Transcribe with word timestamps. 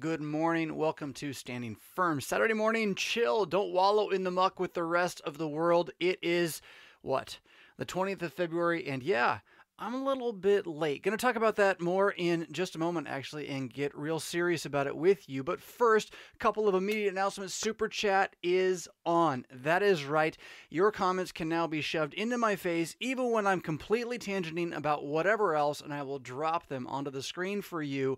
Good 0.00 0.22
morning. 0.22 0.76
Welcome 0.76 1.12
to 1.14 1.34
Standing 1.34 1.76
Firm. 1.94 2.22
Saturday 2.22 2.54
morning 2.54 2.94
chill. 2.94 3.44
Don't 3.44 3.70
wallow 3.70 4.08
in 4.08 4.24
the 4.24 4.30
muck 4.30 4.58
with 4.58 4.72
the 4.72 4.82
rest 4.82 5.20
of 5.26 5.36
the 5.36 5.46
world. 5.46 5.90
It 6.00 6.18
is 6.22 6.62
what? 7.02 7.38
The 7.76 7.84
20th 7.84 8.22
of 8.22 8.32
February. 8.32 8.86
And 8.86 9.02
yeah, 9.02 9.40
I'm 9.78 9.92
a 9.92 10.02
little 10.02 10.32
bit 10.32 10.66
late. 10.66 11.02
Going 11.02 11.16
to 11.16 11.20
talk 11.20 11.36
about 11.36 11.56
that 11.56 11.82
more 11.82 12.12
in 12.16 12.46
just 12.50 12.76
a 12.76 12.78
moment, 12.78 13.08
actually, 13.08 13.48
and 13.48 13.72
get 13.72 13.94
real 13.94 14.18
serious 14.18 14.64
about 14.64 14.86
it 14.86 14.96
with 14.96 15.28
you. 15.28 15.42
But 15.42 15.60
first, 15.60 16.14
a 16.34 16.38
couple 16.38 16.66
of 16.66 16.74
immediate 16.74 17.12
announcements. 17.12 17.52
Super 17.52 17.86
Chat 17.86 18.36
is 18.42 18.88
on. 19.04 19.44
That 19.50 19.82
is 19.82 20.06
right. 20.06 20.34
Your 20.70 20.92
comments 20.92 21.30
can 21.30 21.50
now 21.50 21.66
be 21.66 21.82
shoved 21.82 22.14
into 22.14 22.38
my 22.38 22.56
face, 22.56 22.96
even 23.00 23.32
when 23.32 23.46
I'm 23.46 23.60
completely 23.60 24.18
tangenting 24.18 24.74
about 24.74 25.04
whatever 25.04 25.56
else, 25.56 25.82
and 25.82 25.92
I 25.92 26.02
will 26.04 26.18
drop 26.18 26.68
them 26.68 26.86
onto 26.86 27.10
the 27.10 27.22
screen 27.22 27.60
for 27.60 27.82
you. 27.82 28.16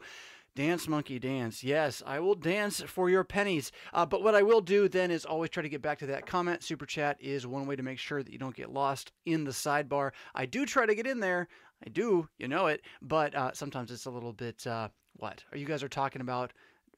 Dance 0.54 0.86
Monkey 0.86 1.18
Dance. 1.18 1.64
Yes, 1.64 2.02
I 2.06 2.20
will 2.20 2.34
dance 2.34 2.82
for 2.82 3.08
your 3.08 3.24
pennies. 3.24 3.72
Uh, 3.92 4.04
but 4.04 4.22
what 4.22 4.34
I 4.34 4.42
will 4.42 4.60
do 4.60 4.88
then 4.88 5.10
is 5.10 5.24
always 5.24 5.50
try 5.50 5.62
to 5.62 5.68
get 5.68 5.82
back 5.82 5.98
to 6.00 6.06
that 6.06 6.26
comment. 6.26 6.62
Super 6.62 6.86
Chat 6.86 7.16
is 7.20 7.46
one 7.46 7.66
way 7.66 7.76
to 7.76 7.82
make 7.82 7.98
sure 7.98 8.22
that 8.22 8.32
you 8.32 8.38
don't 8.38 8.54
get 8.54 8.72
lost 8.72 9.12
in 9.24 9.44
the 9.44 9.50
sidebar. 9.50 10.10
I 10.34 10.46
do 10.46 10.66
try 10.66 10.84
to 10.86 10.94
get 10.94 11.06
in 11.06 11.20
there. 11.20 11.48
I 11.84 11.88
do, 11.88 12.28
you 12.38 12.48
know 12.48 12.66
it. 12.66 12.82
But 13.00 13.34
uh, 13.34 13.52
sometimes 13.54 13.90
it's 13.90 14.04
a 14.04 14.10
little 14.10 14.32
bit, 14.32 14.66
uh, 14.66 14.88
what? 15.14 15.42
Are 15.52 15.58
you 15.58 15.66
guys 15.66 15.82
are 15.82 15.88
talking 15.88 16.20
about 16.20 16.52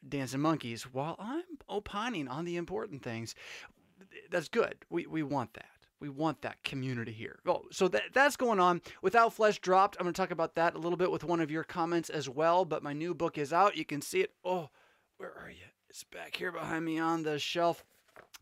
dancing 0.09 0.41
monkeys 0.41 0.83
while 0.84 1.16
I'm 1.19 1.45
opining 1.69 2.28
on 2.28 2.45
the 2.45 2.56
important 2.56 3.02
things. 3.02 3.34
That's 4.30 4.48
good. 4.48 4.77
We, 4.91 5.06
we 5.06 5.23
want 5.23 5.55
that. 5.55 5.66
We 6.04 6.10
want 6.10 6.42
that 6.42 6.62
community 6.64 7.12
here. 7.12 7.38
Oh, 7.46 7.62
so 7.72 7.88
that, 7.88 8.02
that's 8.12 8.36
going 8.36 8.60
on. 8.60 8.82
Without 9.00 9.32
Flesh 9.32 9.58
dropped, 9.58 9.96
I'm 9.98 10.04
going 10.04 10.12
to 10.12 10.20
talk 10.20 10.32
about 10.32 10.54
that 10.56 10.74
a 10.74 10.78
little 10.78 10.98
bit 10.98 11.10
with 11.10 11.24
one 11.24 11.40
of 11.40 11.50
your 11.50 11.64
comments 11.64 12.10
as 12.10 12.28
well. 12.28 12.66
But 12.66 12.82
my 12.82 12.92
new 12.92 13.14
book 13.14 13.38
is 13.38 13.54
out. 13.54 13.78
You 13.78 13.86
can 13.86 14.02
see 14.02 14.20
it. 14.20 14.34
Oh, 14.44 14.68
where 15.16 15.32
are 15.32 15.48
you? 15.48 15.64
It's 15.88 16.04
back 16.04 16.36
here 16.36 16.52
behind 16.52 16.84
me 16.84 16.98
on 16.98 17.22
the 17.22 17.38
shelf. 17.38 17.86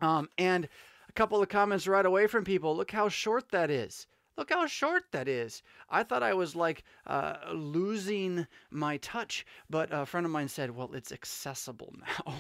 Um, 0.01 0.29
and 0.39 0.69
a 1.09 1.13
couple 1.13 1.41
of 1.41 1.49
comments 1.49 1.87
right 1.87 2.05
away 2.05 2.27
from 2.27 2.43
people. 2.43 2.77
Look 2.77 2.91
how 2.91 3.09
short 3.09 3.53
that 3.53 3.71
is. 3.71 4.09
Look 4.37 4.51
how 4.51 4.67
short 4.67 5.05
that 5.13 5.29
is. 5.29 5.63
I 5.89 6.03
thought 6.03 6.25
I 6.25 6.35
was 6.35 6.57
like 6.57 6.83
uh, 7.07 7.37
losing 7.53 8.49
my 8.73 8.97
touch, 8.97 9.47
but 9.71 9.91
a 9.93 10.05
friend 10.05 10.27
of 10.27 10.33
mine 10.33 10.49
said, 10.49 10.75
well, 10.75 10.91
it's 10.95 11.13
accessible 11.13 11.95
now. 12.27 12.35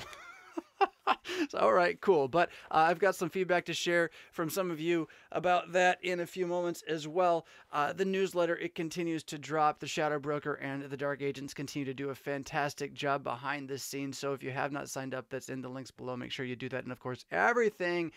so, 1.48 1.58
all 1.58 1.72
right, 1.72 2.00
cool. 2.00 2.28
But 2.28 2.50
uh, 2.70 2.86
I've 2.88 2.98
got 2.98 3.14
some 3.14 3.30
feedback 3.30 3.64
to 3.66 3.74
share 3.74 4.10
from 4.32 4.50
some 4.50 4.70
of 4.70 4.80
you 4.80 5.08
about 5.30 5.72
that 5.72 5.98
in 6.02 6.20
a 6.20 6.26
few 6.26 6.46
moments 6.46 6.82
as 6.88 7.06
well. 7.08 7.46
Uh, 7.72 7.92
the 7.92 8.04
newsletter 8.04 8.56
it 8.56 8.74
continues 8.74 9.22
to 9.24 9.38
drop. 9.38 9.80
The 9.80 9.86
Shadow 9.86 10.18
Broker 10.18 10.54
and 10.54 10.82
the 10.82 10.96
Dark 10.96 11.22
Agents 11.22 11.54
continue 11.54 11.86
to 11.86 11.94
do 11.94 12.10
a 12.10 12.14
fantastic 12.14 12.94
job 12.94 13.22
behind 13.22 13.68
the 13.68 13.78
scenes. 13.78 14.18
So 14.18 14.32
if 14.32 14.42
you 14.42 14.50
have 14.50 14.72
not 14.72 14.88
signed 14.88 15.14
up, 15.14 15.26
that's 15.30 15.48
in 15.48 15.62
the 15.62 15.68
links 15.68 15.90
below. 15.90 16.16
Make 16.16 16.32
sure 16.32 16.46
you 16.46 16.56
do 16.56 16.68
that. 16.70 16.84
And 16.84 16.92
of 16.92 17.00
course, 17.00 17.24
everything 17.30 18.12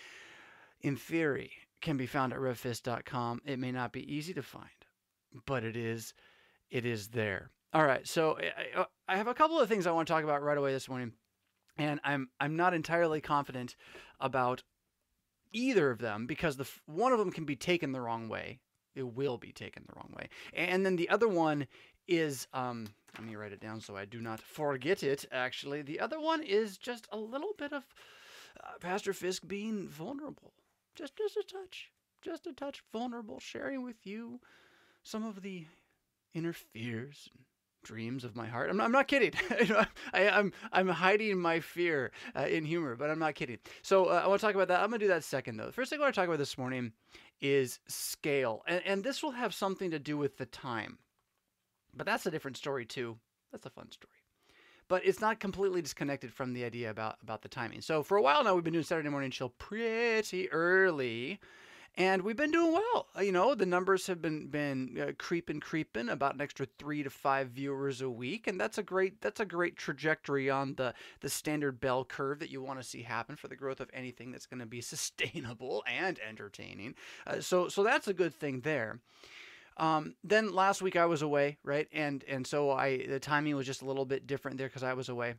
in 0.81 0.95
theory 0.95 1.51
can 1.81 1.97
be 1.97 2.05
found 2.05 2.33
at 2.33 2.39
revfisk.com. 2.39 3.41
It 3.45 3.59
may 3.59 3.71
not 3.71 3.91
be 3.91 4.13
easy 4.13 4.33
to 4.33 4.43
find, 4.43 4.69
but 5.45 5.63
it 5.63 5.75
is. 5.75 6.13
It 6.71 6.85
is 6.85 7.09
there. 7.09 7.51
All 7.73 7.85
right. 7.85 8.07
So 8.07 8.37
I, 8.75 8.85
I 9.07 9.17
have 9.17 9.27
a 9.27 9.33
couple 9.33 9.59
of 9.59 9.69
things 9.69 9.85
I 9.85 9.91
want 9.91 10.07
to 10.07 10.13
talk 10.13 10.23
about 10.23 10.41
right 10.41 10.57
away 10.57 10.71
this 10.71 10.89
morning 10.89 11.11
and 11.77 11.99
I'm 12.03 12.29
I'm 12.39 12.55
not 12.55 12.73
entirely 12.73 13.21
confident 13.21 13.75
about 14.19 14.63
either 15.51 15.89
of 15.91 15.99
them 15.99 16.25
because 16.25 16.57
the 16.57 16.69
one 16.85 17.11
of 17.11 17.19
them 17.19 17.31
can 17.31 17.45
be 17.45 17.55
taken 17.55 17.91
the 17.91 18.01
wrong 18.01 18.29
way. 18.29 18.59
It 18.95 19.03
will 19.03 19.37
be 19.37 19.51
taken 19.51 19.83
the 19.87 19.95
wrong 19.95 20.13
way, 20.15 20.29
and 20.53 20.85
then 20.85 20.95
the 20.95 21.09
other 21.09 21.27
one 21.27 21.67
is 22.07 22.47
um, 22.53 22.87
let 23.17 23.27
me 23.27 23.35
write 23.35 23.51
it 23.51 23.59
down 23.59 23.81
so 23.81 23.95
I 23.95 24.05
do 24.05 24.21
not 24.21 24.39
forget 24.39 25.03
it. 25.03 25.25
Actually, 25.31 25.81
the 25.81 25.99
other 25.99 26.19
one 26.19 26.41
is 26.43 26.77
just 26.77 27.07
a 27.11 27.17
little 27.17 27.53
bit 27.57 27.73
of 27.73 27.83
uh, 28.63 28.77
Pastor 28.79 29.13
Fisk 29.13 29.47
being 29.47 29.87
vulnerable, 29.87 30.53
just 30.95 31.17
just 31.17 31.37
a 31.37 31.43
touch, 31.43 31.91
just 32.21 32.47
a 32.47 32.53
touch 32.53 32.83
vulnerable, 32.93 33.39
sharing 33.39 33.83
with 33.83 34.05
you 34.05 34.39
some 35.03 35.25
of 35.25 35.41
the 35.41 35.65
inner 36.33 36.53
fears 36.53 37.29
and 37.33 37.45
dreams 37.85 38.25
of 38.25 38.35
my 38.35 38.47
heart. 38.47 38.69
I'm 38.69 38.77
not, 38.77 38.85
I'm 38.85 38.91
not 38.91 39.07
kidding. 39.07 39.31
I, 40.13 40.23
am 40.23 40.51
I'm, 40.73 40.87
I'm 40.87 40.87
hiding 40.89 41.39
my 41.39 41.61
fear 41.61 42.11
uh, 42.37 42.41
in 42.41 42.65
humor, 42.65 42.95
but 42.95 43.09
I'm 43.09 43.19
not 43.19 43.35
kidding. 43.35 43.59
So 43.83 44.05
uh, 44.05 44.21
I 44.25 44.27
want 44.27 44.41
to 44.41 44.45
talk 44.45 44.55
about 44.55 44.67
that. 44.67 44.81
I'm 44.81 44.89
going 44.89 44.99
to 44.99 45.05
do 45.05 45.09
that 45.09 45.23
second, 45.23 45.55
though. 45.55 45.67
The 45.67 45.71
first 45.71 45.89
thing 45.89 45.99
I 45.99 46.03
want 46.03 46.15
to 46.15 46.19
talk 46.19 46.27
about 46.27 46.39
this 46.39 46.57
morning 46.57 46.91
is 47.39 47.79
scale. 47.87 48.63
And, 48.67 48.81
and 48.85 49.03
this 49.03 49.23
will 49.23 49.31
have 49.31 49.53
something 49.53 49.91
to 49.91 49.99
do 49.99 50.17
with 50.17 50.37
the 50.37 50.47
time. 50.47 50.97
But 51.95 52.05
that's 52.05 52.25
a 52.25 52.31
different 52.31 52.57
story, 52.57 52.85
too. 52.85 53.17
That's 53.51 53.65
a 53.65 53.69
fun 53.69 53.91
story. 53.91 54.11
But 54.87 55.05
it's 55.05 55.21
not 55.21 55.39
completely 55.39 55.81
disconnected 55.81 56.33
from 56.33 56.53
the 56.53 56.63
idea 56.63 56.89
about, 56.89 57.17
about 57.23 57.41
the 57.41 57.47
timing. 57.47 57.81
So 57.81 58.03
for 58.03 58.17
a 58.17 58.21
while 58.21 58.43
now, 58.43 58.53
we've 58.53 58.63
been 58.63 58.73
doing 58.73 58.85
Saturday 58.85 59.09
Morning 59.09 59.31
Chill 59.31 59.49
pretty 59.49 60.51
early 60.51 61.39
and 61.97 62.23
we've 62.23 62.35
been 62.35 62.51
doing 62.51 62.73
well. 62.73 63.07
Uh, 63.17 63.21
you 63.21 63.31
know, 63.31 63.55
the 63.55 63.65
numbers 63.65 64.07
have 64.07 64.21
been 64.21 64.47
been 64.47 64.97
uh, 64.99 65.11
creeping, 65.17 65.59
creeping 65.59 66.09
about 66.09 66.35
an 66.35 66.41
extra 66.41 66.67
three 66.77 67.03
to 67.03 67.09
five 67.09 67.49
viewers 67.49 68.01
a 68.01 68.09
week, 68.09 68.47
and 68.47 68.59
that's 68.59 68.77
a 68.77 68.83
great 68.83 69.21
that's 69.21 69.39
a 69.39 69.45
great 69.45 69.77
trajectory 69.77 70.49
on 70.49 70.75
the 70.75 70.93
the 71.21 71.29
standard 71.29 71.79
bell 71.79 72.03
curve 72.03 72.39
that 72.39 72.49
you 72.49 72.61
want 72.61 72.79
to 72.79 72.87
see 72.87 73.01
happen 73.01 73.35
for 73.35 73.47
the 73.47 73.55
growth 73.55 73.79
of 73.79 73.89
anything 73.93 74.31
that's 74.31 74.45
going 74.45 74.59
to 74.59 74.65
be 74.65 74.81
sustainable 74.95 75.83
and 75.87 76.19
entertaining. 76.27 76.95
Uh, 77.25 77.39
so 77.39 77.69
so 77.69 77.83
that's 77.83 78.07
a 78.07 78.13
good 78.13 78.33
thing 78.33 78.61
there. 78.61 78.99
Um, 79.77 80.15
then 80.23 80.53
last 80.53 80.81
week 80.81 80.95
I 80.95 81.05
was 81.05 81.21
away, 81.21 81.57
right, 81.63 81.87
and 81.93 82.23
and 82.27 82.45
so 82.45 82.71
I 82.71 83.05
the 83.07 83.19
timing 83.19 83.55
was 83.55 83.65
just 83.65 83.81
a 83.81 83.85
little 83.85 84.05
bit 84.05 84.27
different 84.27 84.57
there 84.57 84.67
because 84.67 84.83
I 84.83 84.93
was 84.93 85.09
away. 85.09 85.35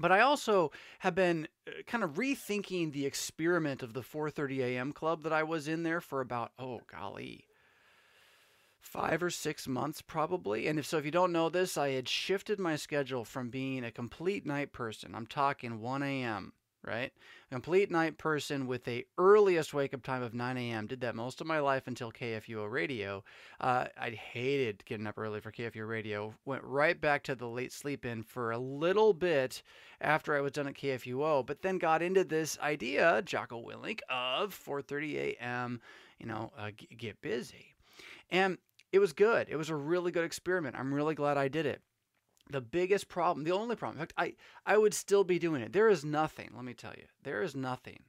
But 0.00 0.12
I 0.12 0.20
also 0.20 0.70
have 1.00 1.14
been 1.14 1.48
kind 1.86 2.04
of 2.04 2.14
rethinking 2.14 2.92
the 2.92 3.06
experiment 3.06 3.82
of 3.82 3.92
the 3.92 4.02
4:30 4.02 4.60
a.m. 4.60 4.92
club 4.92 5.22
that 5.22 5.32
I 5.32 5.42
was 5.42 5.68
in 5.68 5.82
there 5.82 6.00
for 6.00 6.20
about 6.20 6.52
oh 6.58 6.82
golly, 6.90 7.44
five 8.80 9.22
or 9.22 9.30
six 9.30 9.68
months 9.68 10.02
probably. 10.02 10.66
And 10.66 10.78
if 10.78 10.86
so, 10.86 10.98
if 10.98 11.04
you 11.04 11.10
don't 11.10 11.32
know 11.32 11.48
this, 11.48 11.76
I 11.76 11.90
had 11.90 12.08
shifted 12.08 12.58
my 12.58 12.76
schedule 12.76 13.24
from 13.24 13.50
being 13.50 13.84
a 13.84 13.90
complete 13.90 14.46
night 14.46 14.72
person. 14.72 15.14
I'm 15.14 15.26
talking 15.26 15.80
1 15.80 16.02
a.m 16.02 16.52
right? 16.84 17.12
A 17.50 17.54
complete 17.54 17.90
night 17.90 18.18
person 18.18 18.66
with 18.66 18.86
a 18.88 19.04
earliest 19.16 19.74
wake 19.74 19.94
up 19.94 20.02
time 20.02 20.22
of 20.22 20.34
9 20.34 20.56
a.m. 20.56 20.86
Did 20.86 21.00
that 21.00 21.14
most 21.14 21.40
of 21.40 21.46
my 21.46 21.58
life 21.58 21.86
until 21.86 22.12
KFUO 22.12 22.70
radio. 22.70 23.24
Uh, 23.60 23.86
I 24.00 24.10
hated 24.10 24.84
getting 24.84 25.06
up 25.06 25.18
early 25.18 25.40
for 25.40 25.50
KFUO 25.50 25.88
radio. 25.88 26.34
Went 26.44 26.64
right 26.64 27.00
back 27.00 27.22
to 27.24 27.34
the 27.34 27.48
late 27.48 27.72
sleep 27.72 28.04
in 28.04 28.22
for 28.22 28.50
a 28.50 28.58
little 28.58 29.12
bit 29.12 29.62
after 30.00 30.36
I 30.36 30.40
was 30.40 30.52
done 30.52 30.68
at 30.68 30.74
KFUO, 30.74 31.44
but 31.44 31.62
then 31.62 31.78
got 31.78 32.02
into 32.02 32.24
this 32.24 32.58
idea, 32.60 33.22
Jocko 33.22 33.62
Willink, 33.62 34.00
of 34.08 34.54
4:30 34.54 35.16
a.m. 35.16 35.80
You 36.18 36.26
know, 36.26 36.52
uh, 36.58 36.70
get 36.96 37.20
busy, 37.20 37.74
and 38.30 38.58
it 38.92 38.98
was 38.98 39.12
good. 39.12 39.48
It 39.48 39.56
was 39.56 39.70
a 39.70 39.76
really 39.76 40.10
good 40.10 40.24
experiment. 40.24 40.76
I'm 40.76 40.92
really 40.92 41.14
glad 41.14 41.36
I 41.36 41.48
did 41.48 41.66
it 41.66 41.82
the 42.50 42.60
biggest 42.60 43.08
problem, 43.08 43.44
the 43.44 43.52
only 43.52 43.76
problem, 43.76 43.96
in 43.96 44.00
fact, 44.00 44.14
I, 44.16 44.34
I 44.64 44.78
would 44.78 44.94
still 44.94 45.24
be 45.24 45.38
doing 45.38 45.62
it. 45.62 45.72
There 45.72 45.88
is 45.88 46.04
nothing, 46.04 46.50
let 46.54 46.64
me 46.64 46.74
tell 46.74 46.94
you, 46.96 47.04
there 47.22 47.42
is 47.42 47.54
nothing 47.54 48.04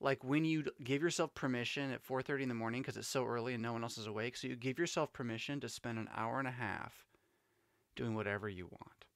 like 0.00 0.22
when 0.22 0.44
you 0.44 0.64
give 0.82 1.02
yourself 1.02 1.34
permission 1.34 1.90
at 1.90 2.06
4.30 2.06 2.42
in 2.42 2.48
the 2.48 2.54
morning 2.54 2.82
because 2.82 2.96
it's 2.96 3.08
so 3.08 3.24
early 3.24 3.54
and 3.54 3.62
no 3.62 3.72
one 3.72 3.82
else 3.82 3.98
is 3.98 4.06
awake, 4.06 4.36
so 4.36 4.46
you 4.46 4.56
give 4.56 4.78
yourself 4.78 5.12
permission 5.12 5.60
to 5.60 5.68
spend 5.68 5.98
an 5.98 6.08
hour 6.14 6.38
and 6.38 6.48
a 6.48 6.52
half 6.52 7.06
doing 7.94 8.14
whatever 8.14 8.48
you 8.48 8.66
want. 8.66 9.06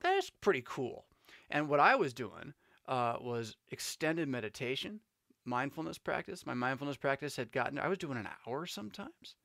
That's 0.00 0.30
pretty 0.30 0.62
cool. 0.64 1.06
And 1.50 1.68
what 1.68 1.80
I 1.80 1.96
was 1.96 2.12
doing 2.12 2.54
uh, 2.86 3.16
was 3.20 3.56
extended 3.70 4.28
meditation, 4.28 5.00
mindfulness 5.44 5.98
practice. 5.98 6.46
My 6.46 6.54
mindfulness 6.54 6.96
practice 6.96 7.36
had 7.36 7.50
gotten, 7.50 7.78
I 7.78 7.88
was 7.88 7.98
doing 7.98 8.18
an 8.18 8.28
hour 8.46 8.66
sometimes. 8.66 9.36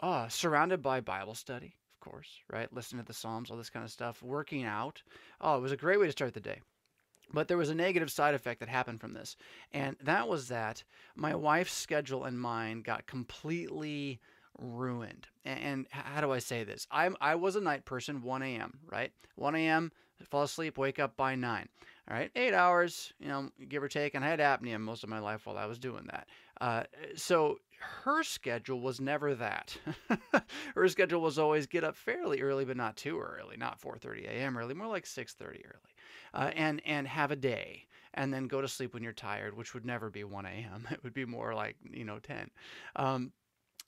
Uh, 0.00 0.28
surrounded 0.28 0.82
by 0.82 1.00
Bible 1.00 1.34
study 1.34 1.76
course, 2.04 2.40
right? 2.50 2.72
Listening 2.72 3.02
to 3.02 3.06
the 3.06 3.14
Psalms, 3.14 3.50
all 3.50 3.56
this 3.56 3.70
kind 3.70 3.84
of 3.84 3.90
stuff, 3.90 4.22
working 4.22 4.64
out. 4.64 5.02
Oh, 5.40 5.56
it 5.56 5.62
was 5.62 5.72
a 5.72 5.76
great 5.76 5.98
way 5.98 6.06
to 6.06 6.12
start 6.12 6.34
the 6.34 6.40
day. 6.40 6.60
But 7.32 7.48
there 7.48 7.56
was 7.56 7.70
a 7.70 7.74
negative 7.74 8.10
side 8.10 8.34
effect 8.34 8.60
that 8.60 8.68
happened 8.68 9.00
from 9.00 9.14
this. 9.14 9.36
And 9.72 9.96
that 10.02 10.28
was 10.28 10.48
that 10.48 10.84
my 11.16 11.34
wife's 11.34 11.72
schedule 11.72 12.24
and 12.24 12.38
mine 12.38 12.82
got 12.82 13.06
completely 13.06 14.20
ruined. 14.58 15.26
And 15.44 15.86
how 15.90 16.20
do 16.20 16.30
I 16.30 16.38
say 16.38 16.64
this? 16.64 16.86
I'm 16.90 17.16
I 17.20 17.34
was 17.34 17.56
a 17.56 17.60
night 17.60 17.84
person, 17.84 18.22
1 18.22 18.42
a.m. 18.42 18.78
Right, 18.90 19.12
1 19.36 19.54
a.m. 19.56 19.90
Fall 20.30 20.44
asleep, 20.44 20.78
wake 20.78 20.98
up 20.98 21.16
by 21.16 21.34
nine. 21.34 21.68
All 22.08 22.16
right, 22.16 22.30
eight 22.36 22.54
hours, 22.54 23.12
you 23.18 23.28
know, 23.28 23.50
give 23.68 23.82
or 23.82 23.88
take. 23.88 24.14
And 24.14 24.24
I 24.24 24.28
had 24.28 24.38
apnea 24.38 24.78
most 24.78 25.02
of 25.02 25.10
my 25.10 25.18
life 25.18 25.44
while 25.44 25.58
I 25.58 25.66
was 25.66 25.78
doing 25.78 26.08
that. 26.10 26.28
Uh, 26.60 26.84
so 27.16 27.58
her 28.04 28.22
schedule 28.22 28.80
was 28.80 29.00
never 29.00 29.34
that. 29.34 29.76
her 30.74 30.88
schedule 30.88 31.20
was 31.20 31.38
always 31.38 31.66
get 31.66 31.84
up 31.84 31.96
fairly 31.96 32.40
early, 32.40 32.64
but 32.64 32.76
not 32.76 32.96
too 32.96 33.20
early, 33.20 33.56
not 33.56 33.80
4:30 33.80 34.26
a.m. 34.26 34.56
early, 34.56 34.74
more 34.74 34.86
like 34.86 35.06
6:30 35.06 35.64
early, 35.64 35.94
uh, 36.34 36.50
and 36.54 36.82
and 36.84 37.06
have 37.08 37.30
a 37.30 37.36
day, 37.36 37.86
and 38.14 38.32
then 38.32 38.48
go 38.48 38.60
to 38.60 38.68
sleep 38.68 38.94
when 38.94 39.02
you're 39.02 39.12
tired, 39.12 39.56
which 39.56 39.74
would 39.74 39.86
never 39.86 40.10
be 40.10 40.24
1 40.24 40.46
a.m. 40.46 40.88
It 40.90 41.02
would 41.02 41.14
be 41.14 41.24
more 41.24 41.54
like 41.54 41.76
you 41.90 42.04
know 42.04 42.18
10. 42.18 42.50
Um, 42.96 43.32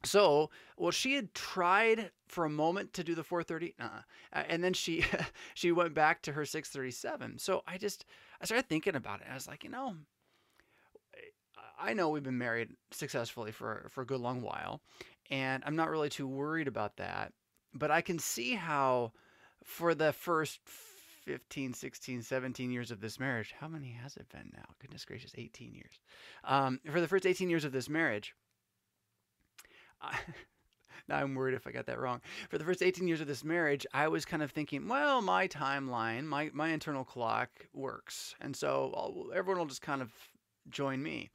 so 0.04 0.50
well 0.76 0.90
she 0.90 1.14
had 1.14 1.32
tried 1.34 2.10
for 2.28 2.44
a 2.44 2.50
moment 2.50 2.92
to 2.92 3.02
do 3.02 3.14
the 3.14 3.24
430 3.24 3.74
uh-uh. 3.80 4.42
and 4.48 4.62
then 4.62 4.72
she 4.72 5.04
she 5.54 5.72
went 5.72 5.94
back 5.94 6.22
to 6.22 6.32
her 6.32 6.44
637 6.44 7.38
so 7.38 7.62
i 7.66 7.78
just 7.78 8.04
i 8.40 8.44
started 8.44 8.68
thinking 8.68 8.94
about 8.94 9.20
it 9.20 9.26
i 9.30 9.34
was 9.34 9.48
like 9.48 9.64
you 9.64 9.70
know 9.70 9.96
i 11.78 11.92
know 11.92 12.08
we've 12.08 12.22
been 12.22 12.38
married 12.38 12.70
successfully 12.90 13.52
for 13.52 13.86
for 13.90 14.02
a 14.02 14.06
good 14.06 14.20
long 14.20 14.40
while 14.40 14.80
and 15.30 15.62
i'm 15.66 15.76
not 15.76 15.90
really 15.90 16.08
too 16.08 16.26
worried 16.26 16.68
about 16.68 16.96
that 16.96 17.32
but 17.74 17.90
i 17.90 18.00
can 18.00 18.18
see 18.18 18.54
how 18.54 19.12
for 19.64 19.94
the 19.94 20.12
first 20.12 20.60
15 21.24 21.74
16 21.74 22.22
17 22.22 22.70
years 22.70 22.90
of 22.90 23.00
this 23.00 23.18
marriage 23.18 23.54
how 23.58 23.68
many 23.68 23.90
has 23.90 24.16
it 24.16 24.28
been 24.28 24.50
now 24.54 24.64
goodness 24.80 25.04
gracious 25.04 25.32
18 25.36 25.74
years 25.74 26.00
um, 26.44 26.80
for 26.90 27.00
the 27.00 27.08
first 27.08 27.26
18 27.26 27.50
years 27.50 27.64
of 27.64 27.72
this 27.72 27.88
marriage 27.88 28.34
I, 30.00 30.18
now 31.08 31.16
I'm 31.16 31.34
worried 31.34 31.54
if 31.54 31.66
I 31.66 31.72
got 31.72 31.86
that 31.86 32.00
wrong. 32.00 32.20
For 32.48 32.58
the 32.58 32.64
first 32.64 32.82
18 32.82 33.06
years 33.06 33.20
of 33.20 33.26
this 33.26 33.44
marriage, 33.44 33.86
I 33.92 34.08
was 34.08 34.24
kind 34.24 34.42
of 34.42 34.50
thinking, 34.50 34.88
well, 34.88 35.22
my 35.22 35.48
timeline, 35.48 36.24
my, 36.24 36.50
my 36.52 36.68
internal 36.68 37.04
clock 37.04 37.48
works. 37.72 38.34
And 38.40 38.54
so 38.54 38.92
I'll, 38.96 39.30
everyone 39.34 39.58
will 39.58 39.66
just 39.66 39.82
kind 39.82 40.02
of 40.02 40.12
join 40.68 41.02
me. 41.02 41.30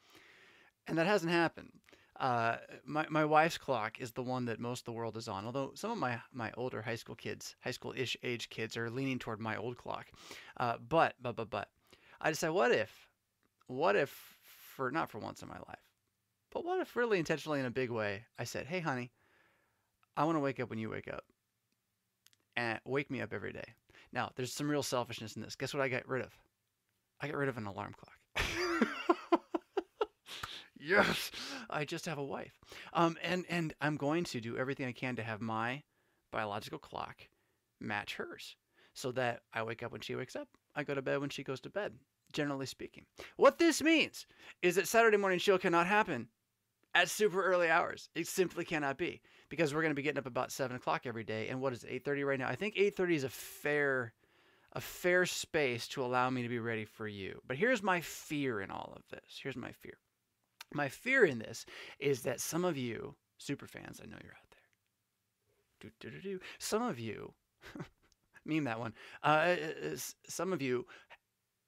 And 0.91 0.97
that 0.97 1.07
hasn't 1.07 1.31
happened. 1.31 1.71
Uh, 2.19 2.57
my, 2.83 3.05
my 3.09 3.23
wife's 3.23 3.57
clock 3.57 4.01
is 4.01 4.11
the 4.11 4.21
one 4.21 4.43
that 4.43 4.59
most 4.59 4.81
of 4.81 4.85
the 4.85 4.91
world 4.91 5.15
is 5.15 5.29
on, 5.29 5.45
although 5.45 5.71
some 5.73 5.89
of 5.89 5.97
my, 5.97 6.19
my 6.33 6.51
older 6.57 6.81
high 6.81 6.95
school 6.95 7.15
kids, 7.15 7.55
high 7.61 7.71
school 7.71 7.93
ish 7.95 8.17
age 8.23 8.49
kids, 8.49 8.75
are 8.75 8.89
leaning 8.89 9.17
toward 9.17 9.39
my 9.39 9.55
old 9.55 9.77
clock. 9.77 10.07
Uh, 10.57 10.75
but, 10.89 11.15
but, 11.21 11.37
but, 11.37 11.49
but, 11.49 11.69
I 12.19 12.29
decided, 12.29 12.51
what 12.51 12.73
if, 12.73 13.07
what 13.67 13.95
if, 13.95 14.37
for 14.75 14.91
not 14.91 15.09
for 15.09 15.19
once 15.19 15.41
in 15.41 15.47
my 15.47 15.59
life, 15.69 15.79
but 16.51 16.65
what 16.65 16.81
if, 16.81 16.97
really 16.97 17.19
intentionally 17.19 17.61
in 17.61 17.65
a 17.65 17.71
big 17.71 17.89
way, 17.89 18.25
I 18.37 18.43
said, 18.43 18.65
hey, 18.65 18.81
honey, 18.81 19.11
I 20.17 20.25
want 20.25 20.35
to 20.35 20.41
wake 20.41 20.59
up 20.59 20.69
when 20.69 20.77
you 20.77 20.89
wake 20.89 21.07
up. 21.07 21.23
And 22.57 22.81
wake 22.83 23.09
me 23.09 23.21
up 23.21 23.31
every 23.31 23.53
day. 23.53 23.75
Now, 24.11 24.31
there's 24.35 24.51
some 24.51 24.69
real 24.69 24.83
selfishness 24.83 25.37
in 25.37 25.41
this. 25.41 25.55
Guess 25.55 25.73
what 25.73 25.81
I 25.81 25.87
got 25.87 26.05
rid 26.05 26.21
of? 26.21 26.37
I 27.21 27.27
got 27.27 27.37
rid 27.37 27.47
of 27.47 27.57
an 27.57 27.65
alarm 27.65 27.95
clock. 27.97 28.57
yes, 30.81 31.31
I 31.69 31.85
just 31.85 32.05
have 32.05 32.17
a 32.17 32.23
wife. 32.23 32.59
Um, 32.93 33.17
and, 33.23 33.45
and 33.49 33.73
I'm 33.81 33.97
going 33.97 34.23
to 34.25 34.41
do 34.41 34.57
everything 34.57 34.87
I 34.87 34.91
can 34.91 35.15
to 35.17 35.23
have 35.23 35.41
my 35.41 35.83
biological 36.31 36.79
clock 36.79 37.17
match 37.79 38.15
hers 38.15 38.55
so 38.93 39.11
that 39.13 39.41
I 39.53 39.63
wake 39.63 39.83
up 39.83 39.91
when 39.91 40.01
she 40.01 40.15
wakes 40.15 40.35
up. 40.35 40.47
I 40.75 40.83
go 40.83 40.93
to 40.93 41.01
bed 41.01 41.19
when 41.19 41.29
she 41.29 41.43
goes 41.43 41.61
to 41.61 41.69
bed, 41.69 41.93
generally 42.33 42.65
speaking. 42.65 43.05
What 43.37 43.57
this 43.57 43.81
means 43.81 44.25
is 44.61 44.75
that 44.75 44.87
Saturday 44.87 45.17
morning 45.17 45.39
chill 45.39 45.57
cannot 45.57 45.87
happen 45.87 46.27
at 46.93 47.09
super 47.09 47.43
early 47.43 47.69
hours. 47.69 48.09
It 48.15 48.27
simply 48.27 48.65
cannot 48.65 48.97
be 48.97 49.21
because 49.49 49.73
we're 49.73 49.81
going 49.81 49.91
to 49.91 49.95
be 49.95 50.01
getting 50.01 50.19
up 50.19 50.25
about 50.25 50.51
seven 50.51 50.75
o'clock 50.75 51.03
every 51.05 51.23
day. 51.23 51.47
And 51.49 51.61
what 51.61 51.73
is 51.73 51.83
it, 51.83 51.89
eight 51.91 52.05
thirty 52.05 52.23
right 52.23 52.39
now? 52.39 52.47
I 52.47 52.55
think 52.55 52.75
eight 52.77 52.95
thirty 52.95 53.15
is 53.15 53.23
a 53.23 53.29
fair, 53.29 54.13
a 54.73 54.81
fair 54.81 55.25
space 55.25 55.87
to 55.89 56.03
allow 56.03 56.29
me 56.29 56.43
to 56.43 56.49
be 56.49 56.59
ready 56.59 56.85
for 56.85 57.07
you. 57.07 57.41
But 57.47 57.57
here's 57.57 57.81
my 57.83 58.01
fear 58.01 58.61
in 58.61 58.71
all 58.71 58.93
of 58.95 59.03
this. 59.09 59.39
Here's 59.41 59.57
my 59.57 59.71
fear. 59.71 59.97
My 60.73 60.89
fear 60.89 61.25
in 61.25 61.39
this 61.39 61.65
is 61.99 62.21
that 62.21 62.39
some 62.39 62.65
of 62.65 62.77
you 62.77 63.15
super 63.37 63.67
fans, 63.67 63.99
I 64.01 64.07
know 64.07 64.17
you're 64.23 64.33
out 64.33 64.51
there. 64.51 65.89
Do, 65.99 66.09
do, 66.09 66.17
do, 66.17 66.21
do. 66.21 66.39
Some 66.59 66.83
of 66.83 66.99
you, 66.99 67.33
meme 68.45 68.63
that 68.65 68.79
one. 68.79 68.93
Uh, 69.23 69.55
some 70.27 70.53
of 70.53 70.61
you 70.61 70.85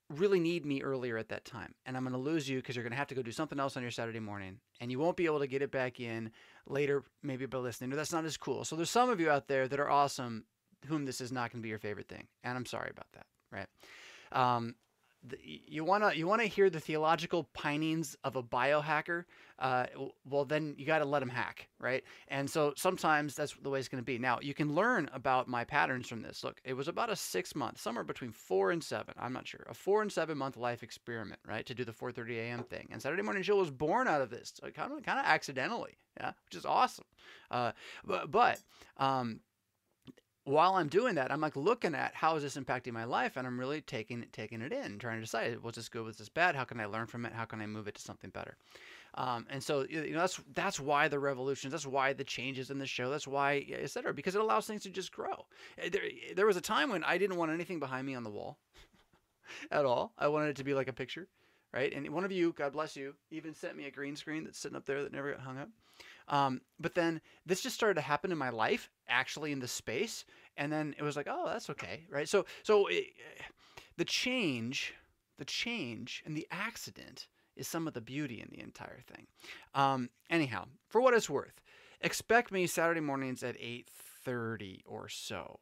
really 0.10 0.40
need 0.40 0.66
me 0.66 0.82
earlier 0.82 1.18
at 1.18 1.30
that 1.30 1.46
time. 1.46 1.74
And 1.86 1.98
I'm 1.98 2.04
going 2.04 2.14
to 2.14 2.20
lose 2.20 2.48
you 2.48 2.58
because 2.58 2.76
you're 2.76 2.84
going 2.84 2.92
to 2.92 2.98
have 2.98 3.08
to 3.08 3.16
go 3.16 3.22
do 3.22 3.32
something 3.32 3.60
else 3.60 3.76
on 3.76 3.82
your 3.82 3.92
Saturday 3.92 4.20
morning. 4.20 4.60
And 4.80 4.92
you 4.92 5.00
won't 5.00 5.18
be 5.18 5.26
able 5.26 5.40
to 5.40 5.48
get 5.48 5.62
it 5.62 5.72
back 5.72 6.00
in 6.00 6.32
later, 6.68 7.04
maybe 7.22 7.46
by 7.46 7.58
listening. 7.58 7.92
Or 7.92 7.96
that's 7.96 8.12
not 8.14 8.26
as 8.26 8.38
cool. 8.38 8.64
So 8.64 8.76
there's 8.76 8.90
some 8.90 9.10
of 9.10 9.20
you 9.20 9.30
out 9.30 9.48
there 9.48 9.68
that 9.68 9.80
are 9.80 9.90
awesome 9.90 10.46
whom 10.86 11.06
this 11.06 11.22
is 11.22 11.32
not 11.32 11.52
going 11.52 11.62
to 11.62 11.64
be 11.64 11.70
your 11.70 11.80
favorite 11.80 12.10
thing. 12.10 12.28
And 12.44 12.58
I'm 12.58 12.66
sorry 12.66 12.92
about 12.92 13.08
that, 13.14 13.26
right? 13.52 13.68
Um, 14.32 14.76
you 15.42 15.84
want 15.84 16.04
to 16.04 16.18
you 16.18 16.28
want 16.28 16.42
to 16.42 16.48
hear 16.48 16.70
the 16.70 16.80
theological 16.80 17.46
pinings 17.54 18.16
of 18.24 18.36
a 18.36 18.44
biohacker 18.44 19.26
uh, 19.60 19.86
well 20.30 20.46
then 20.46 20.76
you 20.78 20.86
got 20.86 21.00
to 21.00 21.06
let 21.06 21.20
them 21.20 21.30
hack 21.30 21.68
right? 21.80 22.04
And 22.30 22.50
so 22.50 22.74
sometimes 22.78 23.36
that's 23.36 23.56
the 23.62 23.70
way 23.70 23.80
it's 23.80 23.90
going 23.90 24.02
to 24.02 24.06
be. 24.06 24.18
Now 24.18 24.40
you 24.42 24.54
can 24.54 24.74
learn 24.74 25.10
about 25.14 25.48
my 25.48 25.64
patterns 25.64 26.08
from 26.08 26.22
this. 26.22 26.44
Look 26.44 26.60
it 26.64 26.74
was 26.74 26.88
about 26.88 27.10
a 27.10 27.16
six 27.16 27.56
month 27.56 27.80
somewhere 27.80 28.04
between 28.04 28.32
four 28.32 28.72
and 28.72 28.84
seven 28.84 29.14
i'm 29.18 29.34
not 29.34 29.48
sure 29.48 29.66
a 29.70 29.74
four 29.74 30.02
and 30.02 30.12
seven 30.12 30.38
month 30.38 30.58
life 30.58 30.84
experiment 30.84 31.40
right 31.48 31.66
to 31.66 31.74
do 31.74 31.84
the 31.84 31.92
4.30 31.92 32.38
a.m 32.38 32.64
thing. 32.64 32.88
And 32.92 33.02
saturday 33.02 33.22
morning 33.22 33.44
chill 33.44 33.58
was 33.58 33.72
born 33.72 34.08
out 34.08 34.22
of 34.22 34.30
this 34.30 34.54
kind 34.74 34.92
of 34.92 35.04
kind 35.04 35.20
of 35.20 35.26
accidentally 35.26 35.98
yeah 36.20 36.32
which 36.46 36.56
is 36.56 36.66
awesome. 36.66 37.06
Uh, 37.50 37.72
but, 38.06 38.32
but 38.32 38.60
um, 38.98 39.40
while 40.46 40.76
I'm 40.76 40.90
doing 40.90 41.16
that, 41.16 41.32
I'm 41.32 41.40
like 41.40 41.56
looking 41.56 41.96
at 41.96 42.14
how 42.14 42.36
is 42.36 42.44
this 42.44 42.58
impacting 42.58 42.92
my 42.92 43.06
life, 43.06 43.38
and 43.38 43.48
I'm 43.48 43.60
really 43.60 43.82
taking 43.82 44.26
taking 44.34 44.62
it 44.62 44.74
in, 44.74 45.00
trying 45.00 45.18
to 45.18 45.22
decide 45.22 45.62
was 45.64 45.76
this 45.76 45.90
good, 45.90 46.04
was 46.04 46.18
this 46.18 46.30
bad, 46.30 46.56
how 46.56 46.66
can 46.66 46.80
I 46.80 46.86
learn 46.86 47.08
from 47.08 47.26
it, 47.26 47.34
how 47.34 47.46
can 47.46 47.62
I 47.62 47.66
move 47.66 47.88
it 47.88 47.96
to 47.96 48.02
something 48.02 48.30
better. 48.30 48.58
Um, 49.16 49.46
and 49.50 49.64
so 49.64 49.86
you 49.90 50.12
know 50.12 50.20
that's 50.20 50.42
that's 50.54 50.80
why 50.80 51.08
the 51.08 51.20
revolutions, 51.20 51.72
that's 51.72 51.86
why 51.86 52.14
the 52.14 52.24
changes 52.24 52.72
in 52.72 52.80
the 52.80 52.86
show, 52.86 53.10
that's 53.10 53.28
why 53.28 53.66
etc. 53.72 54.14
Because 54.14 54.36
it 54.36 54.42
allows 54.42 54.68
things 54.68 54.84
to 54.84 54.90
just 54.90 55.14
grow. 55.14 55.46
Eh, 55.78 55.90
there, 55.90 56.04
there 56.36 56.48
was 56.48 56.58
a 56.58 56.62
time 56.62 56.90
when 56.90 57.04
I 57.04 57.18
didn't 57.18 57.38
want 57.38 57.52
anything 57.52 57.80
behind 57.80 58.06
me 58.06 58.16
on 58.16 58.24
the 58.24 58.32
wall 58.32 58.58
at 59.72 59.86
all. 59.86 60.14
I 60.18 60.28
wanted 60.28 60.50
it 60.50 60.56
to 60.58 60.64
be 60.66 60.74
like 60.74 60.90
a 60.90 60.94
picture, 60.94 61.28
right? 61.74 61.94
And 61.94 62.10
one 62.10 62.26
of 62.26 62.32
you, 62.34 62.54
God 62.58 62.74
bless 62.74 62.98
you, 62.98 63.14
even 63.32 63.54
sent 63.54 63.78
me 63.78 63.86
a 63.86 63.92
green 63.92 64.18
screen 64.18 64.44
that's 64.44 64.60
sitting 64.60 64.76
up 64.76 64.86
there 64.86 65.04
that 65.04 65.14
never 65.14 65.32
got 65.32 65.42
hung 65.42 65.58
up. 65.58 65.70
Um, 66.28 66.62
but 66.80 66.96
then 66.96 67.22
this 67.46 67.62
just 67.62 67.76
started 67.76 67.96
to 67.96 68.02
happen 68.02 68.32
in 68.32 68.38
my 68.38 68.50
life, 68.50 68.90
actually 69.08 69.52
in 69.52 69.60
the 69.60 69.68
space, 69.68 70.26
and 70.58 70.72
then 70.72 70.96
it 70.98 71.04
was 71.04 71.16
like, 71.16 71.28
oh, 71.30 71.46
that's 71.48 71.70
okay, 71.70 72.06
right? 72.10 72.30
So, 72.30 72.46
so 72.64 72.88
it, 72.88 73.06
the 73.98 74.06
change, 74.06 74.94
the 75.38 75.46
change, 75.46 76.24
and 76.26 76.36
the 76.36 76.48
accident 76.52 77.28
is 77.56 77.68
some 77.68 77.88
of 77.88 77.94
the 77.94 78.02
beauty 78.02 78.42
in 78.42 78.50
the 78.52 78.64
entire 78.64 79.02
thing. 79.02 79.28
Um, 79.76 80.10
anyhow, 80.30 80.66
for 80.90 81.02
what 81.02 81.14
it's 81.14 81.30
worth, 81.30 81.62
expect 82.02 82.52
me 82.52 82.68
Saturday 82.68 83.02
mornings 83.02 83.44
at 83.44 83.56
eight 83.60 83.90
thirty 84.26 84.82
or 84.86 85.10
so. 85.10 85.60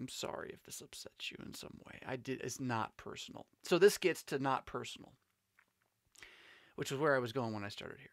I'm 0.00 0.08
sorry 0.08 0.50
if 0.52 0.62
this 0.64 0.80
upsets 0.80 1.30
you 1.30 1.36
in 1.44 1.54
some 1.54 1.78
way. 1.86 2.00
I 2.06 2.16
did. 2.16 2.40
It's 2.42 2.60
not 2.60 2.96
personal. 2.96 3.46
So 3.62 3.78
this 3.78 3.96
gets 3.96 4.22
to 4.24 4.38
not 4.38 4.66
personal, 4.66 5.12
which 6.74 6.90
is 6.92 6.98
where 6.98 7.14
I 7.14 7.20
was 7.20 7.32
going 7.32 7.54
when 7.54 7.64
I 7.64 7.68
started 7.68 8.00
here. 8.00 8.10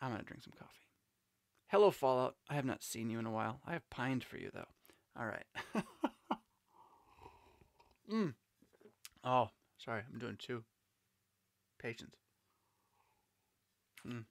I'm 0.00 0.10
gonna 0.10 0.24
drink 0.24 0.42
some 0.42 0.52
coffee. 0.58 0.81
Hello, 1.72 1.90
Fallout. 1.90 2.36
I 2.50 2.54
have 2.54 2.66
not 2.66 2.82
seen 2.82 3.08
you 3.08 3.18
in 3.18 3.24
a 3.24 3.30
while. 3.30 3.58
I 3.66 3.72
have 3.72 3.88
pined 3.88 4.24
for 4.24 4.36
you, 4.36 4.50
though. 4.52 4.68
All 5.18 5.24
right. 5.24 5.46
mm. 8.12 8.34
Oh, 9.24 9.48
sorry. 9.78 10.02
I'm 10.12 10.18
doing 10.18 10.36
two. 10.38 10.64
Patience. 11.78 12.14
Mm. 14.06 14.24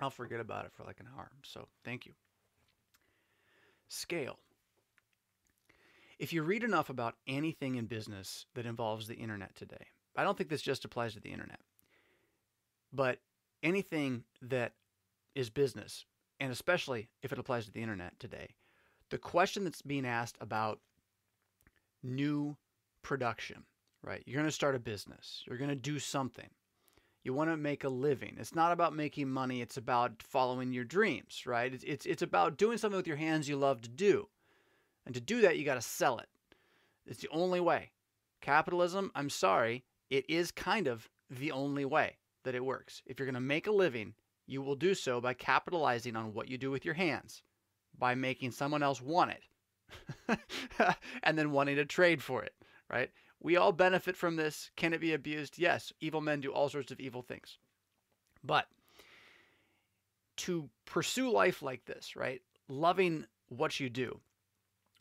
I'll 0.00 0.08
forget 0.08 0.40
about 0.40 0.64
it 0.64 0.72
for 0.72 0.82
like 0.84 0.98
an 1.00 1.08
hour. 1.14 1.30
So 1.44 1.68
thank 1.84 2.06
you. 2.06 2.12
Scale. 3.88 4.38
If 6.18 6.32
you 6.32 6.42
read 6.42 6.64
enough 6.64 6.88
about 6.88 7.16
anything 7.26 7.74
in 7.74 7.84
business 7.84 8.46
that 8.54 8.64
involves 8.64 9.06
the 9.06 9.16
internet 9.16 9.54
today, 9.56 9.88
I 10.16 10.24
don't 10.24 10.38
think 10.38 10.48
this 10.48 10.62
just 10.62 10.86
applies 10.86 11.12
to 11.12 11.20
the 11.20 11.32
internet, 11.32 11.60
but 12.94 13.18
anything 13.62 14.24
that 14.40 14.72
is 15.34 15.50
business 15.50 16.06
and 16.40 16.50
especially 16.50 17.08
if 17.22 17.32
it 17.32 17.38
applies 17.38 17.66
to 17.66 17.72
the 17.72 17.82
internet 17.82 18.18
today, 18.18 18.48
the 19.10 19.18
question 19.18 19.62
that's 19.62 19.82
being 19.82 20.06
asked 20.06 20.36
about 20.40 20.80
new 22.02 22.56
production, 23.02 23.64
right? 24.02 24.22
You're 24.26 24.40
going 24.40 24.46
to 24.46 24.52
start 24.52 24.74
a 24.74 24.80
business, 24.80 25.44
you're 25.46 25.58
going 25.58 25.70
to 25.70 25.76
do 25.76 25.98
something. 25.98 26.48
You 27.22 27.34
want 27.34 27.50
to 27.50 27.56
make 27.58 27.84
a 27.84 27.90
living. 27.90 28.36
It's 28.40 28.54
not 28.54 28.72
about 28.72 28.96
making 28.96 29.28
money, 29.28 29.60
it's 29.60 29.76
about 29.76 30.22
following 30.22 30.72
your 30.72 30.84
dreams, 30.84 31.42
right? 31.44 31.72
It's, 31.72 31.84
it's, 31.84 32.06
it's 32.06 32.22
about 32.22 32.56
doing 32.56 32.78
something 32.78 32.96
with 32.96 33.06
your 33.06 33.18
hands 33.18 33.46
you 33.46 33.56
love 33.56 33.82
to 33.82 33.90
do. 33.90 34.28
And 35.04 35.14
to 35.14 35.20
do 35.20 35.42
that, 35.42 35.58
you 35.58 35.66
got 35.66 35.74
to 35.74 35.82
sell 35.82 36.18
it. 36.18 36.28
It's 37.06 37.20
the 37.20 37.28
only 37.30 37.60
way. 37.60 37.90
Capitalism, 38.40 39.10
I'm 39.14 39.28
sorry, 39.28 39.84
it 40.08 40.24
is 40.30 40.50
kind 40.50 40.86
of 40.86 41.10
the 41.28 41.52
only 41.52 41.84
way 41.84 42.16
that 42.44 42.54
it 42.54 42.64
works. 42.64 43.02
If 43.04 43.18
you're 43.18 43.26
going 43.26 43.34
to 43.34 43.40
make 43.40 43.66
a 43.66 43.72
living, 43.72 44.14
you 44.50 44.62
will 44.62 44.74
do 44.74 44.94
so 44.94 45.20
by 45.20 45.32
capitalizing 45.32 46.16
on 46.16 46.34
what 46.34 46.48
you 46.48 46.58
do 46.58 46.70
with 46.70 46.84
your 46.84 46.94
hands, 46.94 47.42
by 47.96 48.14
making 48.14 48.50
someone 48.50 48.82
else 48.82 49.00
want 49.00 49.30
it, 49.30 50.38
and 51.22 51.38
then 51.38 51.52
wanting 51.52 51.76
to 51.76 51.84
trade 51.84 52.22
for 52.22 52.42
it, 52.42 52.52
right? 52.90 53.10
We 53.40 53.56
all 53.56 53.72
benefit 53.72 54.16
from 54.16 54.36
this. 54.36 54.70
Can 54.76 54.92
it 54.92 55.00
be 55.00 55.14
abused? 55.14 55.58
Yes. 55.58 55.92
Evil 56.00 56.20
men 56.20 56.40
do 56.40 56.52
all 56.52 56.68
sorts 56.68 56.90
of 56.90 57.00
evil 57.00 57.22
things. 57.22 57.58
But 58.42 58.66
to 60.38 60.68
pursue 60.84 61.30
life 61.30 61.62
like 61.62 61.84
this, 61.84 62.16
right? 62.16 62.42
Loving 62.68 63.26
what 63.48 63.78
you 63.78 63.88
do. 63.88 64.20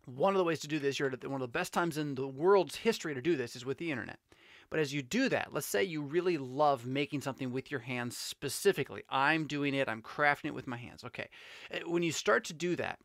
One 0.06 0.34
of 0.34 0.38
the 0.38 0.44
ways 0.44 0.60
to 0.60 0.68
do 0.68 0.80
this, 0.80 1.00
you're 1.00 1.12
at 1.12 1.26
one 1.26 1.42
of 1.42 1.48
the 1.52 1.60
best 1.60 1.74
times 1.74 1.98
in 1.98 2.16
the 2.16 2.28
world's 2.28 2.76
history 2.76 3.14
to 3.14 3.22
do 3.22 3.36
this 3.36 3.56
is 3.56 3.66
with 3.66 3.78
the 3.78 3.92
internet. 3.92 4.20
But 4.70 4.80
as 4.80 4.94
you 4.94 5.02
do 5.02 5.30
that, 5.30 5.52
let's 5.52 5.68
say 5.68 5.84
you 5.84 6.02
really 6.02 6.38
love 6.38 6.86
making 6.86 7.22
something 7.22 7.52
with 7.52 7.72
your 7.72 7.80
hands 7.80 8.18
specifically. 8.18 9.04
I'm 9.10 9.48
doing 9.48 9.74
it, 9.74 9.90
I'm 9.90 10.02
crafting 10.02 10.46
it 10.46 10.54
with 10.54 10.68
my 10.68 10.78
hands. 10.78 11.04
Okay. 11.04 11.30
Uh, 11.74 11.80
when 11.90 12.04
you 12.04 12.12
start 12.12 12.44
to 12.46 12.54
do 12.54 12.76
that, 12.76 13.00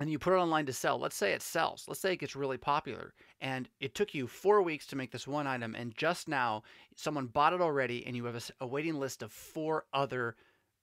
and 0.00 0.10
you 0.10 0.18
put 0.18 0.32
it 0.32 0.38
online 0.38 0.64
to 0.66 0.72
sell, 0.72 0.98
let's 0.98 1.14
say 1.14 1.32
it 1.32 1.42
sells, 1.42 1.84
let's 1.86 2.00
say 2.00 2.14
it 2.14 2.20
gets 2.20 2.34
really 2.34 2.56
popular, 2.56 3.12
and 3.42 3.68
it 3.80 3.94
took 3.94 4.14
you 4.14 4.26
four 4.26 4.62
weeks 4.62 4.86
to 4.86 4.96
make 4.96 5.12
this 5.12 5.28
one 5.28 5.46
item, 5.46 5.74
and 5.74 5.94
just 5.94 6.26
now 6.26 6.62
someone 6.96 7.26
bought 7.26 7.52
it 7.52 7.60
already, 7.60 8.06
and 8.06 8.16
you 8.16 8.24
have 8.24 8.50
a 8.60 8.66
waiting 8.66 8.94
list 8.94 9.22
of 9.22 9.30
four 9.30 9.84
other 9.92 10.36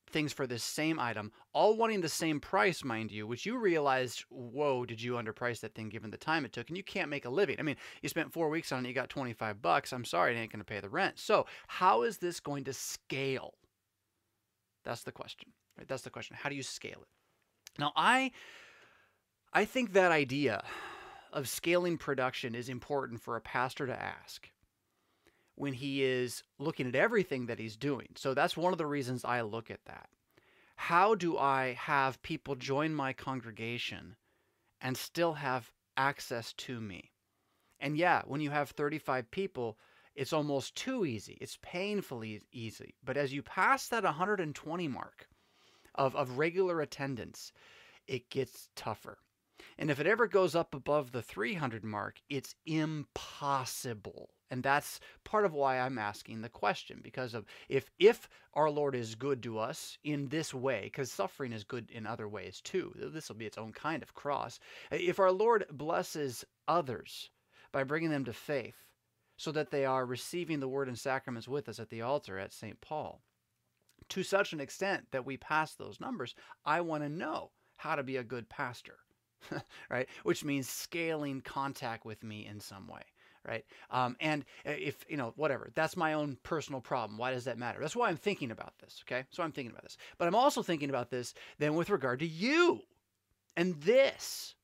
things 0.09 0.33
for 0.33 0.47
this 0.47 0.63
same 0.63 0.99
item, 0.99 1.31
all 1.53 1.75
wanting 1.75 2.01
the 2.01 2.09
same 2.09 2.39
price, 2.39 2.83
mind 2.83 3.11
you, 3.11 3.27
which 3.27 3.45
you 3.45 3.57
realized, 3.57 4.23
whoa, 4.29 4.85
did 4.85 5.01
you 5.01 5.13
underprice 5.13 5.59
that 5.61 5.75
thing 5.75 5.89
given 5.89 6.11
the 6.11 6.17
time 6.17 6.45
it 6.45 6.53
took? 6.53 6.69
And 6.69 6.77
you 6.77 6.83
can't 6.83 7.09
make 7.09 7.25
a 7.25 7.29
living. 7.29 7.57
I 7.59 7.63
mean, 7.63 7.75
you 8.01 8.09
spent 8.09 8.31
four 8.31 8.49
weeks 8.49 8.71
on 8.71 8.85
it, 8.85 8.89
you 8.89 8.93
got 8.93 9.09
25 9.09 9.61
bucks. 9.61 9.93
I'm 9.93 10.05
sorry, 10.05 10.35
it 10.35 10.39
ain't 10.39 10.51
going 10.51 10.59
to 10.59 10.65
pay 10.65 10.79
the 10.79 10.89
rent. 10.89 11.19
So, 11.19 11.45
how 11.67 12.03
is 12.03 12.17
this 12.17 12.39
going 12.39 12.63
to 12.65 12.73
scale? 12.73 13.53
That's 14.83 15.03
the 15.03 15.11
question, 15.11 15.51
right? 15.77 15.87
That's 15.87 16.03
the 16.03 16.09
question. 16.09 16.37
How 16.39 16.49
do 16.49 16.55
you 16.55 16.63
scale 16.63 17.01
it? 17.01 17.79
Now, 17.79 17.91
I, 17.95 18.31
I 19.53 19.65
think 19.65 19.93
that 19.93 20.11
idea 20.11 20.63
of 21.33 21.47
scaling 21.47 21.97
production 21.97 22.55
is 22.55 22.69
important 22.69 23.21
for 23.21 23.35
a 23.35 23.41
pastor 23.41 23.85
to 23.85 24.01
ask 24.01 24.49
when 25.57 25.73
he 25.73 26.03
is 26.03 26.43
looking 26.59 26.87
at 26.87 26.95
everything 26.95 27.47
that 27.47 27.57
he's 27.57 27.75
doing. 27.75 28.07
So 28.15 28.35
that's 28.35 28.55
one 28.55 28.73
of 28.73 28.77
the 28.77 28.85
reasons 28.85 29.25
I 29.25 29.41
look 29.41 29.71
at 29.71 29.83
that. 29.85 30.07
How 30.75 31.15
do 31.15 31.35
I 31.35 31.73
have 31.73 32.21
people 32.21 32.55
join 32.55 32.93
my 32.93 33.11
congregation 33.11 34.15
and 34.79 34.95
still 34.95 35.33
have 35.33 35.71
access 35.97 36.53
to 36.53 36.79
me? 36.79 37.11
And 37.79 37.97
yeah, 37.97 38.21
when 38.27 38.39
you 38.39 38.51
have 38.51 38.69
35 38.69 39.31
people, 39.31 39.79
it's 40.13 40.31
almost 40.31 40.75
too 40.75 41.05
easy. 41.05 41.39
It's 41.41 41.57
painfully 41.63 42.43
easy. 42.51 42.93
But 43.03 43.17
as 43.17 43.33
you 43.33 43.41
pass 43.41 43.87
that 43.87 44.03
120 44.03 44.87
mark 44.87 45.27
of, 45.95 46.15
of 46.15 46.37
regular 46.37 46.81
attendance, 46.81 47.51
it 48.05 48.29
gets 48.29 48.69
tougher. 48.75 49.17
And 49.79 49.89
if 49.89 49.99
it 49.99 50.05
ever 50.05 50.27
goes 50.27 50.53
up 50.53 50.75
above 50.75 51.11
the 51.11 51.23
300 51.23 51.83
mark, 51.83 52.21
it's 52.29 52.53
impossible 52.67 54.29
and 54.49 54.63
that's 54.63 54.99
part 55.23 55.45
of 55.45 55.53
why 55.53 55.79
I'm 55.79 55.97
asking 55.97 56.41
the 56.41 56.49
question 56.49 56.99
because 57.03 57.33
of 57.33 57.45
if 57.69 57.91
if 57.99 58.29
our 58.53 58.69
Lord 58.69 58.95
is 58.95 59.15
good 59.15 59.43
to 59.43 59.59
us 59.59 59.97
in 60.03 60.29
this 60.29 60.53
way, 60.53 60.81
because 60.83 61.11
suffering 61.11 61.51
is 61.51 61.63
good 61.63 61.91
in 61.91 62.07
other 62.07 62.27
ways 62.27 62.61
too. 62.61 62.93
This 62.95 63.29
will 63.29 63.35
be 63.35 63.45
its 63.45 63.57
own 63.57 63.71
kind 63.71 64.01
of 64.01 64.13
cross. 64.13 64.59
If 64.91 65.19
our 65.19 65.31
Lord 65.31 65.65
blesses 65.71 66.45
others 66.67 67.29
by 67.71 67.83
bringing 67.83 68.09
them 68.09 68.25
to 68.25 68.33
faith, 68.33 68.75
so 69.37 69.51
that 69.51 69.69
they 69.69 69.85
are 69.85 70.05
receiving 70.05 70.59
the 70.59 70.67
word 70.67 70.87
and 70.87 70.97
sacraments 70.97 71.47
with 71.47 71.69
us 71.69 71.79
at 71.79 71.89
the 71.89 72.01
altar 72.01 72.39
at 72.39 72.51
St. 72.51 72.81
Paul, 72.81 73.21
to 74.09 74.23
such 74.23 74.51
an 74.53 74.59
extent 74.59 75.05
that 75.11 75.25
we 75.25 75.37
pass 75.37 75.75
those 75.75 75.99
numbers, 75.99 76.33
I 76.65 76.81
want 76.81 77.03
to 77.03 77.09
know 77.09 77.51
how 77.75 77.95
to 77.95 78.03
be 78.03 78.17
a 78.17 78.23
good 78.23 78.49
pastor. 78.49 78.97
right? 79.91 80.07
Which 80.23 80.43
means 80.43 80.67
scaling 80.67 81.41
contact 81.41 82.03
with 82.03 82.23
me 82.23 82.47
in 82.47 82.59
some 82.59 82.87
way 82.87 83.03
right? 83.47 83.65
Um, 83.89 84.15
and 84.19 84.43
uh, 84.65 84.71
if, 84.71 85.05
you 85.07 85.17
know, 85.17 85.33
whatever, 85.37 85.71
that's 85.73 85.95
my 85.95 86.13
own 86.13 86.37
personal 86.43 86.81
problem. 86.81 87.17
Why 87.17 87.31
does 87.31 87.45
that 87.45 87.57
matter? 87.57 87.79
That's 87.79 87.95
why 87.95 88.09
I'm 88.09 88.17
thinking 88.17 88.51
about 88.51 88.73
this, 88.79 89.03
okay? 89.07 89.23
So 89.31 89.41
I'm 89.41 89.51
thinking 89.51 89.71
about 89.71 89.83
this. 89.83 89.97
But 90.17 90.27
I'm 90.27 90.35
also 90.35 90.61
thinking 90.61 90.89
about 90.89 91.09
this 91.09 91.33
then 91.57 91.75
with 91.75 91.89
regard 91.89 92.19
to 92.19 92.27
you 92.27 92.81
and 93.55 93.79
this. 93.81 94.55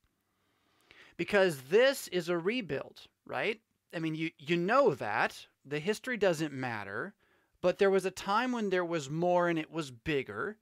Because 1.16 1.62
this 1.62 2.08
is 2.08 2.28
a 2.28 2.36
rebuild, 2.36 3.00
right? 3.26 3.60
I 3.94 4.00
mean, 4.00 4.14
you, 4.14 4.30
you 4.38 4.56
know 4.56 4.94
that. 4.94 5.46
The 5.64 5.78
history 5.78 6.16
doesn't 6.16 6.52
matter. 6.52 7.14
But 7.62 7.78
there 7.78 7.90
was 7.90 8.04
a 8.04 8.10
time 8.10 8.52
when 8.52 8.68
there 8.68 8.84
was 8.84 9.08
more 9.08 9.48
and 9.48 9.58
it 9.58 9.70
was 9.70 9.90
bigger, 9.90 10.58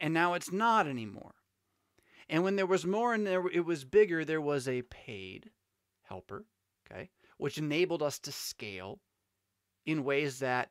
and 0.00 0.12
now 0.12 0.34
it's 0.34 0.50
not 0.50 0.88
anymore. 0.88 1.34
And 2.28 2.42
when 2.42 2.56
there 2.56 2.66
was 2.66 2.84
more 2.84 3.14
and 3.14 3.24
there, 3.24 3.46
it 3.46 3.64
was 3.64 3.84
bigger, 3.84 4.24
there 4.24 4.40
was 4.40 4.66
a 4.66 4.82
paid 4.82 5.50
helper, 6.02 6.44
okay? 6.84 7.10
Which 7.38 7.58
enabled 7.58 8.02
us 8.02 8.18
to 8.20 8.32
scale 8.32 9.00
in 9.84 10.04
ways 10.04 10.38
that 10.38 10.70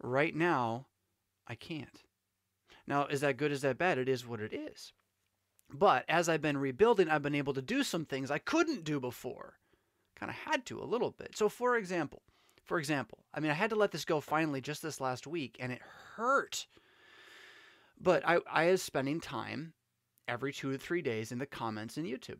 right 0.00 0.34
now 0.34 0.86
I 1.46 1.54
can't. 1.54 2.02
Now, 2.86 3.06
is 3.06 3.20
that 3.20 3.36
good? 3.36 3.52
Is 3.52 3.62
that 3.62 3.78
bad? 3.78 3.98
It 3.98 4.08
is 4.08 4.26
what 4.26 4.40
it 4.40 4.52
is. 4.52 4.92
But 5.72 6.04
as 6.08 6.28
I've 6.28 6.42
been 6.42 6.58
rebuilding, 6.58 7.08
I've 7.08 7.22
been 7.22 7.34
able 7.34 7.54
to 7.54 7.62
do 7.62 7.82
some 7.82 8.04
things 8.04 8.30
I 8.30 8.38
couldn't 8.38 8.84
do 8.84 9.00
before. 9.00 9.54
Kind 10.16 10.30
of 10.30 10.36
had 10.36 10.66
to 10.66 10.82
a 10.82 10.84
little 10.84 11.10
bit. 11.10 11.36
So, 11.36 11.48
for 11.48 11.76
example, 11.76 12.22
for 12.64 12.78
example, 12.78 13.24
I 13.32 13.40
mean, 13.40 13.50
I 13.50 13.54
had 13.54 13.70
to 13.70 13.76
let 13.76 13.90
this 13.90 14.04
go 14.04 14.20
finally 14.20 14.60
just 14.60 14.82
this 14.82 15.00
last 15.00 15.26
week, 15.26 15.56
and 15.58 15.72
it 15.72 15.80
hurt. 16.16 16.66
But 18.00 18.26
I, 18.26 18.40
I 18.50 18.70
was 18.70 18.82
spending 18.82 19.20
time 19.20 19.72
every 20.28 20.52
two 20.52 20.72
to 20.72 20.78
three 20.78 21.02
days 21.02 21.32
in 21.32 21.38
the 21.38 21.46
comments 21.46 21.96
in 21.96 22.04
YouTube. 22.04 22.38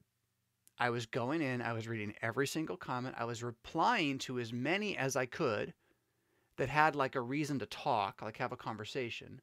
I 0.83 0.91
was 0.91 1.07
going 1.07 1.43
in, 1.43 1.63
I 1.63 1.75
was 1.75 1.87
reading 1.87 2.13
every 2.23 2.49
single 2.49 2.77
comment, 2.77 3.15
I 3.17 3.25
was 3.25 3.41
replying 3.41 4.19
to 4.19 4.41
as 4.41 4.53
many 4.53 4.97
as 4.97 5.15
I 5.15 5.27
could 5.27 5.75
that 6.57 6.69
had 6.69 6.97
like 6.97 7.15
a 7.15 7.21
reason 7.21 7.61
to 7.61 7.67
talk, 7.67 8.21
like 8.21 8.39
have 8.39 8.51
a 8.51 8.57
conversation. 8.57 9.41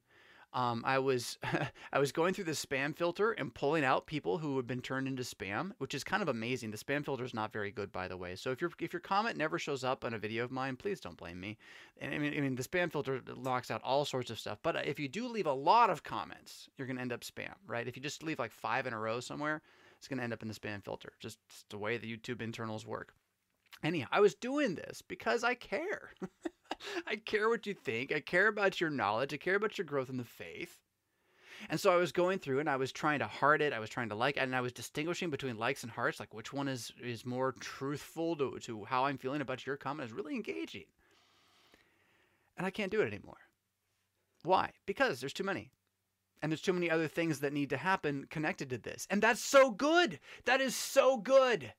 Um, 0.52 0.82
I 0.84 0.98
was 0.98 1.38
I 1.92 1.98
was 1.98 2.12
going 2.12 2.34
through 2.34 2.44
the 2.44 2.50
spam 2.50 2.94
filter 2.94 3.32
and 3.32 3.54
pulling 3.54 3.84
out 3.84 4.06
people 4.06 4.36
who 4.36 4.54
had 4.58 4.66
been 4.66 4.82
turned 4.82 5.08
into 5.08 5.22
spam, 5.22 5.72
which 5.78 5.94
is 5.94 6.04
kind 6.04 6.22
of 6.22 6.28
amazing. 6.28 6.72
The 6.72 6.76
spam 6.76 7.06
filter 7.06 7.24
is 7.24 7.32
not 7.32 7.54
very 7.54 7.70
good, 7.70 7.90
by 7.90 8.06
the 8.06 8.18
way. 8.18 8.36
So 8.36 8.50
if 8.50 8.60
your 8.60 8.70
if 8.78 8.92
your 8.92 9.00
comment 9.00 9.38
never 9.38 9.58
shows 9.58 9.82
up 9.82 10.04
on 10.04 10.12
a 10.12 10.18
video 10.18 10.44
of 10.44 10.50
mine, 10.50 10.76
please 10.76 11.00
don't 11.00 11.16
blame 11.16 11.40
me. 11.40 11.56
And 12.02 12.12
I 12.12 12.18
mean, 12.18 12.34
I 12.36 12.40
mean 12.40 12.54
the 12.54 12.64
spam 12.64 12.92
filter 12.92 13.22
locks 13.34 13.70
out 13.70 13.80
all 13.82 14.04
sorts 14.04 14.28
of 14.28 14.38
stuff. 14.38 14.58
But 14.62 14.86
if 14.86 15.00
you 15.00 15.08
do 15.08 15.26
leave 15.26 15.46
a 15.46 15.54
lot 15.54 15.88
of 15.88 16.02
comments, 16.02 16.68
you're 16.76 16.86
gonna 16.86 17.00
end 17.00 17.14
up 17.14 17.22
spam, 17.22 17.54
right? 17.66 17.88
If 17.88 17.96
you 17.96 18.02
just 18.02 18.22
leave 18.22 18.38
like 18.38 18.52
five 18.52 18.86
in 18.86 18.92
a 18.92 18.98
row 18.98 19.20
somewhere, 19.20 19.62
it's 20.00 20.08
going 20.08 20.16
to 20.16 20.24
end 20.24 20.32
up 20.32 20.40
in 20.40 20.48
the 20.48 20.54
spam 20.54 20.82
filter. 20.82 21.12
Just, 21.20 21.38
the 21.68 21.76
way 21.76 21.98
the 21.98 22.16
YouTube 22.16 22.40
internals 22.40 22.86
work. 22.86 23.12
Anyhow, 23.84 24.08
I 24.10 24.20
was 24.20 24.34
doing 24.34 24.74
this 24.74 25.02
because 25.02 25.44
I 25.44 25.54
care. 25.54 26.08
I 27.06 27.16
care 27.16 27.50
what 27.50 27.66
you 27.66 27.74
think. 27.74 28.10
I 28.10 28.20
care 28.20 28.48
about 28.48 28.80
your 28.80 28.88
knowledge. 28.88 29.34
I 29.34 29.36
care 29.36 29.56
about 29.56 29.76
your 29.76 29.84
growth 29.84 30.08
in 30.08 30.16
the 30.16 30.24
faith. 30.24 30.78
And 31.68 31.78
so 31.78 31.92
I 31.92 31.96
was 31.96 32.12
going 32.12 32.38
through 32.38 32.60
and 32.60 32.70
I 32.70 32.76
was 32.76 32.92
trying 32.92 33.18
to 33.18 33.26
heart 33.26 33.60
it. 33.60 33.74
I 33.74 33.78
was 33.78 33.90
trying 33.90 34.08
to 34.08 34.14
like 34.14 34.38
it, 34.38 34.40
and 34.42 34.56
I 34.56 34.62
was 34.62 34.72
distinguishing 34.72 35.28
between 35.28 35.58
likes 35.58 35.82
and 35.82 35.92
hearts, 35.92 36.18
like 36.18 36.32
which 36.32 36.50
one 36.50 36.66
is 36.66 36.92
is 37.02 37.26
more 37.26 37.52
truthful 37.60 38.36
to, 38.36 38.58
to 38.60 38.86
how 38.86 39.04
I'm 39.04 39.18
feeling 39.18 39.42
about 39.42 39.66
your 39.66 39.76
comment 39.76 40.08
is 40.08 40.16
really 40.16 40.34
engaging. 40.34 40.86
And 42.56 42.66
I 42.66 42.70
can't 42.70 42.90
do 42.90 43.02
it 43.02 43.12
anymore. 43.12 43.36
Why? 44.44 44.70
Because 44.86 45.20
there's 45.20 45.34
too 45.34 45.44
many. 45.44 45.70
And 46.42 46.50
there's 46.50 46.62
too 46.62 46.72
many 46.72 46.90
other 46.90 47.08
things 47.08 47.40
that 47.40 47.52
need 47.52 47.70
to 47.70 47.76
happen 47.76 48.26
connected 48.30 48.70
to 48.70 48.78
this. 48.78 49.06
And 49.10 49.22
that's 49.22 49.44
so 49.44 49.70
good. 49.70 50.18
That 50.46 50.60
is 50.60 50.74
so 50.74 51.18
good. 51.18 51.72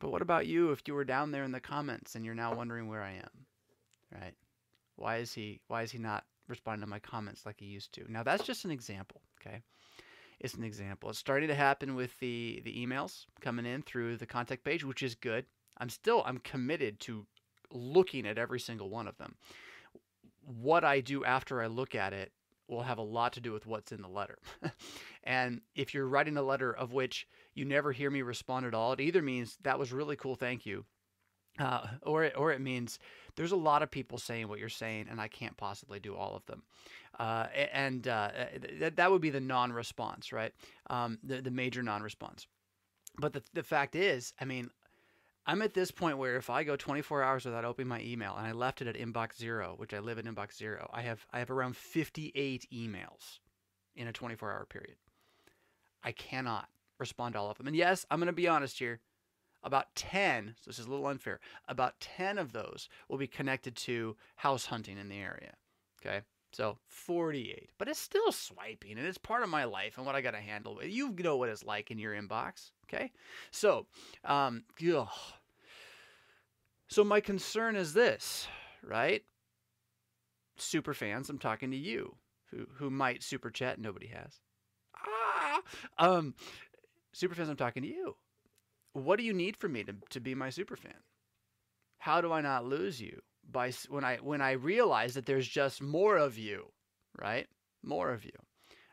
But 0.00 0.10
what 0.10 0.22
about 0.22 0.46
you 0.46 0.70
if 0.72 0.82
you 0.86 0.94
were 0.94 1.04
down 1.04 1.30
there 1.30 1.44
in 1.44 1.52
the 1.52 1.60
comments 1.60 2.14
and 2.14 2.24
you're 2.24 2.34
now 2.34 2.54
wondering 2.54 2.88
where 2.88 3.02
I 3.02 3.12
am? 3.12 3.46
Right? 4.12 4.34
Why 4.96 5.18
is 5.18 5.32
he 5.32 5.60
why 5.68 5.82
is 5.82 5.92
he 5.92 5.98
not 5.98 6.24
responding 6.48 6.82
to 6.82 6.90
my 6.90 6.98
comments 6.98 7.46
like 7.46 7.60
he 7.60 7.66
used 7.66 7.92
to? 7.94 8.10
Now 8.10 8.22
that's 8.22 8.44
just 8.44 8.64
an 8.64 8.70
example, 8.70 9.20
okay? 9.40 9.60
It's 10.40 10.54
an 10.54 10.64
example. 10.64 11.10
It's 11.10 11.18
starting 11.18 11.48
to 11.48 11.54
happen 11.54 11.94
with 11.94 12.18
the 12.18 12.62
the 12.64 12.74
emails 12.74 13.26
coming 13.40 13.66
in 13.66 13.82
through 13.82 14.16
the 14.16 14.26
contact 14.26 14.64
page, 14.64 14.84
which 14.84 15.02
is 15.02 15.14
good. 15.14 15.44
I'm 15.78 15.90
still 15.90 16.22
I'm 16.26 16.38
committed 16.38 16.98
to 17.00 17.26
looking 17.70 18.26
at 18.26 18.38
every 18.38 18.60
single 18.60 18.88
one 18.88 19.06
of 19.06 19.16
them. 19.18 19.36
What 20.42 20.82
I 20.82 21.00
do 21.00 21.24
after 21.24 21.62
I 21.62 21.66
look 21.66 21.94
at 21.94 22.12
it 22.12 22.32
will 22.70 22.82
have 22.82 22.98
a 22.98 23.02
lot 23.02 23.32
to 23.34 23.40
do 23.40 23.52
with 23.52 23.66
what's 23.66 23.92
in 23.92 24.00
the 24.00 24.08
letter. 24.08 24.38
and 25.24 25.60
if 25.74 25.92
you're 25.92 26.06
writing 26.06 26.36
a 26.36 26.42
letter 26.42 26.72
of 26.72 26.92
which 26.92 27.26
you 27.54 27.64
never 27.64 27.92
hear 27.92 28.10
me 28.10 28.22
respond 28.22 28.64
at 28.66 28.74
all, 28.74 28.92
it 28.92 29.00
either 29.00 29.22
means 29.22 29.58
that 29.62 29.78
was 29.78 29.92
really 29.92 30.16
cool, 30.16 30.36
thank 30.36 30.64
you, 30.64 30.84
uh, 31.58 31.86
or 32.02 32.24
it, 32.24 32.34
or 32.36 32.52
it 32.52 32.60
means 32.60 32.98
there's 33.36 33.52
a 33.52 33.56
lot 33.56 33.82
of 33.82 33.90
people 33.90 34.18
saying 34.18 34.48
what 34.48 34.58
you're 34.58 34.68
saying, 34.68 35.06
and 35.10 35.20
I 35.20 35.28
can't 35.28 35.56
possibly 35.56 35.98
do 35.98 36.14
all 36.14 36.36
of 36.36 36.46
them. 36.46 36.62
Uh, 37.18 37.46
and 37.72 38.06
uh, 38.06 38.30
th- 38.78 38.94
that 38.94 39.10
would 39.10 39.20
be 39.20 39.30
the 39.30 39.40
non-response, 39.40 40.32
right? 40.32 40.52
Um, 40.88 41.18
the 41.22 41.42
the 41.42 41.50
major 41.50 41.82
non-response. 41.82 42.46
But 43.18 43.32
the 43.32 43.42
the 43.52 43.62
fact 43.62 43.94
is, 43.96 44.32
I 44.40 44.44
mean, 44.44 44.70
I'm 45.46 45.62
at 45.62 45.74
this 45.74 45.90
point 45.90 46.18
where 46.18 46.36
if 46.36 46.50
I 46.50 46.64
go 46.64 46.76
24 46.76 47.22
hours 47.22 47.44
without 47.44 47.64
opening 47.64 47.88
my 47.88 48.00
email 48.02 48.34
and 48.36 48.46
I 48.46 48.52
left 48.52 48.82
it 48.82 48.88
at 48.88 48.96
inbox 48.96 49.36
zero, 49.36 49.74
which 49.76 49.94
I 49.94 49.98
live 49.98 50.18
at 50.18 50.24
inbox 50.24 50.56
zero, 50.56 50.90
I 50.92 51.02
have 51.02 51.26
I 51.32 51.38
have 51.38 51.50
around 51.50 51.76
58 51.76 52.68
emails 52.72 53.38
in 53.94 54.06
a 54.06 54.12
24 54.12 54.52
hour 54.52 54.66
period. 54.66 54.96
I 56.02 56.12
cannot 56.12 56.68
respond 56.98 57.34
to 57.34 57.40
all 57.40 57.50
of 57.50 57.58
them. 57.58 57.66
And 57.66 57.76
yes, 57.76 58.06
I'm 58.10 58.18
going 58.18 58.26
to 58.26 58.32
be 58.32 58.48
honest 58.48 58.78
here. 58.78 59.00
About 59.62 59.94
10, 59.94 60.54
so 60.58 60.70
this 60.70 60.78
is 60.78 60.86
a 60.86 60.90
little 60.90 61.06
unfair, 61.06 61.38
about 61.68 62.00
10 62.00 62.38
of 62.38 62.52
those 62.52 62.88
will 63.10 63.18
be 63.18 63.26
connected 63.26 63.76
to 63.76 64.16
house 64.36 64.64
hunting 64.64 64.96
in 64.96 65.10
the 65.10 65.18
area. 65.18 65.52
Okay. 66.00 66.22
So 66.52 66.78
48, 66.88 67.70
but 67.78 67.88
it's 67.88 68.00
still 68.00 68.32
swiping 68.32 68.98
and 68.98 69.06
it's 69.06 69.18
part 69.18 69.42
of 69.42 69.48
my 69.48 69.64
life 69.64 69.96
and 69.96 70.06
what 70.06 70.16
I 70.16 70.20
got 70.20 70.32
to 70.32 70.40
handle. 70.40 70.80
You 70.82 71.14
know 71.18 71.36
what 71.36 71.48
it's 71.48 71.64
like 71.64 71.90
in 71.90 71.98
your 71.98 72.12
inbox. 72.14 72.72
Okay. 72.86 73.12
So, 73.52 73.86
um, 74.24 74.64
ugh. 74.92 75.08
So 76.88 77.04
my 77.04 77.20
concern 77.20 77.76
is 77.76 77.94
this, 77.94 78.48
right? 78.82 79.22
Super 80.56 80.92
fans, 80.92 81.30
I'm 81.30 81.38
talking 81.38 81.70
to 81.70 81.76
you 81.76 82.16
who 82.50 82.66
who 82.74 82.90
might 82.90 83.22
super 83.22 83.50
chat 83.50 83.78
nobody 83.78 84.08
has. 84.08 84.40
Ah, 84.96 85.62
um 85.98 86.34
super 87.12 87.34
fans, 87.34 87.48
I'm 87.48 87.56
talking 87.56 87.82
to 87.84 87.88
you. 87.88 88.16
What 88.92 89.18
do 89.18 89.24
you 89.24 89.32
need 89.32 89.56
from 89.56 89.72
me 89.72 89.84
to, 89.84 89.94
to 90.10 90.20
be 90.20 90.34
my 90.34 90.50
super 90.50 90.76
fan? 90.76 91.04
How 91.98 92.20
do 92.20 92.32
I 92.32 92.40
not 92.40 92.64
lose 92.64 93.00
you 93.00 93.22
by 93.52 93.72
when 93.88 94.04
I 94.04 94.16
when 94.16 94.40
I 94.40 94.52
realize 94.52 95.14
that 95.14 95.26
there's 95.26 95.48
just 95.48 95.82
more 95.82 96.16
of 96.16 96.38
you, 96.38 96.72
right? 97.20 97.46
More 97.82 98.10
of 98.10 98.24
you. 98.24 98.32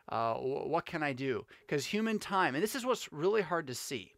Uh, 0.08 0.34
what 0.34 0.86
can 0.86 1.02
I 1.02 1.12
do? 1.12 1.44
Because 1.60 1.84
human 1.84 2.18
time, 2.18 2.54
and 2.54 2.62
this 2.62 2.74
is 2.74 2.86
what's 2.86 3.12
really 3.12 3.42
hard 3.42 3.66
to 3.66 3.74
see. 3.74 4.12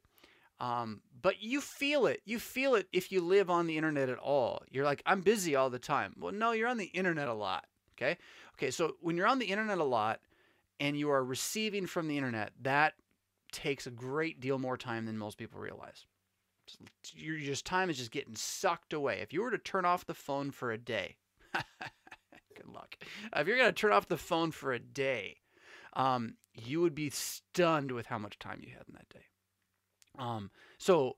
Um, 0.60 1.00
but 1.22 1.42
you 1.42 1.60
feel 1.60 2.06
it. 2.06 2.20
You 2.24 2.38
feel 2.38 2.74
it 2.74 2.86
if 2.92 3.10
you 3.10 3.20
live 3.20 3.50
on 3.50 3.66
the 3.66 3.76
internet 3.76 4.08
at 4.08 4.18
all. 4.18 4.62
You're 4.70 4.84
like, 4.84 5.02
I'm 5.06 5.22
busy 5.22 5.56
all 5.56 5.70
the 5.70 5.78
time. 5.78 6.14
Well, 6.18 6.32
no, 6.32 6.52
you're 6.52 6.68
on 6.68 6.78
the 6.78 6.86
internet 6.86 7.28
a 7.28 7.34
lot. 7.34 7.64
Okay. 7.96 8.18
Okay. 8.54 8.70
So 8.70 8.96
when 9.00 9.16
you're 9.16 9.26
on 9.26 9.38
the 9.38 9.46
internet 9.46 9.78
a 9.78 9.84
lot 9.84 10.20
and 10.78 10.96
you 10.96 11.10
are 11.10 11.24
receiving 11.24 11.86
from 11.86 12.08
the 12.08 12.16
internet, 12.16 12.52
that 12.62 12.94
takes 13.52 13.86
a 13.86 13.90
great 13.90 14.40
deal 14.40 14.58
more 14.58 14.76
time 14.76 15.06
than 15.06 15.18
most 15.18 15.38
people 15.38 15.60
realize. 15.60 16.06
Your 17.14 17.38
just 17.38 17.64
time 17.64 17.90
is 17.90 17.98
just 17.98 18.10
getting 18.10 18.36
sucked 18.36 18.92
away. 18.92 19.20
If 19.20 19.32
you 19.32 19.42
were 19.42 19.50
to 19.50 19.58
turn 19.58 19.84
off 19.84 20.06
the 20.06 20.14
phone 20.14 20.50
for 20.50 20.72
a 20.72 20.78
day, 20.78 21.16
good 21.54 22.68
luck. 22.72 22.96
If 23.34 23.46
you're 23.46 23.56
to 23.56 23.72
turn 23.72 23.92
off 23.92 24.08
the 24.08 24.16
phone 24.16 24.50
for 24.50 24.72
a 24.72 24.78
day, 24.78 25.36
um, 25.94 26.34
you 26.54 26.80
would 26.80 26.94
be 26.94 27.10
stunned 27.10 27.92
with 27.92 28.06
how 28.06 28.18
much 28.18 28.38
time 28.38 28.60
you 28.62 28.72
had 28.72 28.86
in 28.88 28.94
that 28.94 29.08
day. 29.08 29.24
Um, 30.18 30.50
so, 30.78 31.16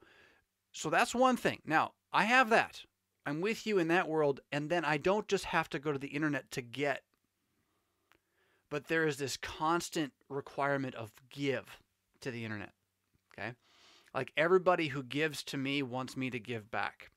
so 0.73 0.91
that's 0.91 1.15
one 1.15 1.37
thing. 1.37 1.61
Now, 1.67 1.93
I 2.13 2.25
have 2.25 2.51
that. 2.51 2.83
I'm 3.25 3.41
with 3.41 3.67
you 3.67 3.79
in 3.79 3.89
that 3.89 4.09
world, 4.09 4.41
and 4.51 4.69
then 4.69 4.85
I 4.85 4.97
don't 4.97 5.29
just 5.29 5.47
have 5.47 5.69
to 5.71 5.79
go 5.79 5.93
to 5.93 5.99
the 5.99 6.09
internet 6.09 6.51
to 6.53 6.63
get, 6.63 7.03
but 8.69 8.89
there 8.89 9.07
is 9.07 9.17
this 9.17 9.37
constant 9.37 10.13
requirement 10.29 10.95
of 10.95 11.13
give 11.31 11.79
to 12.21 12.31
the 12.31 12.45
internet. 12.45 12.73
Okay? 13.33 13.53
Like 14.15 14.33
everybody 14.37 14.89
who 14.89 15.03
gives 15.03 15.43
to 15.45 15.57
me 15.57 15.83
wants 15.83 16.17
me 16.17 16.31
to 16.31 16.39
give 16.39 16.71
back. 16.71 17.11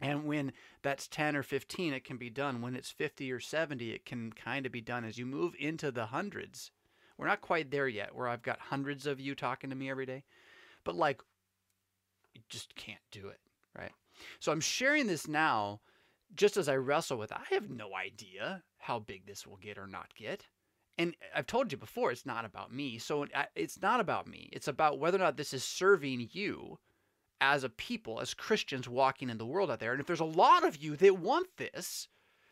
And 0.00 0.26
when 0.26 0.52
that's 0.82 1.08
10 1.08 1.36
or 1.36 1.42
15, 1.42 1.94
it 1.94 2.04
can 2.04 2.16
be 2.16 2.30
done. 2.30 2.60
When 2.60 2.76
it's 2.76 2.90
50 2.90 3.30
or 3.32 3.40
70, 3.40 3.90
it 3.90 4.04
can 4.04 4.32
kind 4.32 4.66
of 4.66 4.72
be 4.72 4.80
done. 4.80 5.04
As 5.04 5.18
you 5.18 5.26
move 5.26 5.54
into 5.58 5.90
the 5.90 6.06
hundreds, 6.06 6.70
we're 7.16 7.26
not 7.26 7.40
quite 7.40 7.70
there 7.70 7.88
yet 7.88 8.14
where 8.14 8.28
I've 8.28 8.42
got 8.42 8.58
hundreds 8.58 9.06
of 9.06 9.20
you 9.20 9.34
talking 9.34 9.70
to 9.70 9.76
me 9.76 9.88
every 9.88 10.06
day. 10.06 10.24
But 10.84 10.96
like, 10.96 11.22
you 12.34 12.42
just 12.48 12.74
can't 12.74 12.98
do 13.10 13.28
it, 13.28 13.40
right? 13.76 13.92
So 14.40 14.52
I'm 14.52 14.60
sharing 14.60 15.06
this 15.06 15.26
now 15.26 15.80
just 16.34 16.56
as 16.56 16.68
I 16.68 16.76
wrestle 16.76 17.18
with 17.18 17.32
I 17.32 17.42
have 17.50 17.70
no 17.70 17.94
idea 17.94 18.62
how 18.78 18.98
big 18.98 19.26
this 19.26 19.46
will 19.46 19.56
get 19.56 19.78
or 19.78 19.86
not 19.86 20.14
get. 20.14 20.46
And 20.96 21.16
I've 21.34 21.46
told 21.46 21.72
you 21.72 21.78
before, 21.78 22.12
it's 22.12 22.26
not 22.26 22.44
about 22.44 22.72
me. 22.72 22.98
So 22.98 23.26
it's 23.56 23.80
not 23.82 24.00
about 24.00 24.26
me. 24.26 24.48
It's 24.52 24.68
about 24.68 24.98
whether 24.98 25.16
or 25.16 25.20
not 25.20 25.36
this 25.36 25.52
is 25.52 25.64
serving 25.64 26.28
you 26.32 26.78
as 27.40 27.64
a 27.64 27.68
people, 27.68 28.20
as 28.20 28.32
Christians 28.32 28.88
walking 28.88 29.28
in 29.28 29.38
the 29.38 29.46
world 29.46 29.70
out 29.70 29.80
there. 29.80 29.92
And 29.92 30.00
if 30.00 30.06
there's 30.06 30.20
a 30.20 30.24
lot 30.24 30.64
of 30.64 30.76
you 30.76 30.96
that 30.96 31.18
want 31.18 31.48
this, 31.56 32.08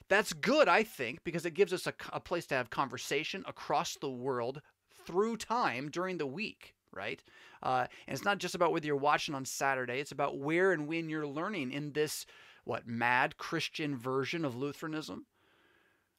that's 0.09 0.33
good, 0.33 0.69
I 0.69 0.83
think, 0.83 1.23
because 1.25 1.47
it 1.47 1.55
gives 1.55 1.73
us 1.73 1.87
a, 1.87 1.95
a 2.13 2.21
place 2.21 2.47
to 2.47 2.57
have 2.57 2.69
conversation 2.69 3.45
across 3.47 3.97
the 4.01 4.11
world 4.11 4.61
through 5.07 5.37
time 5.37 5.89
during 5.89 6.19
the 6.19 6.27
week 6.27 6.75
right? 6.93 7.23
Uh, 7.63 7.87
and 8.07 8.15
it's 8.15 8.25
not 8.25 8.39
just 8.39 8.55
about 8.55 8.73
whether 8.73 8.87
you're 8.87 8.97
watching 8.97 9.35
on 9.35 9.45
Saturday, 9.45 9.99
it's 9.99 10.13
about 10.13 10.39
where 10.39 10.73
and 10.73 10.87
when 10.87 11.09
you're 11.09 11.27
learning 11.27 11.73
in 11.73 11.93
this, 11.93 12.27
what, 12.65 12.87
mad 12.87 13.37
Christian 13.39 13.97
version 13.97 14.45
of 14.45 14.57
Lutheranism 14.57 15.27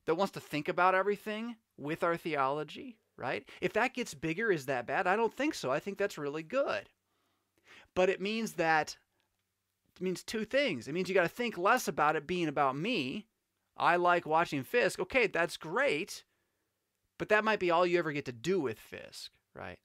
that 0.06 0.16
wants 0.16 0.34
to 0.34 0.40
think 0.40 0.68
about 0.68 0.96
everything 0.96 1.56
with 1.78 2.04
our 2.04 2.18
theology, 2.18 2.98
right? 3.18 3.48
If 3.62 3.74
that 3.74 3.94
gets 3.94 4.14
bigger, 4.14 4.52
is 4.52 4.66
that 4.66 4.88
bad? 4.88 5.08
I 5.08 5.16
don't 5.16 5.34
think 5.34 5.54
so. 5.54 5.72
I 5.72 5.80
think 5.80 5.98
that's 5.98 6.18
really 6.18 6.44
good. 6.44 6.90
But 7.96 8.10
it 8.10 8.22
means 8.22 8.54
that 8.54 8.98
it 9.96 10.02
means 10.02 10.24
two 10.24 10.46
things. 10.46 10.88
It 10.88 10.94
means 10.94 11.08
you 11.08 11.16
got 11.16 11.24
to 11.24 11.28
think 11.28 11.58
less 11.58 11.88
about 11.88 12.16
it 12.16 12.26
being 12.26 12.48
about 12.48 12.76
me. 12.76 13.28
I 13.78 13.96
like 13.96 14.26
watching 14.26 14.64
Fisk. 14.64 15.00
Okay, 15.00 15.28
that's 15.28 15.58
great. 15.58 16.24
But 17.20 17.30
that 17.30 17.44
might 17.44 17.60
be 17.60 17.70
all 17.72 17.86
you 17.86 18.00
ever 18.00 18.12
get 18.12 18.26
to 18.26 18.32
do 18.32 18.60
with 18.60 18.80
Fisk, 18.80 19.32
right? 19.56 19.78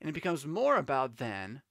And 0.00 0.10
it 0.10 0.12
becomes 0.12 0.46
more 0.46 0.76
about 0.76 1.16
then 1.16 1.62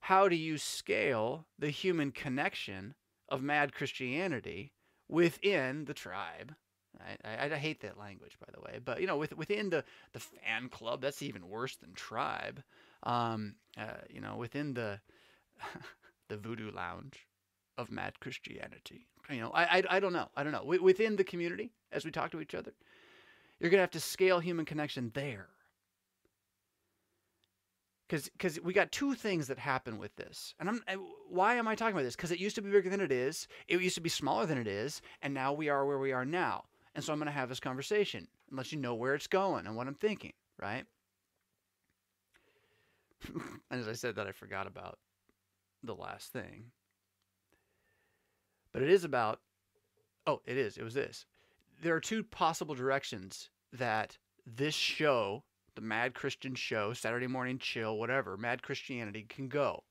how 0.00 0.28
do 0.28 0.36
you 0.36 0.56
scale 0.56 1.46
the 1.58 1.70
human 1.70 2.12
connection 2.12 2.94
of 3.28 3.42
mad 3.42 3.74
Christianity 3.74 4.72
within 5.06 5.84
the 5.84 5.94
tribe? 5.94 6.54
I, 7.00 7.46
I, 7.46 7.54
I, 7.54 7.56
hate 7.56 7.80
that 7.82 7.98
language, 7.98 8.36
by 8.40 8.48
the 8.52 8.60
way, 8.60 8.80
but 8.84 9.00
you 9.00 9.06
know, 9.06 9.16
with, 9.16 9.36
within 9.36 9.70
the, 9.70 9.84
the 10.12 10.20
fan 10.20 10.68
club, 10.68 11.00
that's 11.00 11.22
even 11.22 11.48
worse 11.48 11.76
than 11.76 11.92
tribe. 11.94 12.62
Um, 13.02 13.54
uh, 13.78 14.02
you 14.10 14.20
know, 14.20 14.36
within 14.36 14.74
the 14.74 15.00
the 16.28 16.36
voodoo 16.36 16.70
lounge 16.70 17.26
of 17.76 17.90
mad 17.90 18.18
Christianity. 18.20 19.06
You 19.30 19.40
know, 19.40 19.50
I, 19.50 19.78
I, 19.78 19.82
I 19.90 20.00
don't 20.00 20.12
know. 20.12 20.28
I 20.36 20.42
don't 20.42 20.52
know. 20.52 20.64
Within 20.64 21.16
the 21.16 21.24
community, 21.24 21.70
as 21.92 22.04
we 22.04 22.10
talk 22.10 22.30
to 22.32 22.40
each 22.40 22.54
other, 22.54 22.72
you're 23.60 23.70
to 23.70 23.78
have 23.78 23.90
to 23.92 24.00
scale 24.00 24.40
human 24.40 24.64
connection 24.64 25.10
there 25.14 25.48
because 28.08 28.28
because 28.30 28.60
we 28.60 28.72
got 28.72 28.90
two 28.90 29.14
things 29.14 29.46
that 29.46 29.58
happen 29.58 29.98
with 29.98 30.14
this 30.16 30.54
and 30.58 30.68
i'm 30.68 30.82
why 31.28 31.54
am 31.54 31.68
i 31.68 31.74
talking 31.74 31.92
about 31.92 32.04
this 32.04 32.16
because 32.16 32.30
it 32.30 32.38
used 32.38 32.54
to 32.54 32.62
be 32.62 32.70
bigger 32.70 32.88
than 32.88 33.00
it 33.00 33.12
is 33.12 33.48
it 33.66 33.80
used 33.80 33.94
to 33.94 34.00
be 34.00 34.08
smaller 34.08 34.46
than 34.46 34.58
it 34.58 34.66
is 34.66 35.02
and 35.22 35.34
now 35.34 35.52
we 35.52 35.68
are 35.68 35.84
where 35.84 35.98
we 35.98 36.12
are 36.12 36.24
now 36.24 36.64
and 36.94 37.04
so 37.04 37.12
i'm 37.12 37.18
going 37.18 37.26
to 37.26 37.32
have 37.32 37.48
this 37.48 37.60
conversation 37.60 38.26
and 38.48 38.58
let 38.58 38.72
you 38.72 38.78
know 38.78 38.94
where 38.94 39.14
it's 39.14 39.26
going 39.26 39.66
and 39.66 39.76
what 39.76 39.86
i'm 39.86 39.94
thinking 39.94 40.32
right 40.60 40.84
and 43.70 43.80
as 43.80 43.88
i 43.88 43.92
said 43.92 44.16
that 44.16 44.26
i 44.26 44.32
forgot 44.32 44.66
about 44.66 44.98
the 45.82 45.94
last 45.94 46.32
thing 46.32 46.64
but 48.72 48.82
it 48.82 48.90
is 48.90 49.04
about 49.04 49.40
oh 50.26 50.40
it 50.46 50.56
is 50.56 50.76
it 50.76 50.84
was 50.84 50.94
this 50.94 51.24
there 51.82 51.94
are 51.94 52.00
two 52.00 52.24
possible 52.24 52.74
directions 52.74 53.50
that 53.72 54.18
this 54.46 54.74
show 54.74 55.44
the 55.78 55.86
Mad 55.86 56.12
Christian 56.12 56.56
Show, 56.56 56.92
Saturday 56.92 57.28
Morning 57.28 57.56
Chill, 57.56 57.96
whatever, 57.96 58.36
Mad 58.36 58.64
Christianity 58.64 59.24
can 59.28 59.46
go. 59.46 59.84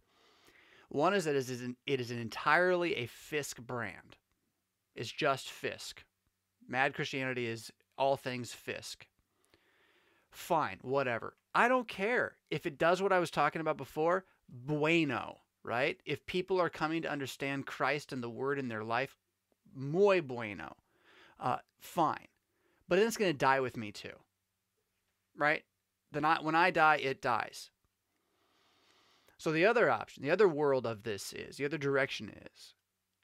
One 0.90 1.14
is 1.14 1.24
that 1.24 1.36
it 1.36 1.50
is, 1.50 1.62
an, 1.62 1.78
it 1.86 2.02
is 2.02 2.12
an 2.12 2.20
entirely 2.20 2.94
a 2.98 3.06
Fisk 3.06 3.62
brand. 3.62 4.18
It's 4.96 5.10
just 5.10 5.50
Fisk. 5.50 6.04
Mad 6.68 6.94
Christianity 6.94 7.48
is 7.48 7.72
all 7.98 8.18
things 8.18 8.54
Fisk. 8.54 9.08
Fine, 10.32 10.80
whatever. 10.82 11.36
I 11.56 11.68
don't 11.68 11.88
care. 11.88 12.36
If 12.52 12.66
it 12.66 12.78
does 12.78 13.02
what 13.02 13.14
I 13.14 13.20
was 13.20 13.32
talking 13.32 13.62
about 13.62 13.78
before, 13.78 14.26
bueno, 14.50 15.38
right? 15.64 16.00
If 16.06 16.26
people 16.26 16.60
are 16.60 16.70
coming 16.70 17.02
to 17.02 17.12
understand 17.12 17.66
Christ 17.66 18.14
and 18.14 18.22
the 18.22 18.30
Word 18.30 18.60
in 18.60 18.68
their 18.68 18.84
life, 18.84 19.18
muy 19.74 20.20
bueno. 20.20 20.76
Uh, 21.40 21.58
fine. 21.80 22.28
But 22.88 22.98
then 22.98 23.08
it's 23.08 23.18
going 23.18 23.32
to 23.32 23.38
die 23.38 23.60
with 23.60 23.78
me 23.78 23.92
too. 23.92 24.14
Right? 25.36 25.64
then 26.12 26.26
I, 26.26 26.38
when 26.42 26.56
I 26.56 26.72
die, 26.72 26.98
it 26.98 27.22
dies. 27.22 27.70
So 29.38 29.52
the 29.52 29.66
other 29.66 29.90
option, 29.90 30.24
the 30.24 30.32
other 30.32 30.48
world 30.48 30.86
of 30.86 31.04
this 31.04 31.34
is, 31.34 31.58
the 31.58 31.66
other 31.66 31.78
direction 31.78 32.34
is, 32.54 32.74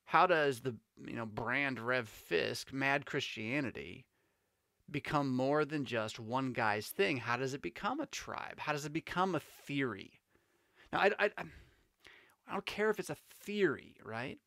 how 0.06 0.28
does 0.28 0.62
the 0.62 0.76
you 1.06 1.16
know 1.16 1.26
brand 1.26 1.80
Rev 1.80 2.08
Fisk, 2.08 2.74
Mad 2.74 3.06
Christianity, 3.06 4.06
become 4.90 5.30
more 5.36 5.66
than 5.66 5.86
just 5.86 6.20
one 6.20 6.54
guy's 6.54 6.88
thing? 6.88 7.18
How 7.18 7.38
does 7.38 7.54
it 7.54 7.62
become 7.62 8.00
a 8.00 8.06
tribe? 8.08 8.60
How 8.60 8.74
does 8.74 8.86
it 8.86 8.94
become 8.94 9.36
a 9.36 9.40
theory? 9.40 10.20
Now, 10.92 11.00
I, 11.00 11.12
I, 11.20 11.30
I 12.48 12.52
don't 12.52 12.66
care 12.66 12.90
if 12.90 13.00
it's 13.00 13.10
a 13.10 13.18
theory, 13.42 13.96
right? 14.04 14.38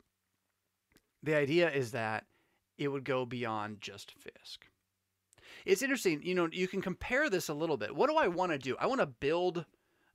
The 1.23 1.35
idea 1.35 1.69
is 1.69 1.91
that 1.91 2.25
it 2.77 2.87
would 2.87 3.03
go 3.03 3.25
beyond 3.25 3.81
just 3.81 4.13
Fisk. 4.13 4.67
It's 5.65 5.81
interesting, 5.81 6.21
you 6.23 6.35
know, 6.35 6.47
you 6.51 6.67
can 6.67 6.81
compare 6.81 7.29
this 7.29 7.49
a 7.49 7.53
little 7.53 7.77
bit. 7.77 7.93
What 7.93 8.09
do 8.09 8.15
I 8.15 8.27
want 8.27 8.51
to 8.53 8.57
do? 8.57 8.77
I 8.79 8.87
want 8.87 9.01
to 9.01 9.07
build 9.07 9.65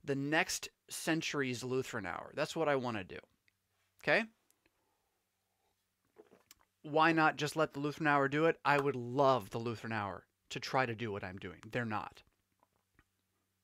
the 0.03 0.15
next 0.15 0.69
century's 0.89 1.63
Lutheran 1.63 2.05
hour. 2.05 2.31
That's 2.33 2.55
what 2.55 2.67
I 2.67 2.75
want 2.75 2.97
to 2.97 3.03
do. 3.03 3.19
Okay? 4.01 4.23
Why 6.83 7.13
not 7.13 7.37
just 7.37 7.55
let 7.55 7.73
the 7.73 7.79
Lutheran 7.79 8.07
hour 8.07 8.27
do 8.27 8.45
it? 8.45 8.59
I 8.63 8.77
would 8.79 8.95
love 8.95 9.49
the 9.49 9.57
Lutheran 9.57 9.93
hour 9.93 10.25
to 10.49 10.59
try 10.59 10.85
to 10.85 10.93
do 10.95 11.11
what 11.11 11.23
I'm 11.23 11.37
doing. 11.37 11.59
They're 11.71 11.85
not. 11.85 12.21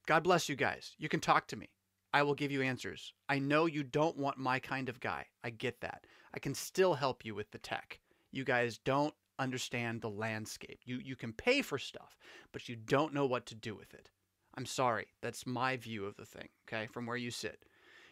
God 0.07 0.23
bless 0.23 0.49
you 0.49 0.55
guys. 0.55 0.95
You 0.97 1.09
can 1.09 1.19
talk 1.19 1.47
to 1.47 1.55
me. 1.55 1.69
I 2.13 2.23
will 2.23 2.33
give 2.33 2.51
you 2.51 2.61
answers. 2.61 3.13
I 3.27 3.37
know 3.37 3.67
you 3.67 3.83
don't 3.83 4.17
want 4.17 4.37
my 4.37 4.57
kind 4.57 4.89
of 4.89 4.99
guy. 4.99 5.25
I 5.43 5.51
get 5.51 5.81
that. 5.81 6.05
I 6.33 6.39
can 6.39 6.55
still 6.55 6.95
help 6.95 7.23
you 7.23 7.35
with 7.35 7.51
the 7.51 7.59
tech. 7.59 7.99
You 8.31 8.43
guys 8.43 8.79
don't 8.79 9.13
understand 9.37 10.01
the 10.01 10.09
landscape. 10.09 10.79
You 10.83 10.99
you 11.03 11.15
can 11.15 11.33
pay 11.33 11.61
for 11.61 11.77
stuff, 11.77 12.17
but 12.51 12.67
you 12.67 12.75
don't 12.75 13.13
know 13.13 13.25
what 13.25 13.45
to 13.47 13.55
do 13.55 13.75
with 13.75 13.93
it. 13.93 14.09
I'm 14.55 14.65
sorry. 14.65 15.07
That's 15.21 15.45
my 15.45 15.77
view 15.77 16.05
of 16.05 16.15
the 16.17 16.25
thing, 16.25 16.49
okay? 16.67 16.87
From 16.87 17.05
where 17.05 17.17
you 17.17 17.31
sit. 17.31 17.63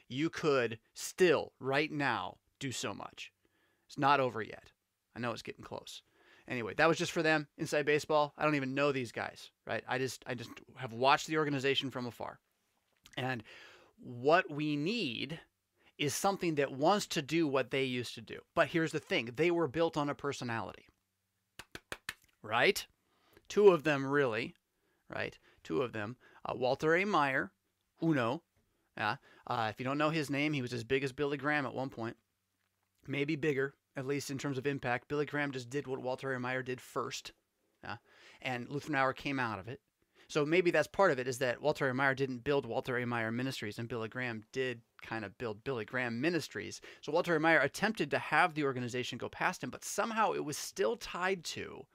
You 0.08 0.30
could 0.30 0.80
still 0.93 1.54
right 1.60 1.91
now 1.91 2.38
do 2.60 2.72
so 2.72 2.93
much. 2.93 3.32
It's 3.88 3.98
not 3.98 4.20
over 4.20 4.41
yet. 4.41 4.72
I 5.18 5.20
know 5.20 5.32
it's 5.32 5.42
getting 5.42 5.64
close. 5.64 6.04
Anyway, 6.48 6.76
that 6.76 6.88
was 6.88 6.98
just 6.98 7.12
for 7.12 7.24
them 7.24 7.48
inside 7.58 7.86
baseball. 7.86 8.34
I 8.38 8.46
don't 8.46 8.56
even 8.56 8.76
know 8.76 8.92
these 8.92 9.12
guys, 9.12 9.50
right? 9.66 9.84
I 9.88 9.98
just 9.98 10.24
I 10.28 10.36
just 10.36 10.52
have 10.76 10.94
watched 10.94 11.28
the 11.28 11.38
organization 11.38 11.90
from 11.90 12.06
afar. 12.06 12.40
And 13.18 13.44
what 14.00 14.50
we 14.50 14.76
need 14.76 15.40
is 15.98 16.14
something 16.14 16.56
that 16.56 16.72
wants 16.72 17.08
to 17.08 17.22
do 17.24 17.48
what 17.48 17.72
they 17.72 17.84
used 17.84 18.14
to 18.16 18.22
do. 18.22 18.40
But 18.54 18.68
here's 18.68 18.92
the 18.92 19.00
thing, 19.00 19.32
they 19.36 19.50
were 19.50 19.68
built 19.68 19.98
on 19.98 20.08
a 20.08 20.16
personality. 20.16 20.86
Right? 22.44 22.86
Two 23.50 23.70
of 23.70 23.84
them 23.84 24.06
really, 24.06 24.54
right? 25.10 25.38
Two 25.64 25.82
of 25.82 25.94
them. 25.94 26.16
Uh, 26.46 26.54
Walter 26.56 26.96
A. 26.96 27.04
Maier, 27.04 27.50
Uno. 28.02 28.44
Yeah. 28.96 29.16
Uh, 29.48 29.68
if 29.70 29.80
you 29.80 29.86
don't 29.86 29.98
know 29.98 30.12
his 30.12 30.30
name, 30.30 30.54
he 30.54 30.62
was 30.62 30.74
as 30.74 30.84
big 30.84 31.04
as 31.04 31.12
Billy 31.12 31.38
Graham 31.38 31.66
at 31.66 31.74
one 31.74 31.90
point. 31.90 32.16
Maybe 33.08 33.36
bigger, 33.36 33.74
at 33.98 34.08
least 34.08 34.32
in 34.32 34.38
terms 34.38 34.58
of 34.58 34.66
impact. 34.66 35.08
Billy 35.08 35.26
Graham 35.26 35.52
just 35.52 35.70
did 35.70 35.88
what 35.88 36.02
Walter 36.02 36.34
A. 36.34 36.38
Maier 36.40 36.64
did 36.64 36.80
first. 36.80 37.34
Yeah. 37.84 37.98
And 38.42 38.70
Lutheran 38.70 38.96
Hour 38.96 39.12
came 39.12 39.40
out 39.40 39.60
of 39.60 39.68
it. 39.68 39.82
So 40.30 40.46
maybe 40.46 40.72
that's 40.72 40.88
part 40.88 41.12
of 41.12 41.20
it 41.20 41.28
is 41.28 41.40
that 41.40 41.62
Walter 41.62 41.90
A. 41.90 41.94
Maier 41.94 42.16
didn't 42.16 42.44
build 42.44 42.66
Walter 42.66 42.98
A. 42.98 43.04
Maier 43.04 43.34
Ministries 43.34 43.80
and 43.80 43.90
Billy 43.90 44.08
Graham 44.08 44.44
did 44.52 44.82
kind 45.02 45.26
of 45.26 45.38
build 45.38 45.64
Billy 45.64 45.86
Graham 45.86 46.22
Ministries. 46.22 46.80
So 47.02 47.12
Walter 47.12 47.36
A. 47.36 47.40
Maier 47.40 47.64
attempted 47.64 48.12
to 48.12 48.20
have 48.20 48.54
the 48.54 48.64
organization 48.64 49.18
go 49.18 49.30
past 49.30 49.64
him, 49.64 49.70
but 49.70 49.84
somehow 49.84 50.34
it 50.34 50.46
was 50.46 50.58
still 50.58 50.96
tied 50.96 51.44
to 51.46 51.86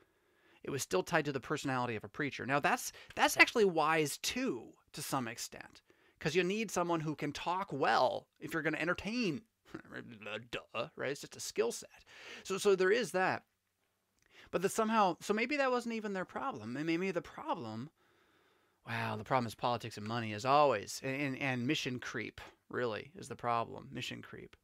it 0.63 0.71
was 0.71 0.83
still 0.83 1.03
tied 1.03 1.25
to 1.25 1.33
the 1.33 1.41
personality 1.41 1.97
of 1.97 2.05
a 2.05 2.09
preacher. 2.09 2.47
Now 2.47 2.61
that's 2.61 2.93
that's 3.15 3.37
actually 3.37 3.65
wise 3.65 4.19
too 4.19 4.75
to 4.93 5.03
some 5.03 5.29
extent 5.29 5.83
because 6.19 6.37
you 6.37 6.45
need 6.45 6.71
someone 6.71 7.01
who 7.01 7.17
can 7.17 7.33
talk 7.33 7.73
well 7.73 8.29
if 8.39 8.53
you're 8.53 8.63
going 8.63 8.75
to 8.75 8.83
entertain. 8.83 9.43
Duh, 10.51 10.89
right? 10.97 11.11
It's 11.11 11.21
just 11.21 11.37
a 11.37 11.41
skill 11.41 11.73
set. 11.73 11.91
So 12.45 12.59
so 12.59 12.75
there 12.75 12.93
is 12.93 13.13
that. 13.13 13.43
But 14.51 14.63
that 14.63 14.73
somehow, 14.73 15.17
so 15.21 15.33
maybe 15.33 15.57
that 15.57 15.71
wasn't 15.71 15.95
even 15.95 16.13
their 16.13 16.27
problem. 16.27 16.77
And 16.77 16.85
maybe 16.87 17.11
the 17.11 17.23
problem 17.23 17.89
Wow, 18.87 19.17
the 19.17 19.25
problem 19.25 19.47
is 19.47 19.55
politics 19.55 19.97
and 19.97 20.07
money, 20.07 20.33
as 20.33 20.45
always, 20.45 21.01
and, 21.05 21.39
and 21.39 21.67
mission 21.67 22.01
creep, 22.01 22.41
really, 22.69 23.13
is 23.17 23.29
the 23.29 23.37
problem. 23.37 23.89
Mission 23.93 24.23
creep. 24.23 24.57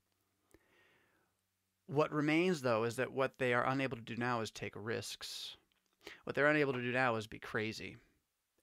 What 1.87 2.13
remains, 2.13 2.61
though, 2.61 2.85
is 2.85 2.97
that 2.97 3.13
what 3.13 3.39
they 3.39 3.55
are 3.55 3.67
unable 3.67 3.97
to 3.97 4.03
do 4.03 4.17
now 4.17 4.41
is 4.41 4.51
take 4.51 4.75
risks. 4.75 5.57
What 6.25 6.35
they're 6.35 6.49
unable 6.49 6.73
to 6.73 6.83
do 6.83 6.93
now 6.93 7.15
is 7.17 7.27
be 7.27 7.39
crazy 7.39 7.97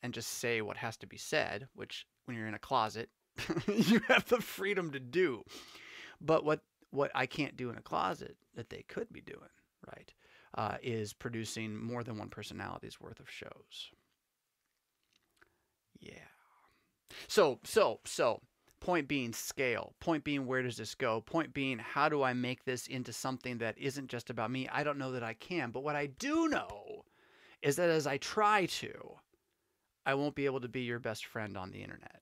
and 0.04 0.14
just 0.14 0.30
say 0.30 0.62
what 0.62 0.78
has 0.78 0.98
to 0.98 1.08
be 1.08 1.18
said, 1.18 1.68
which, 1.74 2.06
when 2.26 2.36
you're 2.36 2.48
in 2.48 2.54
a 2.54 2.60
closet, 2.60 3.10
you 3.68 4.02
have 4.08 4.26
the 4.26 4.42
freedom 4.42 4.92
to 4.92 5.00
do. 5.00 5.44
But 6.22 6.46
what, 6.46 6.62
what 6.92 7.12
I 7.14 7.26
can't 7.26 7.58
do 7.58 7.70
in 7.70 7.78
a 7.78 7.82
closet 7.82 8.38
that 8.56 8.70
they 8.70 8.84
could 8.88 9.12
be 9.12 9.22
doing, 9.22 9.40
right, 9.88 10.14
uh, 10.56 10.78
is 10.82 11.14
producing 11.14 11.76
more 11.76 12.04
than 12.04 12.18
one 12.18 12.30
personality's 12.30 13.00
worth 13.00 13.20
of 13.20 13.30
shows. 13.30 13.92
Yeah. 16.00 16.14
So, 17.28 17.60
so, 17.64 18.00
so, 18.06 18.42
point 18.80 19.08
being 19.08 19.34
scale. 19.34 19.94
Point 20.00 20.24
being, 20.24 20.46
where 20.46 20.62
does 20.62 20.78
this 20.78 20.96
go? 20.96 21.22
Point 21.22 21.54
being, 21.54 21.80
how 21.80 22.08
do 22.08 22.22
I 22.22 22.34
make 22.34 22.66
this 22.66 22.88
into 22.88 23.12
something 23.12 23.58
that 23.58 23.78
isn't 23.78 24.10
just 24.10 24.30
about 24.30 24.52
me? 24.52 24.70
I 24.72 24.84
don't 24.84 24.98
know 24.98 25.12
that 25.14 25.24
I 25.24 25.34
can. 25.34 25.72
But 25.72 25.84
what 25.84 25.96
I 25.96 26.06
do 26.06 26.48
know 26.48 27.06
is 27.62 27.78
that 27.78 27.90
as 27.90 28.06
I 28.06 28.18
try 28.18 28.68
to, 28.68 28.94
I 30.06 30.14
won't 30.14 30.36
be 30.36 30.46
able 30.46 30.62
to 30.62 30.68
be 30.68 30.82
your 30.82 31.00
best 31.00 31.26
friend 31.26 31.58
on 31.58 31.72
the 31.72 31.82
internet. 31.82 32.22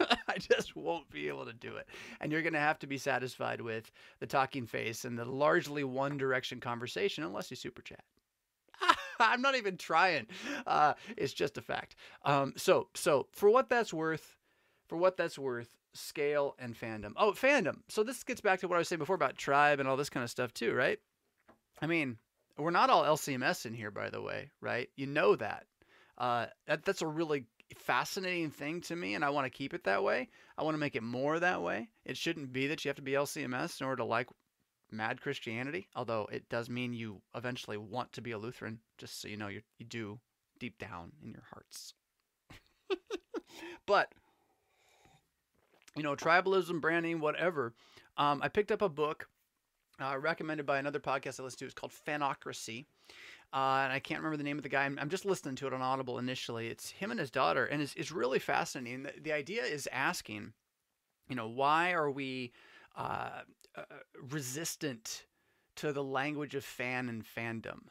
I 0.28 0.38
just 0.38 0.76
won't 0.76 1.08
be 1.10 1.28
able 1.28 1.44
to 1.46 1.52
do 1.52 1.76
it. 1.76 1.88
And 2.20 2.32
you're 2.32 2.42
going 2.42 2.52
to 2.52 2.58
have 2.58 2.78
to 2.80 2.86
be 2.86 2.98
satisfied 2.98 3.60
with 3.60 3.90
the 4.20 4.26
talking 4.26 4.66
face 4.66 5.04
and 5.04 5.18
the 5.18 5.24
largely 5.24 5.84
one 5.84 6.16
direction 6.16 6.60
conversation 6.60 7.24
unless 7.24 7.50
you 7.50 7.56
super 7.56 7.82
chat. 7.82 8.04
I'm 9.20 9.42
not 9.42 9.56
even 9.56 9.76
trying. 9.76 10.26
Uh, 10.66 10.94
it's 11.16 11.32
just 11.32 11.58
a 11.58 11.62
fact. 11.62 11.96
Um, 12.24 12.54
so, 12.56 12.88
so 12.94 13.26
for 13.32 13.50
what 13.50 13.68
that's 13.68 13.92
worth, 13.92 14.36
for 14.88 14.96
what 14.96 15.16
that's 15.16 15.38
worth, 15.38 15.74
scale 15.94 16.54
and 16.58 16.78
fandom. 16.78 17.12
Oh, 17.16 17.32
fandom. 17.32 17.78
So 17.88 18.02
this 18.02 18.22
gets 18.22 18.40
back 18.40 18.60
to 18.60 18.68
what 18.68 18.76
I 18.76 18.78
was 18.78 18.88
saying 18.88 18.98
before 18.98 19.16
about 19.16 19.36
tribe 19.36 19.80
and 19.80 19.88
all 19.88 19.96
this 19.96 20.10
kind 20.10 20.24
of 20.24 20.30
stuff 20.30 20.54
too, 20.54 20.72
right? 20.74 20.98
I 21.80 21.86
mean, 21.86 22.18
we're 22.56 22.70
not 22.70 22.90
all 22.90 23.04
LCMS 23.04 23.66
in 23.66 23.74
here, 23.74 23.90
by 23.90 24.10
the 24.10 24.20
way, 24.20 24.50
right? 24.60 24.88
You 24.96 25.06
know 25.06 25.36
that. 25.36 25.66
Uh, 26.16 26.46
that 26.66 26.84
that's 26.84 27.02
a 27.02 27.06
really 27.06 27.44
fascinating 27.76 28.50
thing 28.50 28.80
to 28.82 28.96
me, 28.96 29.14
and 29.14 29.24
I 29.24 29.30
want 29.30 29.46
to 29.46 29.50
keep 29.50 29.74
it 29.74 29.84
that 29.84 30.02
way. 30.02 30.28
I 30.56 30.62
want 30.62 30.74
to 30.74 30.80
make 30.80 30.96
it 30.96 31.02
more 31.02 31.38
that 31.38 31.62
way. 31.62 31.88
It 32.04 32.16
shouldn't 32.16 32.52
be 32.52 32.66
that 32.68 32.84
you 32.84 32.88
have 32.88 32.96
to 32.96 33.02
be 33.02 33.12
LCMS 33.12 33.80
in 33.80 33.86
order 33.86 33.98
to 33.98 34.04
like 34.04 34.28
mad 34.90 35.20
Christianity, 35.20 35.88
although 35.94 36.28
it 36.32 36.48
does 36.48 36.68
mean 36.70 36.92
you 36.92 37.20
eventually 37.34 37.76
want 37.76 38.12
to 38.14 38.22
be 38.22 38.32
a 38.32 38.38
Lutheran, 38.38 38.80
just 38.96 39.20
so 39.20 39.28
you 39.28 39.36
know 39.36 39.48
you 39.48 39.62
you 39.78 39.86
do 39.86 40.18
deep 40.58 40.78
down 40.78 41.12
in 41.22 41.30
your 41.30 41.44
hearts. 41.52 41.94
but 43.86 44.12
you 45.96 46.02
know, 46.02 46.14
tribalism, 46.14 46.80
branding, 46.80 47.20
whatever. 47.20 47.74
Um, 48.16 48.40
I 48.42 48.48
picked 48.48 48.72
up 48.72 48.82
a 48.82 48.88
book 48.88 49.28
uh, 50.00 50.16
recommended 50.18 50.64
by 50.64 50.78
another 50.78 51.00
podcast 51.00 51.40
I 51.40 51.42
listen 51.42 51.58
to. 51.58 51.64
It's 51.64 51.74
called 51.74 51.92
Fanocracy. 52.06 52.86
Uh, 53.52 53.80
and 53.84 53.92
I 53.92 53.98
can't 53.98 54.20
remember 54.20 54.36
the 54.36 54.44
name 54.44 54.58
of 54.58 54.62
the 54.62 54.68
guy. 54.68 54.84
I'm, 54.84 54.98
I'm, 55.00 55.08
just 55.08 55.24
listening 55.24 55.54
to 55.56 55.66
it 55.66 55.72
on 55.72 55.80
Audible 55.80 56.18
initially. 56.18 56.68
It's 56.68 56.90
him 56.90 57.10
and 57.10 57.18
his 57.18 57.30
daughter, 57.30 57.64
and 57.64 57.80
it's, 57.80 57.94
it's 57.94 58.12
really 58.12 58.38
fascinating. 58.38 59.04
The, 59.04 59.14
the 59.22 59.32
idea 59.32 59.62
is 59.62 59.88
asking, 59.90 60.52
you 61.30 61.34
know, 61.34 61.48
why 61.48 61.92
are 61.92 62.10
we 62.10 62.52
uh, 62.94 63.40
uh, 63.74 63.82
resistant 64.30 65.24
to 65.76 65.92
the 65.92 66.04
language 66.04 66.54
of 66.54 66.64
fan 66.64 67.08
and 67.08 67.24
fandom, 67.24 67.84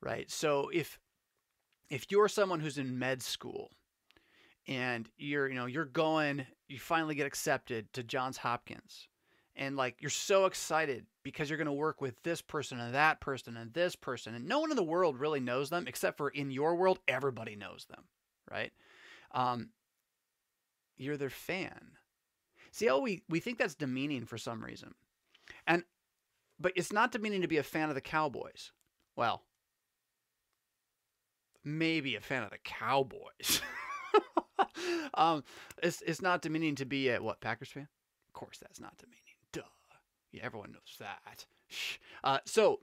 right? 0.00 0.30
So 0.30 0.70
if 0.72 1.00
if 1.90 2.06
you're 2.10 2.28
someone 2.28 2.60
who's 2.60 2.78
in 2.78 2.98
med 2.98 3.22
school 3.22 3.70
and 4.68 5.08
you're 5.16 5.48
you 5.48 5.54
know 5.54 5.66
you're 5.66 5.84
going, 5.84 6.46
you 6.68 6.78
finally 6.78 7.14
get 7.14 7.26
accepted 7.26 7.92
to 7.94 8.02
Johns 8.02 8.36
Hopkins, 8.36 9.08
and 9.56 9.76
like 9.76 9.96
you're 10.00 10.10
so 10.10 10.46
excited 10.46 11.06
because 11.22 11.48
you're 11.48 11.58
going 11.58 11.66
to 11.66 11.72
work 11.72 12.00
with 12.00 12.20
this 12.22 12.40
person 12.40 12.80
and 12.80 12.94
that 12.94 13.20
person 13.20 13.56
and 13.56 13.72
this 13.72 13.96
person, 13.96 14.34
and 14.34 14.46
no 14.46 14.60
one 14.60 14.70
in 14.70 14.76
the 14.76 14.82
world 14.82 15.18
really 15.18 15.40
knows 15.40 15.70
them 15.70 15.86
except 15.86 16.16
for 16.16 16.28
in 16.30 16.50
your 16.50 16.74
world, 16.76 16.98
everybody 17.06 17.56
knows 17.56 17.86
them, 17.88 18.04
right? 18.50 18.72
Um, 19.32 19.70
you're 20.96 21.16
their 21.16 21.30
fan. 21.30 21.92
See 22.70 22.86
how 22.86 23.00
we, 23.00 23.22
we 23.28 23.40
think 23.40 23.58
that's 23.58 23.74
demeaning 23.74 24.24
for 24.24 24.38
some 24.38 24.64
reason. 24.64 24.94
And 25.66 25.84
but 26.58 26.72
it's 26.76 26.92
not 26.92 27.12
demeaning 27.12 27.42
to 27.42 27.48
be 27.48 27.58
a 27.58 27.62
fan 27.62 27.88
of 27.88 27.94
the 27.94 28.00
Cowboys. 28.00 28.70
Well, 29.16 29.42
maybe 31.64 32.14
a 32.14 32.20
fan 32.20 32.44
of 32.44 32.50
the 32.50 32.58
Cowboys. 32.58 33.60
um, 35.14 35.44
it's 35.82 36.02
it's 36.06 36.22
not 36.22 36.42
demeaning 36.42 36.76
to 36.76 36.84
be 36.84 37.08
a 37.08 37.20
what 37.20 37.40
Packers 37.40 37.68
fan. 37.68 37.88
Of 38.28 38.32
course, 38.34 38.58
that's 38.58 38.80
not 38.80 38.96
demeaning. 38.98 39.21
Yeah, 40.32 40.42
everyone 40.44 40.72
knows 40.72 40.96
that. 40.98 41.44
Uh, 42.24 42.38
so, 42.44 42.80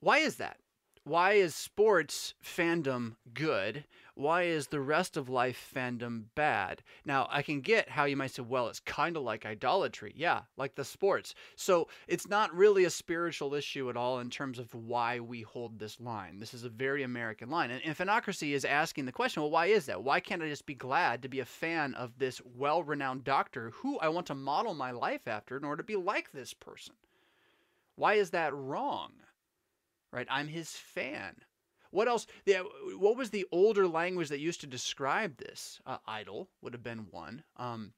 why 0.00 0.18
is 0.18 0.36
that? 0.36 0.58
Why 1.06 1.34
is 1.34 1.54
sports 1.54 2.34
fandom 2.44 3.14
good? 3.32 3.84
Why 4.16 4.42
is 4.42 4.66
the 4.66 4.80
rest 4.80 5.16
of 5.16 5.28
life 5.28 5.70
fandom 5.72 6.24
bad? 6.34 6.82
Now, 7.04 7.28
I 7.30 7.42
can 7.42 7.60
get 7.60 7.88
how 7.88 8.06
you 8.06 8.16
might 8.16 8.32
say, 8.32 8.42
well, 8.42 8.66
it's 8.66 8.80
kind 8.80 9.16
of 9.16 9.22
like 9.22 9.46
idolatry. 9.46 10.12
Yeah, 10.16 10.40
like 10.56 10.74
the 10.74 10.84
sports. 10.84 11.36
So 11.54 11.86
it's 12.08 12.28
not 12.28 12.52
really 12.52 12.86
a 12.86 12.90
spiritual 12.90 13.54
issue 13.54 13.88
at 13.88 13.96
all 13.96 14.18
in 14.18 14.30
terms 14.30 14.58
of 14.58 14.74
why 14.74 15.20
we 15.20 15.42
hold 15.42 15.78
this 15.78 16.00
line. 16.00 16.40
This 16.40 16.52
is 16.52 16.64
a 16.64 16.68
very 16.68 17.04
American 17.04 17.50
line. 17.50 17.70
And, 17.70 17.80
and 17.84 18.52
is 18.52 18.64
asking 18.64 19.04
the 19.04 19.12
question, 19.12 19.44
well, 19.44 19.52
why 19.52 19.66
is 19.66 19.86
that? 19.86 20.02
Why 20.02 20.18
can't 20.18 20.42
I 20.42 20.48
just 20.48 20.66
be 20.66 20.74
glad 20.74 21.22
to 21.22 21.28
be 21.28 21.38
a 21.38 21.44
fan 21.44 21.94
of 21.94 22.18
this 22.18 22.42
well 22.56 22.82
renowned 22.82 23.22
doctor 23.22 23.70
who 23.76 23.96
I 24.00 24.08
want 24.08 24.26
to 24.26 24.34
model 24.34 24.74
my 24.74 24.90
life 24.90 25.28
after 25.28 25.56
in 25.56 25.62
order 25.62 25.82
to 25.82 25.86
be 25.86 25.94
like 25.94 26.32
this 26.32 26.52
person? 26.52 26.96
Why 27.94 28.14
is 28.14 28.30
that 28.30 28.52
wrong? 28.52 29.12
Right? 30.16 30.26
I'm 30.30 30.48
his 30.48 30.70
fan. 30.70 31.36
What 31.90 32.08
else? 32.08 32.26
Yeah, 32.46 32.62
what 32.98 33.16
was 33.16 33.30
the 33.30 33.46
older 33.52 33.86
language 33.86 34.30
that 34.30 34.40
used 34.40 34.62
to 34.62 34.66
describe 34.66 35.36
this? 35.36 35.78
Uh, 35.86 35.98
idol 36.06 36.48
would 36.62 36.72
have 36.72 36.82
been 36.82 37.06
one. 37.10 37.44
Um, 37.58 37.92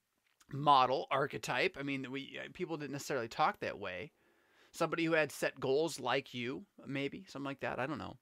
model, 0.52 1.06
archetype. 1.10 1.76
I 1.78 1.84
mean, 1.84 2.10
we 2.10 2.38
uh, 2.38 2.48
people 2.52 2.76
didn't 2.76 2.92
necessarily 2.92 3.28
talk 3.28 3.60
that 3.60 3.78
way. 3.78 4.10
Somebody 4.72 5.04
who 5.04 5.12
had 5.12 5.32
set 5.32 5.58
goals 5.58 5.98
like 5.98 6.34
you, 6.34 6.64
maybe 6.86 7.24
something 7.28 7.46
like 7.46 7.60
that. 7.60 7.78
I 7.78 7.86
don't 7.86 7.98
know. 7.98 8.16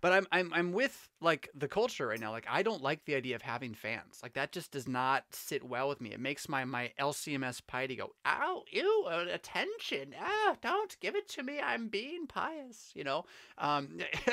But 0.00 0.12
I'm 0.12 0.26
I'm 0.32 0.52
I'm 0.52 0.72
with 0.72 1.08
like 1.20 1.48
the 1.54 1.68
culture 1.68 2.08
right 2.08 2.20
now. 2.20 2.30
Like 2.30 2.46
I 2.48 2.62
don't 2.62 2.82
like 2.82 3.04
the 3.04 3.14
idea 3.14 3.36
of 3.36 3.42
having 3.42 3.74
fans. 3.74 4.20
Like 4.22 4.34
that 4.34 4.52
just 4.52 4.72
does 4.72 4.88
not 4.88 5.24
sit 5.30 5.64
well 5.64 5.88
with 5.88 6.00
me. 6.00 6.12
It 6.12 6.20
makes 6.20 6.48
my 6.48 6.64
my 6.64 6.92
LCMS 6.98 7.60
piety 7.66 7.96
go, 7.96 8.14
ow, 8.26 8.62
ew, 8.70 9.06
uh, 9.08 9.26
attention. 9.32 10.14
Ah, 10.20 10.56
don't 10.62 10.96
give 11.00 11.16
it 11.16 11.28
to 11.30 11.42
me. 11.42 11.60
I'm 11.60 11.88
being 11.88 12.26
pious. 12.26 12.90
You 12.94 13.04
know. 13.04 13.24
Um, 13.58 13.98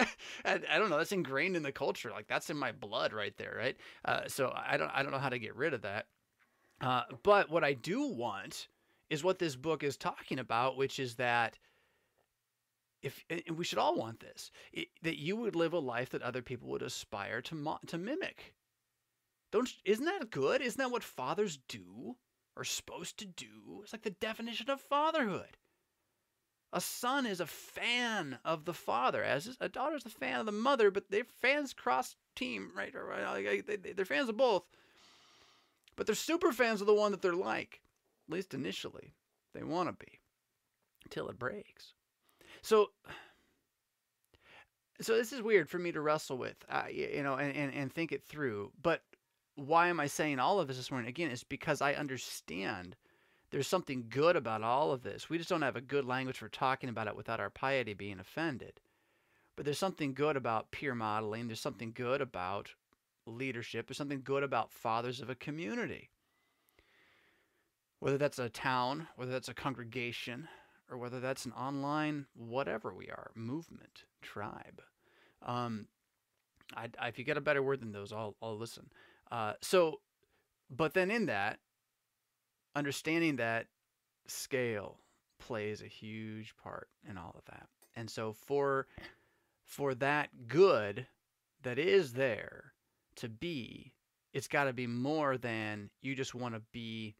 I, 0.46 0.60
I 0.70 0.78
don't 0.80 0.90
know. 0.90 0.98
That's 0.98 1.12
ingrained 1.12 1.56
in 1.56 1.64
the 1.64 1.72
culture. 1.72 2.12
Like 2.12 2.28
that's 2.28 2.50
in 2.50 2.58
my 2.58 2.72
blood 2.72 3.14
right 3.14 3.36
there. 3.38 3.56
Right. 3.58 3.78
Uh, 4.06 4.28
so 4.28 4.54
I 4.56 4.78
don't 4.78 4.92
I 4.94 5.04
don't 5.04 5.12
know 5.12 5.20
how 5.20 5.30
to 5.30 5.40
get 5.40 5.56
rid 5.56 5.74
of 5.74 5.82
that. 5.84 6.08
Uh, 6.82 7.04
but 7.24 7.50
what 7.50 7.64
I 7.64 7.74
do 7.74 8.08
want 8.08 8.68
is 9.10 9.24
what 9.24 9.40
this 9.40 9.56
book 9.56 9.84
is 9.84 9.98
talking 9.98 10.40
about, 10.40 10.78
which 10.78 10.98
is 10.98 11.16
that 11.16 11.60
if 13.02 13.24
and 13.30 13.58
we 13.58 13.64
should 13.64 13.80
all 13.80 13.96
want 13.96 14.20
this, 14.20 14.52
it, 14.72 14.90
that 15.02 15.20
you 15.20 15.36
would 15.36 15.56
live 15.56 15.74
a 15.74 15.80
life 15.80 16.10
that 16.12 16.22
other 16.22 16.42
people 16.42 16.70
would 16.70 16.82
aspire 16.82 17.42
to 17.42 17.56
mo- 17.56 17.80
to 17.88 17.98
mimic. 17.98 18.54
Don't 19.52 19.72
isn't 19.86 20.06
that 20.06 20.32
good? 20.32 20.62
Isn't 20.62 20.80
that 20.80 20.92
what 20.92 21.04
fathers 21.04 21.60
do? 21.68 22.16
Are 22.58 22.64
supposed 22.64 23.18
to 23.20 23.26
do? 23.26 23.82
It's 23.82 23.94
like 23.94 24.02
the 24.04 24.10
definition 24.10 24.70
of 24.70 24.82
fatherhood. 24.82 25.58
A 26.74 26.82
son 26.82 27.26
is 27.26 27.40
a 27.40 27.46
fan 27.46 28.40
of 28.46 28.66
the 28.66 28.74
father, 28.74 29.24
as 29.24 29.48
is, 29.48 29.58
a 29.60 29.68
daughter 29.68 29.96
is 29.96 30.06
a 30.06 30.10
fan 30.10 30.40
of 30.40 30.46
the 30.46 30.54
mother, 30.54 30.90
but 30.90 31.10
they're 31.10 31.26
fans 31.42 31.74
cross 31.74 32.16
team, 32.36 32.72
right? 32.76 32.94
They're 32.94 34.06
fans 34.06 34.30
of 34.30 34.38
both, 34.38 34.64
but 35.98 36.06
they're 36.06 36.16
super 36.16 36.54
fans 36.54 36.80
of 36.80 36.88
the 36.88 36.94
one 36.94 37.12
that 37.12 37.22
they're 37.22 37.34
like, 37.34 37.82
at 38.28 38.34
least 38.34 38.54
initially. 38.54 39.14
They 39.54 39.64
want 39.64 39.90
to 39.90 40.06
be 40.06 40.20
until 41.04 41.28
it 41.28 41.38
breaks. 41.38 41.94
So, 42.62 42.88
so 45.02 45.16
this 45.18 45.34
is 45.34 45.42
weird 45.42 45.70
for 45.70 45.80
me 45.80 45.92
to 45.92 46.02
wrestle 46.02 46.38
with, 46.38 46.58
uh, 46.70 46.84
you 46.92 47.24
know, 47.24 47.36
and, 47.36 47.56
and, 47.56 47.74
and 47.74 47.92
think 47.92 48.12
it 48.12 48.24
through. 48.24 48.72
But 48.82 49.02
why 49.56 49.88
am 49.88 50.00
I 50.00 50.08
saying 50.08 50.40
all 50.40 50.60
of 50.60 50.68
this 50.68 50.78
this 50.78 50.92
morning? 50.92 51.10
Again, 51.10 51.32
it's 51.32 51.44
because 51.44 51.82
I 51.82 51.94
understand 51.94 52.96
there's 53.52 53.68
something 53.68 54.06
good 54.10 54.36
about 54.36 54.64
all 54.64 54.92
of 54.92 55.04
this. 55.04 55.30
We 55.30 55.38
just 55.38 55.50
don't 55.50 55.62
have 55.62 55.76
a 55.76 55.82
good 55.82 56.06
language 56.06 56.38
for 56.38 56.50
talking 56.50 56.90
about 56.90 57.08
it 57.08 57.16
without 57.16 57.40
our 57.40 57.50
piety 57.50 57.94
being 57.94 58.20
offended. 58.20 58.80
But 59.56 59.66
there's 59.66 59.78
something 59.78 60.14
good 60.14 60.38
about 60.38 60.72
peer 60.72 60.96
modeling. 60.96 61.48
There's 61.48 61.60
something 61.60 61.92
good 61.94 62.22
about 62.22 62.70
leadership. 63.28 63.88
There's 63.88 63.98
something 63.98 64.22
good 64.24 64.44
about 64.44 64.72
fathers 64.72 65.20
of 65.20 65.30
a 65.30 65.36
community. 65.36 66.10
Whether 68.00 68.18
that's 68.18 68.40
a 68.40 68.50
town, 68.50 69.08
whether 69.16 69.32
that's 69.32 69.50
a 69.50 69.54
congregation, 69.54 70.48
or 70.92 70.98
whether 70.98 71.20
that's 71.20 71.46
an 71.46 71.54
online, 71.54 72.26
whatever 72.36 72.94
we 72.94 73.08
are, 73.08 73.32
movement, 73.34 74.04
tribe. 74.22 74.82
Um, 75.44 75.88
I, 76.76 76.90
I, 77.00 77.08
if 77.08 77.18
you 77.18 77.26
get 77.26 77.38
a 77.38 77.42
better 77.42 77.64
word 77.64 77.82
than 77.82 77.94
those, 77.94 78.12
I'll, 78.12 78.36
I'll 78.42 78.58
listen. 78.58 78.90
Uh, 79.32 79.54
so, 79.62 80.02
but 80.70 80.94
then 80.94 81.10
in 81.10 81.28
that, 81.28 81.60
understanding 82.76 83.38
that 83.38 83.68
scale 84.28 84.98
plays 85.40 85.82
a 85.82 85.88
huge 85.88 86.54
part 86.62 86.90
in 87.10 87.18
all 87.18 87.36
of 87.38 87.46
that. 87.46 87.68
And 87.96 88.10
so 88.10 88.34
for 88.34 88.88
for 89.66 89.96
that 89.96 90.30
good 90.48 91.08
that 91.64 91.80
is 91.80 92.14
there 92.14 92.74
to 93.16 93.30
be, 93.30 93.94
it's 94.34 94.48
got 94.48 94.66
to 94.66 94.74
be 94.74 94.88
more 94.88 95.38
than 95.38 95.90
you 96.02 96.16
just 96.16 96.36
want 96.36 96.56
to 96.56 96.62
be 96.72 97.16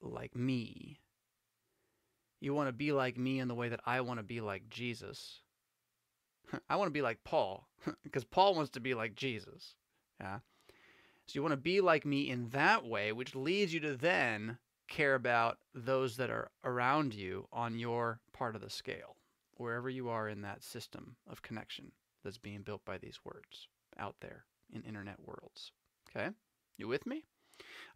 like 0.00 0.34
me. 0.34 1.00
You 2.40 2.54
want 2.54 2.68
to 2.68 2.72
be 2.72 2.92
like 2.92 3.16
me 3.16 3.40
in 3.40 3.48
the 3.48 3.54
way 3.54 3.68
that 3.68 3.80
I 3.86 4.00
want 4.02 4.18
to 4.20 4.24
be 4.24 4.40
like 4.40 4.68
Jesus. 4.68 5.40
I 6.68 6.76
want 6.76 6.88
to 6.88 6.92
be 6.92 7.02
like 7.02 7.24
Paul 7.24 7.68
because 8.04 8.24
Paul 8.24 8.54
wants 8.54 8.70
to 8.72 8.80
be 8.80 8.94
like 8.94 9.14
Jesus. 9.14 9.74
Yeah. 10.20 10.38
So 11.26 11.32
you 11.34 11.42
want 11.42 11.52
to 11.52 11.56
be 11.56 11.80
like 11.80 12.06
me 12.06 12.30
in 12.30 12.50
that 12.50 12.84
way, 12.84 13.12
which 13.12 13.34
leads 13.34 13.74
you 13.74 13.80
to 13.80 13.96
then 13.96 14.58
care 14.88 15.14
about 15.14 15.58
those 15.74 16.16
that 16.16 16.30
are 16.30 16.50
around 16.64 17.14
you 17.14 17.48
on 17.52 17.78
your 17.78 18.20
part 18.32 18.54
of 18.54 18.60
the 18.60 18.70
scale, 18.70 19.16
wherever 19.56 19.90
you 19.90 20.08
are 20.08 20.28
in 20.28 20.42
that 20.42 20.62
system 20.62 21.16
of 21.28 21.42
connection 21.42 21.90
that's 22.22 22.38
being 22.38 22.62
built 22.62 22.84
by 22.84 22.98
these 22.98 23.18
words 23.24 23.66
out 23.98 24.14
there 24.20 24.44
in 24.72 24.82
internet 24.82 25.16
worlds. 25.24 25.72
Okay? 26.10 26.30
You 26.76 26.86
with 26.86 27.06
me? 27.06 27.24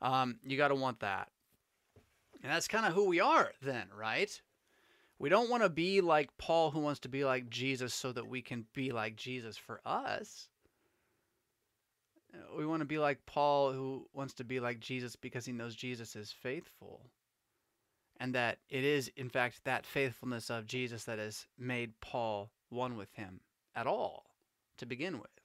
Um, 0.02 0.38
you 0.44 0.56
got 0.56 0.68
to 0.68 0.74
want 0.74 1.00
that. 1.00 1.28
And 2.42 2.52
that's 2.52 2.68
kind 2.68 2.86
of 2.86 2.94
who 2.94 3.04
we 3.04 3.20
are 3.20 3.52
then, 3.62 3.86
right? 3.96 4.40
We 5.18 5.28
don't 5.28 5.50
want 5.50 5.62
to 5.62 5.68
be 5.68 6.00
like 6.00 6.30
Paul 6.38 6.70
who 6.70 6.80
wants 6.80 7.00
to 7.00 7.08
be 7.08 7.24
like 7.24 7.50
Jesus 7.50 7.92
so 7.92 8.12
that 8.12 8.28
we 8.28 8.40
can 8.40 8.64
be 8.74 8.90
like 8.92 9.16
Jesus 9.16 9.58
for 9.58 9.80
us. 9.84 10.48
Uh, 12.32 12.56
we 12.56 12.64
want 12.64 12.80
to 12.80 12.86
be 12.86 12.98
like 12.98 13.26
Paul, 13.26 13.72
who 13.72 14.06
wants 14.14 14.32
to 14.34 14.44
be 14.44 14.60
like 14.60 14.80
Jesus 14.80 15.16
because 15.16 15.44
he 15.44 15.52
knows 15.52 15.74
Jesus 15.74 16.16
is 16.16 16.32
faithful. 16.32 17.10
And 18.18 18.34
that 18.34 18.58
it 18.68 18.84
is, 18.84 19.10
in 19.16 19.28
fact, 19.28 19.64
that 19.64 19.86
faithfulness 19.86 20.50
of 20.50 20.66
Jesus 20.66 21.04
that 21.04 21.18
has 21.18 21.46
made 21.58 22.00
Paul 22.00 22.50
one 22.68 22.96
with 22.96 23.12
him 23.14 23.40
at 23.74 23.86
all 23.86 24.24
to 24.78 24.86
begin 24.86 25.18
with. 25.18 25.39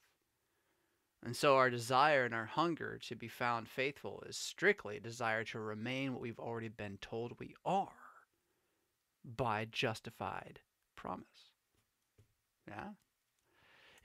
And 1.24 1.34
so 1.34 1.56
our 1.56 1.70
desire 1.70 2.24
and 2.24 2.34
our 2.34 2.46
hunger 2.46 2.98
to 3.08 3.16
be 3.16 3.28
found 3.28 3.68
faithful 3.68 4.22
is 4.28 4.36
strictly 4.36 4.98
a 4.98 5.00
desire 5.00 5.44
to 5.44 5.58
remain 5.58 6.12
what 6.12 6.22
we've 6.22 6.38
already 6.38 6.68
been 6.68 6.98
told 7.00 7.38
we 7.38 7.54
are 7.64 7.88
by 9.24 9.66
justified 9.70 10.60
promise. 10.94 11.50
Yeah? 12.68 12.90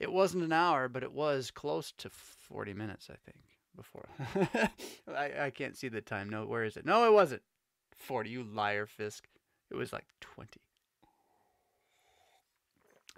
It 0.00 0.12
wasn't 0.12 0.44
an 0.44 0.52
hour, 0.52 0.88
but 0.88 1.04
it 1.04 1.12
was 1.12 1.52
close 1.52 1.92
to 1.98 2.10
40 2.10 2.74
minutes, 2.74 3.08
I 3.08 3.16
think, 3.24 3.44
before. 3.76 4.08
I, 5.16 5.46
I 5.46 5.50
can't 5.50 5.76
see 5.76 5.88
the 5.88 6.00
time. 6.00 6.28
No, 6.28 6.44
where 6.44 6.64
is 6.64 6.76
it? 6.76 6.84
No, 6.84 7.04
it 7.06 7.12
wasn't 7.12 7.42
40, 7.94 8.30
you 8.30 8.42
liar, 8.42 8.86
Fisk. 8.86 9.28
It 9.70 9.76
was 9.76 9.92
like 9.92 10.06
20. 10.20 10.60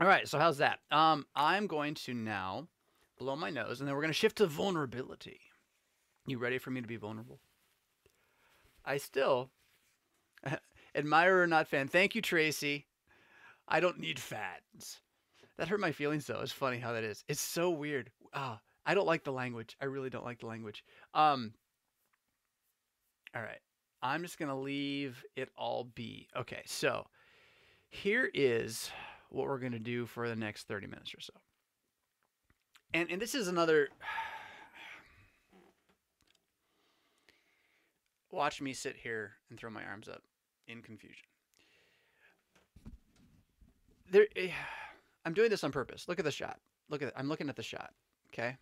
All 0.01 0.07
right, 0.07 0.29
so 0.29 0.39
how's 0.39 0.59
that? 0.59 0.81
Um, 0.91 1.25
I'm 1.35 1.67
going 1.67 1.95
to 1.95 2.13
now 2.13 2.69
blow 3.19 3.37
my 3.37 3.51
nose, 3.51 3.81
and 3.81 3.89
then 3.89 3.95
we're 3.95 4.03
going 4.03 4.13
to 4.13 4.19
shift 4.19 4.37
to 4.37 4.47
vulnerability. 4.47 5.41
You 6.27 6.39
ready 6.39 6.59
for 6.59 6.71
me 6.71 6.81
to 6.81 6.89
be 6.89 6.97
vulnerable? 6.97 7.41
I 8.85 8.99
still, 8.99 9.51
admirer 10.95 11.43
or 11.43 11.47
not 11.47 11.69
fan, 11.69 11.89
thank 11.89 12.15
you, 12.15 12.23
Tracy. 12.23 12.87
I 13.67 13.81
don't 13.81 13.99
need 13.99 14.19
fans. 14.19 15.01
That 15.57 15.69
hurt 15.69 15.81
my 15.81 15.93
feelings 15.93 16.27
though. 16.27 16.41
It's 16.41 16.53
funny 16.53 16.79
how 16.79 16.93
that 16.93 17.05
is. 17.05 17.25
It's 17.29 17.41
so 17.41 17.71
weird. 17.71 18.11
Ah, 18.33 18.61
I 18.85 18.95
don't 18.95 19.07
like 19.07 19.25
the 19.25 19.33
language. 19.33 19.77
I 19.81 19.87
really 19.87 20.11
don't 20.11 20.25
like 20.25 20.41
the 20.41 20.47
language. 20.47 20.85
Um. 21.15 21.55
All 23.35 23.43
right. 23.43 23.61
I'm 24.03 24.23
just 24.23 24.39
gonna 24.39 24.59
leave 24.59 25.25
it 25.37 25.49
all 25.57 25.85
be. 25.95 26.29
Okay. 26.37 26.63
So 26.67 27.07
here 27.89 28.31
is 28.35 28.91
what 29.31 29.47
we're 29.47 29.59
gonna 29.59 29.79
do 29.79 30.07
for 30.07 30.29
the 30.29 30.37
next 30.37 30.67
30 30.69 30.89
minutes 30.89 31.15
or 31.15 31.21
so. 31.21 31.33
And 32.95 33.11
and 33.11 33.21
this 33.21 33.35
is 33.35 33.49
another. 33.49 33.89
Watch 38.31 38.63
me 38.63 38.73
sit 38.73 38.97
here 38.97 39.33
and 39.51 39.59
throw 39.59 39.71
my 39.71 39.85
arms 39.85 40.09
up 40.09 40.23
in 40.69 40.81
confusion. 40.81 41.27
There. 44.11 44.27
Eh, 44.37 44.49
I'm 45.27 45.35
doing 45.35 45.51
this 45.51 45.65
on 45.65 45.73
purpose. 45.73 46.07
Look 46.07 46.19
at 46.19 46.25
the 46.25 46.31
shot. 46.31 46.59
Look 46.89 47.03
at. 47.03 47.13
I'm 47.17 47.29
looking 47.29 47.49
at 47.49 47.57
the 47.57 47.63
shot. 47.63 47.91
Okay. 48.33 48.57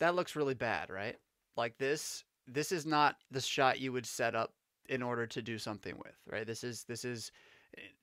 That 0.00 0.14
looks 0.14 0.34
really 0.34 0.54
bad, 0.54 0.90
right? 0.90 1.16
Like 1.56 1.78
this 1.78 2.24
this 2.48 2.72
is 2.72 2.84
not 2.84 3.16
the 3.30 3.40
shot 3.40 3.80
you 3.80 3.92
would 3.92 4.06
set 4.06 4.34
up 4.34 4.54
in 4.88 5.02
order 5.02 5.26
to 5.26 5.40
do 5.40 5.56
something 5.56 5.94
with, 5.98 6.16
right? 6.26 6.46
This 6.46 6.64
is 6.64 6.84
this 6.84 7.04
is 7.04 7.30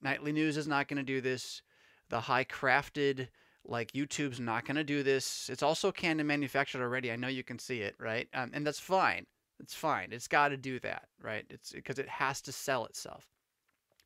nightly 0.02 0.32
news 0.32 0.56
is 0.56 0.68
not 0.68 0.88
going 0.88 0.98
to 0.98 1.04
do 1.04 1.20
this. 1.20 1.62
The 2.10 2.22
high 2.22 2.46
crafted 2.46 3.28
like 3.68 3.92
YouTube's 3.92 4.40
not 4.40 4.66
going 4.66 4.78
to 4.78 4.84
do 4.84 5.04
this. 5.04 5.50
It's 5.52 5.64
also 5.64 5.92
canned 5.92 6.20
and 6.20 6.28
manufactured 6.28 6.82
already. 6.82 7.12
I 7.12 7.16
know 7.16 7.28
you 7.28 7.44
can 7.44 7.60
see 7.60 7.82
it, 7.82 7.96
right? 8.00 8.28
Um, 8.34 8.52
and 8.54 8.66
that's 8.66 8.80
fine. 8.80 9.26
It's 9.60 9.74
fine. 9.74 10.10
It's 10.12 10.28
got 10.28 10.50
to 10.50 10.58
do 10.58 10.80
that, 10.82 11.08
right? 11.22 11.46
It's 11.50 11.72
because 11.72 12.00
it 12.00 12.08
has 12.08 12.42
to 12.42 12.52
sell 12.52 12.86
itself. 12.86 13.26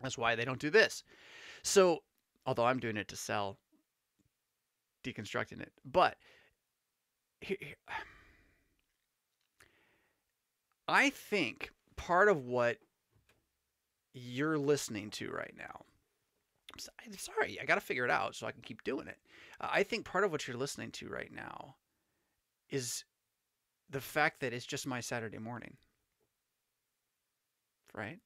That's 0.02 0.18
why 0.18 0.36
they 0.36 0.46
don't 0.46 0.60
do 0.60 0.70
this. 0.70 1.04
So 1.64 2.00
although 2.46 2.66
I'm 2.66 2.80
doing 2.80 2.98
it 2.98 3.08
to 3.10 3.16
sell, 3.16 3.58
deconstructing 5.04 5.62
it. 5.62 5.72
But 5.86 6.16
here, 7.42 7.58
I 10.88 11.10
think 11.10 11.72
part 11.96 12.30
of 12.30 12.46
what 12.46 12.78
you're 14.14 14.58
listening 14.58 15.10
to 15.12 15.30
right 15.32 15.54
now. 15.58 15.86
I'm 17.06 17.18
sorry, 17.18 17.60
I 17.62 17.66
got 17.66 17.76
to 17.76 17.82
figure 17.82 18.06
it 18.06 18.12
out 18.12 18.36
so 18.36 18.48
I 18.48 18.52
can 18.52 18.62
keep 18.62 18.84
doing 18.84 19.08
it. 19.08 19.18
Uh, 19.60 19.70
I 19.72 19.84
think 19.84 20.06
part 20.06 20.24
of 20.24 20.32
what 20.32 20.48
you're 20.48 20.58
listening 20.58 20.92
to 20.92 21.10
right 21.10 21.32
now 21.34 21.76
is 22.70 23.04
the 23.90 24.02
fact 24.02 24.40
that 24.40 24.54
it's 24.54 24.66
just 24.66 24.88
my 24.88 25.00
Saturday 25.00 25.38
morning. 25.38 25.76
Right? 27.94 28.20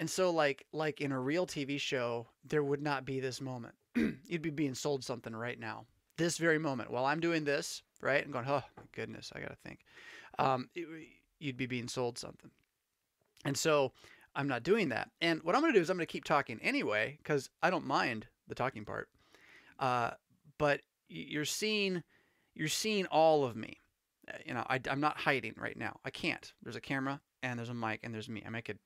And 0.00 0.10
so 0.10 0.30
like 0.30 0.66
like 0.72 1.00
in 1.00 1.12
a 1.12 1.20
real 1.20 1.46
TV 1.46 1.78
show, 1.78 2.26
there 2.44 2.64
would 2.64 2.82
not 2.82 3.04
be 3.04 3.20
this 3.20 3.40
moment. 3.40 3.74
You'd 3.94 4.42
be 4.42 4.50
being 4.50 4.74
sold 4.74 5.04
something 5.04 5.34
right 5.34 5.58
now. 5.58 5.86
This 6.16 6.38
very 6.38 6.58
moment 6.58 6.90
while 6.90 7.04
I'm 7.04 7.20
doing 7.20 7.44
this, 7.44 7.82
right? 8.00 8.22
And 8.22 8.32
going, 8.32 8.46
"Oh, 8.48 8.64
my 8.76 8.82
goodness, 8.92 9.30
I 9.34 9.40
got 9.40 9.50
to 9.50 9.56
think." 9.56 9.80
Um, 10.38 10.68
it, 10.74 10.86
you'd 11.38 11.56
be 11.56 11.66
being 11.66 11.88
sold 11.88 12.18
something. 12.18 12.50
And 13.44 13.56
so 13.56 13.92
I'm 14.34 14.48
not 14.48 14.62
doing 14.62 14.88
that. 14.90 15.10
And 15.20 15.42
what 15.42 15.54
I'm 15.54 15.60
going 15.60 15.72
to 15.72 15.78
do 15.78 15.82
is 15.82 15.90
I'm 15.90 15.96
going 15.96 16.06
to 16.06 16.12
keep 16.12 16.24
talking 16.24 16.58
anyway 16.62 17.18
cuz 17.24 17.50
I 17.62 17.70
don't 17.70 17.86
mind 17.86 18.26
the 18.48 18.54
talking 18.54 18.84
part. 18.84 19.08
Uh, 19.78 20.12
but 20.58 20.80
you're 21.08 21.44
seeing 21.44 22.02
you're 22.54 22.68
seeing 22.68 23.06
all 23.06 23.44
of 23.44 23.56
me. 23.56 23.78
Uh, 24.32 24.36
you 24.46 24.54
know, 24.54 24.64
I, 24.68 24.80
I'm 24.90 25.00
not 25.00 25.18
hiding 25.18 25.54
right 25.56 25.76
now. 25.76 25.98
I 26.04 26.10
can't. 26.10 26.52
There's 26.62 26.76
a 26.76 26.80
camera 26.80 27.20
and 27.42 27.58
there's 27.58 27.68
a 27.68 27.74
mic 27.74 28.00
and 28.02 28.14
there's 28.14 28.28
me. 28.28 28.42
I 28.46 28.50
make 28.50 28.68
it 28.68 28.78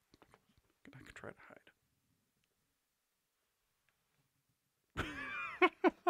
I 0.94 1.02
could 1.04 1.14
try 1.14 1.30
to 1.30 1.36
hide. 1.36 1.56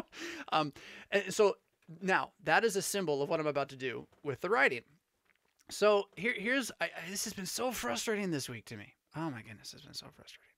um, 0.53 0.73
so 1.31 1.57
now 2.01 2.33
that 2.45 2.65
is 2.65 2.77
a 2.77 2.83
symbol 2.83 3.23
of 3.23 3.29
what 3.29 3.41
I'm 3.41 3.47
about 3.47 3.69
to 3.71 3.77
do 3.77 4.07
with 4.23 4.41
the 4.41 4.51
writing. 4.51 4.83
So 5.71 6.05
here, 6.17 6.35
here's 6.37 6.71
I, 6.81 6.85
I, 6.85 7.11
this 7.11 7.25
has 7.25 7.33
been 7.33 7.47
so 7.47 7.73
frustrating 7.73 8.31
this 8.31 8.49
week 8.49 8.65
to 8.67 8.77
me. 8.77 8.95
Oh 9.17 9.31
my 9.31 9.43
goodness, 9.43 9.73
it's 9.73 9.85
been 9.85 9.95
so 9.95 10.07
frustrating. 10.15 10.53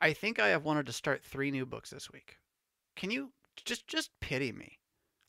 I 0.00 0.12
think 0.12 0.38
I 0.38 0.48
have 0.48 0.64
wanted 0.64 0.86
to 0.86 0.92
start 0.92 1.22
three 1.22 1.50
new 1.50 1.66
books 1.66 1.90
this 1.90 2.10
week. 2.10 2.38
Can 2.96 3.10
you 3.10 3.32
just 3.56 3.86
just 3.86 4.10
pity 4.20 4.52
me? 4.52 4.78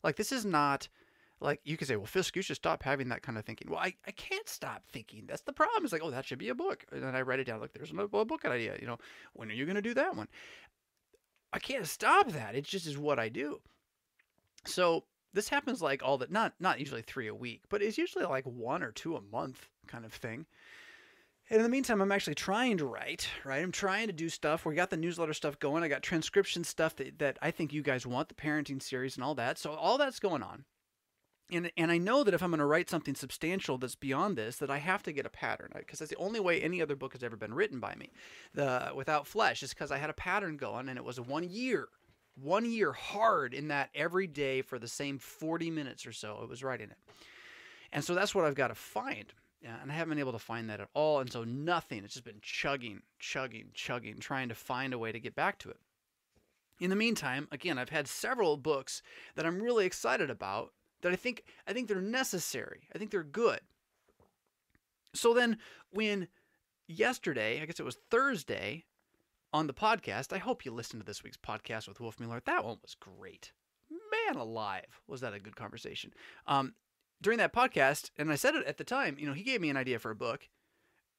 Like 0.02 0.16
this 0.16 0.32
is 0.32 0.44
not 0.44 0.88
like 1.42 1.60
you 1.64 1.76
could 1.76 1.88
say, 1.88 1.96
well, 1.96 2.06
Fisk, 2.06 2.36
you 2.36 2.42
should 2.42 2.56
stop 2.56 2.82
having 2.82 3.08
that 3.08 3.22
kind 3.22 3.36
of 3.36 3.44
thinking. 3.44 3.68
Well, 3.68 3.80
I, 3.80 3.94
I 4.06 4.12
can't 4.12 4.48
stop 4.48 4.84
thinking. 4.92 5.24
That's 5.26 5.42
the 5.42 5.52
problem. 5.52 5.82
It's 5.82 5.92
like, 5.92 6.02
oh, 6.02 6.10
that 6.10 6.24
should 6.24 6.38
be 6.38 6.50
a 6.50 6.54
book. 6.54 6.84
And 6.92 7.02
then 7.02 7.16
I 7.16 7.22
write 7.22 7.40
it 7.40 7.44
down. 7.44 7.60
Like, 7.60 7.72
there's 7.72 7.90
a 7.90 8.06
book 8.06 8.44
idea. 8.44 8.76
You 8.80 8.86
know, 8.86 8.98
when 9.32 9.50
are 9.50 9.54
you 9.54 9.64
going 9.64 9.74
to 9.74 9.82
do 9.82 9.94
that 9.94 10.16
one? 10.16 10.28
I 11.52 11.58
can't 11.58 11.86
stop 11.86 12.30
that. 12.30 12.54
It 12.54 12.64
just 12.64 12.86
is 12.86 12.96
what 12.96 13.18
I 13.18 13.28
do. 13.28 13.60
So 14.64 15.04
this 15.34 15.48
happens 15.48 15.82
like 15.82 16.02
all 16.02 16.18
that, 16.18 16.30
not 16.30 16.54
not 16.60 16.78
usually 16.78 17.02
three 17.02 17.26
a 17.26 17.34
week, 17.34 17.62
but 17.68 17.82
it's 17.82 17.98
usually 17.98 18.24
like 18.24 18.44
one 18.44 18.82
or 18.82 18.92
two 18.92 19.16
a 19.16 19.20
month 19.20 19.68
kind 19.86 20.04
of 20.04 20.12
thing. 20.12 20.46
And 21.52 21.58
in 21.58 21.62
the 21.62 21.68
meantime, 21.68 22.00
I'm 22.00 22.10
actually 22.10 22.34
trying 22.34 22.78
to 22.78 22.86
write, 22.86 23.28
right? 23.44 23.62
I'm 23.62 23.70
trying 23.70 24.08
to 24.08 24.12
do 24.12 24.28
stuff. 24.28 24.66
We 24.66 24.74
got 24.74 24.90
the 24.90 24.96
newsletter 24.96 25.34
stuff 25.34 25.58
going. 25.58 25.84
I 25.84 25.88
got 25.88 26.02
transcription 26.02 26.64
stuff 26.64 26.96
that, 26.96 27.20
that 27.20 27.38
I 27.40 27.52
think 27.52 27.72
you 27.72 27.82
guys 27.82 28.06
want, 28.06 28.28
the 28.28 28.34
parenting 28.34 28.82
series 28.82 29.16
and 29.16 29.22
all 29.22 29.34
that. 29.36 29.58
So 29.58 29.72
all 29.72 29.98
that's 29.98 30.18
going 30.18 30.42
on 30.42 30.64
and 31.52 31.70
and 31.76 31.92
I 31.92 31.98
know 31.98 32.24
that 32.24 32.34
if 32.34 32.42
I'm 32.42 32.50
going 32.50 32.60
to 32.60 32.66
write 32.66 32.88
something 32.88 33.14
substantial 33.14 33.78
that's 33.78 33.94
beyond 33.94 34.36
this, 34.36 34.56
that 34.56 34.70
I 34.70 34.78
have 34.78 35.02
to 35.04 35.12
get 35.12 35.26
a 35.26 35.30
pattern 35.30 35.70
because 35.74 35.98
that's 35.98 36.10
the 36.10 36.16
only 36.16 36.40
way 36.40 36.60
any 36.60 36.80
other 36.80 36.96
book 36.96 37.12
has 37.12 37.22
ever 37.22 37.36
been 37.36 37.54
written 37.54 37.78
by 37.78 37.94
me. 37.94 38.10
The 38.54 38.92
Without 38.94 39.26
Flesh 39.26 39.62
is 39.62 39.70
because 39.70 39.92
I 39.92 39.98
had 39.98 40.10
a 40.10 40.14
pattern 40.14 40.56
going, 40.56 40.88
and 40.88 40.96
it 40.96 41.04
was 41.04 41.20
one 41.20 41.44
year, 41.44 41.88
one 42.40 42.64
year 42.64 42.92
hard 42.92 43.54
in 43.54 43.68
that 43.68 43.90
every 43.94 44.26
day 44.26 44.62
for 44.62 44.78
the 44.78 44.88
same 44.88 45.18
40 45.18 45.70
minutes 45.70 46.06
or 46.06 46.12
so. 46.12 46.38
I 46.40 46.46
was 46.46 46.64
writing 46.64 46.90
it, 46.90 46.98
and 47.92 48.02
so 48.02 48.14
that's 48.14 48.34
what 48.34 48.44
I've 48.44 48.54
got 48.54 48.68
to 48.68 48.74
find. 48.74 49.32
Yeah, 49.62 49.76
and 49.80 49.92
I 49.92 49.94
haven't 49.94 50.10
been 50.10 50.18
able 50.18 50.32
to 50.32 50.40
find 50.40 50.68
that 50.68 50.80
at 50.80 50.88
all, 50.92 51.20
and 51.20 51.30
so 51.30 51.44
nothing. 51.44 52.04
It's 52.04 52.14
just 52.14 52.24
been 52.24 52.40
chugging, 52.42 53.02
chugging, 53.20 53.70
chugging, 53.74 54.18
trying 54.18 54.48
to 54.48 54.56
find 54.56 54.92
a 54.92 54.98
way 54.98 55.12
to 55.12 55.20
get 55.20 55.36
back 55.36 55.58
to 55.60 55.70
it. 55.70 55.78
In 56.80 56.90
the 56.90 56.96
meantime, 56.96 57.46
again, 57.52 57.78
I've 57.78 57.90
had 57.90 58.08
several 58.08 58.56
books 58.56 59.02
that 59.36 59.46
I'm 59.46 59.62
really 59.62 59.86
excited 59.86 60.30
about 60.30 60.72
that 61.02 61.12
I 61.12 61.16
think 61.16 61.44
I 61.66 61.72
think 61.72 61.86
they're 61.86 62.00
necessary. 62.00 62.88
I 62.92 62.98
think 62.98 63.12
they're 63.12 63.22
good. 63.22 63.60
So 65.14 65.32
then 65.32 65.58
when 65.90 66.26
yesterday, 66.88 67.60
I 67.62 67.66
guess 67.66 67.78
it 67.78 67.84
was 67.84 67.98
Thursday, 68.10 68.84
on 69.52 69.66
the 69.66 69.74
podcast, 69.74 70.32
I 70.32 70.38
hope 70.38 70.64
you 70.64 70.72
listened 70.72 71.02
to 71.02 71.06
this 71.06 71.22
week's 71.22 71.36
podcast 71.36 71.86
with 71.86 72.00
Wolf 72.00 72.18
Mueller. 72.18 72.42
That 72.46 72.64
one 72.64 72.78
was 72.82 72.94
great. 72.94 73.52
Man 73.90 74.36
alive, 74.36 75.00
was 75.06 75.20
that 75.20 75.34
a 75.34 75.38
good 75.38 75.56
conversation? 75.56 76.12
Um, 76.46 76.74
during 77.22 77.38
that 77.38 77.54
podcast, 77.54 78.10
and 78.18 78.30
I 78.30 78.34
said 78.34 78.54
it 78.54 78.66
at 78.66 78.76
the 78.76 78.84
time, 78.84 79.16
you 79.18 79.26
know, 79.26 79.32
he 79.32 79.42
gave 79.42 79.60
me 79.60 79.70
an 79.70 79.76
idea 79.76 79.98
for 79.98 80.10
a 80.10 80.16
book, 80.16 80.48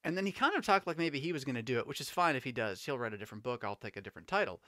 and 0.04 0.16
then 0.16 0.26
he 0.26 0.32
kind 0.32 0.54
of 0.54 0.64
talked 0.64 0.86
like 0.86 0.98
maybe 0.98 1.18
he 1.18 1.32
was 1.32 1.44
going 1.44 1.54
to 1.56 1.62
do 1.62 1.78
it, 1.78 1.86
which 1.86 2.00
is 2.00 2.10
fine 2.10 2.36
if 2.36 2.44
he 2.44 2.52
does. 2.52 2.84
He'll 2.84 2.98
write 2.98 3.14
a 3.14 3.18
different 3.18 3.42
book. 3.42 3.64
I'll 3.64 3.74
take 3.74 3.96
a 3.96 4.02
different 4.02 4.28
title. 4.28 4.60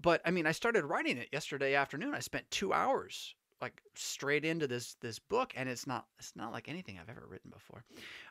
But 0.00 0.22
I 0.24 0.30
mean, 0.30 0.46
I 0.46 0.52
started 0.52 0.84
writing 0.84 1.18
it 1.18 1.28
yesterday 1.32 1.74
afternoon. 1.74 2.14
I 2.14 2.20
spent 2.20 2.50
two 2.50 2.72
hours 2.72 3.34
like 3.60 3.82
straight 3.94 4.44
into 4.44 4.68
this 4.68 4.94
this 5.00 5.18
book 5.18 5.52
and 5.56 5.68
it's 5.68 5.84
not 5.84 6.06
it's 6.18 6.36
not 6.36 6.52
like 6.52 6.68
anything 6.68 6.96
I've 6.96 7.08
ever 7.08 7.26
written 7.28 7.50
before. 7.50 7.84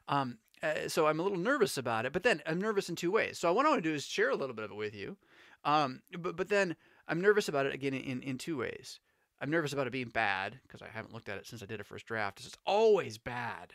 Um, 0.08 0.38
uh, 0.64 0.88
so 0.88 1.06
I'm 1.06 1.20
a 1.20 1.24
little 1.24 1.38
nervous 1.38 1.78
about 1.78 2.06
it, 2.06 2.14
but 2.14 2.24
then 2.24 2.42
I'm 2.46 2.60
nervous 2.60 2.90
in 2.90 2.96
two 2.96 3.12
ways. 3.12 3.38
So 3.38 3.52
what 3.54 3.66
I 3.66 3.70
want 3.70 3.84
to 3.84 3.90
do 3.90 3.96
is 3.96 4.06
share 4.06 4.30
a 4.30 4.36
little 4.36 4.56
bit 4.56 4.66
of 4.66 4.72
it 4.72 4.78
with 4.78 4.96
you. 4.96 5.18
Um, 5.66 6.02
but 6.18 6.36
but 6.38 6.48
then 6.48 6.76
I'm 7.08 7.22
nervous 7.22 7.50
about 7.50 7.66
it 7.66 7.74
again 7.74 7.94
in 7.94 8.22
in 8.22 8.38
two 8.38 8.58
ways. 8.58 9.00
I'm 9.40 9.52
nervous 9.52 9.74
about 9.74 9.88
it 9.88 9.92
being 9.92 10.10
bad 10.10 10.60
because 10.64 10.82
I 10.82 10.88
haven't 10.88 11.14
looked 11.14 11.30
at 11.30 11.38
it 11.38 11.46
since 11.46 11.62
I 11.62 11.66
did 11.66 11.80
a 11.80 11.84
first 11.84 12.06
draft. 12.06 12.40
It's 12.40 12.58
always 12.66 13.18
bad 13.18 13.74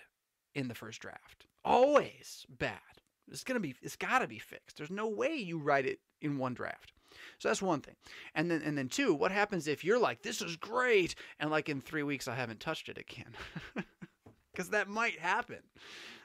in 0.55 0.69
the 0.69 0.75
first 0.75 1.01
draft. 1.01 1.47
Always 1.65 2.45
bad. 2.49 2.81
It's 3.31 3.45
gonna 3.45 3.61
be 3.61 3.75
it's 3.83 3.97
gotta 3.97 4.27
be 4.27 4.39
fixed. 4.39 4.77
There's 4.77 4.91
no 4.91 5.07
way 5.09 5.35
you 5.37 5.59
write 5.59 5.87
it 5.87 6.01
in 6.21 6.39
one 6.39 6.55
draft. 6.55 6.93
So 7.39 7.49
that's 7.49 7.63
one 7.63 7.81
thing. 7.81 7.95
And 8.35 8.51
then 8.51 8.63
and 8.63 8.77
then 8.77 8.89
two, 8.89 9.15
what 9.15 9.31
happens 9.31 9.69
if 9.69 9.85
you're 9.85 9.99
like, 9.99 10.23
this 10.23 10.43
is 10.43 10.57
great, 10.57 11.15
and 11.39 11.51
like 11.51 11.69
in 11.69 11.81
three 11.81 12.03
weeks 12.03 12.27
I 12.27 12.35
haven't 12.35 12.61
touched 12.61 12.89
it 12.89 12.99
again? 12.99 13.35
Because 14.53 14.69
that 14.69 14.87
might 14.87 15.19
happen. 15.19 15.61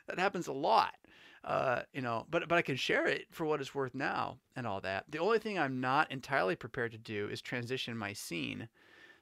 That 0.08 0.20
happens 0.20 0.48
a 0.48 0.52
lot. 0.52 0.96
Uh, 1.44 1.84
you 1.94 2.02
know, 2.02 2.26
but 2.30 2.50
but 2.50 2.58
I 2.58 2.62
can 2.62 2.76
share 2.76 3.08
it 3.08 3.28
for 3.32 3.46
what 3.46 3.62
it's 3.62 3.74
worth 3.74 3.96
now 3.96 4.38
and 4.58 4.68
all 4.68 4.82
that. 4.82 5.06
The 5.10 5.20
only 5.20 5.40
thing 5.40 5.58
I'm 5.58 5.80
not 5.80 6.12
entirely 6.12 6.58
prepared 6.58 6.92
to 6.92 6.98
do 6.98 7.30
is 7.30 7.42
transition 7.42 7.98
my 7.98 8.12
scene 8.12 8.68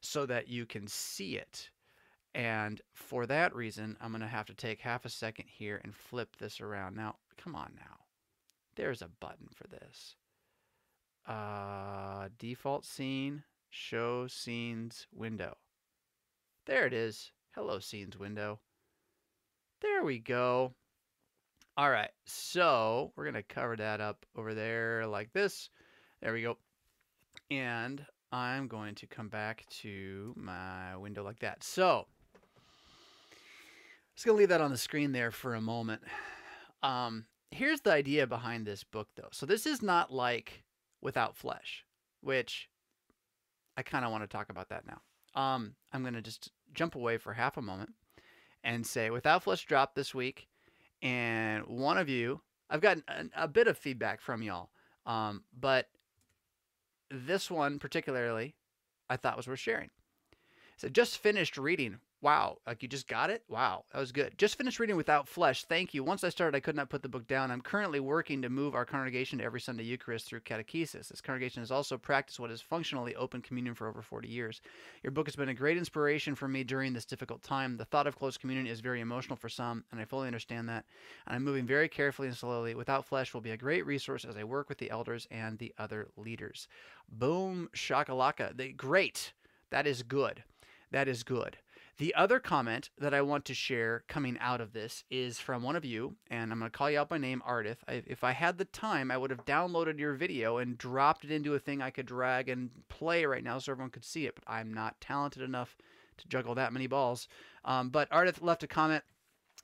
so 0.06 0.26
that 0.26 0.48
you 0.48 0.65
can 0.65 0.88
see 0.88 1.38
it. 1.38 1.70
And 2.34 2.82
for 2.94 3.26
that 3.28 3.56
reason, 3.56 3.98
I'm 4.02 4.12
going 4.12 4.22
to 4.22 4.28
have 4.28 4.46
to 4.48 4.54
take 4.54 4.80
half 4.82 5.06
a 5.06 5.10
second 5.10 5.46
here 5.48 5.80
and 5.84 5.96
flip 5.96 6.36
this 6.38 6.60
around. 6.60 6.96
Now, 6.96 7.15
come 7.38 7.56
on 7.56 7.72
now. 7.78 7.98
There's 8.76 9.02
a 9.02 9.10
button 9.20 9.48
for 9.56 9.68
this 9.68 10.15
uh, 11.28 12.28
default 12.38 12.86
scene, 12.86 13.44
show 13.70 14.28
scenes 14.28 15.08
window. 15.13 15.56
There 16.65 16.86
it 16.86 16.94
is. 16.94 17.32
Hello, 17.54 17.80
scenes 17.80 18.18
window. 18.18 18.60
There 19.82 20.04
we 20.04 20.20
go. 20.20 20.74
All 21.78 21.89
right, 21.89 22.12
so 22.26 23.12
we're 23.15 23.26
going 23.26 23.36
to 23.36 23.44
cover 23.44 23.76
that 23.78 24.02
up 24.02 24.26
over 24.38 24.54
there 24.54 25.06
like 25.08 25.32
this. 25.34 25.70
There 26.22 26.34
we 26.34 26.41
go. 26.41 26.58
And 27.52 28.06
I'm 28.36 28.67
going 28.67 28.95
to 28.95 29.08
come 29.08 29.30
back 29.30 29.65
to 29.82 30.34
my 30.36 30.98
window 30.98 31.24
like 31.24 31.39
that. 31.39 31.63
So, 31.63 32.06
I'm 33.32 33.38
just 34.13 34.26
going 34.26 34.36
to 34.36 34.39
leave 34.39 34.50
that 34.50 34.60
on 34.60 34.71
the 34.71 34.78
screen 34.78 35.13
there 35.13 35.32
for 35.32 35.56
a 35.56 35.62
moment. 35.62 36.02
Um, 36.84 37.28
here's 37.50 37.80
the 37.80 37.93
idea 37.93 38.28
behind 38.28 38.67
this 38.67 38.84
book, 38.84 39.08
though. 39.15 39.30
So, 39.32 39.45
this 39.45 39.65
is 39.65 39.82
not 39.82 40.12
like 40.12 40.65
without 41.02 41.38
flesh, 41.38 41.86
which 42.19 42.69
I 43.78 43.84
kind 43.84 44.04
of 44.04 44.12
want 44.12 44.24
to 44.24 44.28
talk 44.28 44.50
about 44.50 44.67
that 44.67 44.84
now. 44.86 45.41
Um, 45.41 45.76
I'm 45.93 46.02
going 46.02 46.13
to 46.15 46.21
just 46.21 46.52
jump 46.74 46.95
away 46.95 47.17
for 47.17 47.32
half 47.32 47.56
a 47.56 47.62
moment 47.62 47.91
and 48.65 48.86
say 48.86 49.12
without 49.12 49.43
flesh 49.43 49.63
dropped 49.63 49.95
this 49.95 50.13
week, 50.13 50.50
and 51.02 51.65
one 51.67 51.98
of 51.98 52.10
you, 52.10 52.41
I've 52.69 52.82
gotten 52.82 53.04
a, 53.08 53.43
a 53.43 53.48
bit 53.48 53.67
of 53.67 53.78
feedback 53.78 54.19
from 54.19 54.43
y'all, 54.43 54.71
um, 55.06 55.45
but 55.58 55.88
this 57.15 57.49
one 57.49 57.80
particularly, 57.80 58.56
I 59.10 59.17
thought 59.17 59.38
was 59.38 59.47
worth 59.47 59.60
sharing. 59.60 59.89
So 60.78 60.89
just 60.89 61.17
finished 61.17 61.58
reading 61.58 61.99
Wow, 62.21 62.58
like 62.65 62.82
you 62.82 62.88
just 62.89 63.08
got 63.08 63.30
it? 63.30 63.43
Wow, 63.49 63.84
that 63.91 63.99
was 63.99 64.12
good. 64.12 64.38
Just 64.38 64.58
finished 64.58 64.80
reading 64.80 64.95
Without 64.95 65.28
Flesh. 65.28 65.65
Thank 65.65 65.93
you. 65.93 66.04
Once 66.04 66.23
I 66.23 66.30
started, 66.30 66.58
I 66.58 66.60
could 66.60 66.75
not 66.75 66.89
put 66.89 67.04
the 67.04 67.10
book 67.10 67.28
down. 67.28 67.51
I'm 67.51 67.62
currently 67.62 67.99
working 67.99 68.41
to 68.41 68.49
move 68.49 68.73
our 68.73 68.86
congregation 68.86 69.38
to 69.38 69.43
every 69.43 69.60
Sunday 69.60 69.84
Eucharist 69.84 70.25
through 70.25 70.39
catechesis. 70.39 71.10
This 71.10 71.21
congregation 71.21 71.62
has 71.62 71.71
also 71.71 71.97
practiced 71.97 72.39
what 72.39 72.51
is 72.51 72.62
functionally 72.62 73.15
open 73.15 73.41
communion 73.41 73.75
for 73.75 73.88
over 73.88 74.01
40 74.01 74.28
years. 74.28 74.62
Your 75.04 75.12
book 75.12 75.28
has 75.28 75.36
been 75.36 75.49
a 75.49 75.54
great 75.54 75.78
inspiration 75.78 76.36
for 76.36 76.47
me 76.47 76.63
during 76.63 76.93
this 76.93 77.06
difficult 77.06 77.43
time. 77.43 77.78
The 77.78 77.86
thought 77.86 78.08
of 78.08 78.17
close 78.17 78.38
communion 78.38 78.65
is 78.65 78.80
very 78.80 79.01
emotional 79.01 79.36
for 79.36 79.49
some, 79.49 79.84
and 79.91 79.99
I 79.99 80.06
fully 80.06 80.28
understand 80.28 80.67
that. 80.69 80.86
And 81.28 81.36
I'm 81.36 81.43
moving 81.43 81.67
very 81.67 81.89
carefully 81.89 82.30
and 82.30 82.38
slowly. 82.38 82.75
Without 82.75 83.06
Flesh 83.06 83.34
will 83.34 83.41
be 83.41 83.51
a 83.51 83.58
great 83.58 83.86
resource 83.86 84.25
as 84.25 84.38
I 84.38 84.45
work 84.45 84.69
with 84.69 84.80
the 84.80 84.89
elders 84.89 85.28
and 85.30 85.60
the 85.60 85.73
other 85.78 86.08
leaders. 86.17 86.67
Boom, 87.08 87.69
shakalaka. 87.75 88.56
They, 88.56 88.69
great. 88.69 89.34
That 89.69 89.86
is 89.86 90.01
good. 90.01 90.43
That 90.91 91.08
is 91.08 91.23
good. 91.23 91.58
The 91.97 92.13
other 92.13 92.39
comment 92.39 92.89
that 92.97 93.13
I 93.13 93.21
want 93.21 93.45
to 93.45 93.53
share 93.53 94.03
coming 94.10 94.38
out 94.41 94.60
of 94.60 94.73
this 94.73 95.05
is 95.10 95.39
from 95.39 95.63
one 95.63 95.77
of 95.77 95.86
you, 95.86 96.17
and 96.29 96.51
I'm 96.51 96.60
going 96.60 96.69
to 96.69 96.77
call 96.77 96.91
you 96.91 96.99
out 96.99 97.08
by 97.08 97.17
name, 97.17 97.41
Ardith. 97.47 97.77
I, 97.88 98.03
if 98.05 98.21
I 98.21 98.34
had 98.34 98.58
the 98.58 98.65
time, 98.65 99.12
I 99.12 99.17
would 99.17 99.31
have 99.31 99.45
downloaded 99.45 99.97
your 99.97 100.13
video 100.13 100.58
and 100.58 100.77
dropped 100.77 101.23
it 101.23 101.31
into 101.31 101.53
a 101.53 101.60
thing 101.60 101.81
I 101.81 101.91
could 101.91 102.05
drag 102.05 102.49
and 102.49 102.69
play 102.89 103.23
right 103.25 103.45
now 103.45 103.60
so 103.60 103.71
everyone 103.71 103.91
could 103.91 104.03
see 104.03 104.25
it, 104.25 104.36
but 104.36 104.43
I'm 104.45 104.73
not 104.73 104.99
talented 104.99 105.41
enough 105.41 105.77
to 106.17 106.27
juggle 106.27 106.55
that 106.55 106.73
many 106.73 106.88
balls. 106.88 107.29
Um, 107.63 107.89
but 107.91 108.10
Ardith 108.10 108.41
left 108.41 108.63
a 108.63 108.67
comment 108.67 109.06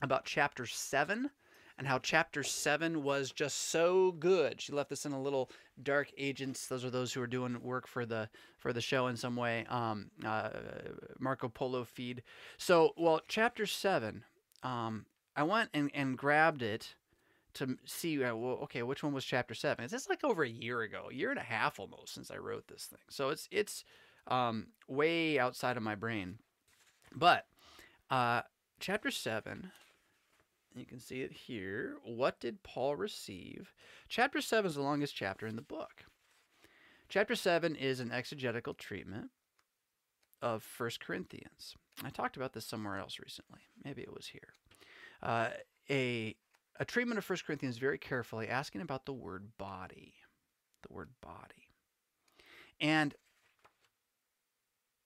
about 0.02 0.24
chapter 0.24 0.66
7 0.66 1.30
and 1.78 1.88
how 1.88 2.00
chapter 2.00 2.44
7 2.44 3.04
was 3.04 3.32
just 3.32 3.58
so 3.72 4.14
good. 4.14 4.62
She 4.62 4.72
left 4.72 4.90
this 4.90 5.06
in 5.06 5.12
a 5.12 5.22
little 5.22 5.50
dark 5.84 6.12
agents. 6.18 6.68
Those 6.68 6.86
are 6.86 6.90
those 6.90 7.14
who 7.14 7.22
are 7.22 7.28
doing 7.28 7.62
work 7.62 7.88
for 7.88 8.06
the 8.06 8.30
for 8.58 8.74
the 8.74 8.82
show 8.82 9.08
in 9.08 9.18
some 9.18 9.36
way. 9.36 9.66
Um, 9.70 10.12
uh, 10.26 10.50
Marco 11.20 11.50
Polo 11.50 11.84
feed. 11.84 12.24
So, 12.58 12.94
well, 12.98 13.22
chapter 13.28 13.66
7, 13.66 14.24
um, 14.64 15.06
I 15.36 15.44
went 15.44 15.70
and, 15.74 15.90
and 15.94 16.18
grabbed 16.18 16.62
it 16.62 16.96
to 17.56 17.78
see, 17.86 18.24
uh, 18.24 18.36
well, 18.36 18.60
okay, 18.64 18.84
which 18.84 19.04
one 19.04 19.14
was 19.14 19.26
chapter 19.26 19.54
7? 19.54 19.84
Is 19.84 19.92
this 19.92 20.10
like 20.10 20.24
over 20.24 20.44
a 20.44 20.50
year 20.50 20.82
ago, 20.82 21.08
a 21.10 21.14
year 21.14 21.32
and 21.32 21.40
a 21.40 21.44
half 21.44 21.80
almost 21.80 22.14
since 22.14 22.32
I 22.32 22.38
wrote 22.38 22.68
this 22.68 22.86
thing. 22.86 23.00
So 23.10 23.30
it's, 23.30 23.48
it's 23.52 23.84
um, 24.28 24.68
way 24.88 25.40
outside 25.40 25.78
of 25.78 25.84
my 25.84 25.96
brain. 25.96 26.38
But 27.14 27.46
uh, 28.10 28.42
chapter 28.80 29.12
7 29.12 29.72
you 30.76 30.86
can 30.86 31.00
see 31.00 31.22
it 31.22 31.32
here. 31.32 31.98
What 32.04 32.40
did 32.40 32.64
Paul 32.64 32.96
receive? 32.96 33.74
Chapter 34.10 34.42
7 34.42 34.70
is 34.70 34.76
the 34.76 34.82
longest 34.82 35.16
chapter 35.16 35.48
in 35.48 35.56
the 35.56 35.62
book. 35.62 36.06
Chapter 37.10 37.36
7 37.36 37.76
is 37.76 38.00
an 38.00 38.12
exegetical 38.12 38.74
treatment 38.74 39.32
of 40.42 40.64
First 40.64 41.00
Corinthians. 41.00 41.76
I 42.04 42.10
talked 42.10 42.38
about 42.38 42.54
this 42.54 42.66
somewhere 42.66 42.98
else 42.98 43.20
recently. 43.20 43.62
Maybe 43.84 44.02
it 44.02 44.14
was 44.14 44.28
here. 44.28 44.54
Uh, 45.22 45.50
a 45.90 46.36
a 46.80 46.86
treatment 46.86 47.18
of 47.18 47.26
First 47.26 47.46
Corinthians 47.46 47.78
very 47.78 47.98
carefully, 47.98 48.48
asking 48.48 48.82
about 48.82 49.06
the 49.06 49.14
word 49.14 49.50
body, 49.58 50.14
the 50.88 50.94
word 50.94 51.10
body, 51.22 51.68
and 52.80 53.14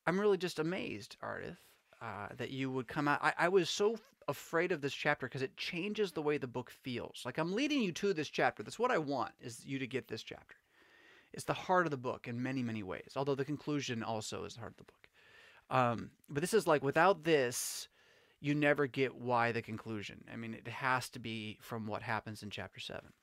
I'm 0.08 0.20
really 0.20 0.38
just 0.38 0.60
amazed, 0.60 1.18
Ardith, 1.24 1.58
uh, 2.02 2.28
that 2.38 2.52
you 2.52 2.72
would 2.72 2.88
come 2.88 3.08
out. 3.08 3.20
I, 3.22 3.34
I 3.38 3.50
was 3.50 3.70
so 3.70 3.98
afraid 4.28 4.72
of 4.72 4.82
this 4.82 4.94
chapter 4.94 5.28
because 5.28 5.42
it 5.42 5.58
changes 5.58 6.12
the 6.12 6.22
way 6.22 6.38
the 6.38 6.48
book 6.48 6.70
feels. 6.70 7.22
Like 7.26 7.38
I'm 7.38 7.54
leading 7.54 7.82
you 7.82 7.92
to 7.94 8.14
this 8.14 8.30
chapter. 8.30 8.64
That's 8.64 8.80
what 8.80 8.92
I 8.92 8.98
want 8.98 9.32
is 9.42 9.66
you 9.66 9.80
to 9.80 9.88
get 9.88 10.08
this 10.08 10.24
chapter. 10.24 10.56
It's 11.34 11.44
the 11.44 11.54
heart 11.54 11.86
of 11.86 11.92
the 11.92 11.98
book 11.98 12.28
in 12.28 12.42
many, 12.42 12.64
many 12.64 12.84
ways. 12.84 13.14
Although 13.16 13.36
the 13.36 13.46
conclusion 13.46 14.04
also 14.04 14.46
is 14.46 14.54
the 14.54 14.62
heart 14.62 14.74
of 14.74 14.78
the 14.78 14.84
book. 14.84 15.10
Um, 15.70 16.12
but 16.30 16.42
this 16.42 16.54
is 16.54 16.68
like 16.68 16.84
without 16.84 17.24
this, 17.24 17.88
you 18.40 18.56
never 18.56 18.88
get 18.88 19.16
why 19.16 19.52
the 19.52 19.62
conclusion. 19.62 20.24
I 20.32 20.36
mean, 20.36 20.54
it 20.54 20.68
has 20.68 21.10
to 21.10 21.20
be 21.20 21.58
from 21.62 21.88
what 21.88 22.04
happens 22.04 22.44
in 22.44 22.50
chapter 22.50 22.80
seven, 22.80 23.14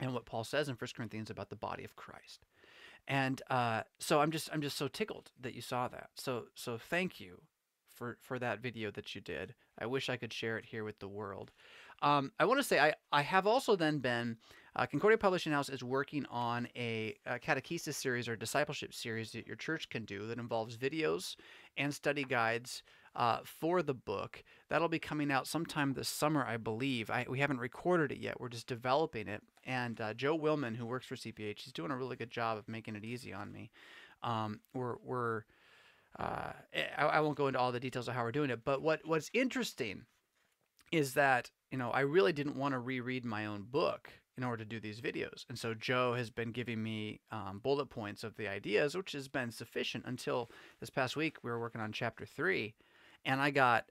and 0.00 0.12
what 0.12 0.26
Paul 0.26 0.44
says 0.44 0.68
in 0.68 0.74
1 0.74 0.88
Corinthians 0.96 1.30
about 1.30 1.50
the 1.50 1.56
body 1.56 1.84
of 1.84 1.96
Christ. 1.96 2.44
And 3.06 3.40
uh, 3.48 3.82
so 3.98 4.20
I'm 4.20 4.30
just 4.30 4.50
I'm 4.52 4.60
just 4.60 4.76
so 4.76 4.88
tickled 4.88 5.30
that 5.40 5.54
you 5.54 5.62
saw 5.62 5.88
that. 5.88 6.10
So 6.14 6.46
so 6.54 6.78
thank 6.78 7.20
you 7.20 7.42
for 8.00 8.16
for 8.22 8.38
that 8.38 8.60
video 8.60 8.90
that 8.92 9.14
you 9.14 9.20
did. 9.20 9.54
I 9.78 9.84
wish 9.84 10.08
I 10.08 10.16
could 10.16 10.32
share 10.32 10.56
it 10.56 10.64
here 10.64 10.84
with 10.84 10.98
the 11.00 11.06
world. 11.06 11.52
Um, 12.00 12.32
I 12.40 12.46
want 12.46 12.58
to 12.58 12.64
say 12.64 12.80
I 12.80 12.94
I 13.12 13.20
have 13.20 13.46
also 13.46 13.76
then 13.76 13.98
been 13.98 14.38
uh, 14.74 14.86
Concordia 14.86 15.18
Publishing 15.18 15.52
House 15.52 15.68
is 15.68 15.84
working 15.84 16.24
on 16.30 16.66
a, 16.76 17.14
a, 17.26 17.38
catechesis 17.38 17.94
series 17.94 18.28
or 18.28 18.36
discipleship 18.36 18.94
series 18.94 19.32
that 19.32 19.46
your 19.46 19.56
church 19.56 19.90
can 19.90 20.04
do 20.04 20.26
that 20.28 20.38
involves 20.38 20.76
videos 20.76 21.36
and 21.76 21.92
study 21.92 22.24
guides 22.24 22.84
uh, 23.16 23.40
for 23.44 23.82
the 23.82 23.92
book. 23.92 24.44
That'll 24.68 24.88
be 24.88 25.00
coming 25.00 25.32
out 25.32 25.48
sometime 25.48 25.92
this 25.92 26.08
summer, 26.08 26.46
I 26.46 26.56
believe. 26.56 27.10
I, 27.10 27.26
we 27.28 27.40
haven't 27.40 27.58
recorded 27.58 28.12
it 28.12 28.18
yet. 28.18 28.40
We're 28.40 28.48
just 28.48 28.68
developing 28.68 29.26
it. 29.26 29.42
And 29.66 30.00
uh, 30.00 30.14
Joe 30.14 30.38
Willman, 30.38 30.76
who 30.76 30.86
works 30.86 31.06
for 31.06 31.16
CPH, 31.16 31.58
he's 31.58 31.72
doing 31.72 31.90
a 31.90 31.96
really 31.96 32.16
good 32.16 32.30
job 32.30 32.56
of 32.56 32.68
making 32.68 32.94
it 32.94 33.04
easy 33.04 33.32
on 33.32 33.52
me. 33.52 33.72
Um, 34.22 34.60
we're 34.72 34.96
we're 35.04 35.42
uh, 36.18 36.52
I, 36.96 37.04
I 37.04 37.20
won't 37.20 37.36
go 37.36 37.46
into 37.46 37.58
all 37.58 37.72
the 37.72 37.80
details 37.80 38.08
of 38.08 38.14
how 38.14 38.22
we're 38.22 38.32
doing 38.32 38.50
it, 38.50 38.64
but 38.64 38.82
what 38.82 39.00
what's 39.04 39.30
interesting 39.32 40.06
is 40.92 41.14
that 41.14 41.50
you 41.70 41.78
know 41.78 41.90
I 41.90 42.00
really 42.00 42.32
didn't 42.32 42.56
want 42.56 42.72
to 42.72 42.78
reread 42.78 43.24
my 43.24 43.46
own 43.46 43.62
book 43.62 44.10
in 44.36 44.44
order 44.44 44.64
to 44.64 44.68
do 44.68 44.80
these 44.80 45.00
videos. 45.00 45.44
And 45.50 45.58
so 45.58 45.74
Joe 45.74 46.14
has 46.14 46.30
been 46.30 46.50
giving 46.50 46.82
me 46.82 47.20
um, 47.30 47.60
bullet 47.62 47.90
points 47.90 48.24
of 48.24 48.36
the 48.36 48.48
ideas, 48.48 48.96
which 48.96 49.12
has 49.12 49.28
been 49.28 49.50
sufficient 49.50 50.04
until 50.06 50.50
this 50.80 50.88
past 50.88 51.14
week. 51.14 51.36
We 51.42 51.50
were 51.50 51.60
working 51.60 51.80
on 51.82 51.92
chapter 51.92 52.24
three, 52.24 52.74
and 53.24 53.40
I 53.40 53.50
got 53.50 53.84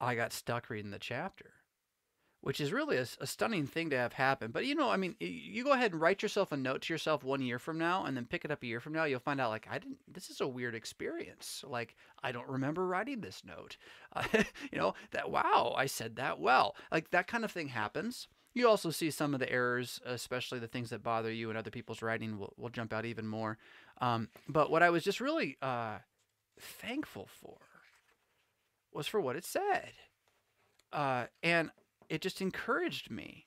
I 0.00 0.14
got 0.14 0.32
stuck 0.32 0.70
reading 0.70 0.90
the 0.90 0.98
chapter, 0.98 1.52
which 2.44 2.60
is 2.60 2.74
really 2.74 2.98
a, 2.98 3.06
a, 3.20 3.26
stunning 3.26 3.66
thing 3.66 3.88
to 3.88 3.96
have 3.96 4.12
happen. 4.12 4.50
But 4.50 4.66
you 4.66 4.74
know, 4.74 4.90
I 4.90 4.98
mean, 4.98 5.16
you 5.18 5.64
go 5.64 5.72
ahead 5.72 5.92
and 5.92 6.00
write 6.00 6.22
yourself 6.22 6.52
a 6.52 6.58
note 6.58 6.82
to 6.82 6.92
yourself 6.92 7.24
one 7.24 7.40
year 7.40 7.58
from 7.58 7.78
now, 7.78 8.04
and 8.04 8.14
then 8.14 8.26
pick 8.26 8.44
it 8.44 8.50
up 8.50 8.62
a 8.62 8.66
year 8.66 8.80
from 8.80 8.92
now. 8.92 9.04
You'll 9.04 9.18
find 9.18 9.40
out 9.40 9.48
like 9.48 9.66
I 9.70 9.78
didn't. 9.78 9.96
This 10.06 10.28
is 10.28 10.42
a 10.42 10.46
weird 10.46 10.74
experience. 10.74 11.64
Like 11.66 11.96
I 12.22 12.32
don't 12.32 12.46
remember 12.46 12.86
writing 12.86 13.22
this 13.22 13.40
note. 13.46 13.78
Uh, 14.14 14.24
you 14.70 14.78
know 14.78 14.92
that 15.12 15.30
wow, 15.30 15.74
I 15.74 15.86
said 15.86 16.16
that 16.16 16.38
well. 16.38 16.76
Like 16.92 17.10
that 17.12 17.26
kind 17.26 17.46
of 17.46 17.50
thing 17.50 17.68
happens. 17.68 18.28
You 18.52 18.68
also 18.68 18.90
see 18.90 19.10
some 19.10 19.32
of 19.32 19.40
the 19.40 19.50
errors, 19.50 19.98
especially 20.04 20.58
the 20.58 20.68
things 20.68 20.90
that 20.90 21.02
bother 21.02 21.32
you 21.32 21.48
and 21.48 21.58
other 21.58 21.70
people's 21.70 22.02
writing 22.02 22.38
will, 22.38 22.52
will 22.58 22.68
jump 22.68 22.92
out 22.92 23.06
even 23.06 23.26
more. 23.26 23.56
Um, 24.02 24.28
but 24.48 24.70
what 24.70 24.82
I 24.82 24.90
was 24.90 25.02
just 25.02 25.20
really 25.20 25.56
uh, 25.62 25.96
thankful 26.60 27.26
for 27.40 27.56
was 28.92 29.06
for 29.06 29.20
what 29.20 29.34
it 29.34 29.46
said. 29.46 29.92
Uh, 30.92 31.24
and 31.42 31.70
it 32.08 32.20
just 32.20 32.40
encouraged 32.40 33.10
me. 33.10 33.46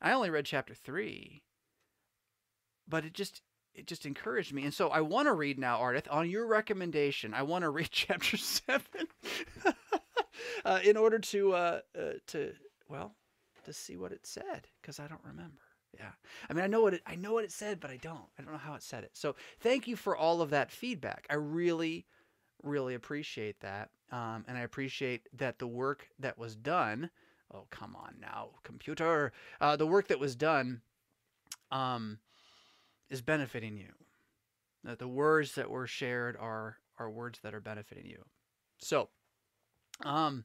I 0.00 0.12
only 0.12 0.30
read 0.30 0.46
chapter 0.46 0.74
three, 0.74 1.42
but 2.86 3.04
it 3.04 3.12
just 3.12 3.42
it 3.74 3.86
just 3.86 4.06
encouraged 4.06 4.52
me. 4.52 4.64
And 4.64 4.74
so 4.74 4.88
I 4.88 5.00
want 5.00 5.26
to 5.26 5.32
read 5.32 5.58
now, 5.58 5.78
Ardith, 5.78 6.06
on 6.10 6.28
your 6.28 6.46
recommendation. 6.46 7.32
I 7.32 7.42
want 7.42 7.62
to 7.62 7.70
read 7.70 7.88
chapter 7.92 8.36
seven 8.36 9.06
uh, 10.64 10.80
in 10.84 10.96
order 10.96 11.18
to 11.18 11.52
uh, 11.52 11.80
uh, 11.98 12.12
to 12.28 12.52
well 12.88 13.14
to 13.64 13.72
see 13.72 13.96
what 13.96 14.12
it 14.12 14.26
said 14.26 14.66
because 14.80 14.98
I 14.98 15.06
don't 15.06 15.24
remember. 15.24 15.62
Yeah, 15.96 16.10
I 16.48 16.52
mean 16.52 16.64
I 16.64 16.68
know 16.68 16.82
what 16.82 16.94
it 16.94 17.02
I 17.06 17.14
know 17.16 17.32
what 17.32 17.44
it 17.44 17.52
said, 17.52 17.80
but 17.80 17.90
I 17.90 17.96
don't. 17.96 18.26
I 18.38 18.42
don't 18.42 18.52
know 18.52 18.58
how 18.58 18.74
it 18.74 18.82
said 18.82 19.04
it. 19.04 19.10
So 19.14 19.36
thank 19.60 19.88
you 19.88 19.96
for 19.96 20.16
all 20.16 20.42
of 20.42 20.50
that 20.50 20.70
feedback. 20.70 21.26
I 21.30 21.34
really, 21.34 22.06
really 22.62 22.94
appreciate 22.94 23.60
that, 23.60 23.90
um, 24.12 24.44
and 24.46 24.58
I 24.58 24.62
appreciate 24.62 25.28
that 25.38 25.58
the 25.58 25.66
work 25.66 26.08
that 26.18 26.38
was 26.38 26.56
done. 26.56 27.10
Oh 27.52 27.66
come 27.70 27.96
on 27.96 28.14
now, 28.20 28.50
computer! 28.62 29.32
Uh, 29.60 29.76
the 29.76 29.86
work 29.86 30.08
that 30.08 30.20
was 30.20 30.36
done, 30.36 30.82
um, 31.70 32.18
is 33.10 33.22
benefiting 33.22 33.76
you. 33.76 33.92
That 34.84 34.98
the 34.98 35.08
words 35.08 35.54
that 35.54 35.70
were 35.70 35.86
shared 35.86 36.36
are 36.36 36.76
are 36.98 37.10
words 37.10 37.40
that 37.42 37.54
are 37.54 37.60
benefiting 37.60 38.06
you. 38.06 38.24
So, 38.78 39.08
um, 40.04 40.44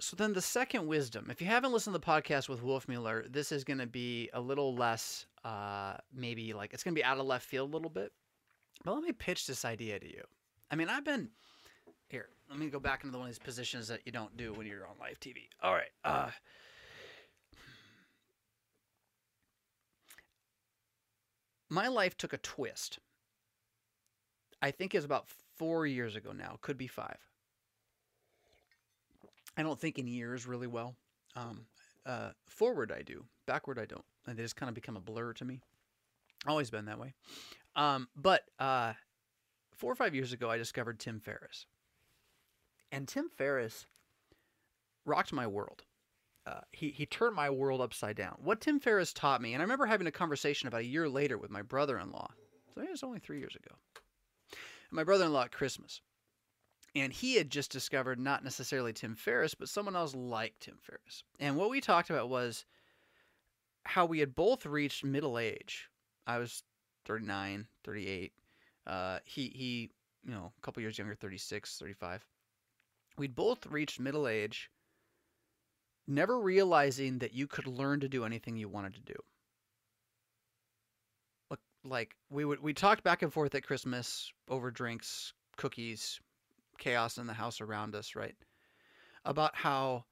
so 0.00 0.16
then 0.16 0.32
the 0.32 0.42
second 0.42 0.86
wisdom, 0.86 1.28
if 1.30 1.40
you 1.40 1.46
haven't 1.46 1.72
listened 1.72 1.94
to 1.94 2.00
the 2.00 2.06
podcast 2.06 2.48
with 2.48 2.62
Wolf 2.62 2.88
Mueller, 2.88 3.24
this 3.30 3.52
is 3.52 3.62
going 3.62 3.78
to 3.78 3.86
be 3.86 4.30
a 4.32 4.40
little 4.40 4.74
less, 4.74 5.26
uh, 5.44 5.94
maybe 6.12 6.52
like 6.52 6.72
it's 6.74 6.82
going 6.82 6.94
to 6.94 6.98
be 6.98 7.04
out 7.04 7.18
of 7.18 7.26
left 7.26 7.46
field 7.46 7.70
a 7.70 7.72
little 7.72 7.90
bit. 7.90 8.12
But 8.84 8.94
let 8.94 9.04
me 9.04 9.12
pitch 9.12 9.46
this 9.46 9.64
idea 9.64 10.00
to 10.00 10.06
you. 10.06 10.22
I 10.70 10.76
mean, 10.76 10.88
I've 10.88 11.04
been 11.04 11.30
here. 12.12 12.28
Let 12.48 12.58
me 12.58 12.68
go 12.68 12.78
back 12.78 13.02
into 13.02 13.18
one 13.18 13.26
of 13.26 13.30
these 13.34 13.38
positions 13.40 13.88
that 13.88 14.00
you 14.04 14.12
don't 14.12 14.36
do 14.36 14.52
when 14.52 14.66
you're 14.66 14.86
on 14.86 14.94
live 15.00 15.18
TV. 15.18 15.48
All 15.62 15.72
right. 15.72 15.90
Uh, 16.04 16.28
my 21.68 21.88
life 21.88 22.16
took 22.16 22.32
a 22.32 22.38
twist. 22.38 23.00
I 24.60 24.70
think 24.70 24.94
it's 24.94 25.06
about 25.06 25.26
four 25.56 25.86
years 25.86 26.14
ago 26.14 26.30
now. 26.32 26.58
Could 26.60 26.78
be 26.78 26.86
five. 26.86 27.18
I 29.56 29.62
don't 29.62 29.80
think 29.80 29.98
in 29.98 30.06
years 30.06 30.46
really 30.46 30.66
well. 30.66 30.94
Um, 31.34 31.66
uh, 32.04 32.30
forward 32.46 32.92
I 32.92 33.02
do, 33.02 33.24
backward 33.46 33.78
I 33.78 33.86
don't. 33.86 34.04
And 34.26 34.36
they 34.36 34.42
just 34.42 34.56
kind 34.56 34.68
of 34.68 34.74
become 34.74 34.96
a 34.96 35.00
blur 35.00 35.32
to 35.34 35.44
me. 35.44 35.60
Always 36.46 36.70
been 36.70 36.84
that 36.86 36.98
way. 36.98 37.14
Um, 37.74 38.08
but 38.14 38.42
uh, 38.58 38.92
four 39.72 39.90
or 39.90 39.94
five 39.94 40.14
years 40.14 40.32
ago, 40.32 40.50
I 40.50 40.58
discovered 40.58 41.00
Tim 41.00 41.20
Ferriss, 41.20 41.66
and 42.92 43.08
Tim 43.08 43.28
Ferriss 43.28 43.86
rocked 45.04 45.32
my 45.32 45.46
world. 45.46 45.82
Uh, 46.46 46.60
he 46.72 46.90
he 46.90 47.06
turned 47.06 47.34
my 47.34 47.50
world 47.50 47.80
upside 47.80 48.16
down. 48.16 48.36
What 48.42 48.60
Tim 48.60 48.78
Ferriss 48.78 49.12
taught 49.12 49.40
me, 49.40 49.54
and 49.54 49.62
I 49.62 49.64
remember 49.64 49.86
having 49.86 50.06
a 50.06 50.12
conversation 50.12 50.68
about 50.68 50.82
a 50.82 50.86
year 50.86 51.08
later 51.08 51.38
with 51.38 51.50
my 51.50 51.62
brother-in-law. 51.62 52.30
So 52.74 52.80
it 52.82 52.90
was 52.90 53.02
only 53.02 53.18
three 53.18 53.38
years 53.38 53.56
ago. 53.56 53.74
And 54.50 54.96
my 54.96 55.04
brother-in-law 55.04 55.44
at 55.44 55.52
Christmas, 55.52 56.00
and 56.94 57.12
he 57.12 57.36
had 57.36 57.50
just 57.50 57.70
discovered 57.70 58.18
not 58.18 58.44
necessarily 58.44 58.92
Tim 58.92 59.14
Ferriss, 59.14 59.54
but 59.54 59.68
someone 59.68 59.96
else 59.96 60.14
like 60.14 60.54
Tim 60.60 60.78
Ferriss. 60.82 61.22
And 61.38 61.56
what 61.56 61.70
we 61.70 61.80
talked 61.80 62.10
about 62.10 62.28
was 62.28 62.64
how 63.84 64.04
we 64.04 64.18
had 64.18 64.34
both 64.34 64.66
reached 64.66 65.04
middle 65.04 65.38
age. 65.38 65.88
I 66.26 66.38
was 66.38 66.62
39, 67.04 67.66
38. 67.84 68.32
Uh, 68.86 69.18
he, 69.24 69.52
he, 69.54 69.90
you 70.24 70.32
know, 70.32 70.52
a 70.56 70.60
couple 70.60 70.82
years 70.82 70.98
younger, 70.98 71.14
36, 71.14 71.78
35. 71.78 72.26
We'd 73.16 73.34
both 73.34 73.66
reached 73.66 74.00
middle 74.00 74.26
age, 74.26 74.70
never 76.06 76.40
realizing 76.40 77.18
that 77.18 77.34
you 77.34 77.46
could 77.46 77.66
learn 77.66 78.00
to 78.00 78.08
do 78.08 78.24
anything 78.24 78.56
you 78.56 78.68
wanted 78.68 78.94
to 78.94 79.00
do. 79.00 79.16
Like 81.84 82.14
we 82.30 82.44
would, 82.44 82.62
we 82.62 82.74
talked 82.74 83.02
back 83.02 83.22
and 83.22 83.32
forth 83.32 83.54
at 83.54 83.66
Christmas 83.66 84.32
over 84.48 84.70
drinks, 84.70 85.32
cookies, 85.56 86.20
chaos 86.78 87.18
in 87.18 87.26
the 87.26 87.32
house 87.32 87.60
around 87.60 87.94
us, 87.94 88.14
right? 88.14 88.36
About 89.24 89.56
how 89.56 90.04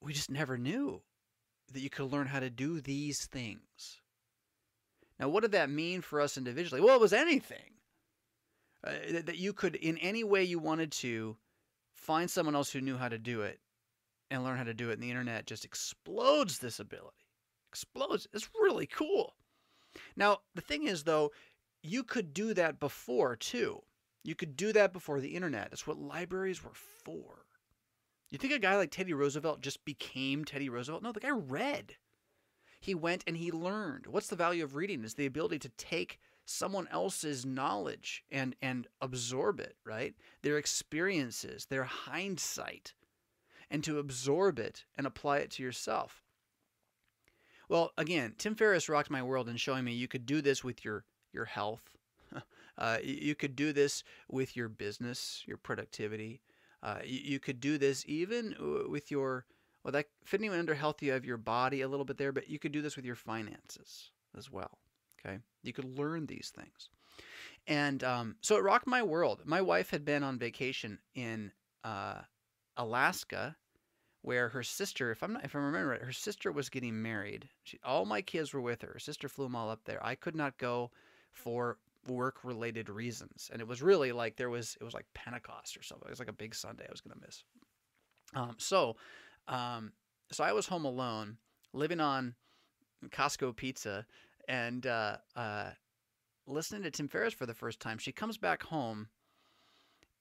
we 0.00 0.12
just 0.12 0.30
never 0.30 0.58
knew 0.58 1.02
that 1.72 1.80
you 1.80 1.90
could 1.90 2.10
learn 2.10 2.26
how 2.26 2.40
to 2.40 2.50
do 2.50 2.80
these 2.80 3.26
things. 3.26 4.00
Now, 5.20 5.28
what 5.28 5.42
did 5.42 5.52
that 5.52 5.70
mean 5.70 6.00
for 6.00 6.20
us 6.20 6.36
individually? 6.36 6.80
Well, 6.80 6.96
it 6.96 7.00
was 7.00 7.12
anything. 7.12 7.74
Uh, 8.82 9.22
that 9.24 9.36
you 9.36 9.52
could, 9.52 9.76
in 9.76 9.98
any 9.98 10.24
way 10.24 10.42
you 10.42 10.58
wanted 10.58 10.90
to, 10.90 11.36
find 12.00 12.30
someone 12.30 12.54
else 12.54 12.70
who 12.70 12.80
knew 12.80 12.96
how 12.96 13.08
to 13.08 13.18
do 13.18 13.42
it 13.42 13.60
and 14.30 14.42
learn 14.42 14.56
how 14.56 14.64
to 14.64 14.74
do 14.74 14.90
it. 14.90 14.94
And 14.94 15.02
the 15.02 15.10
internet 15.10 15.46
just 15.46 15.64
explodes 15.64 16.58
this 16.58 16.80
ability. 16.80 17.26
Explodes. 17.70 18.26
It's 18.32 18.48
really 18.60 18.86
cool. 18.86 19.34
Now, 20.16 20.38
the 20.54 20.60
thing 20.60 20.84
is, 20.84 21.04
though, 21.04 21.30
you 21.82 22.02
could 22.02 22.32
do 22.32 22.54
that 22.54 22.80
before, 22.80 23.36
too. 23.36 23.82
You 24.24 24.34
could 24.34 24.56
do 24.56 24.72
that 24.72 24.92
before 24.92 25.20
the 25.20 25.34
internet. 25.34 25.70
That's 25.70 25.86
what 25.86 25.98
libraries 25.98 26.64
were 26.64 26.74
for. 26.74 27.46
You 28.30 28.38
think 28.38 28.52
a 28.52 28.58
guy 28.58 28.76
like 28.76 28.90
Teddy 28.90 29.12
Roosevelt 29.12 29.60
just 29.60 29.84
became 29.84 30.44
Teddy 30.44 30.68
Roosevelt? 30.68 31.02
No, 31.02 31.12
the 31.12 31.20
guy 31.20 31.30
read. 31.30 31.96
He 32.80 32.94
went 32.94 33.24
and 33.26 33.36
he 33.36 33.50
learned. 33.50 34.06
What's 34.06 34.28
the 34.28 34.36
value 34.36 34.62
of 34.64 34.74
reading? 34.74 35.04
Is 35.04 35.14
the 35.14 35.26
ability 35.26 35.58
to 35.60 35.68
take 35.70 36.18
someone 36.50 36.88
else's 36.90 37.46
knowledge 37.46 38.24
and 38.30 38.56
and 38.60 38.86
absorb 39.00 39.60
it, 39.60 39.76
right? 39.84 40.14
Their 40.42 40.58
experiences, 40.58 41.66
their 41.66 41.84
hindsight, 41.84 42.94
and 43.70 43.84
to 43.84 43.98
absorb 43.98 44.58
it 44.58 44.84
and 44.96 45.06
apply 45.06 45.38
it 45.38 45.50
to 45.52 45.62
yourself. 45.62 46.24
Well, 47.68 47.92
again, 47.96 48.34
Tim 48.36 48.56
Ferriss 48.56 48.88
rocked 48.88 49.10
my 49.10 49.22
world 49.22 49.48
in 49.48 49.56
showing 49.56 49.84
me 49.84 49.92
you 49.92 50.08
could 50.08 50.26
do 50.26 50.42
this 50.42 50.64
with 50.64 50.84
your 50.84 51.04
your 51.32 51.46
health. 51.46 51.96
Uh, 52.78 52.96
you 53.02 53.34
could 53.34 53.54
do 53.54 53.74
this 53.74 54.02
with 54.30 54.56
your 54.56 54.66
business, 54.66 55.42
your 55.46 55.58
productivity. 55.58 56.40
Uh, 56.82 57.00
you, 57.04 57.38
could 57.38 57.60
do 57.60 57.76
this 57.76 58.06
even 58.08 58.54
with 58.88 59.10
your 59.10 59.44
well, 59.84 59.92
that 59.92 60.06
fitting 60.24 60.50
under 60.50 60.72
health, 60.72 61.02
you 61.02 61.12
have 61.12 61.26
your 61.26 61.36
body 61.36 61.82
a 61.82 61.88
little 61.88 62.06
bit 62.06 62.16
there, 62.16 62.32
but 62.32 62.48
you 62.48 62.58
could 62.58 62.72
do 62.72 62.80
this 62.80 62.96
with 62.96 63.04
your 63.04 63.16
finances 63.16 64.12
as 64.34 64.50
well. 64.50 64.78
Okay, 65.24 65.38
you 65.62 65.72
could 65.72 65.98
learn 65.98 66.26
these 66.26 66.52
things, 66.54 66.88
and 67.66 68.02
um, 68.04 68.36
so 68.40 68.56
it 68.56 68.64
rocked 68.64 68.86
my 68.86 69.02
world. 69.02 69.42
My 69.44 69.60
wife 69.60 69.90
had 69.90 70.04
been 70.04 70.22
on 70.22 70.38
vacation 70.38 70.98
in 71.14 71.52
uh, 71.84 72.22
Alaska, 72.76 73.56
where 74.22 74.48
her 74.48 74.62
sister, 74.62 75.10
if 75.10 75.22
I'm 75.22 75.34
not, 75.34 75.44
if 75.44 75.54
I 75.54 75.58
remember 75.58 75.90
right, 75.90 76.02
her 76.02 76.12
sister 76.12 76.52
was 76.52 76.68
getting 76.68 77.00
married. 77.02 77.48
She, 77.64 77.78
all 77.84 78.04
my 78.06 78.22
kids 78.22 78.52
were 78.52 78.60
with 78.60 78.82
her. 78.82 78.90
Her 78.94 78.98
sister 78.98 79.28
flew 79.28 79.44
them 79.44 79.56
all 79.56 79.70
up 79.70 79.84
there. 79.84 80.04
I 80.04 80.14
could 80.14 80.36
not 80.36 80.58
go 80.58 80.90
for 81.32 81.78
work 82.06 82.44
related 82.44 82.88
reasons, 82.88 83.50
and 83.52 83.60
it 83.60 83.68
was 83.68 83.82
really 83.82 84.12
like 84.12 84.36
there 84.36 84.50
was 84.50 84.76
it 84.80 84.84
was 84.84 84.94
like 84.94 85.06
Pentecost 85.14 85.76
or 85.76 85.82
something. 85.82 86.06
It 86.08 86.10
was 86.10 86.18
like 86.18 86.28
a 86.28 86.32
big 86.32 86.54
Sunday 86.54 86.84
I 86.88 86.92
was 86.92 87.00
gonna 87.00 87.20
miss. 87.20 87.44
Um, 88.34 88.54
so, 88.58 88.96
um, 89.48 89.92
so 90.30 90.44
I 90.44 90.52
was 90.52 90.66
home 90.66 90.84
alone, 90.84 91.36
living 91.72 92.00
on 92.00 92.34
Costco 93.08 93.56
pizza 93.56 94.06
and 94.50 94.84
uh, 94.84 95.16
uh, 95.36 95.70
listening 96.48 96.82
to 96.82 96.90
Tim 96.90 97.06
Ferriss 97.06 97.32
for 97.32 97.46
the 97.46 97.54
first 97.54 97.78
time. 97.78 97.98
She 97.98 98.10
comes 98.10 98.36
back 98.36 98.64
home. 98.64 99.06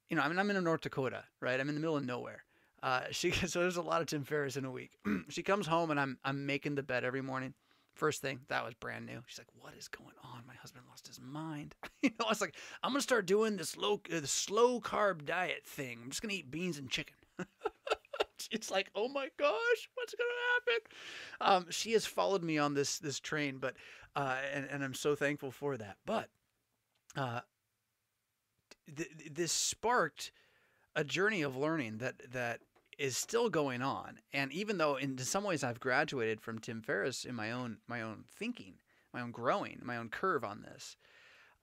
You 0.07 0.15
know, 0.15 0.21
I 0.21 0.29
mean, 0.29 0.37
I'm 0.37 0.49
in 0.51 0.63
North 0.63 0.81
Dakota, 0.81 1.23
right? 1.41 1.59
I'm 1.59 1.67
in 1.67 1.75
the 1.75 1.81
middle 1.81 1.97
of 1.97 2.05
nowhere. 2.05 2.43
Uh, 2.81 3.01
she 3.11 3.31
so 3.31 3.59
there's 3.59 3.77
a 3.77 3.81
lot 3.81 4.01
of 4.01 4.07
Tim 4.07 4.23
Ferriss 4.23 4.55
in 4.55 4.65
a 4.65 4.71
week. 4.71 4.91
she 5.29 5.41
comes 5.41 5.67
home 5.67 5.89
and 5.91 5.99
I'm 5.99 6.17
I'm 6.23 6.45
making 6.45 6.75
the 6.75 6.83
bed 6.83 7.03
every 7.03 7.21
morning. 7.21 7.55
First 7.95 8.21
thing 8.21 8.41
that 8.47 8.63
was 8.63 8.75
brand 8.75 9.07
new. 9.07 9.21
She's 9.25 9.39
like, 9.39 9.47
"What 9.59 9.73
is 9.77 9.89
going 9.89 10.15
on? 10.23 10.43
My 10.47 10.53
husband 10.53 10.85
lost 10.87 11.07
his 11.07 11.19
mind." 11.19 11.75
you 12.01 12.11
know, 12.11 12.27
I 12.27 12.29
was 12.29 12.39
like, 12.39 12.55
"I'm 12.83 12.91
gonna 12.91 13.01
start 13.01 13.25
doing 13.25 13.57
this 13.57 13.75
low 13.75 13.99
uh, 14.13 14.19
the 14.19 14.27
slow 14.27 14.79
carb 14.79 15.25
diet 15.25 15.65
thing. 15.65 15.99
I'm 16.03 16.09
just 16.09 16.21
gonna 16.21 16.35
eat 16.35 16.51
beans 16.51 16.77
and 16.77 16.89
chicken." 16.89 17.15
it's 18.51 18.71
like, 18.71 18.89
oh 18.95 19.07
my 19.07 19.29
gosh, 19.37 19.89
what's 19.95 20.15
gonna 20.15 20.29
happen? 20.53 21.65
Um, 21.65 21.71
she 21.71 21.93
has 21.93 22.05
followed 22.05 22.43
me 22.43 22.57
on 22.57 22.73
this 22.73 22.99
this 22.99 23.19
train, 23.19 23.57
but 23.57 23.75
uh, 24.15 24.37
and 24.53 24.67
and 24.69 24.83
I'm 24.83 24.93
so 24.93 25.15
thankful 25.15 25.51
for 25.51 25.77
that. 25.77 25.97
But 26.05 26.29
uh, 27.15 27.41
th- 28.95 29.09
this 29.31 29.51
sparked 29.51 30.31
a 30.95 31.03
journey 31.03 31.41
of 31.41 31.55
learning 31.55 31.99
that 31.99 32.31
that 32.31 32.61
is 32.97 33.15
still 33.15 33.49
going 33.49 33.81
on. 33.81 34.19
And 34.33 34.51
even 34.51 34.77
though 34.77 34.97
in 34.97 35.17
some 35.19 35.45
ways 35.45 35.63
I've 35.63 35.79
graduated 35.79 36.41
from 36.41 36.59
Tim 36.59 36.81
Ferriss 36.81 37.23
in 37.23 37.33
my 37.33 37.51
own 37.51 37.77
my 37.87 38.01
own 38.01 38.25
thinking, 38.29 38.75
my 39.13 39.21
own 39.21 39.31
growing, 39.31 39.79
my 39.83 39.97
own 39.97 40.09
curve 40.09 40.43
on 40.43 40.61
this, 40.61 40.97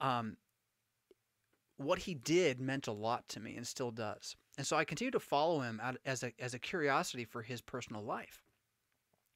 um, 0.01 0.39
what 1.77 2.01
he 2.01 2.15
did 2.15 2.61
meant 2.61 2.87
a 2.87 2.93
lot 2.93 3.29
to 3.29 3.41
me 3.41 3.57
and 3.57 3.67
still 3.67 3.91
does. 3.91 4.35
And 4.59 4.67
so 4.67 4.77
I 4.77 4.85
continue 4.85 5.11
to 5.11 5.21
follow 5.21 5.61
him 5.61 5.81
as 6.05 6.23
a, 6.23 6.33
as 6.39 6.55
a 6.55 6.59
curiosity 6.59 7.25
for 7.25 7.43
his 7.43 7.61
personal 7.61 8.03
life 8.03 8.43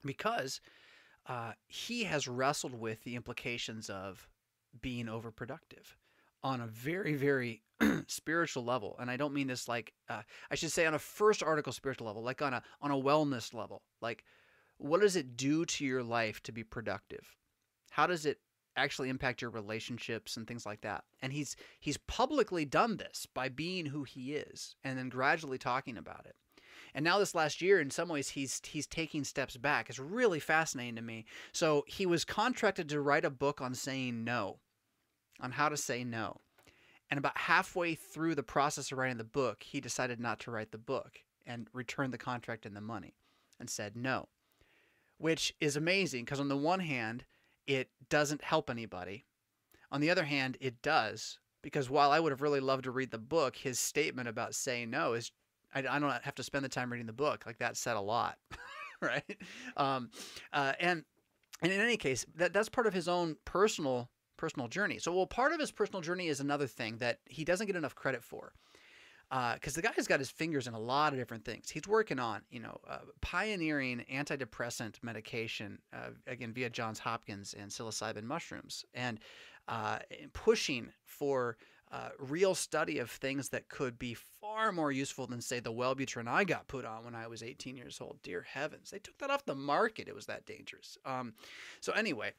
because 0.03 0.61
uh, 1.27 1.51
he 1.67 2.03
has 2.05 2.27
wrestled 2.27 2.73
with 2.73 3.03
the 3.03 3.15
implications 3.15 3.89
of 3.89 4.27
being 4.81 5.05
overproductive 5.05 5.95
on 6.43 6.61
a 6.61 6.67
very, 6.67 7.13
very 7.13 7.61
spiritual 8.07 8.63
level. 8.63 8.95
And 8.99 9.11
I 9.11 9.17
don't 9.17 9.33
mean 9.33 9.47
this 9.47 9.67
like, 9.67 9.93
uh, 10.09 10.23
I 10.49 10.55
should 10.55 10.71
say 10.71 10.85
on 10.85 10.95
a 10.95 10.99
first 10.99 11.43
article 11.43 11.71
spiritual 11.71 12.07
level, 12.07 12.23
like 12.23 12.41
on 12.41 12.53
a, 12.53 12.63
on 12.81 12.89
a 12.89 12.95
wellness 12.95 13.53
level. 13.53 13.83
Like, 14.01 14.23
what 14.77 15.01
does 15.01 15.15
it 15.15 15.37
do 15.37 15.65
to 15.65 15.85
your 15.85 16.01
life 16.01 16.41
to 16.43 16.51
be 16.51 16.63
productive? 16.63 17.35
How 17.91 18.07
does 18.07 18.25
it 18.25 18.39
actually 18.75 19.09
impact 19.09 19.41
your 19.41 19.51
relationships 19.51 20.37
and 20.37 20.47
things 20.47 20.65
like 20.65 20.81
that. 20.81 21.03
And 21.21 21.33
he's 21.33 21.55
he's 21.79 21.97
publicly 21.97 22.65
done 22.65 22.97
this 22.97 23.27
by 23.33 23.49
being 23.49 23.87
who 23.87 24.03
he 24.03 24.33
is 24.33 24.75
and 24.83 24.97
then 24.97 25.09
gradually 25.09 25.57
talking 25.57 25.97
about 25.97 26.25
it. 26.25 26.35
And 26.93 27.03
now 27.05 27.19
this 27.19 27.35
last 27.35 27.61
year 27.61 27.79
in 27.79 27.89
some 27.89 28.09
ways 28.09 28.29
he's 28.29 28.61
he's 28.65 28.87
taking 28.87 29.23
steps 29.23 29.57
back. 29.57 29.89
It's 29.89 29.99
really 29.99 30.39
fascinating 30.39 30.95
to 30.95 31.01
me. 31.01 31.25
So 31.51 31.83
he 31.87 32.05
was 32.05 32.25
contracted 32.25 32.89
to 32.89 33.01
write 33.01 33.25
a 33.25 33.29
book 33.29 33.61
on 33.61 33.73
saying 33.73 34.23
no. 34.23 34.59
On 35.39 35.51
how 35.51 35.69
to 35.69 35.77
say 35.77 36.03
no. 36.03 36.41
And 37.09 37.17
about 37.17 37.37
halfway 37.37 37.95
through 37.95 38.35
the 38.35 38.43
process 38.43 38.91
of 38.91 38.97
writing 38.97 39.17
the 39.17 39.23
book, 39.23 39.63
he 39.63 39.81
decided 39.81 40.19
not 40.19 40.39
to 40.41 40.51
write 40.51 40.71
the 40.71 40.77
book 40.77 41.19
and 41.45 41.67
returned 41.73 42.13
the 42.13 42.17
contract 42.17 42.65
and 42.65 42.75
the 42.75 42.81
money 42.81 43.15
and 43.59 43.69
said 43.69 43.95
no. 43.95 44.29
Which 45.17 45.53
is 45.59 45.75
amazing 45.75 46.25
because 46.25 46.39
on 46.39 46.47
the 46.47 46.57
one 46.57 46.79
hand, 46.79 47.25
it 47.67 47.89
doesn't 48.09 48.43
help 48.43 48.69
anybody. 48.69 49.25
On 49.91 50.01
the 50.01 50.09
other 50.09 50.23
hand, 50.23 50.57
it 50.61 50.81
does 50.81 51.39
because 51.61 51.89
while 51.89 52.11
I 52.11 52.19
would 52.19 52.31
have 52.31 52.41
really 52.41 52.59
loved 52.59 52.85
to 52.85 52.91
read 52.91 53.11
the 53.11 53.17
book, 53.17 53.55
his 53.55 53.79
statement 53.79 54.27
about 54.27 54.55
saying 54.55 54.89
no 54.89 55.13
is 55.13 55.31
I, 55.73 55.79
I 55.79 55.99
don't 55.99 56.23
have 56.23 56.35
to 56.35 56.43
spend 56.43 56.65
the 56.65 56.69
time 56.69 56.91
reading 56.91 57.07
the 57.07 57.13
book. 57.13 57.45
Like 57.45 57.59
that 57.59 57.77
said 57.77 57.95
a 57.95 58.01
lot, 58.01 58.37
right? 59.01 59.37
Um, 59.77 60.09
uh, 60.53 60.73
and 60.79 61.03
and 61.61 61.71
in 61.71 61.79
any 61.79 61.97
case, 61.97 62.25
that 62.35 62.53
that's 62.53 62.69
part 62.69 62.87
of 62.87 62.93
his 62.93 63.07
own 63.07 63.35
personal 63.45 64.09
personal 64.37 64.67
journey. 64.67 64.97
So, 64.97 65.13
well, 65.13 65.27
part 65.27 65.53
of 65.53 65.59
his 65.59 65.71
personal 65.71 66.01
journey 66.01 66.27
is 66.27 66.39
another 66.39 66.67
thing 66.67 66.97
that 66.97 67.19
he 67.25 67.45
doesn't 67.45 67.67
get 67.67 67.75
enough 67.75 67.95
credit 67.95 68.23
for 68.23 68.53
because 69.31 69.77
uh, 69.77 69.81
the 69.81 69.87
guy's 69.87 70.07
got 70.07 70.19
his 70.19 70.29
fingers 70.29 70.67
in 70.67 70.73
a 70.73 70.79
lot 70.79 71.13
of 71.13 71.19
different 71.19 71.45
things. 71.45 71.69
He's 71.69 71.87
working 71.87 72.19
on, 72.19 72.41
you 72.49 72.59
know, 72.59 72.77
uh, 72.87 72.99
pioneering 73.21 74.03
antidepressant 74.11 74.95
medication, 75.01 75.79
uh, 75.93 76.09
again, 76.27 76.51
via 76.51 76.69
Johns 76.69 76.99
Hopkins 76.99 77.55
and 77.57 77.71
psilocybin 77.71 78.23
mushrooms, 78.23 78.83
and 78.93 79.19
uh, 79.69 79.99
pushing 80.33 80.89
for 81.05 81.55
uh, 81.93 82.09
real 82.19 82.53
study 82.53 82.99
of 82.99 83.09
things 83.09 83.49
that 83.49 83.69
could 83.69 83.97
be 83.97 84.13
far 84.13 84.73
more 84.73 84.91
useful 84.91 85.27
than, 85.27 85.39
say, 85.39 85.61
the 85.61 85.71
Wellbutrin 85.71 86.27
I 86.27 86.43
got 86.43 86.67
put 86.67 86.83
on 86.83 87.05
when 87.05 87.15
I 87.15 87.27
was 87.27 87.41
18 87.41 87.77
years 87.77 87.99
old. 88.01 88.19
Dear 88.23 88.41
heavens, 88.41 88.91
they 88.91 88.99
took 88.99 89.17
that 89.19 89.29
off 89.29 89.45
the 89.45 89.55
market. 89.55 90.09
It 90.09 90.15
was 90.15 90.25
that 90.25 90.45
dangerous. 90.45 90.97
Um, 91.05 91.35
so, 91.79 91.93
anyway, 91.93 92.33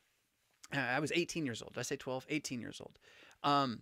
I 0.74 1.00
was 1.00 1.12
18 1.14 1.46
years 1.46 1.62
old. 1.62 1.72
Did 1.72 1.80
I 1.80 1.84
say 1.84 1.96
12? 1.96 2.26
18 2.28 2.60
years 2.60 2.82
old. 2.82 2.98
Um, 3.44 3.80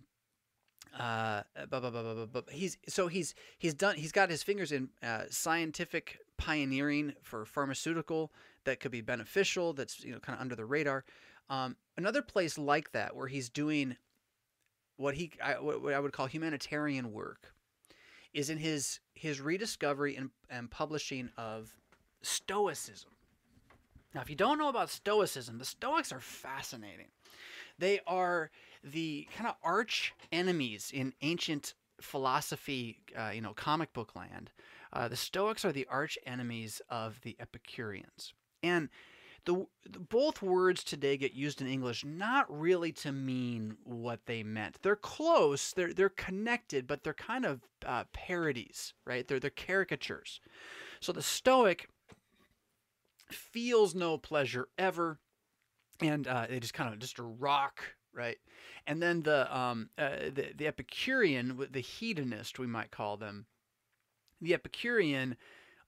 uh, 0.97 1.43
but, 1.69 1.81
but, 1.81 2.33
but, 2.33 2.49
he's 2.49 2.77
so 2.87 3.07
he's 3.07 3.33
he's 3.57 3.73
done 3.73 3.95
he's 3.95 4.11
got 4.11 4.29
his 4.29 4.43
fingers 4.43 4.71
in 4.71 4.89
uh, 5.01 5.23
scientific 5.29 6.19
pioneering 6.37 7.13
for 7.21 7.45
pharmaceutical 7.45 8.31
that 8.65 8.79
could 8.79 8.91
be 8.91 9.01
beneficial 9.01 9.73
that's 9.73 10.03
you 10.03 10.11
know 10.11 10.19
kind 10.19 10.35
of 10.35 10.41
under 10.41 10.55
the 10.55 10.65
radar. 10.65 11.05
Um, 11.49 11.77
another 11.97 12.21
place 12.21 12.57
like 12.57 12.91
that 12.91 13.15
where 13.15 13.27
he's 13.27 13.49
doing 13.49 13.95
what 14.97 15.15
he 15.15 15.31
I, 15.41 15.53
what 15.53 15.93
I 15.93 15.99
would 15.99 16.11
call 16.11 16.25
humanitarian 16.25 17.13
work 17.13 17.53
is 18.33 18.49
in 18.49 18.57
his 18.57 18.99
his 19.13 19.39
rediscovery 19.39 20.15
and, 20.17 20.29
and 20.49 20.69
publishing 20.69 21.29
of 21.37 21.73
stoicism. 22.21 23.11
Now 24.13 24.21
if 24.21 24.29
you 24.29 24.35
don't 24.35 24.57
know 24.57 24.67
about 24.69 24.89
stoicism 24.89 25.57
the 25.57 25.65
stoics 25.65 26.11
are 26.11 26.19
fascinating 26.19 27.07
they 27.81 27.99
are 28.07 28.51
the 28.83 29.27
kind 29.35 29.49
of 29.49 29.55
arch 29.63 30.13
enemies 30.31 30.91
in 30.93 31.13
ancient 31.21 31.73
philosophy, 31.99 32.99
uh, 33.17 33.31
you 33.33 33.41
know, 33.41 33.53
comic 33.53 33.91
book 33.91 34.15
land. 34.15 34.51
Uh, 34.93 35.07
the 35.07 35.15
Stoics 35.15 35.65
are 35.65 35.71
the 35.71 35.87
arch 35.89 36.17
enemies 36.25 36.81
of 36.89 37.19
the 37.21 37.35
Epicureans. 37.39 38.33
And 38.63 38.89
the, 39.45 39.65
the, 39.89 39.99
both 39.99 40.41
words 40.43 40.83
today 40.83 41.17
get 41.17 41.33
used 41.33 41.61
in 41.61 41.67
English 41.67 42.05
not 42.05 42.45
really 42.47 42.91
to 42.91 43.11
mean 43.11 43.77
what 43.83 44.25
they 44.27 44.43
meant. 44.43 44.77
They're 44.83 44.95
close, 44.95 45.73
they're 45.73 45.93
they're 45.93 46.09
connected, 46.09 46.85
but 46.85 47.03
they're 47.03 47.13
kind 47.13 47.45
of 47.45 47.61
uh, 47.85 48.03
parodies, 48.13 48.93
right? 49.05 49.27
They're 49.27 49.39
they're 49.39 49.49
caricatures. 49.49 50.39
So 50.99 51.11
the 51.11 51.23
Stoic 51.23 51.89
feels 53.31 53.95
no 53.95 54.19
pleasure 54.19 54.67
ever, 54.77 55.19
and 56.01 56.27
uh, 56.27 56.47
they 56.49 56.59
just 56.59 56.73
kind 56.73 56.93
of 56.93 56.99
just 56.99 57.19
a 57.19 57.23
rock 57.23 57.83
right? 58.13 58.37
And 58.87 59.01
then 59.01 59.23
the 59.23 59.55
um, 59.55 59.89
uh, 59.97 60.29
the, 60.33 60.51
the 60.55 60.67
Epicurean, 60.67 61.67
the 61.71 61.79
hedonist, 61.79 62.59
we 62.59 62.67
might 62.67 62.91
call 62.91 63.17
them. 63.17 63.45
The 64.41 64.53
Epicurean 64.53 65.37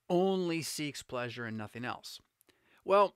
only 0.09 0.61
seeks 0.61 1.01
pleasure 1.01 1.45
and 1.45 1.57
nothing 1.57 1.85
else. 1.85 2.19
Well, 2.85 3.15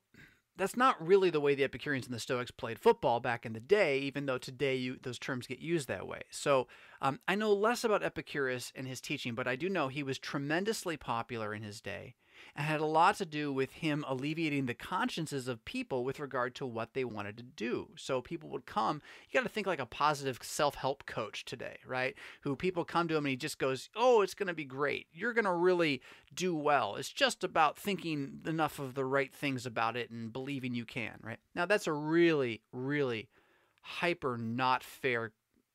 that's 0.56 0.76
not 0.76 1.06
really 1.06 1.30
the 1.30 1.40
way 1.40 1.54
the 1.54 1.64
Epicureans 1.64 2.08
and 2.08 2.16
the 2.16 2.20
Stoics 2.20 2.50
played 2.50 2.80
football 2.80 3.20
back 3.20 3.46
in 3.46 3.54
the 3.54 3.60
day, 3.60 4.00
even 4.00 4.26
though 4.26 4.40
today 4.40 4.76
you, 4.76 4.98
those 5.04 5.20
terms 5.20 5.46
get 5.46 5.60
used 5.60 5.88
that 5.88 6.08
way. 6.08 6.22
So 6.32 6.68
um, 7.02 7.20
I 7.28 7.36
know 7.36 7.54
less 7.54 7.84
about 7.84 8.04
Epicurus 8.04 8.74
and 8.76 8.88
his 8.88 9.00
teaching, 9.00 9.36
but 9.36 9.48
I 9.48 9.56
do 9.56 9.70
know 9.70 9.88
he 9.88 10.02
was 10.02 10.18
tremendously 10.18 10.98
popular 10.98 11.54
in 11.54 11.62
his 11.62 11.80
day. 11.80 12.16
And 12.56 12.66
had 12.66 12.80
a 12.80 12.86
lot 12.86 13.16
to 13.18 13.26
do 13.26 13.52
with 13.52 13.72
him 13.72 14.04
alleviating 14.08 14.66
the 14.66 14.74
consciences 14.74 15.48
of 15.48 15.64
people 15.66 16.04
with 16.04 16.20
regard 16.20 16.56
to 16.56 16.66
what 16.66 16.94
they 16.94 17.04
wanted 17.04 17.38
to 17.38 17.44
do. 17.44 17.90
So 17.96 18.22
people 18.22 18.50
would 18.50 18.66
come, 18.66 19.02
you 19.30 19.40
got 19.40 19.44
to 19.44 19.54
think 19.54 19.68
like 19.68 19.80
a 19.80 19.86
positive 19.86 20.40
self 20.42 20.76
help 20.76 21.06
coach 21.06 21.46
today, 21.46 21.78
right? 21.86 22.16
Who 22.42 22.56
people 22.56 22.86
come 22.86 23.08
to 23.08 23.16
him 23.16 23.26
and 23.26 23.32
he 23.32 23.36
just 23.36 23.60
goes, 23.60 23.90
Oh, 23.96 24.22
it's 24.22 24.34
going 24.34 24.48
to 24.48 24.54
be 24.54 24.66
great. 24.66 25.08
You're 25.12 25.34
going 25.34 25.46
to 25.46 25.54
really 25.54 26.02
do 26.34 26.56
well. 26.56 26.96
It's 26.96 27.10
just 27.10 27.44
about 27.44 27.78
thinking 27.78 28.40
enough 28.46 28.80
of 28.80 28.96
the 28.96 29.06
right 29.06 29.34
things 29.34 29.66
about 29.66 29.96
it 29.96 30.10
and 30.10 30.32
believing 30.32 30.76
you 30.76 30.86
can, 30.86 31.20
right? 31.22 31.40
Now, 31.56 31.66
that's 31.66 31.88
a 31.88 31.94
really, 31.94 32.62
really 32.72 33.30
hyper 33.82 34.38
not 34.38 34.84
fair 34.84 35.32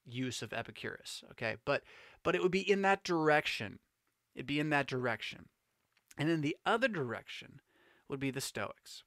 use 0.06 0.42
of 0.42 0.52
Epicurus, 0.52 1.24
okay? 1.30 1.56
But 1.64 1.82
but 2.22 2.34
it 2.34 2.42
would 2.42 2.52
be 2.52 2.68
in 2.68 2.82
that 2.82 3.04
direction. 3.04 3.78
It'd 4.34 4.46
be 4.46 4.60
in 4.60 4.70
that 4.70 4.86
direction. 4.86 5.48
And 6.18 6.28
then 6.28 6.40
the 6.40 6.56
other 6.66 6.88
direction 6.88 7.60
would 8.08 8.20
be 8.20 8.30
the 8.30 8.40
Stoics. 8.40 9.04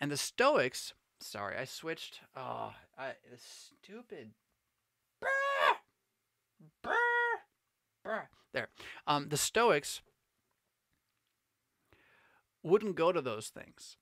And 0.00 0.10
the 0.10 0.16
Stoics, 0.16 0.92
sorry, 1.20 1.56
I 1.56 1.64
switched. 1.64 2.20
Oh, 2.36 2.74
I, 2.98 3.12
stupid. 3.36 4.32
There. 8.52 8.68
Um, 9.06 9.28
the 9.30 9.38
Stoics 9.38 10.02
wouldn't 12.62 12.96
go 12.96 13.12
to 13.12 13.22
those 13.22 13.48
things, 13.48 13.96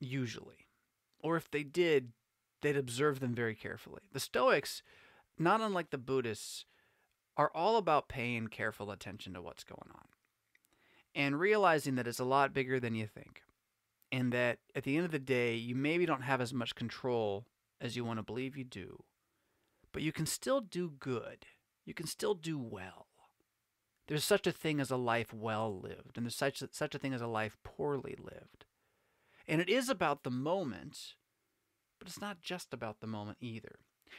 usually. 0.00 0.66
Or 1.22 1.36
if 1.36 1.50
they 1.50 1.62
did, 1.62 2.12
they'd 2.62 2.76
observe 2.76 3.20
them 3.20 3.34
very 3.34 3.54
carefully. 3.54 4.00
The 4.12 4.20
Stoics, 4.20 4.82
not 5.38 5.60
unlike 5.60 5.90
the 5.90 5.98
Buddhists, 5.98 6.64
are 7.36 7.50
all 7.54 7.76
about 7.76 8.08
paying 8.08 8.48
careful 8.48 8.90
attention 8.90 9.34
to 9.34 9.42
what's 9.42 9.64
going 9.64 9.90
on 9.94 10.08
and 11.14 11.38
realizing 11.38 11.94
that 11.96 12.06
it's 12.06 12.20
a 12.20 12.24
lot 12.24 12.52
bigger 12.52 12.78
than 12.80 12.94
you 12.94 13.06
think. 13.06 13.42
And 14.12 14.32
that 14.32 14.58
at 14.74 14.84
the 14.84 14.96
end 14.96 15.06
of 15.06 15.12
the 15.12 15.18
day, 15.18 15.54
you 15.54 15.74
maybe 15.74 16.04
don't 16.04 16.22
have 16.22 16.40
as 16.40 16.52
much 16.52 16.74
control 16.74 17.46
as 17.80 17.96
you 17.96 18.04
want 18.04 18.18
to 18.18 18.24
believe 18.24 18.56
you 18.56 18.64
do, 18.64 19.04
but 19.92 20.02
you 20.02 20.12
can 20.12 20.26
still 20.26 20.60
do 20.60 20.90
good. 20.98 21.46
You 21.86 21.94
can 21.94 22.06
still 22.06 22.34
do 22.34 22.58
well. 22.58 23.06
There's 24.08 24.24
such 24.24 24.48
a 24.48 24.52
thing 24.52 24.80
as 24.80 24.90
a 24.90 24.96
life 24.96 25.32
well 25.32 25.78
lived, 25.80 26.16
and 26.16 26.26
there's 26.26 26.34
such 26.34 26.62
a, 26.62 26.68
such 26.72 26.96
a 26.96 26.98
thing 26.98 27.14
as 27.14 27.22
a 27.22 27.28
life 27.28 27.56
poorly 27.62 28.16
lived. 28.18 28.64
And 29.46 29.60
it 29.60 29.68
is 29.68 29.88
about 29.88 30.24
the 30.24 30.30
moment, 30.30 31.14
but 31.98 32.08
it's 32.08 32.20
not 32.20 32.40
just 32.40 32.74
about 32.74 33.00
the 33.00 33.06
moment 33.06 33.38
either. 33.40 33.78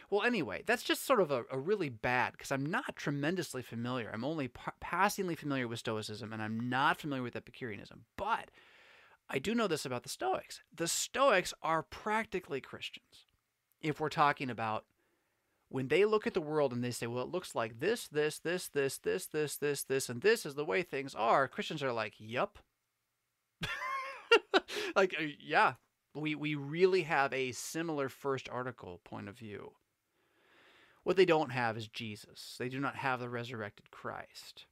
Well, 0.09 0.23
anyway, 0.23 0.63
that's 0.65 0.83
just 0.83 1.05
sort 1.05 1.21
of 1.21 1.31
a, 1.31 1.43
a 1.51 1.59
really 1.59 1.89
bad 1.89 2.33
because 2.33 2.51
I'm 2.51 2.65
not 2.65 2.95
tremendously 2.95 3.61
familiar. 3.61 4.09
I'm 4.13 4.25
only 4.25 4.47
pa- 4.47 4.73
passingly 4.79 5.35
familiar 5.35 5.67
with 5.67 5.79
Stoicism 5.79 6.33
and 6.33 6.41
I'm 6.41 6.69
not 6.69 6.99
familiar 6.99 7.23
with 7.23 7.35
Epicureanism. 7.35 8.05
But 8.17 8.51
I 9.29 9.39
do 9.39 9.55
know 9.55 9.67
this 9.67 9.85
about 9.85 10.03
the 10.03 10.09
Stoics. 10.09 10.61
The 10.75 10.87
Stoics 10.87 11.53
are 11.63 11.83
practically 11.83 12.61
Christians. 12.61 13.25
If 13.81 13.99
we're 13.99 14.09
talking 14.09 14.49
about 14.49 14.85
when 15.69 15.87
they 15.87 16.03
look 16.03 16.27
at 16.27 16.33
the 16.33 16.41
world 16.41 16.73
and 16.73 16.83
they 16.83 16.91
say, 16.91 17.07
well, 17.07 17.23
it 17.23 17.31
looks 17.31 17.55
like 17.55 17.79
this, 17.79 18.07
this, 18.09 18.39
this, 18.39 18.67
this, 18.67 18.97
this, 18.97 19.25
this, 19.25 19.55
this, 19.55 19.83
this, 19.83 20.09
and 20.09 20.21
this 20.21 20.45
is 20.45 20.55
the 20.55 20.65
way 20.65 20.83
things 20.83 21.15
are, 21.15 21.47
Christians 21.47 21.81
are 21.81 21.93
like, 21.93 22.13
yup. 22.17 22.59
like, 24.95 25.15
uh, 25.17 25.23
yeah, 25.39 25.75
we, 26.13 26.35
we 26.35 26.55
really 26.55 27.03
have 27.03 27.33
a 27.33 27.53
similar 27.53 28.09
first 28.09 28.49
article 28.49 28.99
point 29.05 29.29
of 29.29 29.37
view. 29.37 29.71
What 31.03 31.17
they 31.17 31.25
don't 31.25 31.51
have 31.51 31.77
is 31.77 31.87
Jesus. 31.87 32.55
They 32.59 32.69
do 32.69 32.79
not 32.79 32.95
have 32.97 33.19
the 33.19 33.29
resurrected 33.29 33.91
Christ. 33.91 34.65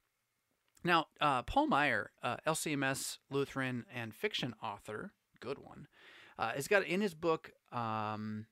Now, 0.84 1.06
uh, 1.20 1.42
Paul 1.42 1.68
Maier, 1.68 2.06
uh, 2.22 2.36
LCMS 2.46 3.18
Lutheran 3.30 3.84
and 3.94 4.14
fiction 4.14 4.54
author, 4.62 5.12
good 5.40 5.58
one, 5.58 5.88
uh, 6.38 6.52
has 6.52 6.68
got 6.68 6.84
in 6.84 7.00
his 7.00 7.14
book, 7.14 7.52
um, 7.72 8.46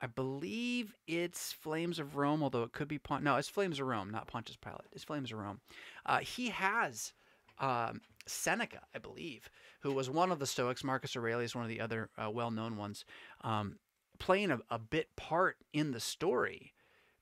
I 0.00 0.06
believe 0.06 0.94
it's 1.06 1.52
Flames 1.52 1.98
of 1.98 2.16
Rome, 2.16 2.42
although 2.42 2.62
it 2.62 2.72
could 2.72 2.88
be 2.88 2.98
Pont. 2.98 3.24
No, 3.24 3.36
it's 3.36 3.48
Flames 3.48 3.80
of 3.80 3.86
Rome, 3.86 4.10
not 4.10 4.26
Pontius 4.26 4.56
Pilate. 4.56 4.88
It's 4.92 5.04
Flames 5.04 5.32
of 5.32 5.38
Rome. 5.38 5.60
Uh, 6.04 6.18
he 6.18 6.50
has 6.50 7.12
um, 7.58 8.02
Seneca, 8.26 8.82
I 8.94 8.98
believe, 8.98 9.48
who 9.80 9.92
was 9.92 10.10
one 10.10 10.30
of 10.30 10.38
the 10.38 10.46
Stoics. 10.46 10.84
Marcus 10.84 11.16
Aurelius, 11.16 11.54
one 11.54 11.64
of 11.64 11.70
the 11.70 11.80
other 11.80 12.10
uh, 12.16 12.30
well-known 12.30 12.76
ones, 12.76 13.04
um, 13.42 13.78
playing 14.18 14.50
a, 14.50 14.60
a 14.70 14.78
bit 14.78 15.16
part 15.16 15.56
in 15.72 15.92
the 15.92 16.00
story 16.00 16.74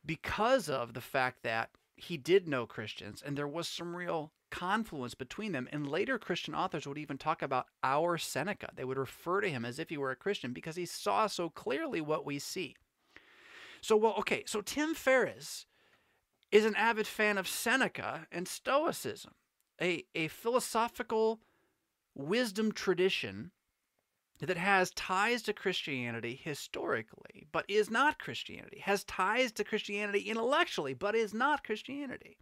because 0.06 0.68
of 0.68 0.94
the 0.94 1.00
fact 1.00 1.42
that 1.42 1.70
he 1.96 2.16
did 2.16 2.48
know 2.48 2.66
Christians 2.66 3.22
and 3.24 3.36
there 3.36 3.48
was 3.48 3.68
some 3.68 3.96
real 3.96 4.32
confluence 4.50 5.14
between 5.14 5.52
them. 5.52 5.68
And 5.72 5.88
later 5.88 6.18
Christian 6.18 6.54
authors 6.54 6.86
would 6.86 6.98
even 6.98 7.18
talk 7.18 7.42
about 7.42 7.66
our 7.82 8.16
Seneca. 8.16 8.70
They 8.74 8.84
would 8.84 8.98
refer 8.98 9.40
to 9.40 9.50
him 9.50 9.64
as 9.64 9.78
if 9.78 9.88
he 9.88 9.96
were 9.96 10.10
a 10.10 10.16
Christian 10.16 10.52
because 10.52 10.76
he 10.76 10.86
saw 10.86 11.26
so 11.26 11.50
clearly 11.50 12.00
what 12.00 12.24
we 12.24 12.38
see. 12.38 12.76
So, 13.80 13.96
well, 13.96 14.14
okay, 14.18 14.44
so 14.46 14.60
Tim 14.60 14.94
Ferriss 14.94 15.66
is 16.50 16.64
an 16.64 16.76
avid 16.76 17.06
fan 17.06 17.38
of 17.38 17.48
Seneca 17.48 18.26
and 18.30 18.46
Stoicism, 18.46 19.32
a, 19.80 20.04
a 20.14 20.28
philosophical 20.28 21.40
wisdom 22.14 22.72
tradition 22.72 23.50
that 24.40 24.56
has 24.56 24.90
ties 24.92 25.42
to 25.42 25.52
Christianity 25.52 26.38
historically, 26.42 27.46
but 27.52 27.64
is 27.68 27.90
not 27.90 28.18
Christianity, 28.18 28.80
has 28.80 29.04
ties 29.04 29.52
to 29.52 29.64
Christianity 29.64 30.20
intellectually, 30.20 30.94
but 30.94 31.14
is 31.14 31.32
not 31.32 31.64
Christianity. 31.64 32.36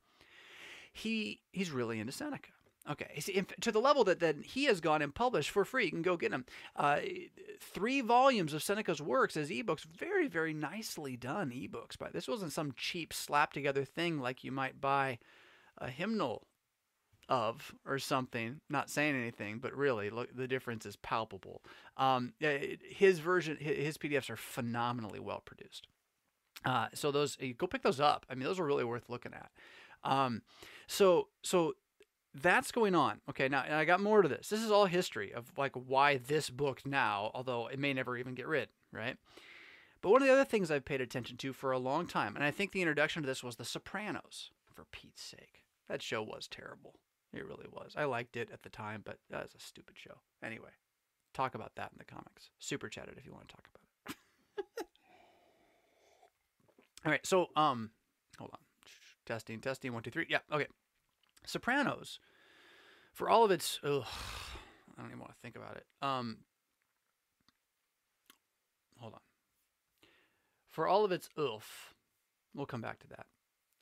He 0.92 1.40
he's 1.52 1.70
really 1.70 2.00
into 2.00 2.12
Seneca. 2.12 2.50
Okay, 2.90 3.22
to 3.62 3.72
the 3.72 3.80
level 3.80 4.04
that, 4.04 4.20
that 4.20 4.36
he 4.44 4.64
has 4.64 4.82
gone 4.82 5.00
and 5.00 5.14
published 5.14 5.48
for 5.48 5.64
free. 5.64 5.86
You 5.86 5.90
can 5.90 6.02
go 6.02 6.18
get 6.18 6.32
them. 6.32 6.44
Uh, 6.76 6.98
three 7.58 8.02
volumes 8.02 8.52
of 8.52 8.62
Seneca's 8.62 9.00
works 9.00 9.38
as 9.38 9.48
ebooks, 9.48 9.84
very, 9.84 10.28
very 10.28 10.52
nicely 10.52 11.16
done 11.16 11.50
ebooks. 11.50 11.96
But 11.98 12.12
this 12.12 12.28
wasn't 12.28 12.52
some 12.52 12.74
cheap 12.76 13.14
slap 13.14 13.54
together 13.54 13.86
thing 13.86 14.20
like 14.20 14.44
you 14.44 14.52
might 14.52 14.82
buy 14.82 15.18
a 15.78 15.88
hymnal 15.88 16.46
of 17.28 17.74
or 17.86 17.98
something 17.98 18.60
not 18.68 18.90
saying 18.90 19.14
anything 19.14 19.58
but 19.58 19.74
really 19.74 20.10
look 20.10 20.34
the 20.36 20.48
difference 20.48 20.84
is 20.84 20.96
palpable. 20.96 21.62
Um, 21.96 22.34
his 22.40 23.18
version 23.18 23.56
his 23.58 23.96
pdfs 23.96 24.30
are 24.30 24.36
phenomenally 24.36 25.20
well 25.20 25.42
produced. 25.44 25.88
Uh, 26.64 26.88
so 26.94 27.10
those 27.10 27.36
go 27.58 27.66
pick 27.66 27.82
those 27.82 28.00
up. 28.00 28.26
I 28.28 28.34
mean 28.34 28.44
those 28.44 28.60
are 28.60 28.64
really 28.64 28.84
worth 28.84 29.08
looking 29.08 29.32
at. 29.32 29.50
Um, 30.02 30.42
so 30.86 31.28
so 31.42 31.74
that's 32.34 32.72
going 32.72 32.94
on. 32.94 33.20
Okay 33.30 33.48
now 33.48 33.64
i 33.70 33.84
got 33.84 34.00
more 34.00 34.22
to 34.22 34.28
this. 34.28 34.48
This 34.48 34.62
is 34.62 34.70
all 34.70 34.86
history 34.86 35.32
of 35.32 35.50
like 35.56 35.72
why 35.74 36.18
this 36.18 36.50
book 36.50 36.82
now 36.84 37.30
although 37.34 37.68
it 37.68 37.78
may 37.78 37.94
never 37.94 38.16
even 38.16 38.34
get 38.34 38.46
rid 38.46 38.68
right? 38.92 39.16
But 40.02 40.10
one 40.10 40.20
of 40.20 40.28
the 40.28 40.34
other 40.34 40.44
things 40.44 40.70
i've 40.70 40.84
paid 40.84 41.00
attention 41.00 41.38
to 41.38 41.54
for 41.54 41.72
a 41.72 41.78
long 41.78 42.06
time 42.06 42.36
and 42.36 42.44
i 42.44 42.50
think 42.50 42.72
the 42.72 42.82
introduction 42.82 43.22
to 43.22 43.26
this 43.26 43.42
was 43.42 43.56
the 43.56 43.64
sopranos 43.64 44.50
for 44.74 44.84
pete's 44.92 45.22
sake. 45.22 45.64
That 45.88 46.02
show 46.02 46.22
was 46.22 46.46
terrible 46.46 46.94
it 47.36 47.46
really 47.46 47.66
was. 47.70 47.94
I 47.96 48.04
liked 48.04 48.36
it 48.36 48.50
at 48.52 48.62
the 48.62 48.68
time, 48.68 49.02
but 49.04 49.18
that 49.30 49.42
was 49.42 49.54
a 49.54 49.60
stupid 49.60 49.96
show. 49.98 50.14
Anyway, 50.42 50.70
talk 51.32 51.54
about 51.54 51.72
that 51.76 51.90
in 51.92 51.98
the 51.98 52.04
comics. 52.04 52.50
Super 52.58 52.88
chat 52.88 53.08
it 53.08 53.16
if 53.18 53.26
you 53.26 53.32
want 53.32 53.48
to 53.48 53.54
talk 53.54 53.66
about 53.74 54.16
it. 54.68 54.86
All 57.04 57.12
right, 57.12 57.26
so 57.26 57.48
um, 57.56 57.90
hold 58.38 58.50
on. 58.52 58.60
Testing, 59.26 59.60
testing. 59.60 59.92
One, 59.92 60.02
two, 60.02 60.10
three. 60.10 60.26
Yeah, 60.28 60.38
okay. 60.52 60.66
Sopranos, 61.46 62.20
for 63.12 63.28
all 63.28 63.44
of 63.44 63.50
its, 63.50 63.78
ugh, 63.84 64.04
I 64.96 65.02
don't 65.02 65.10
even 65.10 65.20
want 65.20 65.32
to 65.32 65.38
think 65.42 65.56
about 65.56 65.76
it. 65.76 65.84
Um, 66.00 66.38
hold 68.98 69.14
on. 69.14 69.20
For 70.70 70.86
all 70.86 71.04
of 71.04 71.12
its 71.12 71.28
oof, 71.38 71.94
we'll 72.54 72.66
come 72.66 72.80
back 72.80 72.98
to 73.00 73.08
that. 73.08 73.26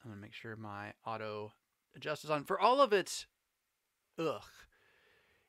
I'm 0.05 0.11
gonna 0.11 0.21
make 0.21 0.35
sure 0.35 0.57
my 0.57 0.93
auto 1.07 1.53
adjust 1.95 2.25
is 2.25 2.31
on. 2.31 2.45
For 2.45 2.61
all 2.61 2.81
of 2.81 2.93
its 2.93 3.27
ugh. 4.19 4.43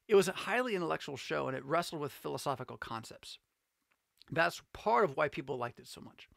It 0.07 0.15
was 0.15 0.27
a 0.27 0.33
highly 0.33 0.75
intellectual 0.75 1.17
show 1.17 1.47
and 1.47 1.55
it 1.55 1.65
wrestled 1.65 2.01
with 2.01 2.11
philosophical 2.11 2.77
concepts. 2.77 3.39
That's 4.31 4.61
part 4.73 5.05
of 5.05 5.15
why 5.15 5.27
people 5.27 5.57
liked 5.57 5.79
it 5.79 5.87
so 5.87 6.01
much. 6.01 6.27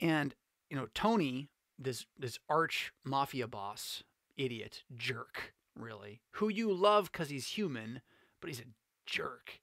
And, 0.00 0.34
you 0.70 0.76
know, 0.76 0.88
Tony, 0.94 1.48
this 1.78 2.06
this 2.18 2.38
arch 2.48 2.92
mafia 3.04 3.46
boss, 3.46 4.02
idiot, 4.36 4.84
jerk, 4.96 5.54
really, 5.78 6.20
who 6.32 6.48
you 6.48 6.72
love 6.72 7.10
because 7.10 7.30
he's 7.30 7.48
human, 7.48 8.02
but 8.40 8.48
he's 8.48 8.60
a 8.60 8.64
jerk. 9.06 9.60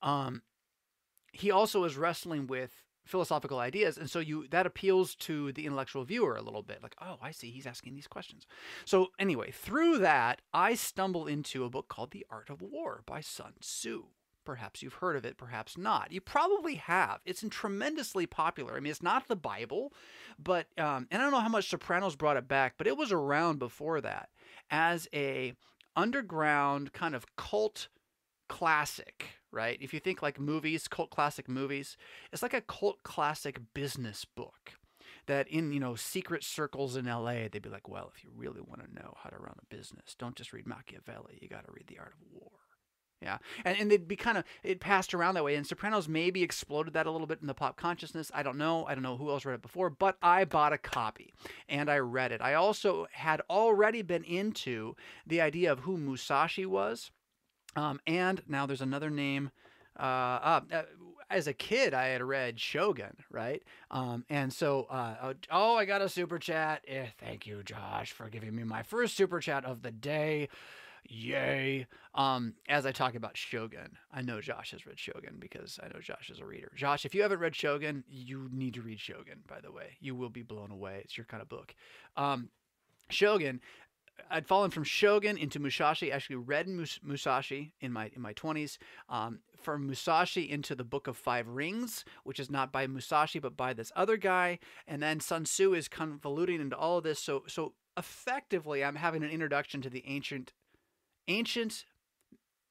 Um, 0.00 0.42
he 1.32 1.50
also 1.50 1.84
is 1.84 1.96
wrestling 1.96 2.46
with 2.46 2.82
philosophical 3.04 3.58
ideas 3.58 3.96
and 3.98 4.08
so 4.08 4.18
you 4.18 4.46
that 4.48 4.66
appeals 4.66 5.14
to 5.14 5.52
the 5.52 5.66
intellectual 5.66 6.04
viewer 6.04 6.36
a 6.36 6.42
little 6.42 6.62
bit 6.62 6.82
like 6.82 6.94
oh 7.00 7.16
i 7.20 7.30
see 7.30 7.50
he's 7.50 7.66
asking 7.66 7.94
these 7.94 8.06
questions. 8.06 8.46
So 8.84 9.08
anyway 9.18 9.50
through 9.50 9.98
that 9.98 10.40
i 10.52 10.74
stumble 10.74 11.26
into 11.26 11.64
a 11.64 11.70
book 11.70 11.88
called 11.88 12.12
the 12.12 12.26
art 12.30 12.50
of 12.50 12.62
war 12.62 13.02
by 13.06 13.20
sun 13.20 13.54
tzu. 13.60 14.04
Perhaps 14.44 14.82
you've 14.82 14.94
heard 14.94 15.16
of 15.16 15.24
it 15.24 15.36
perhaps 15.36 15.78
not. 15.78 16.10
You 16.10 16.20
probably 16.20 16.74
have. 16.74 17.20
It's 17.24 17.44
tremendously 17.48 18.26
popular. 18.26 18.74
I 18.76 18.80
mean 18.80 18.90
it's 18.90 19.02
not 19.02 19.28
the 19.28 19.36
bible 19.36 19.92
but 20.38 20.66
um, 20.78 21.06
and 21.10 21.20
i 21.20 21.24
don't 21.24 21.32
know 21.32 21.40
how 21.40 21.48
much 21.48 21.68
sopranos 21.68 22.16
brought 22.16 22.36
it 22.36 22.48
back 22.48 22.74
but 22.78 22.86
it 22.86 22.96
was 22.96 23.12
around 23.12 23.58
before 23.58 24.00
that 24.00 24.28
as 24.70 25.08
a 25.12 25.54
underground 25.96 26.92
kind 26.92 27.14
of 27.14 27.36
cult 27.36 27.88
classic, 28.52 29.24
right? 29.50 29.78
If 29.80 29.94
you 29.94 29.98
think 29.98 30.20
like 30.20 30.38
movies, 30.38 30.86
cult 30.86 31.08
classic 31.08 31.48
movies, 31.48 31.96
it's 32.34 32.42
like 32.42 32.52
a 32.52 32.60
cult 32.60 33.02
classic 33.02 33.58
business 33.72 34.26
book 34.26 34.72
that 35.24 35.48
in, 35.48 35.72
you 35.72 35.80
know, 35.80 35.94
secret 35.94 36.44
circles 36.44 36.94
in 36.94 37.06
LA, 37.06 37.48
they'd 37.50 37.62
be 37.62 37.70
like, 37.70 37.88
well, 37.88 38.12
if 38.14 38.22
you 38.22 38.30
really 38.36 38.60
want 38.60 38.82
to 38.84 38.94
know 38.94 39.14
how 39.16 39.30
to 39.30 39.38
run 39.38 39.54
a 39.58 39.74
business, 39.74 40.14
don't 40.18 40.36
just 40.36 40.52
read 40.52 40.66
Machiavelli, 40.66 41.38
you 41.40 41.48
got 41.48 41.64
to 41.64 41.72
read 41.72 41.86
The 41.86 41.98
Art 41.98 42.12
of 42.12 42.26
War. 42.30 42.50
Yeah. 43.22 43.38
And, 43.64 43.78
and 43.80 43.90
they'd 43.90 44.06
be 44.06 44.16
kind 44.16 44.36
of, 44.36 44.44
it 44.62 44.80
passed 44.80 45.14
around 45.14 45.34
that 45.34 45.44
way. 45.44 45.54
And 45.54 45.66
Sopranos 45.66 46.08
maybe 46.08 46.42
exploded 46.42 46.92
that 46.92 47.06
a 47.06 47.10
little 47.10 47.26
bit 47.26 47.38
in 47.40 47.46
the 47.46 47.54
pop 47.54 47.78
consciousness. 47.78 48.30
I 48.34 48.42
don't 48.42 48.58
know. 48.58 48.84
I 48.84 48.94
don't 48.94 49.02
know 49.02 49.16
who 49.16 49.30
else 49.30 49.46
read 49.46 49.54
it 49.54 49.62
before, 49.62 49.88
but 49.88 50.18
I 50.20 50.44
bought 50.44 50.74
a 50.74 50.78
copy 50.78 51.32
and 51.70 51.88
I 51.88 51.98
read 51.98 52.32
it. 52.32 52.42
I 52.42 52.52
also 52.52 53.06
had 53.12 53.40
already 53.48 54.02
been 54.02 54.24
into 54.24 54.94
the 55.26 55.40
idea 55.40 55.72
of 55.72 55.80
who 55.80 55.96
Musashi 55.96 56.66
was. 56.66 57.12
Um, 57.76 58.00
and 58.06 58.42
now 58.48 58.66
there's 58.66 58.80
another 58.80 59.10
name. 59.10 59.50
Uh, 59.98 60.02
uh, 60.02 60.82
as 61.30 61.46
a 61.46 61.54
kid, 61.54 61.94
I 61.94 62.08
had 62.08 62.22
read 62.22 62.60
Shogun, 62.60 63.16
right? 63.30 63.62
Um, 63.90 64.24
and 64.28 64.52
so, 64.52 64.86
uh, 64.90 65.32
oh, 65.50 65.76
I 65.76 65.86
got 65.86 66.02
a 66.02 66.08
super 66.08 66.38
chat. 66.38 66.84
Eh, 66.86 67.06
thank 67.18 67.46
you, 67.46 67.62
Josh, 67.62 68.12
for 68.12 68.28
giving 68.28 68.54
me 68.54 68.64
my 68.64 68.82
first 68.82 69.16
super 69.16 69.40
chat 69.40 69.64
of 69.64 69.82
the 69.82 69.90
day. 69.90 70.48
Yay. 71.08 71.86
Um, 72.14 72.54
as 72.68 72.86
I 72.86 72.92
talk 72.92 73.14
about 73.14 73.36
Shogun, 73.36 73.96
I 74.12 74.22
know 74.22 74.40
Josh 74.40 74.70
has 74.70 74.86
read 74.86 74.98
Shogun 74.98 75.36
because 75.38 75.80
I 75.82 75.88
know 75.88 76.00
Josh 76.00 76.30
is 76.30 76.38
a 76.38 76.44
reader. 76.44 76.70
Josh, 76.76 77.04
if 77.04 77.14
you 77.14 77.22
haven't 77.22 77.40
read 77.40 77.56
Shogun, 77.56 78.04
you 78.08 78.48
need 78.52 78.74
to 78.74 78.82
read 78.82 79.00
Shogun, 79.00 79.40
by 79.48 79.60
the 79.60 79.72
way. 79.72 79.96
You 80.00 80.14
will 80.14 80.30
be 80.30 80.42
blown 80.42 80.70
away. 80.70 81.00
It's 81.04 81.16
your 81.16 81.26
kind 81.26 81.42
of 81.42 81.48
book. 81.48 81.74
Um, 82.16 82.50
Shogun, 83.10 83.60
I'd 84.30 84.46
fallen 84.46 84.70
from 84.70 84.84
Shogun 84.84 85.36
into 85.36 85.58
Musashi. 85.58 86.10
Actually, 86.10 86.36
read 86.36 86.68
Mus- 86.68 87.00
Musashi 87.02 87.72
in 87.80 87.92
my 87.92 88.10
in 88.14 88.22
my 88.22 88.32
twenties. 88.32 88.78
Um, 89.08 89.40
from 89.60 89.86
Musashi 89.86 90.50
into 90.50 90.74
the 90.74 90.84
Book 90.84 91.06
of 91.06 91.16
Five 91.16 91.48
Rings, 91.48 92.04
which 92.24 92.40
is 92.40 92.50
not 92.50 92.72
by 92.72 92.86
Musashi 92.86 93.38
but 93.38 93.56
by 93.56 93.72
this 93.72 93.92
other 93.94 94.16
guy, 94.16 94.58
and 94.86 95.02
then 95.02 95.20
Sun 95.20 95.44
Tzu 95.44 95.74
is 95.74 95.88
convoluting 95.88 96.60
into 96.60 96.76
all 96.76 96.98
of 96.98 97.04
this. 97.04 97.20
So 97.20 97.44
so 97.46 97.74
effectively, 97.96 98.84
I'm 98.84 98.96
having 98.96 99.22
an 99.22 99.30
introduction 99.30 99.80
to 99.82 99.90
the 99.90 100.04
ancient 100.06 100.52
ancient, 101.28 101.84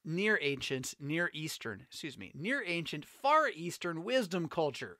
near 0.04 0.38
ancient, 0.42 0.94
near 1.00 1.30
eastern, 1.32 1.86
excuse 1.88 2.18
me, 2.18 2.32
near 2.34 2.62
ancient, 2.66 3.04
far 3.04 3.48
eastern 3.48 4.04
wisdom 4.04 4.48
culture. 4.48 4.98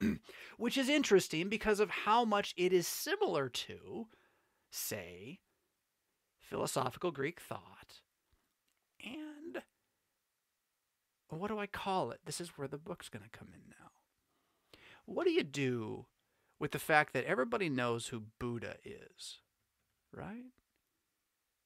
Which 0.56 0.78
is 0.78 0.88
interesting 0.88 1.48
because 1.48 1.80
of 1.80 1.90
how 1.90 2.24
much 2.24 2.54
it 2.56 2.72
is 2.72 2.86
similar 2.86 3.48
to, 3.48 4.06
say, 4.70 5.40
philosophical 6.54 7.10
Greek 7.10 7.40
thought. 7.40 8.00
And 9.04 9.62
what 11.28 11.48
do 11.48 11.58
I 11.58 11.66
call 11.66 12.12
it? 12.12 12.20
This 12.24 12.40
is 12.40 12.50
where 12.50 12.68
the 12.68 12.78
book's 12.78 13.08
going 13.08 13.24
to 13.24 13.38
come 13.38 13.48
in 13.52 13.60
now. 13.68 13.90
What 15.04 15.24
do 15.24 15.32
you 15.32 15.42
do 15.42 16.06
with 16.60 16.70
the 16.70 16.78
fact 16.78 17.12
that 17.12 17.24
everybody 17.24 17.68
knows 17.68 18.08
who 18.08 18.22
Buddha 18.38 18.76
is? 18.84 19.40
Right? 20.12 20.52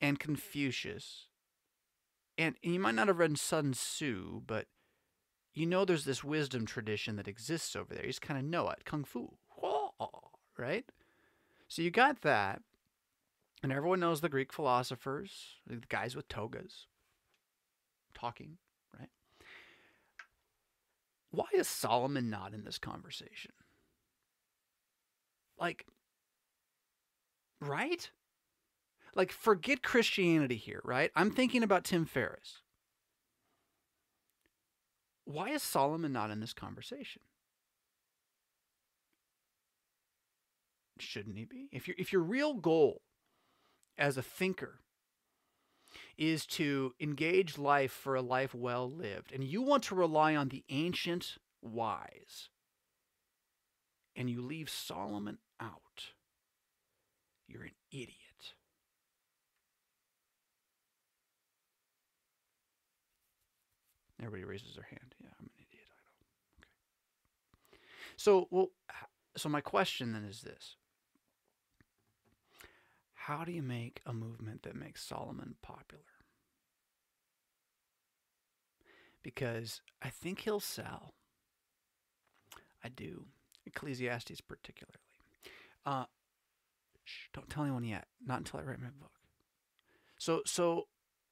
and 0.00 0.18
Confucius. 0.18 1.26
And, 2.36 2.54
you 2.62 2.78
might 2.78 2.94
not 2.94 3.08
have 3.08 3.18
read 3.18 3.38
Sun 3.38 3.72
Tzu, 3.72 4.42
but 4.46 4.66
you 5.54 5.66
know 5.66 5.84
there's 5.84 6.04
this 6.04 6.22
wisdom 6.22 6.66
tradition 6.66 7.16
that 7.16 7.28
exists 7.28 7.74
over 7.74 7.94
there. 7.94 8.04
You 8.04 8.10
just 8.10 8.22
kind 8.22 8.38
of 8.38 8.44
know 8.46 8.70
it. 8.70 8.84
Kung 8.84 9.04
Fu. 9.04 9.34
Right? 10.56 10.84
So 11.66 11.82
you 11.82 11.90
got 11.90 12.22
that. 12.22 12.62
And 13.62 13.72
everyone 13.72 14.00
knows 14.00 14.20
the 14.20 14.28
Greek 14.28 14.52
philosophers, 14.52 15.56
the 15.66 15.80
guys 15.88 16.14
with 16.14 16.28
togas 16.28 16.86
talking, 18.14 18.58
right? 18.98 19.08
Why 21.30 21.46
is 21.54 21.68
Solomon 21.68 22.30
not 22.30 22.54
in 22.54 22.64
this 22.64 22.78
conversation? 22.78 23.52
Like, 25.58 25.86
right? 27.60 28.10
Like, 29.14 29.32
forget 29.32 29.82
Christianity 29.82 30.56
here, 30.56 30.80
right? 30.84 31.10
I'm 31.16 31.30
thinking 31.30 31.62
about 31.62 31.84
Tim 31.84 32.04
Ferriss. 32.04 32.62
Why 35.24 35.50
is 35.50 35.62
Solomon 35.62 36.12
not 36.12 36.30
in 36.30 36.40
this 36.40 36.52
conversation? 36.52 37.22
Shouldn't 41.00 41.36
he 41.36 41.44
be? 41.44 41.68
If, 41.72 41.86
you 41.86 41.94
if 41.98 42.12
your 42.12 42.22
real 42.22 42.54
goal 42.54 43.02
as 43.98 44.16
a 44.16 44.22
thinker 44.22 44.80
is 46.16 46.46
to 46.46 46.94
engage 47.00 47.58
life 47.58 47.92
for 47.92 48.14
a 48.14 48.22
life 48.22 48.54
well 48.54 48.90
lived, 48.90 49.32
and 49.32 49.44
you 49.44 49.62
want 49.62 49.82
to 49.84 49.94
rely 49.94 50.34
on 50.34 50.48
the 50.48 50.64
ancient 50.68 51.38
wise, 51.62 52.48
and 54.16 54.28
you 54.28 54.42
leave 54.42 54.68
Solomon 54.68 55.38
out, 55.60 56.12
you're 57.46 57.62
an 57.62 57.70
idiot. 57.92 58.14
Everybody 64.20 64.44
raises 64.44 64.74
their 64.74 64.86
hand. 64.90 65.14
Yeah, 65.22 65.28
I'm 65.38 65.46
an 65.46 65.50
idiot. 65.56 65.86
I 65.92 65.98
know. 66.02 66.66
Okay. 67.72 67.80
So, 68.16 68.48
well, 68.50 68.70
so 69.36 69.48
my 69.48 69.60
question 69.60 70.12
then 70.12 70.24
is 70.24 70.40
this: 70.40 70.77
How 73.28 73.44
do 73.44 73.52
you 73.52 73.62
make 73.62 74.00
a 74.06 74.14
movement 74.14 74.62
that 74.62 74.74
makes 74.74 75.04
Solomon 75.04 75.56
popular? 75.60 76.02
Because 79.22 79.82
I 80.00 80.08
think 80.08 80.40
he'll 80.40 80.60
sell. 80.60 81.12
I 82.82 82.88
do. 82.88 83.26
Ecclesiastes 83.66 84.40
particularly. 84.40 84.96
Uh, 85.84 86.06
shh, 87.04 87.26
don't 87.34 87.50
tell 87.50 87.64
anyone 87.64 87.84
yet. 87.84 88.06
Not 88.26 88.38
until 88.38 88.60
I 88.60 88.62
write 88.62 88.80
my 88.80 88.88
book. 88.98 89.12
So, 90.16 90.40
so 90.46 90.84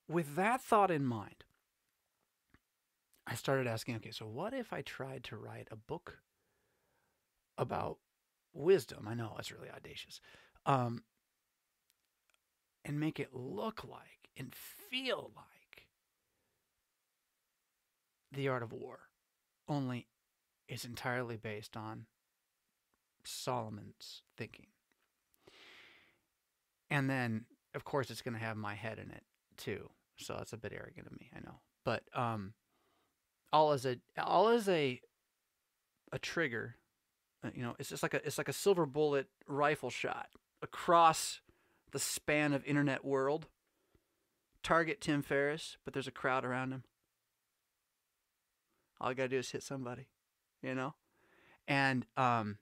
with 0.06 0.36
that 0.36 0.60
thought 0.60 0.90
in 0.90 1.06
mind, 1.06 1.44
I 3.26 3.36
started 3.36 3.66
asking, 3.66 3.96
okay, 3.96 4.10
so 4.10 4.26
what 4.26 4.52
if 4.52 4.70
I 4.70 4.82
tried 4.82 5.24
to 5.24 5.38
write 5.38 5.68
a 5.70 5.76
book 5.76 6.18
about 7.56 7.96
wisdom? 8.52 9.08
I 9.08 9.14
know 9.14 9.34
it's 9.38 9.50
really 9.50 9.70
audacious. 9.70 10.20
Um, 10.66 11.02
and 12.86 13.00
make 13.00 13.18
it 13.18 13.34
look 13.34 13.84
like 13.84 14.30
and 14.38 14.54
feel 14.54 15.32
like 15.34 15.86
the 18.32 18.48
art 18.48 18.62
of 18.62 18.72
war, 18.72 19.00
only 19.68 20.06
it's 20.68 20.84
entirely 20.84 21.36
based 21.36 21.76
on 21.76 22.06
Solomon's 23.24 24.22
thinking. 24.38 24.66
And 26.88 27.10
then, 27.10 27.46
of 27.74 27.84
course, 27.84 28.10
it's 28.10 28.22
going 28.22 28.34
to 28.34 28.40
have 28.40 28.56
my 28.56 28.74
head 28.74 28.98
in 28.98 29.10
it 29.10 29.24
too. 29.56 29.90
So 30.18 30.34
that's 30.34 30.52
a 30.52 30.56
bit 30.56 30.72
arrogant 30.72 31.08
of 31.08 31.18
me, 31.18 31.30
I 31.36 31.40
know. 31.40 31.60
But 31.84 32.04
um, 32.14 32.54
all 33.52 33.72
as 33.72 33.84
a 33.84 33.98
all 34.16 34.48
as 34.48 34.68
a 34.68 35.00
a 36.12 36.18
trigger. 36.18 36.76
Uh, 37.44 37.50
you 37.54 37.62
know, 37.62 37.74
it's 37.78 37.88
just 37.88 38.02
like 38.02 38.14
a 38.14 38.24
it's 38.24 38.38
like 38.38 38.48
a 38.48 38.52
silver 38.52 38.86
bullet 38.86 39.26
rifle 39.46 39.90
shot 39.90 40.28
across 40.62 41.40
the 41.92 41.98
span 41.98 42.52
of 42.52 42.64
internet 42.64 43.04
world. 43.04 43.46
Target 44.62 45.00
Tim 45.00 45.22
Ferriss, 45.22 45.76
but 45.84 45.94
there's 45.94 46.08
a 46.08 46.12
crowd 46.12 46.44
around 46.44 46.72
him. 46.72 46.82
All 49.00 49.10
you 49.10 49.14
gotta 49.14 49.28
do 49.28 49.38
is 49.38 49.50
hit 49.50 49.62
somebody, 49.62 50.08
you 50.62 50.74
know, 50.74 50.94
and 51.68 52.06
um, 52.16 52.58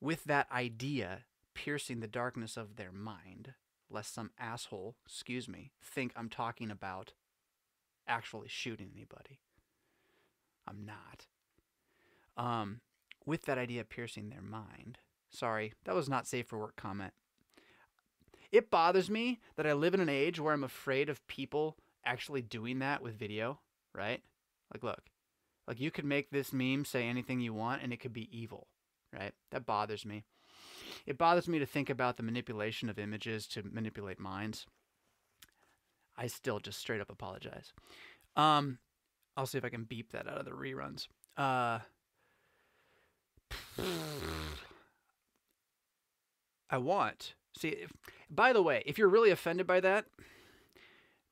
with 0.00 0.24
that 0.24 0.50
idea 0.50 1.20
piercing 1.54 2.00
the 2.00 2.08
darkness 2.08 2.56
of 2.56 2.76
their 2.76 2.92
mind, 2.92 3.54
lest 3.88 4.14
some 4.14 4.30
asshole, 4.38 4.96
excuse 5.06 5.48
me, 5.48 5.72
think 5.82 6.12
I'm 6.16 6.28
talking 6.28 6.70
about 6.70 7.12
actually 8.06 8.48
shooting 8.48 8.90
anybody. 8.94 9.40
I'm 10.66 10.84
not. 10.84 11.26
Um, 12.36 12.80
with 13.26 13.44
that 13.44 13.58
idea 13.58 13.84
piercing 13.84 14.30
their 14.30 14.42
mind. 14.42 14.98
Sorry, 15.30 15.74
that 15.84 15.94
was 15.94 16.08
not 16.08 16.26
safe 16.26 16.46
for 16.46 16.58
work 16.58 16.76
comment. 16.76 17.12
It 18.52 18.70
bothers 18.70 19.08
me 19.08 19.40
that 19.56 19.66
I 19.66 19.72
live 19.72 19.94
in 19.94 20.00
an 20.00 20.08
age 20.08 20.40
where 20.40 20.52
I'm 20.52 20.64
afraid 20.64 21.08
of 21.08 21.26
people 21.26 21.76
actually 22.04 22.42
doing 22.42 22.80
that 22.80 23.02
with 23.02 23.18
video, 23.18 23.60
right? 23.94 24.22
Like, 24.72 24.82
look, 24.82 25.02
like 25.68 25.80
you 25.80 25.90
could 25.90 26.04
make 26.04 26.30
this 26.30 26.52
meme 26.52 26.84
say 26.84 27.06
anything 27.06 27.40
you 27.40 27.54
want 27.54 27.82
and 27.82 27.92
it 27.92 28.00
could 28.00 28.12
be 28.12 28.28
evil, 28.36 28.66
right? 29.12 29.32
That 29.52 29.66
bothers 29.66 30.04
me. 30.04 30.24
It 31.06 31.16
bothers 31.16 31.48
me 31.48 31.58
to 31.60 31.66
think 31.66 31.88
about 31.88 32.16
the 32.16 32.22
manipulation 32.22 32.88
of 32.88 32.98
images 32.98 33.46
to 33.48 33.62
manipulate 33.62 34.18
minds. 34.18 34.66
I 36.16 36.26
still 36.26 36.58
just 36.58 36.78
straight 36.78 37.00
up 37.00 37.10
apologize. 37.10 37.72
Um, 38.36 38.78
I'll 39.36 39.46
see 39.46 39.58
if 39.58 39.64
I 39.64 39.70
can 39.70 39.84
beep 39.84 40.10
that 40.12 40.26
out 40.28 40.38
of 40.38 40.44
the 40.44 40.50
reruns. 40.50 41.06
Uh, 41.36 41.78
I 46.68 46.78
want 46.78 47.34
See, 47.56 47.68
if, 47.68 47.92
by 48.30 48.52
the 48.52 48.62
way, 48.62 48.82
if 48.86 48.98
you're 48.98 49.08
really 49.08 49.30
offended 49.30 49.66
by 49.66 49.80
that, 49.80 50.06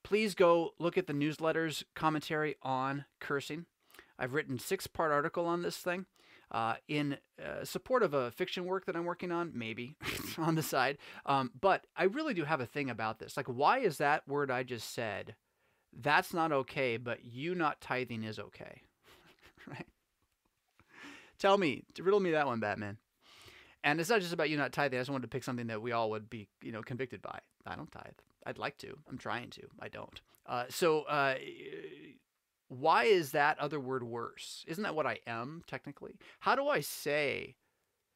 please 0.03 0.35
go 0.35 0.75
look 0.79 0.99
at 0.99 1.07
the 1.07 1.13
newsletter's 1.13 1.85
commentary 1.95 2.57
on 2.63 3.05
cursing. 3.21 3.67
I've 4.19 4.35
written 4.35 4.59
six-part 4.59 5.13
article 5.13 5.47
on 5.47 5.63
this 5.63 5.77
thing 5.77 6.07
uh, 6.51 6.75
in 6.89 7.19
uh, 7.43 7.65
support 7.65 8.03
of 8.03 8.15
a 8.15 8.31
fiction 8.31 8.65
work 8.65 8.87
that 8.87 8.97
I'm 8.97 9.05
working 9.05 9.31
on, 9.31 9.53
maybe 9.55 9.97
on 10.39 10.55
the 10.55 10.63
side. 10.63 10.99
Um, 11.27 11.51
but 11.61 11.87
I 11.97 12.05
really 12.05 12.35
do 12.35 12.45
have 12.45 12.61
a 12.61 12.67
thing 12.67 12.91
about 12.91 13.19
this. 13.19 13.37
Like, 13.37 13.47
why 13.47 13.79
is 13.79 13.99
that 13.99 14.27
word 14.27 14.51
I 14.51 14.63
just 14.63 14.93
said? 14.93 15.35
That's 15.93 16.35
not 16.35 16.53
okay, 16.53 16.97
but 16.97 17.25
you 17.25 17.55
not 17.55 17.81
tithing 17.81 18.25
is 18.25 18.39
okay, 18.39 18.83
right? 19.67 19.87
Tell 21.39 21.57
me, 21.57 21.85
riddle 21.99 22.21
me 22.21 22.33
that 22.33 22.47
one, 22.47 22.61
Batman. 22.61 22.99
And 23.85 24.01
it's 24.01 24.11
not 24.11 24.21
just 24.21 24.33
about 24.33 24.51
you 24.51 24.57
not 24.57 24.73
tithing. 24.73 24.99
I 24.99 25.01
just 25.01 25.11
wanted 25.11 25.23
to 25.23 25.29
pick 25.29 25.45
something 25.45 25.69
that 25.69 25.81
we 25.81 25.93
all 25.93 26.11
would 26.11 26.29
be, 26.29 26.49
you 26.63 26.73
know, 26.73 26.83
convicted 26.83 27.23
by. 27.23 27.39
I 27.67 27.77
don't 27.77 27.91
tithe. 27.93 28.19
I'd 28.45 28.59
like 28.59 28.79
to. 28.79 28.99
I'm 29.09 29.19
trying 29.19 29.51
to. 29.51 29.63
I 29.81 29.89
don't. 29.89 30.21
Uh, 30.47 30.65
so, 30.69 31.03
uh, 31.03 31.35
why 32.69 33.05
is 33.05 33.33
that 33.33 33.59
other 33.59 33.79
word 33.81 34.03
worse? 34.03 34.65
Isn't 34.67 34.83
that 34.83 34.95
what 34.95 35.07
I 35.07 35.19
am 35.27 35.63
technically? 35.67 36.17
How 36.41 36.55
do 36.55 36.69
I 36.69 36.81
say 36.81 37.57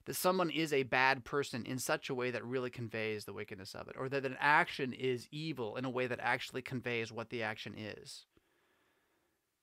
that 0.06 0.14
someone 0.14 0.50
is 0.50 0.72
a 0.72 0.82
bad 0.82 1.24
person 1.24 1.64
in 1.64 1.78
such 1.78 2.10
a 2.10 2.14
way 2.14 2.30
that 2.32 2.44
really 2.44 2.70
conveys 2.70 3.24
the 3.24 3.32
wickedness 3.32 3.74
of 3.74 3.88
it, 3.88 3.94
or 3.96 4.08
that 4.08 4.26
an 4.26 4.36
action 4.40 4.92
is 4.92 5.28
evil 5.30 5.76
in 5.76 5.84
a 5.84 5.90
way 5.90 6.06
that 6.06 6.18
actually 6.20 6.62
conveys 6.62 7.12
what 7.12 7.30
the 7.30 7.42
action 7.42 7.74
is? 7.76 8.26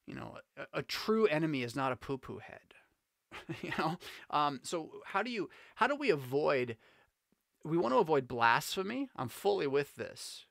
You 0.08 0.16
know, 0.16 0.38
a, 0.58 0.80
a 0.80 0.82
true 0.82 1.28
enemy 1.28 1.62
is 1.62 1.76
not 1.76 1.92
a 1.92 1.98
poo 1.98 2.18
poo 2.18 2.40
head. 2.40 2.74
you 3.62 3.72
know, 3.78 3.98
um, 4.30 4.60
so 4.64 4.90
how 5.06 5.24
do 5.24 5.32
you 5.32 5.50
how 5.76 5.88
do 5.88 5.96
we 5.96 6.10
avoid? 6.10 6.78
We 7.64 7.78
want 7.78 7.94
to 7.94 8.00
avoid 8.00 8.28
blasphemy. 8.28 9.10
I'm 9.16 9.30
fully 9.30 9.68
with 9.68 9.96
this. 9.96 10.46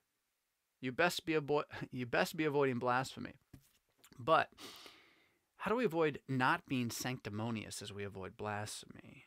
You 0.80 0.92
best 0.92 1.24
be 1.26 1.34
avo- 1.34 1.64
you 1.90 2.06
best 2.06 2.36
be 2.36 2.44
avoiding 2.44 2.78
blasphemy. 2.78 3.34
But 4.18 4.50
how 5.58 5.70
do 5.70 5.76
we 5.76 5.84
avoid 5.84 6.20
not 6.28 6.66
being 6.66 6.90
sanctimonious 6.90 7.82
as 7.82 7.92
we 7.92 8.04
avoid 8.04 8.36
blasphemy? 8.36 9.24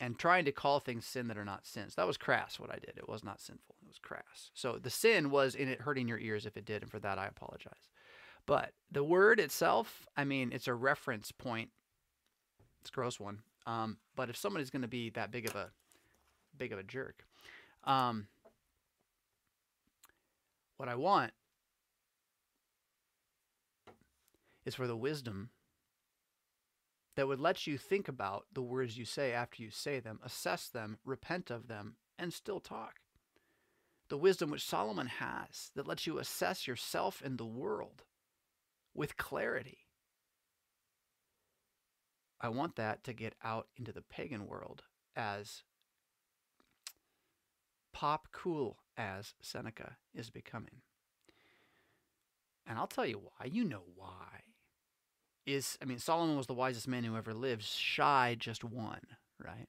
And 0.00 0.18
trying 0.18 0.44
to 0.44 0.52
call 0.52 0.80
things 0.80 1.06
sin 1.06 1.28
that 1.28 1.38
are 1.38 1.44
not 1.44 1.66
sins. 1.66 1.94
That 1.94 2.06
was 2.06 2.16
crass 2.16 2.58
what 2.58 2.70
I 2.70 2.78
did. 2.78 2.94
It 2.96 3.08
was 3.08 3.24
not 3.24 3.40
sinful. 3.40 3.76
It 3.82 3.88
was 3.88 3.98
crass. 3.98 4.50
So 4.52 4.78
the 4.80 4.90
sin 4.90 5.30
was 5.30 5.54
in 5.54 5.68
it 5.68 5.80
hurting 5.80 6.08
your 6.08 6.18
ears 6.18 6.46
if 6.46 6.56
it 6.56 6.64
did, 6.64 6.82
and 6.82 6.90
for 6.90 6.98
that 6.98 7.18
I 7.18 7.26
apologize. 7.26 7.88
But 8.46 8.72
the 8.90 9.04
word 9.04 9.40
itself, 9.40 10.06
I 10.16 10.24
mean, 10.24 10.50
it's 10.52 10.68
a 10.68 10.74
reference 10.74 11.32
point. 11.32 11.70
It's 12.84 12.90
a 12.90 12.92
gross 12.92 13.18
one. 13.18 13.40
Um, 13.66 13.96
but 14.14 14.28
if 14.28 14.36
somebody's 14.36 14.68
going 14.68 14.82
to 14.82 14.88
be 14.88 15.08
that 15.10 15.30
big 15.30 15.48
of 15.48 15.56
a 15.56 15.70
big 16.58 16.70
of 16.70 16.78
a 16.78 16.82
jerk, 16.82 17.24
um, 17.84 18.26
what 20.76 20.90
I 20.90 20.94
want 20.94 21.32
is 24.66 24.74
for 24.74 24.86
the 24.86 24.96
wisdom 24.96 25.48
that 27.16 27.26
would 27.26 27.40
let 27.40 27.66
you 27.66 27.78
think 27.78 28.06
about 28.06 28.44
the 28.52 28.60
words 28.60 28.98
you 28.98 29.06
say 29.06 29.32
after 29.32 29.62
you 29.62 29.70
say 29.70 29.98
them, 29.98 30.20
assess 30.22 30.68
them, 30.68 30.98
repent 31.06 31.50
of 31.50 31.68
them, 31.68 31.96
and 32.18 32.34
still 32.34 32.60
talk. 32.60 33.00
The 34.10 34.18
wisdom 34.18 34.50
which 34.50 34.66
Solomon 34.66 35.06
has 35.06 35.70
that 35.74 35.88
lets 35.88 36.06
you 36.06 36.18
assess 36.18 36.66
yourself 36.66 37.22
and 37.24 37.38
the 37.38 37.46
world 37.46 38.02
with 38.92 39.16
clarity. 39.16 39.83
I 42.44 42.48
want 42.48 42.76
that 42.76 43.02
to 43.04 43.14
get 43.14 43.34
out 43.42 43.68
into 43.78 43.90
the 43.90 44.02
pagan 44.02 44.46
world 44.46 44.82
as 45.16 45.62
pop 47.94 48.28
cool 48.32 48.80
as 48.98 49.32
Seneca 49.40 49.96
is 50.14 50.28
becoming. 50.28 50.82
And 52.66 52.78
I'll 52.78 52.86
tell 52.86 53.06
you 53.06 53.18
why. 53.18 53.46
You 53.46 53.64
know 53.64 53.84
why 53.96 54.42
is 55.46 55.78
I 55.80 55.86
mean 55.86 55.98
Solomon 55.98 56.36
was 56.36 56.46
the 56.46 56.52
wisest 56.52 56.86
man 56.86 57.04
who 57.04 57.16
ever 57.16 57.32
lived. 57.32 57.62
Shai 57.62 58.36
just 58.38 58.62
one, 58.62 59.06
right? 59.42 59.68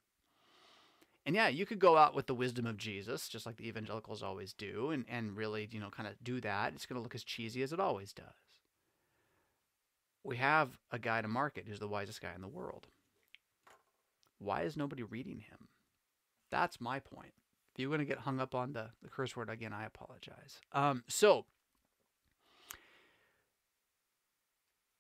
And 1.25 1.33
yeah, 1.33 1.47
you 1.47 1.65
could 1.65 1.79
go 1.79 1.95
out 1.95 2.13
with 2.13 2.27
the 2.27 2.35
wisdom 2.35 2.65
of 2.65 2.75
Jesus, 2.75 3.29
just 3.29 3.45
like 3.45 3.55
the 3.55 3.69
evangelicals 3.69 4.21
always 4.21 4.51
do, 4.51 4.91
and, 4.91 5.05
and 5.07 5.37
really, 5.37 5.69
you 5.71 5.79
know, 5.79 5.89
kind 5.89 6.09
of 6.09 6.15
do 6.21 6.41
that. 6.41 6.73
It's 6.73 6.85
going 6.85 6.99
to 6.99 7.03
look 7.03 7.15
as 7.15 7.23
cheesy 7.23 7.63
as 7.63 7.71
it 7.71 7.79
always 7.79 8.11
does. 8.11 8.44
We 10.25 10.37
have 10.37 10.79
a 10.91 10.97
guy 10.97 11.21
to 11.21 11.27
market 11.27 11.65
who's 11.67 11.79
the 11.79 11.87
wisest 11.87 12.19
guy 12.19 12.33
in 12.33 12.41
the 12.41 12.47
world. 12.47 12.87
Why 14.39 14.63
is 14.63 14.75
nobody 14.75 15.03
reading 15.03 15.37
him? 15.37 15.69
That's 16.49 16.81
my 16.81 16.99
point. 16.99 17.33
If 17.73 17.79
you're 17.79 17.89
going 17.89 17.99
to 17.99 18.05
get 18.05 18.17
hung 18.17 18.39
up 18.39 18.55
on 18.55 18.73
the, 18.73 18.89
the 19.03 19.09
curse 19.09 19.35
word 19.35 19.51
again, 19.51 19.71
I 19.71 19.85
apologize. 19.85 20.59
Um, 20.71 21.03
so, 21.07 21.45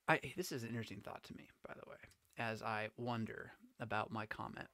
I 0.07 0.19
this 0.37 0.51
is 0.51 0.61
an 0.61 0.69
interesting 0.69 1.01
thought 1.03 1.23
to 1.23 1.35
me, 1.35 1.47
by 1.67 1.73
the 1.73 1.89
way, 1.89 1.97
as 2.37 2.61
I 2.61 2.89
wonder 2.95 3.53
about 3.79 4.11
my 4.11 4.27
comment. 4.27 4.67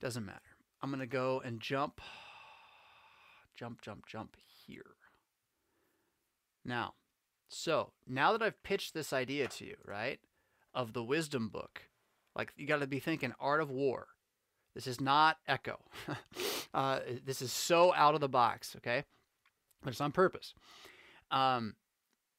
Doesn't 0.00 0.26
matter. 0.26 0.40
I'm 0.82 0.90
gonna 0.90 1.06
go 1.06 1.40
and 1.44 1.60
jump, 1.60 2.00
jump, 3.54 3.80
jump, 3.80 4.06
jump 4.06 4.36
here. 4.66 4.96
Now, 6.64 6.94
so 7.54 7.92
now 8.06 8.32
that 8.32 8.42
I've 8.42 8.62
pitched 8.62 8.94
this 8.94 9.12
idea 9.12 9.48
to 9.48 9.64
you, 9.64 9.76
right, 9.86 10.20
of 10.74 10.92
the 10.92 11.04
wisdom 11.04 11.48
book, 11.48 11.82
like 12.36 12.52
you 12.56 12.66
got 12.66 12.80
to 12.80 12.86
be 12.86 13.00
thinking 13.00 13.32
Art 13.40 13.60
of 13.60 13.70
War. 13.70 14.08
This 14.74 14.86
is 14.86 15.00
not 15.00 15.36
Echo. 15.46 15.78
uh, 16.74 16.98
this 17.24 17.40
is 17.40 17.52
so 17.52 17.94
out 17.94 18.14
of 18.14 18.20
the 18.20 18.28
box, 18.28 18.74
okay? 18.76 19.04
But 19.82 19.90
it's 19.90 20.00
on 20.00 20.10
purpose. 20.10 20.54
Um, 21.30 21.76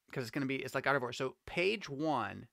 because 0.08 0.24
it's 0.24 0.32
going 0.32 0.42
to 0.42 0.48
be 0.48 0.56
it's 0.56 0.76
like 0.76 0.88
Art 0.88 0.96
of 0.96 1.02
War. 1.02 1.14
So 1.14 1.36
page 1.46 1.90
one, 1.90 2.48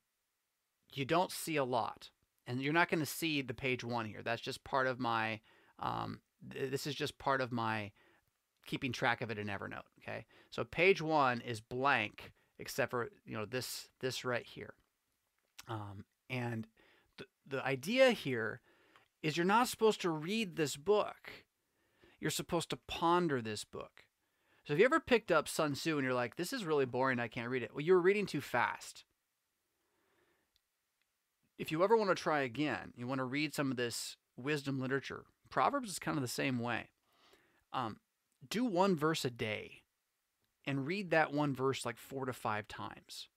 you 0.93 1.05
don't 1.05 1.31
see 1.31 1.55
a 1.57 1.63
lot, 1.63 2.09
and 2.47 2.61
you're 2.61 2.73
not 2.73 2.89
going 2.89 2.99
to 2.99 3.05
see 3.05 3.41
the 3.41 3.53
page 3.53 3.83
one 3.83 4.05
here. 4.05 4.21
That's 4.23 4.41
just 4.41 4.63
part 4.63 4.87
of 4.87 4.99
my. 4.99 5.39
Um, 5.79 6.19
th- 6.51 6.71
this 6.71 6.87
is 6.87 6.95
just 6.95 7.17
part 7.17 7.41
of 7.41 7.51
my 7.51 7.91
keeping 8.65 8.91
track 8.91 9.21
of 9.21 9.31
it 9.31 9.37
in 9.37 9.47
Evernote. 9.47 9.87
Okay, 10.01 10.25
so 10.49 10.63
page 10.63 11.01
one 11.01 11.41
is 11.41 11.61
blank 11.61 12.31
except 12.59 12.91
for 12.91 13.09
you 13.25 13.37
know 13.37 13.45
this 13.45 13.89
this 13.99 14.25
right 14.25 14.45
here, 14.45 14.73
um, 15.67 16.05
and 16.29 16.67
the 17.17 17.25
the 17.47 17.65
idea 17.65 18.11
here 18.11 18.61
is 19.21 19.37
you're 19.37 19.45
not 19.45 19.67
supposed 19.67 20.01
to 20.01 20.09
read 20.09 20.55
this 20.55 20.75
book. 20.75 21.31
You're 22.19 22.31
supposed 22.31 22.69
to 22.69 22.77
ponder 22.87 23.41
this 23.41 23.63
book. 23.63 24.05
So 24.65 24.73
if 24.73 24.79
you 24.79 24.85
ever 24.85 24.99
picked 24.99 25.31
up 25.31 25.47
Sun 25.47 25.73
Tzu 25.73 25.97
and 25.97 26.05
you're 26.05 26.13
like, 26.13 26.37
this 26.37 26.53
is 26.53 26.63
really 26.63 26.85
boring, 26.85 27.19
I 27.19 27.27
can't 27.27 27.49
read 27.49 27.63
it, 27.63 27.71
well, 27.73 27.81
you 27.81 27.93
were 27.93 27.99
reading 27.99 28.25
too 28.25 28.39
fast. 28.39 29.03
If 31.57 31.71
you 31.71 31.83
ever 31.83 31.97
want 31.97 32.09
to 32.09 32.15
try 32.15 32.41
again, 32.41 32.93
you 32.95 33.05
want 33.05 33.19
to 33.19 33.25
read 33.25 33.53
some 33.53 33.71
of 33.71 33.77
this 33.77 34.15
wisdom 34.37 34.79
literature, 34.79 35.25
Proverbs 35.49 35.89
is 35.89 35.99
kind 35.99 36.17
of 36.17 36.21
the 36.21 36.27
same 36.27 36.59
way. 36.59 36.89
Um, 37.73 37.97
do 38.49 38.65
one 38.65 38.95
verse 38.95 39.25
a 39.25 39.29
day 39.29 39.82
and 40.65 40.87
read 40.87 41.11
that 41.11 41.33
one 41.33 41.53
verse 41.53 41.85
like 41.85 41.97
four 41.97 42.25
to 42.25 42.33
five 42.33 42.67
times. 42.67 43.27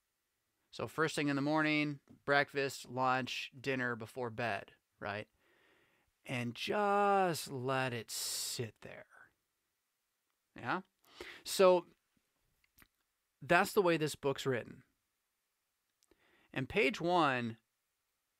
So, 0.71 0.87
first 0.87 1.15
thing 1.15 1.29
in 1.29 1.35
the 1.35 1.41
morning, 1.41 1.99
breakfast, 2.25 2.89
lunch, 2.89 3.51
dinner, 3.59 3.95
before 3.95 4.29
bed, 4.29 4.71
right? 4.99 5.27
And 6.25 6.53
just 6.53 7.49
let 7.49 7.93
it 7.93 8.11
sit 8.11 8.75
there. 8.81 9.05
Yeah? 10.55 10.81
So 11.43 11.85
that's 13.41 13.73
the 13.73 13.81
way 13.81 13.97
this 13.97 14.15
book's 14.15 14.45
written. 14.45 14.83
And 16.53 16.67
page 16.67 16.99
one 16.99 17.57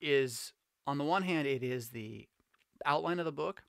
is, 0.01 0.53
on 0.85 0.97
the 0.97 1.03
one 1.03 1.23
hand, 1.23 1.47
it 1.47 1.63
is 1.63 1.89
the 1.89 2.27
outline 2.85 3.19
of 3.19 3.25
the 3.25 3.31
book. 3.31 3.63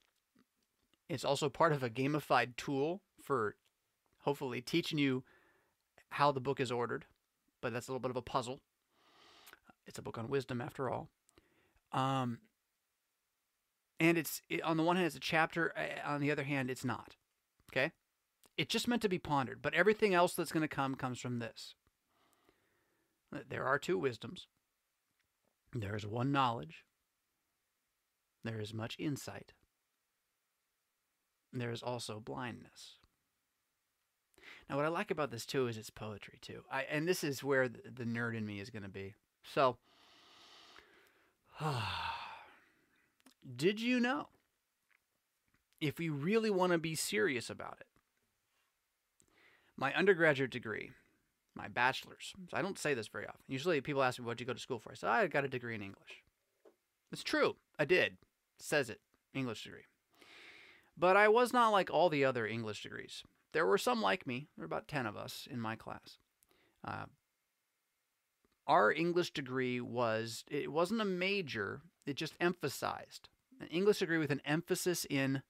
It's 1.09 1.25
also 1.25 1.49
part 1.49 1.73
of 1.73 1.83
a 1.83 1.91
gamified 1.91 2.57
tool 2.57 3.03
for 3.23 3.57
hopefully 4.29 4.61
teaching 4.61 4.99
you 4.99 5.25
how 6.11 6.31
the 6.31 6.41
book 6.41 6.61
is 6.61 6.71
ordered, 6.71 7.07
but 7.63 7.73
that's 7.73 7.89
a 7.89 7.91
little 7.91 7.99
bit 8.01 8.11
of 8.11 8.17
a 8.17 8.23
puzzle. 8.23 8.61
It's 9.87 9.99
a 9.99 10.03
book 10.03 10.19
on 10.19 10.29
wisdom, 10.29 10.61
after 10.61 10.91
all. 10.91 11.09
Um, 11.93 12.41
and 13.99 14.19
it's 14.19 14.43
it, 14.51 14.63
on 14.63 14.77
the 14.77 14.83
one 14.83 14.97
hand, 14.97 15.07
it's 15.07 15.17
a 15.17 15.21
chapter. 15.21 15.73
On 16.05 16.21
the 16.21 16.31
other 16.31 16.43
hand, 16.43 16.71
it's 16.71 16.85
not. 16.85 17.17
Okay, 17.73 17.93
it's 18.59 18.71
just 18.71 18.87
meant 18.87 19.01
to 19.01 19.09
be 19.09 19.19
pondered, 19.19 19.63
but 19.63 19.73
everything 19.73 20.13
else 20.13 20.35
that's 20.35 20.53
going 20.53 20.61
to 20.61 20.69
come 20.69 20.95
comes 20.95 21.19
from 21.19 21.39
this. 21.39 21.75
There 23.49 23.65
are 23.65 23.79
two 23.79 23.97
wisdoms. 23.97 24.47
There 25.75 25.97
is 25.97 26.07
one 26.07 26.31
knowledge. 26.33 26.85
There 28.45 28.61
is 28.61 28.75
much 28.75 28.95
insight. 28.99 29.55
There 31.51 31.73
is 31.73 31.83
also 31.83 32.21
blindness. 32.21 32.99
Now, 34.69 34.77
what 34.77 34.85
I 34.85 34.89
like 34.89 35.11
about 35.11 35.31
this 35.31 35.47
too 35.47 35.67
is 35.67 35.79
it's 35.79 35.91
poetry 35.91 36.39
too. 36.41 36.63
I, 36.71 36.83
and 36.83 37.09
this 37.09 37.25
is 37.25 37.43
where 37.43 37.69
the, 37.69 37.79
the 37.95 38.05
nerd 38.05 38.37
in 38.37 38.45
me 38.45 38.61
is 38.61 38.71
going 38.71 38.83
to 38.83 38.89
be. 38.89 39.15
So, 39.43 39.77
did 43.57 43.81
you 43.81 43.99
know 43.99 44.29
if 45.81 45.99
we 45.99 46.09
really 46.09 46.51
want 46.51 46.73
to 46.73 46.79
be 46.79 46.95
serious 46.95 47.49
about 47.49 47.79
it, 47.81 47.87
my 49.77 49.95
undergraduate 49.95 50.51
degree, 50.51 50.91
my 51.55 51.69
bachelor's, 51.69 52.35
so 52.51 52.57
I 52.57 52.63
don't 52.63 52.79
say 52.79 52.95
this 52.95 53.09
very 53.09 53.27
often. 53.27 53.41
Usually 53.47 53.81
people 53.81 54.03
ask 54.03 54.19
me, 54.19 54.25
what'd 54.25 54.41
you 54.41 54.47
go 54.47 54.53
to 54.53 54.59
school 54.59 54.81
for? 54.81 54.91
I 54.91 54.95
say, 54.95 55.07
I 55.07 55.27
got 55.29 55.45
a 55.45 55.49
degree 55.49 55.75
in 55.75 55.83
English. 55.83 56.23
It's 57.13 57.23
true. 57.23 57.57
I 57.79 57.85
did. 57.85 58.17
Says 58.59 58.91
it. 58.91 59.01
English 59.35 59.65
degree. 59.65 59.87
But 60.97 61.17
I 61.17 61.29
was 61.29 61.53
not 61.53 61.71
like 61.71 61.91
all 61.91 62.11
the 62.11 62.25
other 62.25 62.47
English 62.47 62.83
degrees. 62.83 63.23
There 63.53 63.67
were 63.67 63.79
some 63.79 64.03
like 64.03 64.27
me. 64.27 64.49
There 64.57 64.63
were 64.63 64.67
about 64.67 64.89
10 64.89 65.07
of 65.07 65.17
us 65.17 65.49
in 65.51 65.61
my 65.61 65.77
class. 65.77 66.19
Uh, 66.85 67.07
our 68.67 68.93
English 68.93 69.33
degree 69.33 69.81
was, 69.81 70.45
it 70.49 70.71
wasn't 70.71 71.01
a 71.01 71.07
major, 71.07 71.81
it 72.07 72.17
just 72.17 72.35
emphasized. 72.39 73.29
An 73.61 73.69
English 73.69 74.01
degree 74.01 74.19
with 74.19 74.31
an 74.31 74.43
emphasis 74.45 75.07
in 75.09 75.43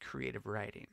creative 0.00 0.46
writing. 0.46 0.86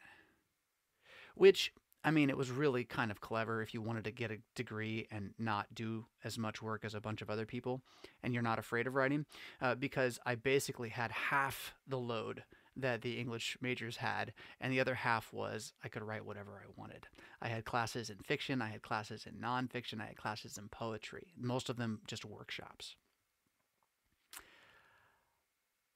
Which, 1.35 1.71
I 2.03 2.11
mean, 2.11 2.29
it 2.29 2.37
was 2.37 2.49
really 2.49 2.83
kind 2.83 3.11
of 3.11 3.21
clever 3.21 3.61
if 3.61 3.73
you 3.73 3.81
wanted 3.81 4.03
to 4.05 4.11
get 4.11 4.31
a 4.31 4.39
degree 4.55 5.07
and 5.11 5.33
not 5.37 5.67
do 5.73 6.05
as 6.23 6.37
much 6.37 6.61
work 6.61 6.83
as 6.83 6.95
a 6.95 7.01
bunch 7.01 7.21
of 7.21 7.29
other 7.29 7.45
people 7.45 7.81
and 8.23 8.33
you're 8.33 8.43
not 8.43 8.59
afraid 8.59 8.87
of 8.87 8.95
writing, 8.95 9.25
uh, 9.61 9.75
because 9.75 10.19
I 10.25 10.35
basically 10.35 10.89
had 10.89 11.11
half 11.11 11.75
the 11.87 11.99
load 11.99 12.43
that 12.75 13.01
the 13.01 13.19
English 13.19 13.57
majors 13.61 13.97
had, 13.97 14.33
and 14.59 14.71
the 14.71 14.79
other 14.79 14.95
half 14.95 15.31
was 15.33 15.73
I 15.83 15.89
could 15.89 16.03
write 16.03 16.25
whatever 16.25 16.51
I 16.63 16.69
wanted. 16.75 17.07
I 17.41 17.47
had 17.49 17.65
classes 17.65 18.09
in 18.09 18.17
fiction, 18.17 18.61
I 18.61 18.69
had 18.69 18.81
classes 18.81 19.25
in 19.25 19.35
nonfiction, 19.35 20.01
I 20.01 20.05
had 20.07 20.17
classes 20.17 20.57
in 20.57 20.69
poetry, 20.69 21.33
most 21.37 21.69
of 21.69 21.77
them 21.77 22.01
just 22.07 22.25
workshops. 22.25 22.95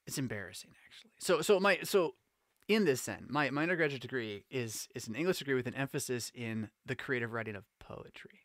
It's 0.05 0.17
embarrassing 0.17 0.71
actually. 0.86 1.11
So 1.19 1.41
so 1.41 1.59
my 1.59 1.80
so 1.84 2.15
in 2.67 2.86
this 2.86 3.01
sense, 3.01 3.26
my, 3.30 3.49
my 3.51 3.63
undergraduate 3.63 4.01
degree 4.01 4.43
is 4.49 4.88
is 4.95 5.07
an 5.07 5.15
English 5.15 5.39
degree 5.39 5.53
with 5.53 5.67
an 5.67 5.76
emphasis 5.76 6.32
in 6.34 6.69
the 6.86 6.95
creative 6.95 7.32
writing 7.32 7.55
of 7.55 7.63
poetry. 7.80 8.44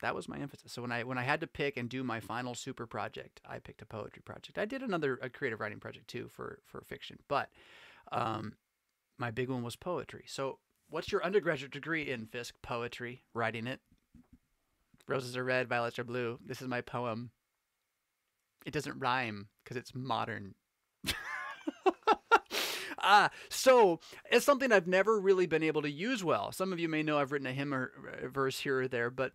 That 0.00 0.14
was 0.14 0.28
my 0.28 0.38
emphasis. 0.38 0.72
So 0.72 0.82
when 0.82 0.92
I 0.92 1.02
when 1.04 1.18
I 1.18 1.22
had 1.22 1.40
to 1.40 1.46
pick 1.46 1.76
and 1.76 1.88
do 1.88 2.04
my 2.04 2.20
final 2.20 2.54
super 2.54 2.86
project, 2.86 3.40
I 3.48 3.58
picked 3.58 3.82
a 3.82 3.86
poetry 3.86 4.22
project. 4.24 4.58
I 4.58 4.64
did 4.64 4.82
another 4.82 5.18
a 5.22 5.28
creative 5.28 5.60
writing 5.60 5.80
project 5.80 6.08
too 6.08 6.28
for 6.28 6.60
for 6.64 6.80
fiction, 6.82 7.18
but 7.28 7.50
um, 8.12 8.54
my 9.18 9.30
big 9.30 9.48
one 9.48 9.62
was 9.62 9.76
poetry. 9.76 10.24
So 10.26 10.58
what's 10.88 11.10
your 11.10 11.24
undergraduate 11.24 11.72
degree 11.72 12.10
in 12.10 12.26
Fisk? 12.26 12.54
Poetry, 12.62 13.22
writing 13.34 13.66
it. 13.66 13.80
Roses 15.06 15.36
are 15.36 15.44
red, 15.44 15.68
violets 15.68 15.98
are 15.98 16.04
blue. 16.04 16.38
This 16.44 16.62
is 16.62 16.68
my 16.68 16.80
poem. 16.80 17.30
It 18.66 18.72
doesn't 18.72 18.98
rhyme 18.98 19.48
because 19.64 19.76
it's 19.76 19.94
modern. 19.94 20.54
ah, 22.98 23.30
so 23.48 24.00
it's 24.30 24.44
something 24.44 24.70
I've 24.70 24.86
never 24.86 25.18
really 25.18 25.46
been 25.46 25.62
able 25.62 25.82
to 25.82 25.90
use 25.90 26.22
well. 26.22 26.52
Some 26.52 26.72
of 26.72 26.78
you 26.78 26.88
may 26.88 27.02
know 27.02 27.18
I've 27.18 27.32
written 27.32 27.46
a 27.46 27.52
hymn 27.52 27.72
or 27.72 27.92
verse 28.30 28.60
here 28.60 28.82
or 28.82 28.88
there, 28.88 29.10
but 29.10 29.32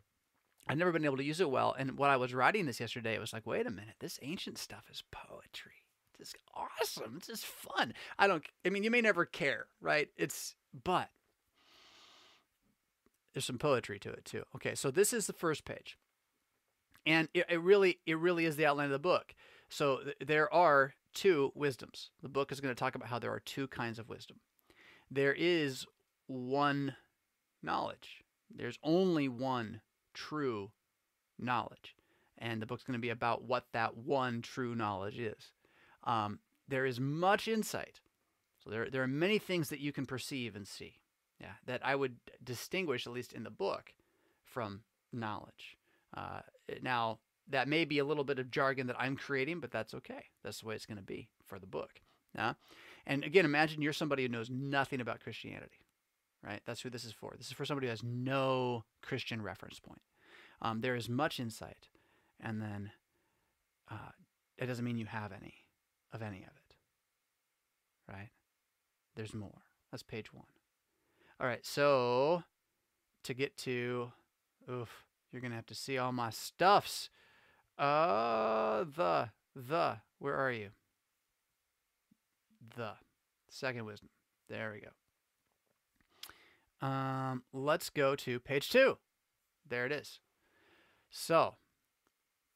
I've 0.67 0.77
never 0.77 0.91
been 0.91 1.05
able 1.05 1.17
to 1.17 1.23
use 1.23 1.41
it 1.41 1.49
well. 1.49 1.75
And 1.77 1.97
when 1.97 2.09
I 2.09 2.17
was 2.17 2.33
writing 2.33 2.65
this 2.65 2.79
yesterday, 2.79 3.13
it 3.13 3.19
was 3.19 3.33
like, 3.33 3.45
wait 3.45 3.67
a 3.67 3.71
minute, 3.71 3.95
this 3.99 4.19
ancient 4.21 4.57
stuff 4.57 4.85
is 4.91 5.03
poetry. 5.11 5.73
It's 6.19 6.35
awesome. 6.53 7.15
It's 7.17 7.27
just 7.27 7.45
fun. 7.45 7.93
I 8.17 8.27
don't, 8.27 8.45
I 8.65 8.69
mean, 8.69 8.83
you 8.83 8.91
may 8.91 9.01
never 9.01 9.25
care, 9.25 9.65
right? 9.81 10.07
It's, 10.15 10.55
but 10.83 11.09
there's 13.33 13.45
some 13.45 13.57
poetry 13.57 13.99
to 13.99 14.11
it 14.11 14.23
too. 14.23 14.43
Okay, 14.55 14.75
so 14.75 14.89
this 14.89 15.11
is 15.11 15.27
the 15.27 15.33
first 15.33 15.65
page. 15.65 15.97
And 17.05 17.27
it, 17.33 17.45
it 17.49 17.59
really, 17.61 17.99
it 18.05 18.17
really 18.17 18.45
is 18.45 18.55
the 18.55 18.65
outline 18.65 18.85
of 18.85 18.91
the 18.91 18.99
book. 18.99 19.35
So 19.69 19.97
th- 19.97 20.15
there 20.25 20.53
are 20.53 20.93
two 21.13 21.51
wisdoms. 21.55 22.11
The 22.21 22.29
book 22.29 22.51
is 22.51 22.61
going 22.61 22.73
to 22.73 22.79
talk 22.79 22.95
about 22.95 23.09
how 23.09 23.19
there 23.19 23.33
are 23.33 23.41
two 23.41 23.67
kinds 23.67 23.99
of 23.99 24.07
wisdom. 24.07 24.37
There 25.11 25.33
is 25.33 25.85
one 26.27 26.95
knowledge. 27.61 28.23
There's 28.55 28.79
only 28.81 29.27
one 29.27 29.81
true 30.13 30.71
knowledge. 31.39 31.95
And 32.37 32.61
the 32.61 32.65
book's 32.65 32.83
going 32.83 32.97
to 32.97 33.01
be 33.01 33.09
about 33.09 33.43
what 33.43 33.67
that 33.73 33.97
one 33.97 34.41
true 34.41 34.75
knowledge 34.75 35.19
is. 35.19 35.51
Um, 36.03 36.39
there 36.67 36.85
is 36.85 36.99
much 36.99 37.47
insight. 37.47 37.99
So 38.63 38.69
there, 38.69 38.89
there 38.89 39.03
are 39.03 39.07
many 39.07 39.39
things 39.39 39.69
that 39.69 39.79
you 39.79 39.91
can 39.91 40.05
perceive 40.05 40.55
and 40.55 40.67
see. 40.67 40.99
Yeah, 41.39 41.53
that 41.65 41.81
I 41.83 41.95
would 41.95 42.15
distinguish, 42.43 43.05
at 43.05 43.11
least 43.11 43.33
in 43.33 43.43
the 43.43 43.49
book, 43.49 43.93
from 44.45 44.83
knowledge. 45.11 45.77
Uh, 46.15 46.39
now, 46.81 47.19
that 47.49 47.67
may 47.67 47.83
be 47.83 47.99
a 47.99 48.05
little 48.05 48.23
bit 48.23 48.39
of 48.39 48.51
jargon 48.51 48.87
that 48.87 48.95
I'm 48.99 49.17
creating, 49.17 49.59
but 49.59 49.71
that's 49.71 49.93
okay. 49.93 50.25
That's 50.43 50.61
the 50.61 50.67
way 50.67 50.75
it's 50.75 50.85
going 50.85 50.99
to 50.99 51.03
be 51.03 51.27
for 51.45 51.59
the 51.59 51.67
book. 51.67 51.99
Yeah? 52.35 52.53
And 53.05 53.23
again, 53.23 53.45
imagine 53.45 53.81
you're 53.81 53.93
somebody 53.93 54.23
who 54.23 54.29
knows 54.29 54.49
nothing 54.49 55.01
about 55.01 55.19
Christianity, 55.19 55.82
right? 56.43 56.61
That's 56.65 56.81
who 56.81 56.89
this 56.89 57.05
is 57.05 57.13
for. 57.13 57.33
This 57.37 57.47
is 57.47 57.53
for 57.53 57.65
somebody 57.65 57.87
who 57.87 57.91
has 57.91 58.03
no 58.03 58.83
Christian 59.01 59.41
reference 59.41 59.79
point. 59.79 60.01
Um, 60.61 60.81
there 60.81 60.95
is 60.95 61.09
much 61.09 61.39
insight, 61.39 61.87
and 62.39 62.61
then 62.61 62.91
uh, 63.89 64.11
it 64.57 64.65
doesn't 64.65 64.85
mean 64.85 64.97
you 64.97 65.05
have 65.05 65.31
any 65.31 65.53
of 66.11 66.21
any 66.21 66.37
of 66.37 66.43
it, 66.43 66.75
right? 68.11 68.29
There's 69.15 69.33
more. 69.33 69.63
That's 69.91 70.03
page 70.03 70.33
one. 70.33 70.45
All 71.39 71.47
right, 71.47 71.65
so 71.65 72.43
to 73.23 73.33
get 73.33 73.57
to, 73.57 74.11
oof, 74.69 75.05
you're 75.31 75.41
to 75.41 75.49
have 75.55 75.65
to 75.67 75.75
see 75.75 75.97
all 75.97 76.11
my 76.11 76.29
stuffs. 76.29 77.09
Uh, 77.77 78.85
the, 78.95 79.29
the, 79.55 79.97
where 80.19 80.35
are 80.35 80.51
you? 80.51 80.69
The 82.75 82.91
second 83.49 83.85
wisdom. 83.85 84.09
There 84.49 84.71
we 84.73 84.81
go. 84.81 84.89
Um, 86.83 87.43
let's 87.53 87.89
go 87.89 88.13
to 88.17 88.41
page 88.41 88.69
two. 88.69 88.97
There 89.67 89.85
it 89.85 89.93
is. 89.93 90.19
So, 91.09 91.55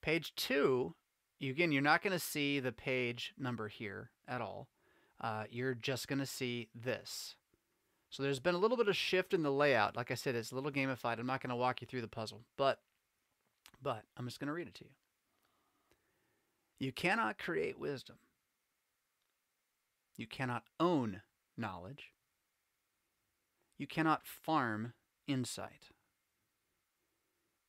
page 0.01 0.35
two, 0.35 0.95
again, 1.41 1.71
you're 1.71 1.81
not 1.81 2.03
going 2.03 2.11
to 2.11 2.19
see 2.19 2.59
the 2.59 2.73
page 2.73 3.33
number 3.37 3.69
here 3.69 4.11
at 4.27 4.41
all. 4.41 4.67
Uh, 5.21 5.45
you're 5.49 5.73
just 5.73 6.09
going 6.09 6.19
to 6.19 6.25
see 6.25 6.67
this. 6.75 7.35
So 8.09 8.21
there's 8.21 8.41
been 8.41 8.53
a 8.55 8.59
little 8.59 8.75
bit 8.75 8.89
of 8.89 8.97
shift 8.97 9.33
in 9.33 9.43
the 9.43 9.51
layout. 9.51 9.95
Like 9.95 10.11
I 10.11 10.15
said, 10.15 10.35
it's 10.35 10.51
a 10.51 10.55
little 10.55 10.71
gamified. 10.71 11.19
I'm 11.19 11.25
not 11.25 11.41
going 11.41 11.49
to 11.49 11.55
walk 11.55 11.79
you 11.81 11.87
through 11.87 12.01
the 12.01 12.07
puzzle, 12.09 12.41
but 12.57 12.79
but 13.81 14.03
I'm 14.17 14.25
just 14.25 14.39
going 14.39 14.47
to 14.47 14.53
read 14.53 14.67
it 14.67 14.75
to 14.75 14.85
you. 14.85 14.91
You 16.79 16.91
cannot 16.91 17.37
create 17.37 17.79
wisdom. 17.79 18.17
You 20.17 20.27
cannot 20.27 20.63
own 20.79 21.21
knowledge. 21.57 22.11
You 23.77 23.87
cannot 23.87 24.25
farm 24.25 24.93
insight. 25.27 25.91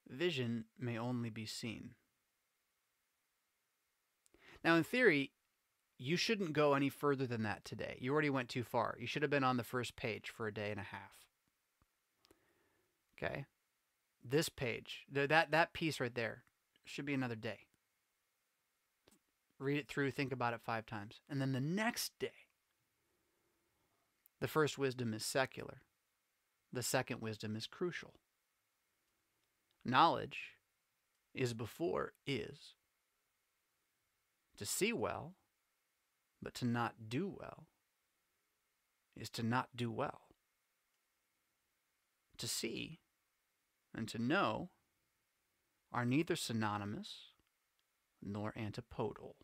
Vision 0.09 0.65
may 0.79 0.99
only 0.99 1.31
be 1.31 1.45
seen. 1.45 1.91
Now, 4.65 4.77
in 4.77 4.85
theory, 4.85 5.33
you 5.99 6.17
shouldn't 6.17 6.53
go 6.53 6.75
any 6.75 6.89
further 6.89 7.27
than 7.27 7.43
that 7.43 7.65
today. 7.65 7.99
You 8.01 8.13
already 8.13 8.31
went 8.31 8.49
too 8.49 8.65
far. 8.65 8.97
You 8.99 9.07
should 9.07 9.23
have 9.23 9.31
been 9.31 9.45
on 9.45 9.57
the 9.57 9.65
first 9.65 9.97
page 9.97 10.31
for 10.31 10.47
a 10.47 10.55
day 10.55 10.71
and 10.71 10.81
a 10.81 10.85
half. 10.85 11.19
Okay? 13.17 13.45
This 14.25 14.49
page, 14.49 15.05
that, 15.13 15.51
that 15.51 15.73
piece 15.73 16.01
right 16.01 16.15
there, 16.15 16.45
should 16.85 17.05
be 17.05 17.15
another 17.15 17.35
day 17.35 17.69
read 19.59 19.79
it 19.79 19.89
through, 19.89 20.11
think 20.11 20.33
about 20.33 20.55
it 20.55 20.61
five 20.61 20.87
times. 20.87 21.21
And 21.29 21.41
then 21.41 21.53
the 21.53 21.61
next 21.61 22.13
day, 22.19 22.47
the 24.41 24.49
first 24.49 24.79
wisdom 24.79 25.13
is 25.13 25.25
secular, 25.25 25.83
the 26.73 26.83
second 26.83 27.21
wisdom 27.21 27.57
is 27.57 27.67
crucial. 27.67 28.15
Knowledge 29.85 30.39
is 31.35 31.55
before 31.55 32.13
is. 32.27 32.75
To 34.59 34.67
see 34.67 34.93
well, 34.93 35.35
but 36.43 36.55
to 36.55 36.65
not 36.65 37.09
do 37.09 37.33
well, 37.39 37.67
is 39.17 39.31
to 39.31 39.43
not 39.43 39.69
do 39.77 39.91
well. 39.91 40.23
To 42.39 42.49
see 42.49 43.01
and 43.95 44.09
to 44.09 44.19
know 44.19 44.71
are 45.93 46.05
neither 46.05 46.37
synonymous 46.37 47.33
nor 48.23 48.53
antipodal. 48.57 49.37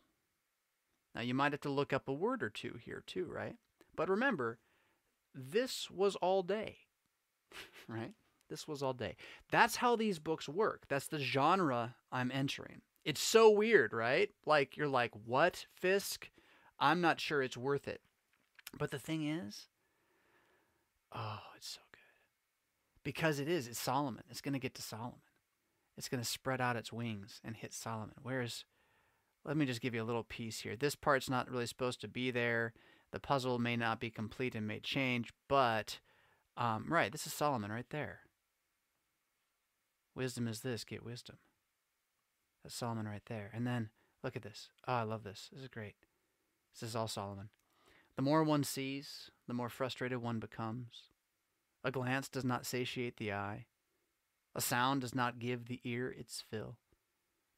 Now, 1.13 1.21
you 1.21 1.33
might 1.33 1.53
have 1.53 1.61
to 1.61 1.69
look 1.69 1.93
up 1.93 2.07
a 2.07 2.13
word 2.13 2.43
or 2.43 2.49
two 2.49 2.77
here, 2.83 3.01
too, 3.05 3.25
right? 3.25 3.55
But 3.95 4.09
remember, 4.09 4.59
this 5.33 5.89
was 5.89 6.15
all 6.17 6.43
day, 6.43 6.79
right? 7.87 8.11
This 8.49 8.67
was 8.67 8.83
all 8.83 8.93
day. 8.93 9.15
That's 9.51 9.77
how 9.77 9.95
these 9.95 10.19
books 10.19 10.47
work. 10.47 10.83
That's 10.87 11.07
the 11.07 11.19
genre 11.19 11.95
I'm 12.11 12.31
entering. 12.31 12.81
It's 13.03 13.21
so 13.21 13.49
weird, 13.49 13.93
right? 13.93 14.29
Like, 14.45 14.77
you're 14.77 14.87
like, 14.87 15.11
what, 15.25 15.65
Fisk? 15.73 16.29
I'm 16.79 17.01
not 17.01 17.19
sure 17.19 17.41
it's 17.41 17.57
worth 17.57 17.87
it. 17.87 18.01
But 18.77 18.91
the 18.91 18.99
thing 18.99 19.27
is, 19.27 19.67
oh, 21.13 21.39
it's 21.55 21.69
so 21.69 21.81
good. 21.91 23.03
Because 23.03 23.39
it 23.39 23.47
is. 23.47 23.67
It's 23.67 23.79
Solomon. 23.79 24.23
It's 24.29 24.41
going 24.41 24.53
to 24.53 24.59
get 24.59 24.73
to 24.75 24.81
Solomon. 24.81 25.19
It's 25.97 26.09
going 26.09 26.21
to 26.21 26.29
spread 26.29 26.59
out 26.59 26.75
its 26.75 26.91
wings 26.91 27.39
and 27.43 27.55
hit 27.55 27.73
Solomon. 27.73 28.15
Whereas 28.21 28.65
let 29.45 29.55
me 29.55 29.65
just 29.65 29.81
give 29.81 29.93
you 29.93 30.03
a 30.03 30.05
little 30.05 30.23
piece 30.23 30.59
here. 30.59 30.75
This 30.75 30.95
part's 30.95 31.29
not 31.29 31.49
really 31.49 31.67
supposed 31.67 32.01
to 32.01 32.07
be 32.07 32.31
there. 32.31 32.73
The 33.11 33.19
puzzle 33.19 33.59
may 33.59 33.77
not 33.77 33.99
be 33.99 34.09
complete 34.09 34.55
and 34.55 34.67
may 34.67 34.79
change, 34.79 35.31
but 35.47 35.99
um, 36.57 36.85
right, 36.89 37.11
this 37.11 37.27
is 37.27 37.33
Solomon 37.33 37.71
right 37.71 37.89
there. 37.89 38.19
Wisdom 40.15 40.47
is 40.47 40.61
this, 40.61 40.83
get 40.83 41.03
wisdom. 41.03 41.37
That's 42.63 42.75
Solomon 42.75 43.07
right 43.07 43.23
there. 43.27 43.51
And 43.53 43.67
then 43.67 43.89
look 44.23 44.35
at 44.35 44.41
this. 44.41 44.69
Oh, 44.87 44.93
I 44.93 45.03
love 45.03 45.23
this. 45.23 45.49
This 45.51 45.63
is 45.63 45.67
great. 45.67 45.95
This 46.73 46.89
is 46.89 46.95
all 46.95 47.07
Solomon. 47.07 47.49
The 48.15 48.21
more 48.21 48.43
one 48.43 48.63
sees, 48.63 49.29
the 49.47 49.53
more 49.53 49.69
frustrated 49.69 50.19
one 50.21 50.39
becomes. 50.39 51.09
A 51.83 51.91
glance 51.91 52.29
does 52.29 52.45
not 52.45 52.65
satiate 52.65 53.17
the 53.17 53.33
eye. 53.33 53.65
A 54.55 54.61
sound 54.61 55.01
does 55.01 55.13
not 55.13 55.39
give 55.39 55.65
the 55.65 55.81
ear 55.83 56.09
its 56.09 56.43
fill. 56.49 56.77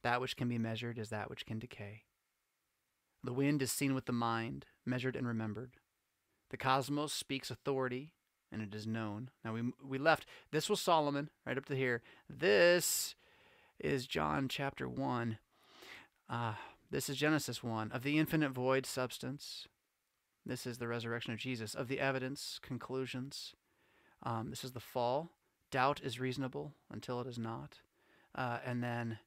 That 0.04 0.20
which 0.20 0.36
can 0.36 0.50
be 0.50 0.58
measured 0.58 0.98
is 0.98 1.10
that 1.10 1.30
which 1.30 1.46
can 1.46 1.60
decay. 1.60 2.04
The 3.24 3.34
wind 3.34 3.62
is 3.62 3.72
seen 3.72 3.94
with 3.94 4.06
the 4.06 4.12
mind, 4.12 4.66
measured 4.86 5.16
and 5.16 5.28
remembered. 5.28 5.78
The 6.50 6.58
cosmos 6.58 7.14
speaks 7.14 7.52
authority, 7.52 8.14
and 8.52 8.62
it 8.62 8.74
is 8.74 8.88
known. 8.88 9.30
Now 9.44 9.54
we 9.54 9.72
we 9.84 9.98
left. 9.98 10.26
This 10.52 10.70
was 10.70 10.82
Solomon 10.82 11.30
right 11.46 11.58
up 11.58 11.66
to 11.66 11.76
here. 11.76 12.02
This 12.30 13.16
is 13.80 14.08
John 14.08 14.48
chapter 14.48 14.88
one. 14.88 15.38
Uh, 16.30 16.54
this 16.90 17.10
is 17.10 17.18
Genesis 17.18 17.64
one 17.64 17.92
of 17.92 18.04
the 18.04 18.18
infinite 18.18 18.52
void 18.52 18.86
substance. 18.86 19.68
This 20.46 20.66
is 20.66 20.78
the 20.78 20.88
resurrection 20.88 21.34
of 21.34 21.40
Jesus 21.40 21.76
of 21.76 21.88
the 21.88 22.00
evidence 22.00 22.60
conclusions. 22.62 23.54
Um, 24.24 24.50
this 24.50 24.64
is 24.64 24.72
the 24.72 24.80
fall. 24.80 25.32
Doubt 25.70 26.00
is 26.02 26.20
reasonable 26.20 26.74
until 26.90 27.20
it 27.20 27.28
is 27.28 27.38
not, 27.38 27.80
uh, 28.34 28.60
and 28.66 28.82
then 28.82 29.20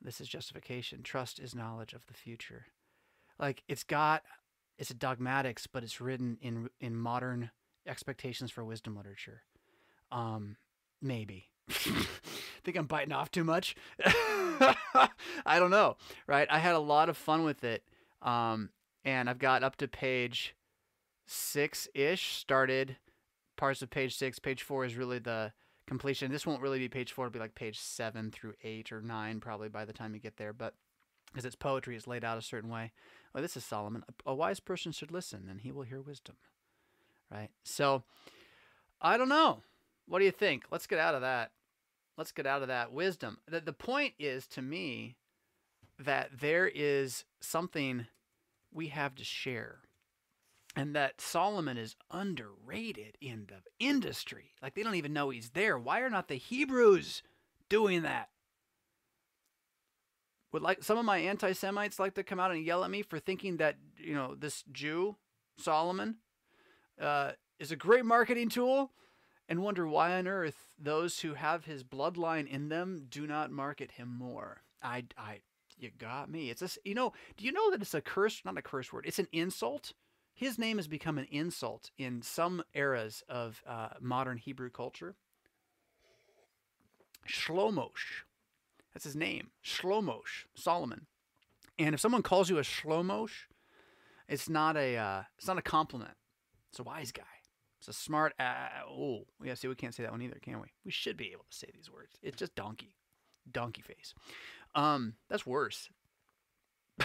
this 0.00 0.20
is 0.20 0.28
justification. 0.28 1.02
Trust 1.02 1.40
is 1.40 1.54
knowledge 1.54 1.94
of 1.94 2.06
the 2.06 2.14
future. 2.14 2.66
Like 3.38 3.62
it's 3.68 3.84
got 3.84 4.22
it's 4.76 4.90
a 4.90 4.94
dogmatics, 4.94 5.66
but 5.66 5.82
it's 5.82 6.00
written 6.00 6.36
in 6.40 6.68
in 6.78 6.94
modern 6.94 7.50
expectations 7.88 8.50
for 8.50 8.64
wisdom 8.64 8.96
literature. 8.96 9.42
Um, 10.10 10.56
maybe. 11.00 11.46
Think 11.68 12.76
I'm 12.76 12.86
biting 12.86 13.12
off 13.12 13.30
too 13.30 13.44
much? 13.44 13.76
I 14.04 15.08
don't 15.58 15.70
know, 15.70 15.96
right? 16.26 16.48
I 16.50 16.58
had 16.58 16.74
a 16.74 16.80
lot 16.80 17.08
of 17.08 17.16
fun 17.16 17.44
with 17.44 17.64
it. 17.64 17.82
Um, 18.22 18.70
and 19.04 19.30
I've 19.30 19.38
got 19.38 19.62
up 19.62 19.76
to 19.76 19.88
page 19.88 20.54
six 21.26 21.88
ish 21.94 22.34
started 22.36 22.96
parts 23.56 23.82
of 23.82 23.90
page 23.90 24.16
six. 24.16 24.38
Page 24.38 24.62
four 24.62 24.84
is 24.84 24.96
really 24.96 25.18
the 25.18 25.52
completion. 25.86 26.30
This 26.30 26.46
won't 26.46 26.62
really 26.62 26.78
be 26.78 26.88
page 26.88 27.12
four, 27.12 27.26
it'll 27.26 27.34
be 27.34 27.38
like 27.38 27.54
page 27.54 27.78
seven 27.78 28.30
through 28.30 28.54
eight 28.62 28.92
or 28.92 29.00
nine 29.00 29.40
probably 29.40 29.68
by 29.68 29.84
the 29.84 29.92
time 29.92 30.14
you 30.14 30.20
get 30.20 30.36
there. 30.36 30.52
But 30.52 30.74
because 31.32 31.44
it's 31.44 31.56
poetry, 31.56 31.96
it's 31.96 32.06
laid 32.06 32.24
out 32.24 32.38
a 32.38 32.42
certain 32.42 32.70
way. 32.70 32.92
Well, 33.34 33.42
this 33.42 33.56
is 33.56 33.64
Solomon. 33.64 34.04
A 34.24 34.34
wise 34.34 34.60
person 34.60 34.92
should 34.92 35.12
listen, 35.12 35.46
and 35.50 35.60
he 35.60 35.70
will 35.70 35.82
hear 35.82 36.00
wisdom 36.00 36.36
right? 37.30 37.50
So 37.64 38.02
I 39.00 39.16
don't 39.16 39.28
know. 39.28 39.62
What 40.06 40.20
do 40.20 40.24
you 40.24 40.30
think? 40.30 40.64
Let's 40.70 40.86
get 40.86 40.98
out 40.98 41.14
of 41.14 41.20
that. 41.20 41.52
Let's 42.16 42.32
get 42.32 42.46
out 42.46 42.62
of 42.62 42.68
that 42.68 42.92
wisdom. 42.92 43.38
The, 43.46 43.60
the 43.60 43.72
point 43.72 44.14
is 44.18 44.46
to 44.48 44.62
me 44.62 45.16
that 45.98 46.40
there 46.40 46.66
is 46.66 47.24
something 47.40 48.06
we 48.72 48.88
have 48.88 49.14
to 49.16 49.24
share. 49.24 49.80
And 50.76 50.94
that 50.94 51.20
Solomon 51.20 51.76
is 51.76 51.96
underrated 52.10 53.16
in 53.20 53.48
the 53.48 53.62
industry. 53.84 54.52
Like 54.62 54.74
they 54.74 54.84
don't 54.84 54.94
even 54.94 55.12
know 55.12 55.30
he's 55.30 55.50
there. 55.50 55.76
Why 55.76 56.00
are 56.00 56.10
not 56.10 56.28
the 56.28 56.36
Hebrews 56.36 57.22
doing 57.68 58.02
that? 58.02 58.28
Would 60.52 60.62
like 60.62 60.84
some 60.84 60.96
of 60.96 61.04
my 61.04 61.18
anti-Semites 61.18 61.98
like 61.98 62.14
to 62.14 62.22
come 62.22 62.38
out 62.38 62.52
and 62.52 62.64
yell 62.64 62.84
at 62.84 62.90
me 62.90 63.02
for 63.02 63.18
thinking 63.18 63.56
that, 63.56 63.76
you 63.96 64.14
know, 64.14 64.34
this 64.34 64.62
Jew, 64.70 65.16
Solomon, 65.58 66.16
uh, 67.00 67.32
is 67.58 67.72
a 67.72 67.76
great 67.76 68.04
marketing 68.04 68.48
tool 68.48 68.92
and 69.48 69.62
wonder 69.62 69.86
why 69.86 70.16
on 70.18 70.26
earth 70.26 70.56
those 70.78 71.20
who 71.20 71.34
have 71.34 71.64
his 71.64 71.82
bloodline 71.82 72.46
in 72.46 72.68
them 72.68 73.06
do 73.08 73.26
not 73.26 73.50
market 73.50 73.92
him 73.92 74.08
more. 74.08 74.62
I, 74.82 75.04
I, 75.16 75.40
you 75.78 75.90
got 75.96 76.30
me. 76.30 76.50
It's 76.50 76.62
a, 76.62 76.68
you 76.84 76.94
know, 76.94 77.12
do 77.36 77.44
you 77.44 77.52
know 77.52 77.70
that 77.70 77.80
it's 77.82 77.94
a 77.94 78.00
curse, 78.00 78.42
not 78.44 78.58
a 78.58 78.62
curse 78.62 78.92
word, 78.92 79.06
it's 79.06 79.18
an 79.18 79.28
insult? 79.32 79.92
His 80.34 80.58
name 80.58 80.76
has 80.76 80.86
become 80.86 81.18
an 81.18 81.26
insult 81.30 81.90
in 81.98 82.22
some 82.22 82.62
eras 82.72 83.24
of 83.28 83.60
uh, 83.66 83.88
modern 84.00 84.38
Hebrew 84.38 84.70
culture. 84.70 85.16
Shlomosh. 87.28 88.22
That's 88.94 89.04
his 89.04 89.16
name. 89.16 89.50
Shlomosh, 89.64 90.46
Solomon. 90.54 91.06
And 91.78 91.94
if 91.94 92.00
someone 92.00 92.22
calls 92.22 92.50
you 92.50 92.58
a 92.58 92.62
Shlomosh, 92.62 93.46
it's 94.28 94.48
not 94.48 94.76
a 94.76 94.96
uh, 94.96 95.22
it's 95.36 95.46
not 95.46 95.58
a 95.58 95.62
compliment. 95.62 96.14
It's 96.70 96.78
a 96.78 96.82
wise 96.82 97.12
guy. 97.12 97.22
It's 97.78 97.88
a 97.88 97.92
smart. 97.92 98.34
Uh, 98.38 98.68
oh, 98.88 99.24
yeah. 99.42 99.54
See, 99.54 99.68
we 99.68 99.74
can't 99.74 99.94
say 99.94 100.02
that 100.02 100.12
one 100.12 100.22
either, 100.22 100.38
can 100.42 100.60
we? 100.60 100.68
We 100.84 100.90
should 100.90 101.16
be 101.16 101.30
able 101.32 101.44
to 101.50 101.56
say 101.56 101.68
these 101.72 101.90
words. 101.90 102.16
It's 102.22 102.36
just 102.36 102.54
donkey, 102.54 102.94
donkey 103.50 103.82
face. 103.82 104.14
Um, 104.74 105.14
that's 105.28 105.46
worse. 105.46 105.88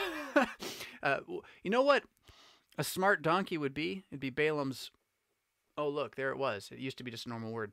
uh, 1.04 1.18
you 1.64 1.70
know 1.70 1.84
what? 1.84 2.04
A 2.78 2.84
smart 2.84 3.22
donkey 3.22 3.58
would 3.58 3.74
be. 3.74 4.04
It'd 4.12 4.20
be 4.20 4.32
Balaam's. 4.32 4.90
Oh, 5.78 5.90
look, 5.90 6.16
there 6.16 6.32
it 6.32 6.38
was. 6.38 6.70
It 6.72 6.80
used 6.80 6.98
to 6.98 7.04
be 7.04 7.12
just 7.12 7.26
a 7.26 7.30
normal 7.30 7.52
word. 7.52 7.72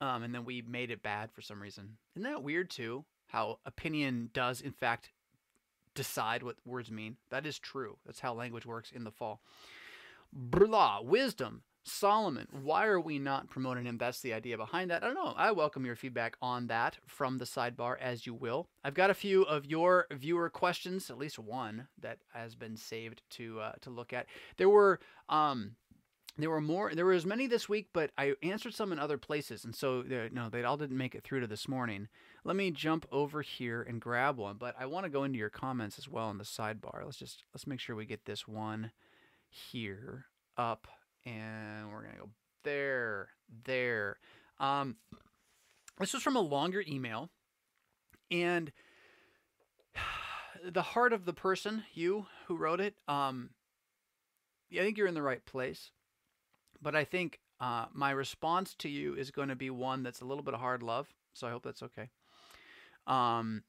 Um, 0.00 0.22
and 0.22 0.34
then 0.34 0.44
we 0.44 0.62
made 0.62 0.90
it 0.90 1.02
bad 1.02 1.30
for 1.32 1.42
some 1.42 1.60
reason. 1.60 1.98
Isn't 2.14 2.30
that 2.30 2.42
weird 2.42 2.70
too? 2.70 3.04
How 3.28 3.58
opinion 3.66 4.30
does, 4.32 4.60
in 4.60 4.72
fact, 4.72 5.10
decide 5.94 6.42
what 6.42 6.56
words 6.64 6.90
mean. 6.90 7.16
That 7.30 7.44
is 7.44 7.58
true. 7.58 7.98
That's 8.06 8.20
how 8.20 8.32
language 8.32 8.64
works 8.64 8.92
in 8.92 9.04
the 9.04 9.10
fall. 9.10 9.40
Blah, 10.32 11.00
wisdom, 11.02 11.62
Solomon. 11.84 12.48
Why 12.50 12.86
are 12.86 13.00
we 13.00 13.18
not 13.18 13.48
promoting 13.48 13.86
him? 13.86 13.98
That's 13.98 14.20
the 14.20 14.34
idea 14.34 14.56
behind 14.56 14.90
that. 14.90 15.02
I 15.02 15.06
don't 15.06 15.14
know. 15.14 15.34
I 15.36 15.52
welcome 15.52 15.86
your 15.86 15.96
feedback 15.96 16.36
on 16.42 16.66
that 16.66 16.98
from 17.06 17.38
the 17.38 17.44
sidebar 17.44 17.96
as 18.00 18.26
you 18.26 18.34
will. 18.34 18.68
I've 18.84 18.94
got 18.94 19.10
a 19.10 19.14
few 19.14 19.42
of 19.42 19.64
your 19.66 20.06
viewer 20.10 20.50
questions, 20.50 21.10
at 21.10 21.18
least 21.18 21.38
one 21.38 21.88
that 22.00 22.18
has 22.32 22.54
been 22.54 22.76
saved 22.76 23.22
to 23.30 23.60
uh, 23.60 23.72
to 23.80 23.90
look 23.90 24.12
at. 24.12 24.26
There 24.58 24.68
were 24.68 25.00
um, 25.28 25.76
there 26.38 26.50
were 26.50 26.60
more. 26.60 26.94
There 26.94 27.04
were 27.04 27.12
as 27.12 27.26
many 27.26 27.46
this 27.46 27.68
week, 27.68 27.88
but 27.92 28.12
I 28.16 28.34
answered 28.42 28.74
some 28.74 28.92
in 28.92 28.98
other 28.98 29.18
places, 29.18 29.64
and 29.64 29.74
so 29.74 30.04
no, 30.30 30.48
they 30.48 30.62
all 30.62 30.76
didn't 30.76 30.96
make 30.96 31.14
it 31.14 31.24
through 31.24 31.40
to 31.40 31.46
this 31.46 31.66
morning. 31.66 32.08
Let 32.44 32.54
me 32.54 32.70
jump 32.70 33.06
over 33.10 33.42
here 33.42 33.82
and 33.82 34.00
grab 34.00 34.38
one, 34.38 34.56
but 34.56 34.76
I 34.78 34.86
want 34.86 35.04
to 35.04 35.10
go 35.10 35.24
into 35.24 35.38
your 35.38 35.50
comments 35.50 35.98
as 35.98 36.08
well 36.08 36.30
in 36.30 36.38
the 36.38 36.44
sidebar. 36.44 37.04
Let's 37.04 37.16
just 37.16 37.44
let's 37.52 37.66
make 37.66 37.80
sure 37.80 37.96
we 37.96 38.06
get 38.06 38.24
this 38.24 38.46
one 38.46 38.92
here 39.48 40.26
up 40.56 40.86
and 41.24 41.90
we're 41.90 42.02
going 42.02 42.14
to 42.14 42.20
go 42.20 42.30
there, 42.64 43.28
there. 43.64 44.18
Um, 44.58 44.96
this 45.98 46.12
was 46.12 46.22
from 46.22 46.36
a 46.36 46.40
longer 46.40 46.82
email 46.86 47.30
and 48.30 48.72
the 50.64 50.82
heart 50.82 51.12
of 51.12 51.24
the 51.24 51.32
person, 51.32 51.84
you 51.94 52.26
who 52.46 52.56
wrote 52.56 52.80
it, 52.80 52.94
um, 53.06 53.50
I 54.72 54.78
think 54.78 54.98
you're 54.98 55.06
in 55.06 55.14
the 55.14 55.22
right 55.22 55.44
place. 55.44 55.90
But 56.80 56.94
I 56.94 57.04
think 57.04 57.40
uh, 57.60 57.86
my 57.92 58.10
response 58.10 58.74
to 58.76 58.88
you 58.88 59.14
is 59.14 59.30
going 59.30 59.48
to 59.48 59.56
be 59.56 59.70
one 59.70 60.02
that's 60.02 60.20
a 60.20 60.24
little 60.24 60.44
bit 60.44 60.54
of 60.54 60.60
hard 60.60 60.82
love. 60.82 61.08
So 61.32 61.46
I 61.46 61.50
hope 61.50 61.64
that's 61.64 61.82
okay. 61.82 62.10
Um, 63.06 63.62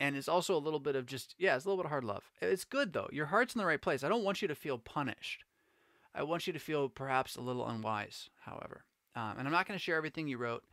and 0.00 0.16
it's 0.16 0.28
also 0.28 0.56
a 0.56 0.58
little 0.58 0.80
bit 0.80 0.96
of 0.96 1.06
just 1.06 1.34
yeah 1.38 1.54
it's 1.54 1.64
a 1.64 1.68
little 1.68 1.82
bit 1.82 1.86
of 1.86 1.90
hard 1.90 2.04
love. 2.04 2.24
It's 2.40 2.64
good 2.64 2.92
though. 2.92 3.08
Your 3.12 3.26
heart's 3.26 3.54
in 3.54 3.60
the 3.60 3.66
right 3.66 3.80
place. 3.80 4.02
I 4.02 4.08
don't 4.08 4.24
want 4.24 4.42
you 4.42 4.48
to 4.48 4.54
feel 4.54 4.78
punished. 4.78 5.44
I 6.14 6.24
want 6.24 6.46
you 6.46 6.52
to 6.52 6.58
feel 6.58 6.88
perhaps 6.88 7.36
a 7.36 7.40
little 7.40 7.66
unwise 7.66 8.30
however. 8.40 8.84
Um, 9.14 9.34
and 9.38 9.46
i'm 9.46 9.52
not 9.52 9.66
going 9.66 9.78
to 9.78 9.82
share 9.82 9.96
everything 9.96 10.26
you 10.26 10.38
wrote. 10.38 10.64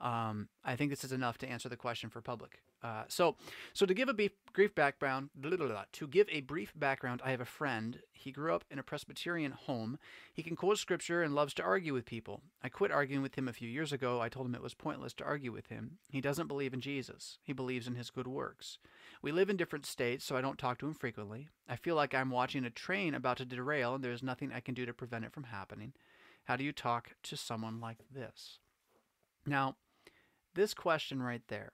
Um, 0.00 0.48
I 0.64 0.76
think 0.76 0.90
this 0.90 1.04
is 1.04 1.12
enough 1.12 1.38
to 1.38 1.48
answer 1.48 1.68
the 1.68 1.76
question 1.76 2.10
for 2.10 2.20
public. 2.20 2.62
Uh, 2.82 3.04
so, 3.08 3.36
so 3.72 3.86
to 3.86 3.94
give 3.94 4.08
a 4.08 4.14
brief, 4.14 4.32
brief 4.52 4.74
background, 4.74 5.30
blah, 5.34 5.56
blah, 5.56 5.66
blah, 5.66 5.84
to 5.92 6.06
give 6.06 6.28
a 6.30 6.42
brief 6.42 6.72
background, 6.76 7.20
I 7.24 7.30
have 7.30 7.40
a 7.40 7.46
friend. 7.46 8.00
He 8.12 8.30
grew 8.30 8.54
up 8.54 8.64
in 8.70 8.78
a 8.78 8.82
Presbyterian 8.82 9.52
home. 9.52 9.98
He 10.32 10.42
can 10.42 10.56
quote 10.56 10.78
scripture 10.78 11.22
and 11.22 11.34
loves 11.34 11.54
to 11.54 11.62
argue 11.62 11.94
with 11.94 12.04
people. 12.04 12.42
I 12.62 12.68
quit 12.68 12.92
arguing 12.92 13.22
with 13.22 13.36
him 13.36 13.48
a 13.48 13.52
few 13.52 13.68
years 13.68 13.92
ago. 13.92 14.20
I 14.20 14.28
told 14.28 14.46
him 14.46 14.54
it 14.54 14.62
was 14.62 14.74
pointless 14.74 15.14
to 15.14 15.24
argue 15.24 15.52
with 15.52 15.66
him. 15.66 15.98
He 16.10 16.20
doesn't 16.20 16.48
believe 16.48 16.74
in 16.74 16.80
Jesus. 16.80 17.38
He 17.42 17.52
believes 17.52 17.86
in 17.86 17.94
his 17.94 18.10
good 18.10 18.28
works. 18.28 18.78
We 19.22 19.32
live 19.32 19.50
in 19.50 19.56
different 19.56 19.86
states, 19.86 20.24
so 20.24 20.36
I 20.36 20.40
don't 20.40 20.58
talk 20.58 20.78
to 20.78 20.86
him 20.86 20.94
frequently. 20.94 21.48
I 21.68 21.76
feel 21.76 21.96
like 21.96 22.14
I'm 22.14 22.30
watching 22.30 22.64
a 22.64 22.70
train 22.70 23.14
about 23.14 23.38
to 23.38 23.44
derail, 23.44 23.94
and 23.94 24.04
there's 24.04 24.22
nothing 24.22 24.52
I 24.52 24.60
can 24.60 24.74
do 24.74 24.86
to 24.86 24.92
prevent 24.92 25.24
it 25.24 25.32
from 25.32 25.44
happening. 25.44 25.92
How 26.44 26.56
do 26.56 26.62
you 26.62 26.72
talk 26.72 27.16
to 27.24 27.36
someone 27.36 27.80
like 27.80 27.98
this? 28.14 28.60
Now, 29.44 29.76
this 30.54 30.74
question 30.74 31.22
right 31.22 31.42
there, 31.48 31.72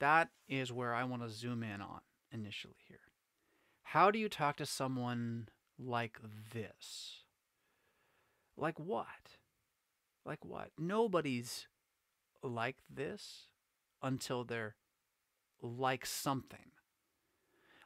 that 0.00 0.28
is 0.48 0.72
where 0.72 0.94
I 0.94 1.04
want 1.04 1.22
to 1.22 1.28
zoom 1.28 1.62
in 1.62 1.80
on 1.80 2.00
initially 2.32 2.76
here. 2.86 2.98
How 3.82 4.10
do 4.10 4.18
you 4.18 4.28
talk 4.28 4.56
to 4.56 4.66
someone 4.66 5.48
like 5.78 6.18
this? 6.52 7.22
Like 8.56 8.78
what? 8.78 9.06
Like 10.24 10.44
what? 10.44 10.70
Nobody's 10.78 11.66
like 12.42 12.76
this 12.92 13.46
until 14.02 14.44
they're 14.44 14.76
like 15.62 16.06
something. 16.06 16.70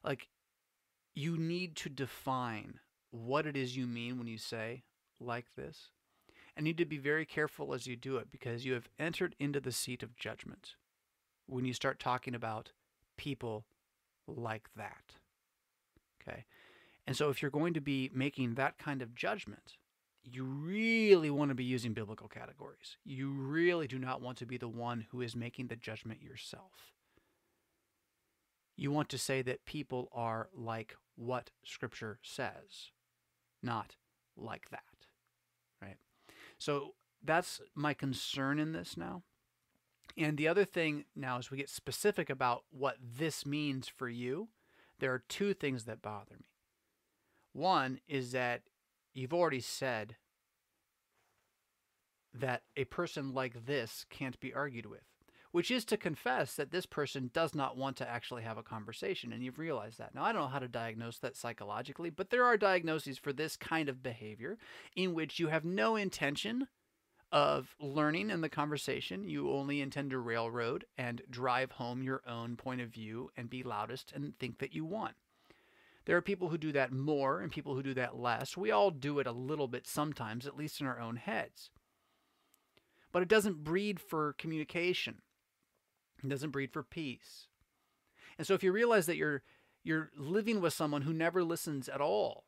Like, 0.04 0.28
you 1.14 1.36
need 1.36 1.76
to 1.76 1.88
define 1.88 2.80
what 3.10 3.46
it 3.46 3.56
is 3.56 3.76
you 3.76 3.86
mean 3.86 4.18
when 4.18 4.26
you 4.26 4.38
say 4.38 4.82
like 5.20 5.46
this. 5.56 5.90
And 6.56 6.64
need 6.64 6.78
to 6.78 6.84
be 6.84 6.98
very 6.98 7.24
careful 7.24 7.72
as 7.72 7.86
you 7.86 7.96
do 7.96 8.16
it 8.16 8.30
because 8.30 8.64
you 8.64 8.74
have 8.74 8.88
entered 8.98 9.34
into 9.38 9.60
the 9.60 9.72
seat 9.72 10.02
of 10.02 10.16
judgment 10.16 10.74
when 11.52 11.64
you 11.64 11.72
start 11.74 11.98
talking 11.98 12.34
about 12.34 12.72
people 13.16 13.64
like 14.26 14.68
that. 14.76 15.16
Okay. 16.20 16.44
And 17.06 17.16
so 17.16 17.30
if 17.30 17.42
you're 17.42 17.50
going 17.50 17.74
to 17.74 17.80
be 17.80 18.10
making 18.14 18.54
that 18.54 18.78
kind 18.78 19.02
of 19.02 19.14
judgment, 19.14 19.76
you 20.24 20.44
really 20.44 21.30
want 21.30 21.50
to 21.50 21.54
be 21.54 21.64
using 21.64 21.92
biblical 21.92 22.28
categories. 22.28 22.96
You 23.04 23.30
really 23.30 23.88
do 23.88 23.98
not 23.98 24.22
want 24.22 24.38
to 24.38 24.46
be 24.46 24.56
the 24.56 24.68
one 24.68 25.06
who 25.10 25.20
is 25.20 25.34
making 25.34 25.66
the 25.66 25.76
judgment 25.76 26.22
yourself. 26.22 26.92
You 28.76 28.92
want 28.92 29.08
to 29.10 29.18
say 29.18 29.42
that 29.42 29.64
people 29.64 30.08
are 30.12 30.48
like 30.54 30.96
what 31.16 31.50
Scripture 31.64 32.18
says, 32.22 32.92
not 33.62 33.96
like 34.36 34.70
that. 34.70 34.80
Right? 35.82 35.98
So 36.56 36.94
that's 37.22 37.60
my 37.74 37.92
concern 37.92 38.58
in 38.58 38.72
this 38.72 38.96
now. 38.96 39.22
And 40.16 40.36
the 40.36 40.48
other 40.48 40.64
thing 40.64 41.04
now, 41.16 41.38
as 41.38 41.50
we 41.50 41.58
get 41.58 41.70
specific 41.70 42.28
about 42.28 42.64
what 42.70 42.96
this 43.00 43.46
means 43.46 43.88
for 43.88 44.08
you, 44.08 44.48
there 44.98 45.12
are 45.12 45.24
two 45.28 45.54
things 45.54 45.84
that 45.84 46.02
bother 46.02 46.36
me. 46.38 46.46
One 47.52 48.00
is 48.06 48.32
that 48.32 48.62
you've 49.14 49.34
already 49.34 49.60
said 49.60 50.16
that 52.34 52.62
a 52.76 52.84
person 52.84 53.34
like 53.34 53.66
this 53.66 54.06
can't 54.08 54.40
be 54.40 54.54
argued 54.54 54.86
with, 54.86 55.02
which 55.50 55.70
is 55.70 55.84
to 55.84 55.96
confess 55.98 56.54
that 56.54 56.70
this 56.70 56.86
person 56.86 57.30
does 57.34 57.54
not 57.54 57.76
want 57.76 57.96
to 57.98 58.08
actually 58.08 58.42
have 58.42 58.56
a 58.56 58.62
conversation, 58.62 59.32
and 59.32 59.42
you've 59.42 59.58
realized 59.58 59.98
that. 59.98 60.14
Now, 60.14 60.24
I 60.24 60.32
don't 60.32 60.42
know 60.42 60.48
how 60.48 60.58
to 60.58 60.68
diagnose 60.68 61.18
that 61.18 61.36
psychologically, 61.36 62.08
but 62.08 62.30
there 62.30 62.44
are 62.44 62.56
diagnoses 62.56 63.18
for 63.18 63.32
this 63.32 63.56
kind 63.56 63.88
of 63.88 64.02
behavior 64.02 64.56
in 64.96 65.12
which 65.12 65.38
you 65.38 65.48
have 65.48 65.64
no 65.64 65.96
intention 65.96 66.68
of 67.32 67.74
learning 67.80 68.30
in 68.30 68.42
the 68.42 68.48
conversation. 68.48 69.26
You 69.26 69.50
only 69.50 69.80
intend 69.80 70.10
to 70.10 70.18
railroad 70.18 70.84
and 70.98 71.22
drive 71.30 71.72
home 71.72 72.02
your 72.02 72.22
own 72.28 72.56
point 72.56 72.82
of 72.82 72.90
view 72.90 73.30
and 73.36 73.48
be 73.48 73.62
loudest 73.62 74.12
and 74.14 74.38
think 74.38 74.58
that 74.58 74.74
you 74.74 74.84
won. 74.84 75.14
There 76.04 76.16
are 76.16 76.22
people 76.22 76.50
who 76.50 76.58
do 76.58 76.72
that 76.72 76.92
more 76.92 77.40
and 77.40 77.50
people 77.50 77.74
who 77.74 77.82
do 77.82 77.94
that 77.94 78.18
less. 78.18 78.56
We 78.56 78.70
all 78.70 78.90
do 78.90 79.18
it 79.18 79.26
a 79.26 79.32
little 79.32 79.68
bit 79.68 79.86
sometimes, 79.86 80.46
at 80.46 80.56
least 80.56 80.80
in 80.80 80.86
our 80.86 81.00
own 81.00 81.16
heads. 81.16 81.70
But 83.12 83.22
it 83.22 83.28
doesn't 83.28 83.64
breed 83.64 83.98
for 84.00 84.34
communication. 84.34 85.22
It 86.22 86.28
doesn't 86.28 86.50
breed 86.50 86.72
for 86.72 86.82
peace. 86.82 87.46
And 88.36 88.46
so 88.46 88.54
if 88.54 88.62
you 88.62 88.72
realize 88.72 89.06
that 89.06 89.16
you're 89.16 89.42
you're 89.84 90.10
living 90.16 90.60
with 90.60 90.72
someone 90.72 91.02
who 91.02 91.12
never 91.12 91.42
listens 91.42 91.88
at 91.88 92.00
all, 92.00 92.44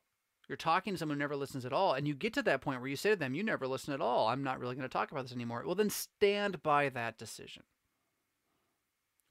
you're 0.48 0.56
talking 0.56 0.92
to 0.94 0.98
someone 0.98 1.16
who 1.16 1.20
never 1.20 1.36
listens 1.36 1.64
at 1.64 1.72
all, 1.72 1.94
and 1.94 2.06
you 2.06 2.14
get 2.14 2.34
to 2.34 2.42
that 2.42 2.60
point 2.60 2.80
where 2.80 2.90
you 2.90 2.96
say 2.96 3.10
to 3.10 3.16
them, 3.16 3.34
You 3.34 3.42
never 3.42 3.66
listen 3.66 3.94
at 3.94 4.00
all. 4.00 4.28
I'm 4.28 4.42
not 4.42 4.58
really 4.58 4.74
going 4.74 4.88
to 4.88 4.92
talk 4.92 5.10
about 5.10 5.24
this 5.24 5.32
anymore. 5.32 5.62
Well, 5.64 5.74
then 5.74 5.90
stand 5.90 6.62
by 6.62 6.88
that 6.90 7.18
decision. 7.18 7.62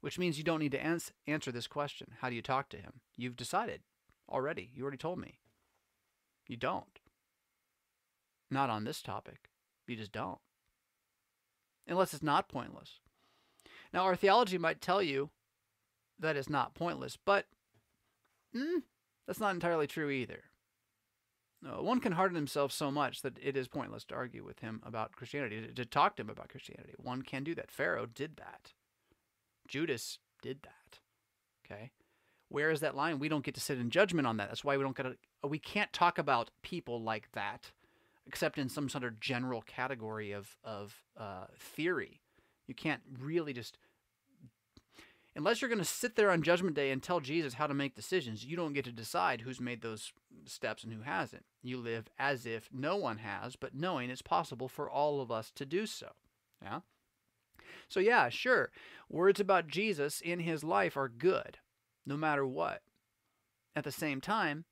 Which 0.00 0.18
means 0.18 0.36
you 0.36 0.44
don't 0.44 0.60
need 0.60 0.72
to 0.72 0.84
ans- 0.84 1.12
answer 1.26 1.52
this 1.52 1.66
question 1.66 2.08
How 2.20 2.28
do 2.28 2.34
you 2.34 2.42
talk 2.42 2.68
to 2.70 2.76
him? 2.76 3.00
You've 3.16 3.36
decided 3.36 3.82
already. 4.28 4.70
You 4.74 4.82
already 4.82 4.98
told 4.98 5.18
me. 5.18 5.38
You 6.48 6.56
don't. 6.56 6.98
Not 8.50 8.70
on 8.70 8.84
this 8.84 9.00
topic. 9.00 9.50
You 9.86 9.96
just 9.96 10.12
don't. 10.12 10.38
Unless 11.86 12.14
it's 12.14 12.22
not 12.22 12.48
pointless. 12.48 13.00
Now, 13.92 14.04
our 14.04 14.16
theology 14.16 14.58
might 14.58 14.80
tell 14.80 15.02
you 15.02 15.30
that 16.18 16.36
it's 16.36 16.48
not 16.50 16.74
pointless, 16.74 17.16
but 17.22 17.46
mm, 18.54 18.82
that's 19.26 19.40
not 19.40 19.54
entirely 19.54 19.86
true 19.86 20.10
either. 20.10 20.44
No, 21.64 21.80
one 21.80 21.98
can 22.00 22.12
harden 22.12 22.36
himself 22.36 22.72
so 22.72 22.90
much 22.90 23.22
that 23.22 23.38
it 23.42 23.56
is 23.56 23.68
pointless 23.68 24.04
to 24.04 24.14
argue 24.14 24.44
with 24.44 24.58
him 24.60 24.82
about 24.84 25.12
Christianity, 25.12 25.62
to, 25.62 25.72
to 25.72 25.84
talk 25.86 26.16
to 26.16 26.22
him 26.22 26.28
about 26.28 26.50
Christianity. 26.50 26.92
One 26.98 27.22
can 27.22 27.42
do 27.42 27.54
that. 27.54 27.70
Pharaoh 27.70 28.06
did 28.06 28.36
that. 28.36 28.74
Judas 29.66 30.18
did 30.42 30.58
that. 30.64 30.98
Okay? 31.64 31.90
Where 32.50 32.70
is 32.70 32.80
that 32.80 32.94
line? 32.94 33.18
We 33.18 33.30
don't 33.30 33.44
get 33.44 33.54
to 33.54 33.62
sit 33.62 33.78
in 33.78 33.88
judgment 33.88 34.26
on 34.26 34.36
that. 34.36 34.48
That's 34.48 34.62
why 34.62 34.76
we 34.76 34.82
don't 34.82 34.96
get 34.96 35.04
to, 35.04 35.48
we 35.48 35.58
can't 35.58 35.92
talk 35.92 36.18
about 36.18 36.50
people 36.62 37.02
like 37.02 37.32
that 37.32 37.72
except 38.26 38.58
in 38.58 38.68
some 38.68 38.88
sort 38.88 39.04
of 39.04 39.20
general 39.20 39.62
category 39.62 40.32
of 40.32 40.56
of 40.64 41.02
uh, 41.18 41.46
theory. 41.58 42.20
You 42.66 42.74
can't 42.74 43.02
really 43.20 43.52
just 43.52 43.78
unless 45.36 45.60
you're 45.60 45.68
going 45.68 45.78
to 45.78 45.84
sit 45.84 46.16
there 46.16 46.30
on 46.30 46.42
judgment 46.42 46.76
day 46.76 46.90
and 46.90 47.02
tell 47.02 47.20
Jesus 47.20 47.54
how 47.54 47.66
to 47.66 47.74
make 47.74 47.94
decisions, 47.94 48.44
you 48.44 48.56
don't 48.56 48.72
get 48.72 48.84
to 48.84 48.92
decide 48.92 49.40
who's 49.40 49.60
made 49.60 49.82
those 49.82 50.12
steps 50.46 50.84
and 50.84 50.92
who 50.92 51.02
hasn't. 51.02 51.44
You 51.62 51.78
live 51.78 52.08
as 52.18 52.46
if 52.46 52.68
no 52.72 52.96
one 52.96 53.18
has, 53.18 53.56
but 53.56 53.74
knowing 53.74 54.10
it's 54.10 54.22
possible 54.22 54.68
for 54.68 54.88
all 54.88 55.20
of 55.20 55.30
us 55.30 55.50
to 55.56 55.66
do 55.66 55.86
so. 55.86 56.10
Yeah? 56.62 56.80
So 57.88 58.00
yeah, 58.00 58.28
sure. 58.28 58.70
Words 59.08 59.40
about 59.40 59.68
Jesus 59.68 60.20
in 60.20 60.40
his 60.40 60.64
life 60.64 60.96
are 60.96 61.08
good 61.08 61.58
no 62.06 62.16
matter 62.16 62.46
what. 62.46 62.82
At 63.76 63.84
the 63.84 63.92
same 63.92 64.20
time, 64.20 64.64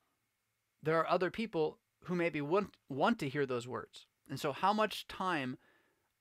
there 0.83 0.99
are 0.99 1.09
other 1.09 1.31
people 1.31 1.79
who 2.05 2.15
maybe 2.15 2.41
want, 2.41 2.75
want 2.89 3.19
to 3.21 3.29
hear 3.29 3.47
those 3.47 3.67
words. 3.67 4.07
And 4.29 4.39
so, 4.39 4.53
how 4.53 4.73
much 4.73 5.09
time 5.09 5.59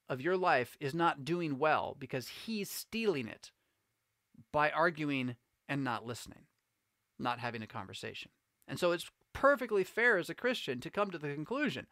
of 0.10 0.22
your 0.22 0.36
life 0.36 0.76
is 0.80 0.94
not 0.94 1.24
doing 1.24 1.58
well 1.58 1.96
because 1.98 2.28
he's 2.28 2.70
stealing 2.70 3.28
it 3.28 3.52
by 4.52 4.70
arguing 4.70 5.36
and 5.68 5.84
not 5.84 6.06
listening, 6.06 6.46
not 7.20 7.40
having 7.40 7.62
a 7.62 7.68
conversation? 7.68 8.32
And 8.68 8.80
so, 8.80 8.92
it's 8.92 9.10
perfectly 9.34 9.84
fair 9.84 10.18
as 10.18 10.30
a 10.30 10.36
Christian 10.36 10.80
to 10.82 10.90
come 10.90 11.12
to 11.12 11.18
the 11.18 11.34
conclusion 11.34 11.88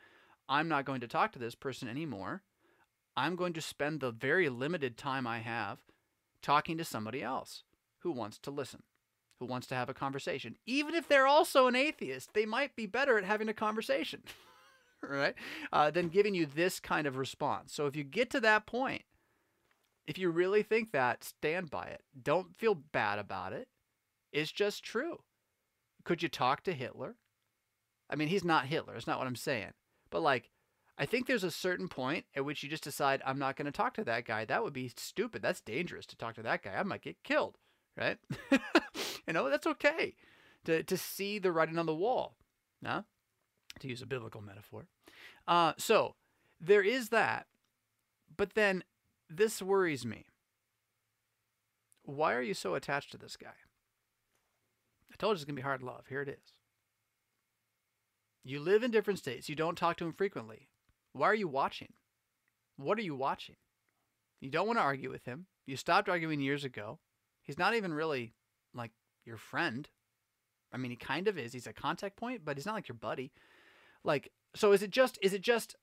I'm 0.48 0.68
not 0.68 0.86
going 0.86 1.02
to 1.02 1.08
talk 1.08 1.32
to 1.34 1.40
this 1.40 1.56
person 1.56 1.88
anymore. 1.88 2.42
I'm 3.16 3.36
going 3.36 3.54
to 3.54 3.62
spend 3.62 4.00
the 4.00 4.12
very 4.12 4.50
limited 4.50 4.98
time 4.98 5.28
I 5.28 5.40
have 5.40 5.80
talking 6.42 6.78
to 6.78 6.86
somebody 6.86 7.22
else 7.22 7.64
who 8.00 8.12
wants 8.12 8.40
to 8.40 8.52
listen 8.52 8.84
who 9.40 9.46
wants 9.46 9.68
to 9.68 9.76
have 9.76 9.90
a 9.90 9.94
conversation. 9.94 10.58
Even 10.66 10.94
if 10.94 11.08
they're 11.08 11.28
also 11.28 11.68
an 11.68 11.76
atheist, 11.76 12.34
they 12.34 12.46
might 12.46 12.76
be 12.76 12.86
better 12.86 13.18
at 13.18 13.24
having 13.24 13.48
a 13.50 13.54
conversation, 13.54 14.22
right? 15.02 15.34
Uh, 15.72 15.90
than 15.90 16.10
giving 16.10 16.36
you 16.36 16.46
this 16.46 16.80
kind 16.80 17.08
of 17.08 17.18
response. 17.18 17.74
So 17.74 17.88
if 17.88 17.96
you 17.96 18.04
get 18.04 18.30
to 18.32 18.40
that 18.42 18.66
point, 18.66 19.04
if 20.10 20.18
you 20.18 20.30
really 20.30 20.64
think 20.64 20.92
that, 20.92 21.24
stand 21.24 21.70
by 21.70 21.86
it. 21.86 22.02
Don't 22.22 22.56
feel 22.56 22.74
bad 22.74 23.20
about 23.20 23.54
it. 23.54 23.68
It's 24.32 24.52
just 24.52 24.84
true. 24.84 25.20
Could 26.04 26.24
you 26.24 26.30
talk 26.30 26.64
to 26.64 26.74
Hitler? 26.74 27.16
I 28.10 28.16
mean, 28.16 28.28
he's 28.28 28.44
not 28.44 28.66
Hitler. 28.66 28.96
It's 28.96 29.06
not 29.06 29.20
what 29.20 29.28
I'm 29.28 29.36
saying. 29.36 29.74
But 30.10 30.22
like, 30.22 30.50
I 30.98 31.06
think 31.06 31.28
there's 31.28 31.44
a 31.44 31.52
certain 31.52 31.88
point 31.88 32.26
at 32.36 32.44
which 32.44 32.64
you 32.64 32.70
just 32.70 32.84
decide, 32.84 33.22
I'm 33.24 33.38
not 33.38 33.56
going 33.56 33.68
to 33.68 33.72
talk 33.72 33.94
to 33.94 34.04
that 34.06 34.26
guy. 34.26 34.46
That 34.46 34.64
would 34.64 34.74
be 34.74 34.92
stupid. 34.98 35.44
That's 35.44 35.62
dangerous 35.62 36.08
to 36.08 36.18
talk 36.18 36.34
to 36.36 36.42
that 36.42 36.64
guy. 36.64 36.74
I 36.76 36.84
might 36.84 37.04
get 37.04 37.24
killed, 37.24 37.58
right? 37.96 38.18
You 39.30 39.34
know, 39.34 39.48
that's 39.48 39.68
okay 39.68 40.16
to, 40.66 40.82
to 40.82 40.98
see 40.98 41.38
the 41.38 41.52
writing 41.52 41.78
on 41.78 41.86
the 41.86 41.94
wall, 41.94 42.36
huh? 42.84 43.04
to 43.80 43.88
use 43.88 44.02
a 44.02 44.08
biblical 44.08 44.42
metaphor. 44.42 44.88
Uh, 45.48 45.74
so 45.78 46.16
there 46.60 46.82
is 46.82 47.10
that. 47.10 47.46
But 48.36 48.56
then 48.56 48.84
this 49.30 49.62
worries 49.62 50.06
me. 50.06 50.26
Why 52.04 52.34
are 52.34 52.42
you 52.42 52.54
so 52.54 52.74
attached 52.74 53.12
to 53.12 53.18
this 53.18 53.38
guy? 53.38 53.54
I 55.12 55.16
told 55.18 55.32
you 55.32 55.36
it's 55.36 55.46
going 55.46 55.56
to 55.56 55.62
be 55.62 55.64
hard 55.64 55.84
love. 55.84 56.06
Here 56.10 56.22
it 56.22 56.30
is. 56.30 56.54
You 58.44 58.60
live 58.60 58.84
in 58.84 58.92
different 58.92 59.20
states. 59.20 59.50
You 59.50 59.56
don't 59.56 59.78
talk 59.78 59.98
to 59.98 60.06
him 60.06 60.14
frequently. 60.14 60.70
Why 61.14 61.28
are 61.28 61.36
you 61.36 61.48
watching? 61.48 61.94
What 62.78 62.98
are 62.98 63.04
you 63.04 63.16
watching? 63.16 63.58
You 64.40 64.50
don't 64.50 64.68
want 64.68 64.80
to 64.80 64.84
argue 64.84 65.12
with 65.12 65.26
him. 65.26 65.48
You 65.66 65.76
stopped 65.76 66.10
arguing 66.10 66.40
years 66.40 66.64
ago. 66.64 67.00
He's 67.44 67.60
not 67.60 67.76
even 67.76 67.94
really 67.94 68.34
like 68.74 68.92
your 69.26 69.38
friend. 69.38 69.88
I 70.72 70.78
mean, 70.78 70.92
he 70.92 70.98
kind 70.98 71.28
of 71.28 71.38
is. 71.38 71.54
He's 71.54 71.68
a 71.68 71.74
contact 71.74 72.16
point, 72.16 72.46
but 72.46 72.58
he's 72.58 72.66
not 72.66 72.76
like 72.76 72.88
your 72.88 72.96
buddy. 72.96 73.32
Like, 74.04 74.32
so 74.56 74.72
is 74.72 74.82
it 74.82 74.92
just 74.92 75.20
is 75.22 75.34
it 75.34 75.42
just 75.42 75.76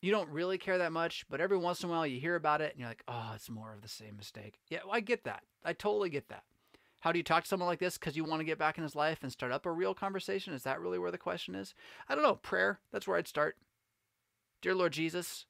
you 0.00 0.10
don't 0.10 0.28
really 0.30 0.58
care 0.58 0.78
that 0.78 0.92
much, 0.92 1.24
but 1.28 1.40
every 1.40 1.56
once 1.56 1.82
in 1.82 1.88
a 1.88 1.92
while 1.92 2.06
you 2.06 2.20
hear 2.20 2.36
about 2.36 2.60
it 2.60 2.72
and 2.72 2.80
you're 2.80 2.88
like, 2.88 3.04
oh, 3.08 3.32
it's 3.34 3.50
more 3.50 3.72
of 3.72 3.82
the 3.82 3.88
same 3.88 4.16
mistake. 4.16 4.58
Yeah, 4.68 4.80
well, 4.84 4.94
I 4.94 5.00
get 5.00 5.24
that. 5.24 5.42
I 5.64 5.72
totally 5.72 6.10
get 6.10 6.28
that. 6.28 6.44
How 7.00 7.12
do 7.12 7.18
you 7.18 7.22
talk 7.22 7.44
to 7.44 7.48
someone 7.48 7.68
like 7.68 7.78
this? 7.78 7.96
Because 7.98 8.16
you 8.16 8.24
want 8.24 8.40
to 8.40 8.46
get 8.46 8.58
back 8.58 8.76
in 8.76 8.82
his 8.82 8.94
life 8.94 9.18
and 9.22 9.32
start 9.32 9.52
up 9.52 9.66
a 9.66 9.72
real 9.72 9.94
conversation? 9.94 10.52
Is 10.52 10.64
that 10.64 10.80
really 10.80 10.98
where 10.98 11.10
the 11.10 11.18
question 11.18 11.54
is? 11.54 11.74
I 12.08 12.14
don't 12.14 12.24
know. 12.24 12.36
Prayer. 12.36 12.80
That's 12.92 13.06
where 13.06 13.16
I'd 13.16 13.28
start. 13.28 13.56
Dear 14.60 14.74
Lord 14.74 14.92
Jesus, 14.92 15.46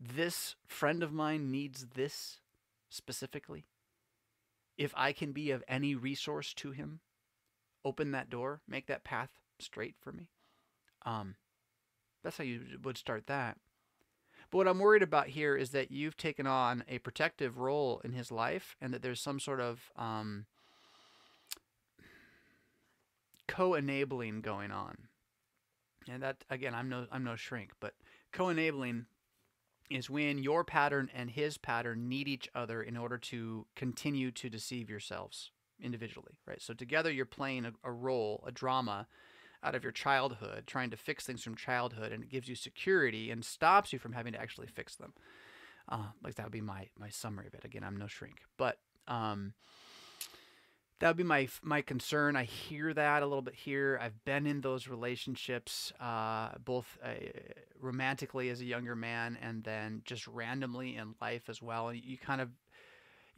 this 0.00 0.56
friend 0.66 1.02
of 1.02 1.12
mine 1.12 1.50
needs 1.50 1.86
this 1.94 2.40
specifically 2.88 3.66
if 4.78 4.94
I 4.96 5.12
can 5.12 5.32
be 5.32 5.50
of 5.50 5.64
any 5.68 5.96
resource 5.96 6.54
to 6.54 6.70
him, 6.70 7.00
open 7.84 8.12
that 8.12 8.30
door, 8.30 8.62
make 8.68 8.86
that 8.86 9.04
path 9.04 9.30
straight 9.58 9.96
for 10.00 10.12
me. 10.12 10.30
Um, 11.04 11.34
that's 12.22 12.38
how 12.38 12.44
you 12.44 12.60
would 12.82 12.98
start 12.98 13.26
that. 13.26 13.58
But 14.50 14.58
what 14.58 14.68
I'm 14.68 14.78
worried 14.78 15.02
about 15.02 15.28
here 15.28 15.56
is 15.56 15.70
that 15.70 15.90
you've 15.90 16.16
taken 16.16 16.46
on 16.46 16.84
a 16.88 16.98
protective 16.98 17.58
role 17.58 18.00
in 18.02 18.12
his 18.12 18.32
life 18.32 18.76
and 18.80 18.94
that 18.94 19.02
there's 19.02 19.20
some 19.20 19.38
sort 19.38 19.60
of 19.60 19.92
um, 19.96 20.46
co-enabling 23.46 24.40
going 24.40 24.70
on. 24.70 25.08
And 26.08 26.22
that 26.22 26.44
again, 26.48 26.74
I'm 26.74 26.88
no 26.88 27.06
I'm 27.12 27.24
no 27.24 27.36
shrink, 27.36 27.72
but 27.80 27.92
co-enabling 28.32 29.06
is 29.90 30.08
when 30.08 30.38
your 30.38 30.64
pattern 30.64 31.10
and 31.14 31.30
his 31.30 31.58
pattern 31.58 32.08
need 32.08 32.28
each 32.28 32.48
other 32.54 32.82
in 32.82 32.96
order 32.96 33.18
to 33.18 33.66
continue 33.74 34.30
to 34.30 34.48
deceive 34.48 34.88
yourselves 34.88 35.50
individually, 35.80 36.38
right? 36.46 36.60
So 36.60 36.74
together 36.74 37.10
you're 37.10 37.24
playing 37.26 37.66
a, 37.66 37.72
a 37.84 37.92
role, 37.92 38.42
a 38.46 38.52
drama 38.52 39.06
out 39.62 39.74
of 39.74 39.82
your 39.82 39.92
childhood, 39.92 40.64
trying 40.66 40.90
to 40.90 40.96
fix 40.96 41.24
things 41.24 41.42
from 41.42 41.56
childhood, 41.56 42.12
and 42.12 42.22
it 42.22 42.30
gives 42.30 42.48
you 42.48 42.54
security 42.54 43.30
and 43.30 43.44
stops 43.44 43.92
you 43.92 43.98
from 43.98 44.12
having 44.12 44.32
to 44.32 44.40
actually 44.40 44.68
fix 44.68 44.96
them. 44.96 45.12
Uh, 45.88 46.06
like 46.22 46.34
that 46.34 46.44
would 46.44 46.52
be 46.52 46.60
my 46.60 46.88
my 46.98 47.08
summary 47.08 47.46
of 47.46 47.54
it. 47.54 47.64
Again, 47.64 47.82
I'm 47.82 47.96
no 47.96 48.06
shrink, 48.06 48.42
but 48.56 48.78
um, 49.06 49.54
that 51.00 51.08
would 51.08 51.16
be 51.16 51.22
my 51.22 51.48
my 51.62 51.80
concern. 51.80 52.36
I 52.36 52.44
hear 52.44 52.92
that 52.92 53.22
a 53.22 53.26
little 53.26 53.42
bit 53.42 53.54
here. 53.54 53.98
I've 54.02 54.24
been 54.24 54.46
in 54.46 54.60
those 54.60 54.88
relationships, 54.88 55.92
uh, 56.00 56.50
both 56.64 56.98
uh, 57.02 57.10
romantically 57.80 58.50
as 58.50 58.60
a 58.60 58.64
younger 58.64 58.96
man, 58.96 59.38
and 59.40 59.64
then 59.64 60.02
just 60.04 60.26
randomly 60.26 60.96
in 60.96 61.14
life 61.20 61.48
as 61.48 61.62
well. 61.62 61.88
And 61.88 62.02
you 62.02 62.18
kind 62.18 62.40
of 62.40 62.50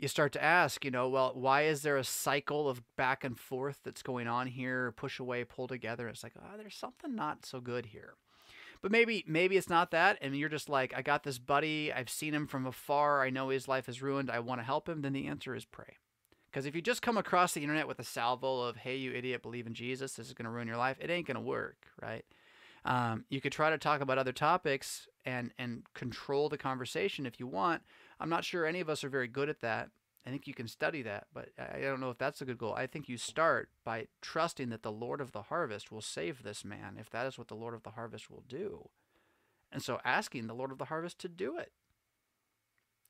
you 0.01 0.09
start 0.09 0.33
to 0.33 0.43
ask, 0.43 0.85
you 0.85 0.91
know, 0.91 1.09
well, 1.09 1.33
why 1.35 1.63
is 1.63 1.83
there 1.83 1.97
a 1.97 2.05
cycle 2.05 2.69
of 2.69 2.83
back 2.97 3.23
and 3.23 3.39
forth 3.39 3.81
that's 3.85 4.03
going 4.03 4.27
on 4.27 4.47
here? 4.47 4.93
Push 4.93 5.21
away, 5.21 5.45
pull 5.45 5.69
together. 5.69 6.09
It's 6.09 6.23
like, 6.23 6.33
oh, 6.39 6.57
there's 6.57 6.75
something 6.75 7.15
not 7.15 7.45
so 7.45 7.61
good 7.61 7.87
here. 7.87 8.15
But 8.83 8.91
maybe 8.91 9.25
maybe 9.27 9.59
it's 9.59 9.69
not 9.69 9.91
that, 9.91 10.17
and 10.23 10.35
you're 10.35 10.49
just 10.49 10.71
like, 10.71 10.95
I 10.97 11.03
got 11.03 11.23
this 11.23 11.39
buddy. 11.39 11.93
I've 11.93 12.09
seen 12.09 12.33
him 12.33 12.47
from 12.47 12.67
afar. 12.67 13.23
I 13.23 13.29
know 13.29 13.51
his 13.51 13.69
life 13.69 13.91
is 13.91 14.01
ruined. 14.01 14.31
I 14.31 14.39
want 14.39 14.61
to 14.61 14.65
help 14.65 14.89
him. 14.89 15.03
Then 15.03 15.13
the 15.13 15.27
answer 15.27 15.55
is 15.55 15.67
pray. 15.67 15.99
Because 16.51 16.65
if 16.65 16.75
you 16.75 16.81
just 16.81 17.03
come 17.03 17.19
across 17.19 17.53
the 17.53 17.63
internet 17.63 17.87
with 17.87 17.99
a 17.99 18.05
salvo 18.05 18.63
of, 18.63 18.77
hey, 18.77 18.97
you 18.97 19.13
idiot, 19.13 19.43
believe 19.43 19.67
in 19.67 19.75
Jesus, 19.75 20.15
this 20.15 20.29
is 20.29 20.33
going 20.33 20.47
to 20.47 20.51
ruin 20.51 20.67
your 20.67 20.79
life, 20.79 20.97
it 20.99 21.11
ain't 21.11 21.27
going 21.27 21.37
to 21.37 21.41
work, 21.41 21.87
right? 22.01 22.25
Um, 22.85 23.25
you 23.29 23.41
could 23.41 23.53
try 23.53 23.71
to 23.71 23.79
talk 23.79 24.01
about 24.01 24.19
other 24.19 24.33
topics 24.33 25.07
and, 25.25 25.53
and 25.59 25.83
control 25.95 26.49
the 26.49 26.59
conversation 26.59 27.27
if 27.27 27.39
you 27.39 27.47
want. 27.47 27.83
I'm 28.19 28.31
not 28.31 28.45
sure 28.45 28.65
any 28.65 28.81
of 28.81 28.89
us 28.89 29.05
are 29.05 29.09
very 29.11 29.29
good 29.29 29.49
at 29.49 29.61
that. 29.61 29.91
I 30.27 30.31
think 30.31 30.47
you 30.47 30.55
can 30.55 30.69
study 30.69 31.03
that, 31.03 31.27
but 31.33 31.49
I 31.59 31.81
don't 31.81 32.01
know 32.01 32.11
if 32.11 32.19
that's 32.19 32.43
a 32.43 32.45
good 32.45 32.59
goal. 32.59 32.75
I 32.75 32.87
think 32.87 33.09
you 33.09 33.17
start 33.17 33.71
by 33.85 34.09
trusting 34.21 34.69
that 34.69 34.83
the 34.83 34.93
Lord 34.93 35.21
of 35.21 35.33
the 35.33 35.43
harvest 35.43 35.91
will 35.91 36.03
save 36.03 36.43
this 36.43 36.65
man 36.65 36.97
if 36.99 37.09
that 37.11 37.27
is 37.27 37.39
what 37.39 37.49
the 37.49 37.55
Lord 37.55 37.75
of 37.75 37.83
the 37.83 37.91
harvest 37.91 38.31
will 38.31 38.45
do. 38.47 38.91
And 39.73 39.83
so 39.83 39.99
asking 40.05 40.47
the 40.47 40.55
Lord 40.55 40.73
of 40.73 40.79
the 40.79 40.87
harvest 40.87 41.19
to 41.21 41.29
do 41.29 41.57
it. 41.57 41.73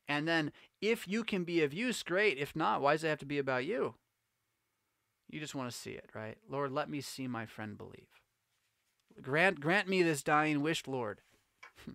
And 0.07 0.27
then 0.27 0.53
if 0.81 1.09
you 1.09 1.25
can 1.25 1.45
be 1.45 1.63
of 1.63 1.75
use, 1.75 2.03
great. 2.03 2.39
If 2.39 2.55
not, 2.55 2.81
why 2.81 2.93
does 2.95 3.05
it 3.05 3.09
have 3.09 3.19
to 3.19 3.27
be 3.27 3.39
about 3.39 3.65
you? 3.65 3.95
You 5.29 5.41
just 5.41 5.55
want 5.55 5.71
to 5.71 5.77
see 5.77 5.93
it, 5.93 6.11
right? 6.15 6.37
Lord, 6.49 6.73
let 6.73 6.89
me 6.91 7.01
see 7.01 7.27
my 7.27 7.47
friend 7.47 7.77
believe. 7.79 8.21
Grant 9.23 9.61
grant 9.61 9.89
me 9.89 10.03
this 10.03 10.23
dying 10.23 10.63
wish, 10.63 10.87
Lord, 10.87 11.21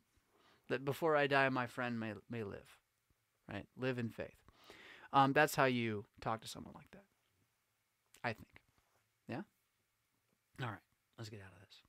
that 0.70 0.86
before 0.86 1.16
I 1.16 1.28
die 1.28 1.50
my 1.50 1.68
friend 1.68 2.00
may 2.00 2.14
may 2.30 2.44
live. 2.44 2.78
Right? 3.52 3.66
Live 3.78 4.00
in 4.00 4.10
faith. 4.10 4.38
Um, 5.14 5.34
that's 5.34 5.56
how 5.56 5.66
you 5.66 6.06
talk 6.20 6.42
to 6.42 6.48
someone 6.48 6.74
like 6.76 6.92
that. 6.92 7.04
I 8.24 8.34
think. 8.34 8.48
Yeah? 9.30 9.42
All 10.62 10.70
right. 10.70 10.80
Let's 11.18 11.30
get 11.30 11.42
out 11.42 11.54
of 11.54 11.60
this. 11.60 11.82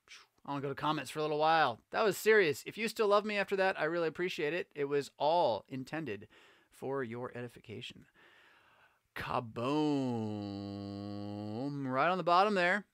I 0.47 0.53
want 0.53 0.63
to 0.63 0.69
go 0.69 0.73
to 0.73 0.81
comments 0.81 1.11
for 1.11 1.19
a 1.19 1.23
little 1.23 1.39
while. 1.39 1.81
That 1.91 2.05
was 2.05 2.17
serious. 2.17 2.63
If 2.67 2.79
you 2.79 2.87
still 2.87 3.09
love 3.09 3.25
me 3.25 3.37
after 3.37 3.57
that, 3.57 3.81
I 3.81 3.85
really 3.85 4.07
appreciate 4.07 4.55
it. 4.55 4.69
It 4.77 4.85
was 4.85 5.11
all 5.19 5.65
intended 5.69 6.29
for 6.71 7.03
your 7.03 7.33
edification. 7.35 8.05
Kaboom. 9.17 9.57
Right 11.85 12.09
on 12.09 12.19
the 12.19 12.23
bottom 12.23 12.55
there. 12.55 12.85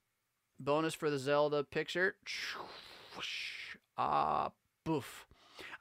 Bonus 0.63 0.93
for 0.93 1.09
the 1.09 1.19
Zelda 1.19 1.63
picture. 1.63 2.15
Ah, 3.97 4.51
boof. 4.83 5.25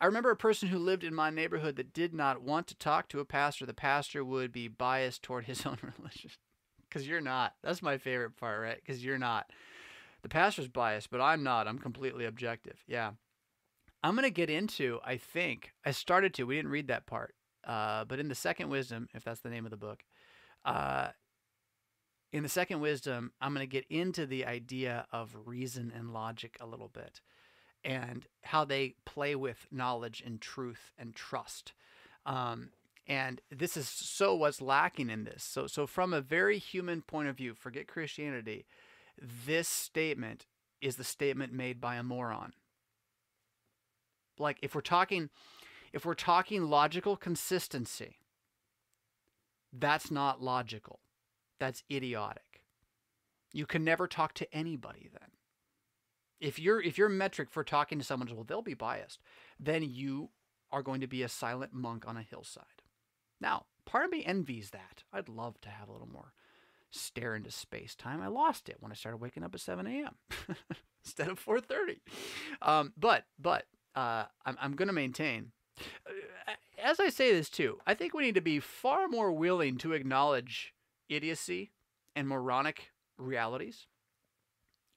I 0.01 0.07
remember 0.07 0.31
a 0.31 0.37
person 0.37 0.69
who 0.69 0.79
lived 0.79 1.05
in 1.05 1.15
my 1.15 1.31
neighborhood 1.31 1.77
that 1.77 1.93
did 1.93 2.13
not 2.13 2.43
want 2.43 2.67
to 2.69 2.75
talk 2.77 3.09
to 3.09 3.21
a 3.21 3.25
pastor. 3.25 3.65
The 3.65 3.75
pastor 3.75 4.25
would 4.25 4.53
be 4.53 4.69
biased 4.69 5.23
toward 5.23 5.45
his 5.45 5.65
own 5.67 5.79
religion. 5.99 6.31
Because 6.89 7.09
you're 7.09 7.21
not. 7.21 7.55
That's 7.63 7.83
my 7.83 7.97
favorite 7.97 8.37
part, 8.37 8.61
right? 8.61 8.77
Because 8.77 9.05
you're 9.05 9.19
not. 9.19 9.51
The 10.23 10.29
pastor's 10.29 10.69
biased, 10.69 11.11
but 11.11 11.21
I'm 11.21 11.43
not. 11.43 11.67
I'm 11.67 11.79
completely 11.79 12.27
objective. 12.27 12.83
Yeah. 12.87 13.13
I'm 14.05 14.15
going 14.15 14.25
to 14.25 14.31
get 14.31 14.51
into, 14.51 14.99
I 15.05 15.17
think, 15.17 15.73
I 15.87 15.93
started 15.93 16.35
to, 16.35 16.45
we 16.45 16.57
didn't 16.57 16.73
read 16.73 16.89
that 16.89 17.07
part, 17.07 17.35
uh, 17.65 18.05
but 18.05 18.19
in 18.19 18.29
the 18.29 18.35
second 18.35 18.69
wisdom, 18.69 19.09
if 19.15 19.23
that's 19.23 19.41
the 19.41 19.49
name 19.49 19.65
of 19.65 19.71
the 19.71 19.77
book, 19.77 20.03
uh, 20.65 21.09
in 22.33 22.43
the 22.43 22.49
second 22.49 22.81
wisdom, 22.81 23.33
I'm 23.41 23.53
going 23.55 23.67
to 23.67 23.71
get 23.71 23.85
into 23.91 24.27
the 24.27 24.47
idea 24.47 25.07
of 25.13 25.37
reason 25.45 25.93
and 25.95 26.13
logic 26.13 26.57
a 26.61 26.67
little 26.67 26.89
bit 26.89 27.21
and 27.85 28.27
how 28.43 28.65
they 28.65 28.95
play 29.05 29.35
with 29.35 29.67
knowledge 29.71 30.23
and 30.25 30.41
truth 30.41 30.93
and 30.99 31.15
trust. 31.15 31.73
Um, 32.25 32.71
and 33.07 33.41
this 33.51 33.77
is 33.77 33.89
so 33.89 34.35
what's 34.35 34.63
lacking 34.63 35.11
in 35.11 35.25
this. 35.25 35.43
So, 35.43 35.67
so 35.67 35.87
from 35.87 36.15
a 36.15 36.21
very 36.21 36.59
human 36.59 37.03
point 37.03 37.29
of 37.29 37.37
view, 37.37 37.55
forget 37.55 37.89
Christianity. 37.89 38.65
This 39.21 39.69
statement 39.69 40.47
is 40.81 40.97
the 40.97 41.05
statement 41.05 41.53
made 41.53 41.81
by 41.81 41.97
a 41.97 42.03
moron. 42.03 42.53
Like 44.39 44.59
if 44.63 44.75
we're 44.75 44.81
talking, 44.81 45.29
if 45.93 46.07
we're 46.07 46.15
talking 46.15 46.71
logical 46.71 47.17
consistency, 47.17 48.17
that's 49.73 50.11
not 50.11 50.43
logical. 50.43 51.01
That's 51.63 51.85
idiotic. 51.89 52.65
You 53.53 53.67
can 53.67 53.85
never 53.85 54.09
talk 54.09 54.35
to 54.35 54.53
anybody 54.53 55.09
then. 55.13 55.29
If 56.41 56.59
your 56.59 56.83
if 56.83 56.99
your 56.99 57.09
metric 57.09 57.53
for 57.53 57.63
talking 57.63 58.01
to 58.01 58.05
someone 58.05 58.27
is 58.27 58.35
well 58.35 58.43
they'll 58.43 58.63
be 58.63 58.75
biased 58.75 59.21
then 59.61 59.85
you 59.89 60.31
are 60.73 60.83
going 60.83 61.01
to 61.03 61.07
be 61.07 61.23
a 61.23 61.29
silent 61.29 61.73
monk 61.73 62.03
on 62.05 62.17
a 62.17 62.23
hillside. 62.23 62.83
Now 63.41 63.67
part 63.85 64.07
of 64.07 64.11
me 64.11 64.25
envies 64.25 64.71
that. 64.71 65.05
I'd 65.13 65.29
love 65.29 65.61
to 65.61 65.69
have 65.69 65.89
a 65.89 65.93
little 65.93 66.09
more 66.09 66.33
stare 66.91 67.37
into 67.37 67.51
space 67.51 67.95
time 67.95 68.21
i 68.21 68.27
lost 68.27 68.69
it 68.69 68.77
when 68.81 68.93
i 68.93 68.95
started 68.95 69.17
waking 69.17 69.43
up 69.43 69.55
at 69.55 69.61
7 69.63 69.87
a.m 69.87 70.15
instead 71.07 71.29
of 71.29 71.43
4.30 71.43 72.01
um, 72.61 72.93
but 72.99 73.25
but 73.39 73.65
uh, 73.95 74.25
i'm, 74.45 74.59
I'm 74.61 74.77
going 74.77 74.89
to 74.89 74.93
maintain 74.93 75.53
uh, 76.07 76.53
as 76.83 77.01
i 77.01 77.09
say 77.09 77.33
this 77.33 77.49
too 77.49 77.79
i 77.87 77.95
think 77.95 78.13
we 78.13 78.25
need 78.25 78.35
to 78.35 78.43
be 78.43 78.61
far 78.61 79.09
more 79.09 79.33
willing 79.33 79.79
to 79.79 79.95
acknowledge 79.95 80.75
idiocy 81.15 81.71
and 82.15 82.29
moronic 82.29 82.91
realities 83.19 83.87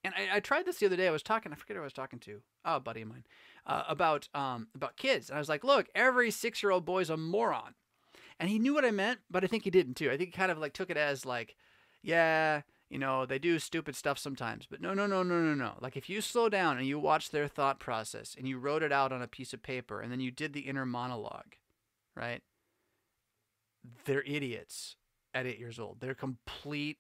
and 0.06 0.14
I, 0.16 0.38
I, 0.38 0.40
tried 0.40 0.66
this 0.66 0.78
the 0.78 0.86
other 0.86 0.96
day. 0.96 1.08
I 1.08 1.12
was 1.12 1.24
talking. 1.24 1.52
I 1.52 1.56
forget 1.56 1.76
who 1.76 1.82
I 1.82 1.86
was 1.86 1.94
talking 1.94 2.20
to. 2.20 2.42
Oh, 2.64 2.76
a 2.76 2.80
buddy 2.80 3.02
of 3.02 3.08
mine, 3.08 3.24
uh, 3.66 3.84
about 3.88 4.30
um, 4.36 4.68
about 4.76 4.98
kids. 4.98 5.30
And 5.30 5.36
I 5.36 5.40
was 5.40 5.50
like, 5.50 5.64
"Look, 5.64 5.88
every 5.96 6.30
six 6.30 6.62
year 6.62 6.72
old 6.72 6.86
boy's 6.86 7.10
a 7.10 7.18
moron," 7.18 7.74
and 8.40 8.48
he 8.48 8.60
knew 8.60 8.76
what 8.76 8.86
I 8.86 8.92
meant, 8.92 9.22
but 9.32 9.44
I 9.44 9.48
think 9.48 9.64
he 9.64 9.72
didn't 9.72 9.96
too. 9.96 10.12
I 10.12 10.18
think 10.18 10.30
he 10.30 10.38
kind 10.38 10.52
of 10.52 10.60
like 10.60 10.74
took 10.74 10.92
it 10.92 10.98
as 10.98 11.26
like, 11.26 11.56
"Yeah, 12.04 12.62
you 12.88 13.00
know, 13.00 13.26
they 13.26 13.40
do 13.40 13.58
stupid 13.58 13.96
stuff 13.96 14.20
sometimes." 14.20 14.68
But 14.70 14.80
no, 14.80 14.94
no, 14.94 15.08
no, 15.08 15.24
no, 15.24 15.42
no, 15.42 15.56
no. 15.56 15.74
Like 15.82 15.98
if 15.98 16.08
you 16.08 16.22
slow 16.22 16.50
down 16.50 16.78
and 16.78 16.86
you 16.86 17.00
watch 17.00 17.32
their 17.32 17.48
thought 17.48 17.80
process 17.80 18.36
and 18.38 18.48
you 18.48 18.60
wrote 18.60 18.84
it 18.84 18.92
out 18.92 19.12
on 19.12 19.24
a 19.24 19.28
piece 19.28 19.54
of 19.54 19.64
paper 19.64 20.02
and 20.02 20.12
then 20.12 20.20
you 20.20 20.30
did 20.30 20.54
the 20.54 20.62
inner 20.62 20.86
monologue, 20.86 21.56
right? 22.16 22.44
They're 24.06 24.24
idiots 24.24 24.98
at 25.36 25.46
eight 25.46 25.60
years 25.60 25.78
old. 25.78 25.98
They're 26.00 26.16
complete 26.16 26.98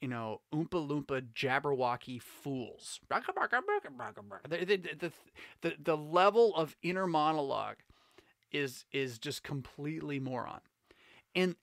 you 0.00 0.08
know, 0.08 0.40
Oompa 0.54 0.88
Loompa 0.88 1.22
Jabberwocky 1.34 2.20
fools. 2.22 3.00
The, 4.48 4.64
the, 4.64 5.12
the, 5.60 5.74
the, 5.82 5.96
level 5.96 6.54
of 6.56 6.74
inner 6.82 7.06
monologue 7.06 7.76
is 8.50 8.86
is 8.92 9.18
just 9.18 9.42
completely 9.42 10.18
moron. 10.18 10.60
And 11.34 11.54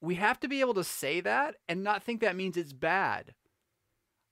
we 0.00 0.14
have 0.16 0.40
to 0.40 0.48
be 0.48 0.60
able 0.60 0.74
to 0.74 0.84
say 0.84 1.20
that 1.20 1.56
and 1.68 1.84
not 1.84 2.02
think 2.02 2.20
that 2.20 2.34
means 2.34 2.56
it's 2.56 2.72
bad. 2.72 3.34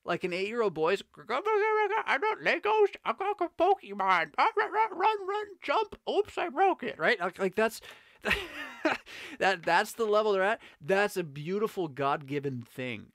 Like 0.06 0.24
an 0.24 0.32
eight-year-old 0.32 0.72
boy's, 0.72 1.02
I 1.18 2.18
got 2.18 2.40
Legos, 2.42 2.96
I 3.04 3.12
got 3.12 3.36
a 3.38 3.62
Pokemon, 3.62 4.30
run, 4.38 4.72
run, 4.98 5.26
run, 5.28 5.46
jump. 5.62 5.96
Oops, 6.08 6.36
I 6.38 6.48
broke 6.48 6.82
it. 6.82 6.98
Right? 6.98 7.20
Like, 7.20 7.38
like 7.38 7.54
that's 7.54 7.82
that 9.38 9.62
that's 9.62 9.92
the 9.92 10.04
level 10.04 10.32
they're 10.32 10.42
at. 10.42 10.60
That's 10.80 11.16
a 11.16 11.24
beautiful 11.24 11.88
God-given 11.88 12.62
thing 12.62 13.12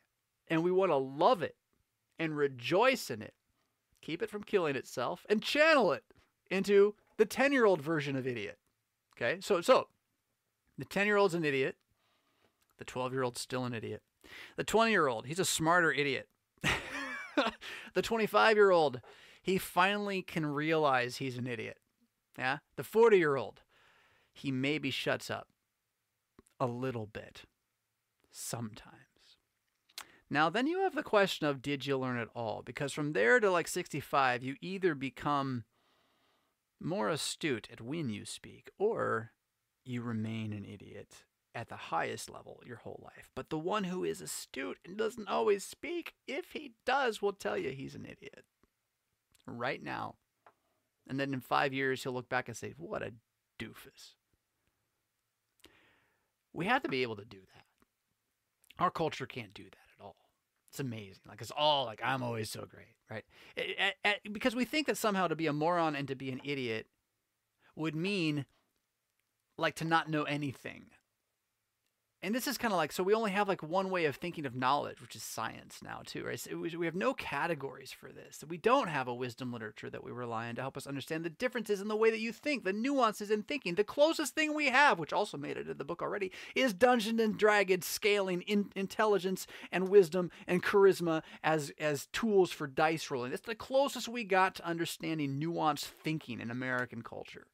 and 0.48 0.64
we 0.64 0.72
want 0.72 0.92
to 0.92 0.98
love 0.98 1.42
it 1.42 1.56
and 2.20 2.38
rejoice 2.38 3.10
in 3.10 3.22
it. 3.22 3.34
Keep 4.02 4.22
it 4.22 4.30
from 4.30 4.44
killing 4.44 4.76
itself 4.76 5.26
and 5.30 5.42
channel 5.42 5.92
it 5.92 6.04
into 6.52 6.96
the 7.18 7.26
10 7.26 7.52
year 7.52 7.66
old 7.66 7.82
version 7.82 8.16
of 8.16 8.28
idiot. 8.28 8.58
Okay, 9.16 9.40
so 9.42 9.62
so 9.62 9.88
the 10.78 10.86
10 10.86 11.08
year 11.08 11.18
old's 11.18 11.34
an 11.34 11.46
idiot, 11.46 11.76
the 12.78 12.86
12 12.86 13.14
year 13.14 13.24
old's 13.24 13.42
still 13.42 13.66
an 13.66 13.74
idiot. 13.74 14.02
The 14.58 14.64
20 14.64 14.92
year 14.92 15.08
old, 15.08 15.26
he's 15.26 15.40
a 15.40 15.46
smarter 15.46 15.92
idiot. 15.92 16.28
the 17.94 18.02
25 18.02 18.58
year 18.58 18.72
old, 18.72 19.02
he 19.42 19.58
finally 19.58 20.22
can 20.22 20.46
realize 20.46 21.18
he's 21.18 21.38
an 21.38 21.48
idiot. 21.48 21.78
Yeah, 22.38 22.58
the 22.76 22.84
40 22.84 23.18
year 23.18 23.36
old, 23.38 23.62
he 24.36 24.52
maybe 24.52 24.92
shuts 24.92 25.32
up 25.32 25.48
a 26.60 26.68
little 26.68 27.08
bit 27.08 27.44
sometimes. 28.32 29.00
Now, 30.30 30.50
then 30.50 30.68
you 30.68 30.82
have 30.82 30.94
the 30.96 31.04
question 31.04 31.48
of 31.48 31.62
did 31.62 31.86
you 31.86 31.98
learn 31.98 32.18
it 32.18 32.30
all? 32.36 32.62
Because 32.64 32.92
from 32.92 33.14
there 33.14 33.40
to 33.40 33.50
like 33.50 33.68
65, 33.68 34.44
you 34.44 34.56
either 34.62 34.94
become 34.94 35.64
more 36.82 37.10
astute 37.10 37.70
at 37.72 37.80
when 37.80 38.10
you 38.10 38.26
speak, 38.26 38.70
or 38.78 39.32
you 39.86 40.02
remain 40.02 40.52
an 40.52 40.66
idiot 40.66 41.24
at 41.54 41.70
the 41.70 41.76
highest 41.76 42.30
level 42.30 42.62
your 42.66 42.78
whole 42.78 43.00
life. 43.02 43.30
But 43.36 43.50
the 43.50 43.58
one 43.58 43.86
who 43.86 44.04
is 44.04 44.20
astute 44.20 44.80
and 44.86 44.98
doesn't 44.98 45.30
always 45.30 45.64
speak, 45.64 46.16
if 46.28 46.52
he 46.52 46.74
does, 46.86 47.22
will 47.22 47.34
tell 47.34 47.58
you 47.58 47.70
he's 47.70 47.96
an 47.96 48.06
idiot 48.06 48.44
right 49.48 49.82
now. 49.82 50.16
And 51.08 51.20
then 51.20 51.34
in 51.34 51.40
five 51.40 51.72
years, 51.72 52.04
he'll 52.04 52.14
look 52.14 52.30
back 52.30 52.50
and 52.50 52.58
say, 52.58 52.74
What 52.78 53.04
a 53.04 53.14
doofus. 53.60 54.16
We 56.56 56.66
have 56.66 56.84
to 56.84 56.90
be 56.90 57.02
able 57.04 57.18
to 57.18 57.26
do 57.26 57.40
that. 57.40 57.66
Our 58.84 58.90
culture 58.90 59.26
can't 59.26 59.54
do 59.54 59.64
that 59.64 59.88
at 60.00 60.04
all. 60.04 60.16
It's 60.72 60.80
amazing. 60.80 61.24
Like, 61.28 61.42
it's 61.42 61.52
all 61.56 61.86
like, 61.86 62.02
I'm 62.04 62.24
always 62.24 62.50
so 62.50 62.66
great, 62.66 62.96
right? 63.10 63.26
Because 64.32 64.56
we 64.56 64.66
think 64.66 64.88
that 64.88 64.98
somehow 64.98 65.28
to 65.28 65.36
be 65.36 65.48
a 65.48 65.54
moron 65.54 65.96
and 65.96 66.08
to 66.08 66.16
be 66.16 66.32
an 66.32 66.42
idiot 66.44 66.88
would 67.76 67.96
mean 67.96 68.46
like 69.58 69.76
to 69.76 69.86
not 69.86 70.10
know 70.10 70.24
anything 70.24 70.86
and 72.26 72.36
this 72.36 72.48
is 72.48 72.58
kind 72.58 72.74
of 72.74 72.78
like 72.78 72.92
so 72.92 73.04
we 73.04 73.14
only 73.14 73.32
have 73.32 73.48
like 73.48 73.64
one 73.64 73.90
way 73.90 74.06
of 74.06 74.16
thinking 74.16 74.46
of 74.46 74.56
knowledge 74.56 75.02
which 75.02 75.16
is 75.16 75.24
science 75.24 75.80
now 75.84 76.02
too 76.06 76.26
right? 76.26 76.40
So 76.40 76.58
we 76.58 76.86
have 76.86 76.96
no 76.96 77.14
categories 77.14 77.92
for 77.92 78.12
this. 78.12 78.44
We 78.48 78.58
don't 78.58 78.88
have 78.88 79.08
a 79.08 79.14
wisdom 79.14 79.54
literature 79.54 79.90
that 79.90 80.04
we 80.04 80.12
rely 80.12 80.50
on 80.50 80.56
to 80.56 80.62
help 80.62 80.78
us 80.78 80.88
understand 80.88 81.24
the 81.24 81.30
differences 81.30 81.82
in 81.82 81.88
the 81.88 81.96
way 81.96 82.10
that 82.10 82.20
you 82.20 82.32
think 82.32 82.64
the 82.64 82.74
nuances 82.74 83.32
in 83.32 83.44
thinking. 83.44 83.76
The 83.76 83.84
closest 83.84 84.34
thing 84.34 84.54
we 84.54 84.68
have 84.68 85.00
which 85.00 85.14
also 85.14 85.38
made 85.38 85.58
it 85.58 85.70
in 85.70 85.78
the 85.78 85.86
book 85.86 86.02
already 86.02 86.32
is 86.56 86.74
dungeons 86.74 87.22
and 87.22 87.38
dragons 87.38 87.86
scaling 87.86 88.42
in 88.42 88.72
intelligence 88.76 89.46
and 89.72 89.90
wisdom 89.90 90.32
and 90.48 90.64
charisma 90.64 91.22
as 91.44 91.72
as 91.80 92.08
tools 92.08 92.52
for 92.52 92.68
dice 92.68 93.10
rolling. 93.12 93.34
It's 93.34 93.46
the 93.46 93.56
closest 93.56 94.08
we 94.08 94.24
got 94.24 94.56
to 94.56 94.66
understanding 94.66 95.40
nuanced 95.40 95.86
thinking 95.86 96.40
in 96.40 96.50
american 96.50 97.02
culture 97.02 97.48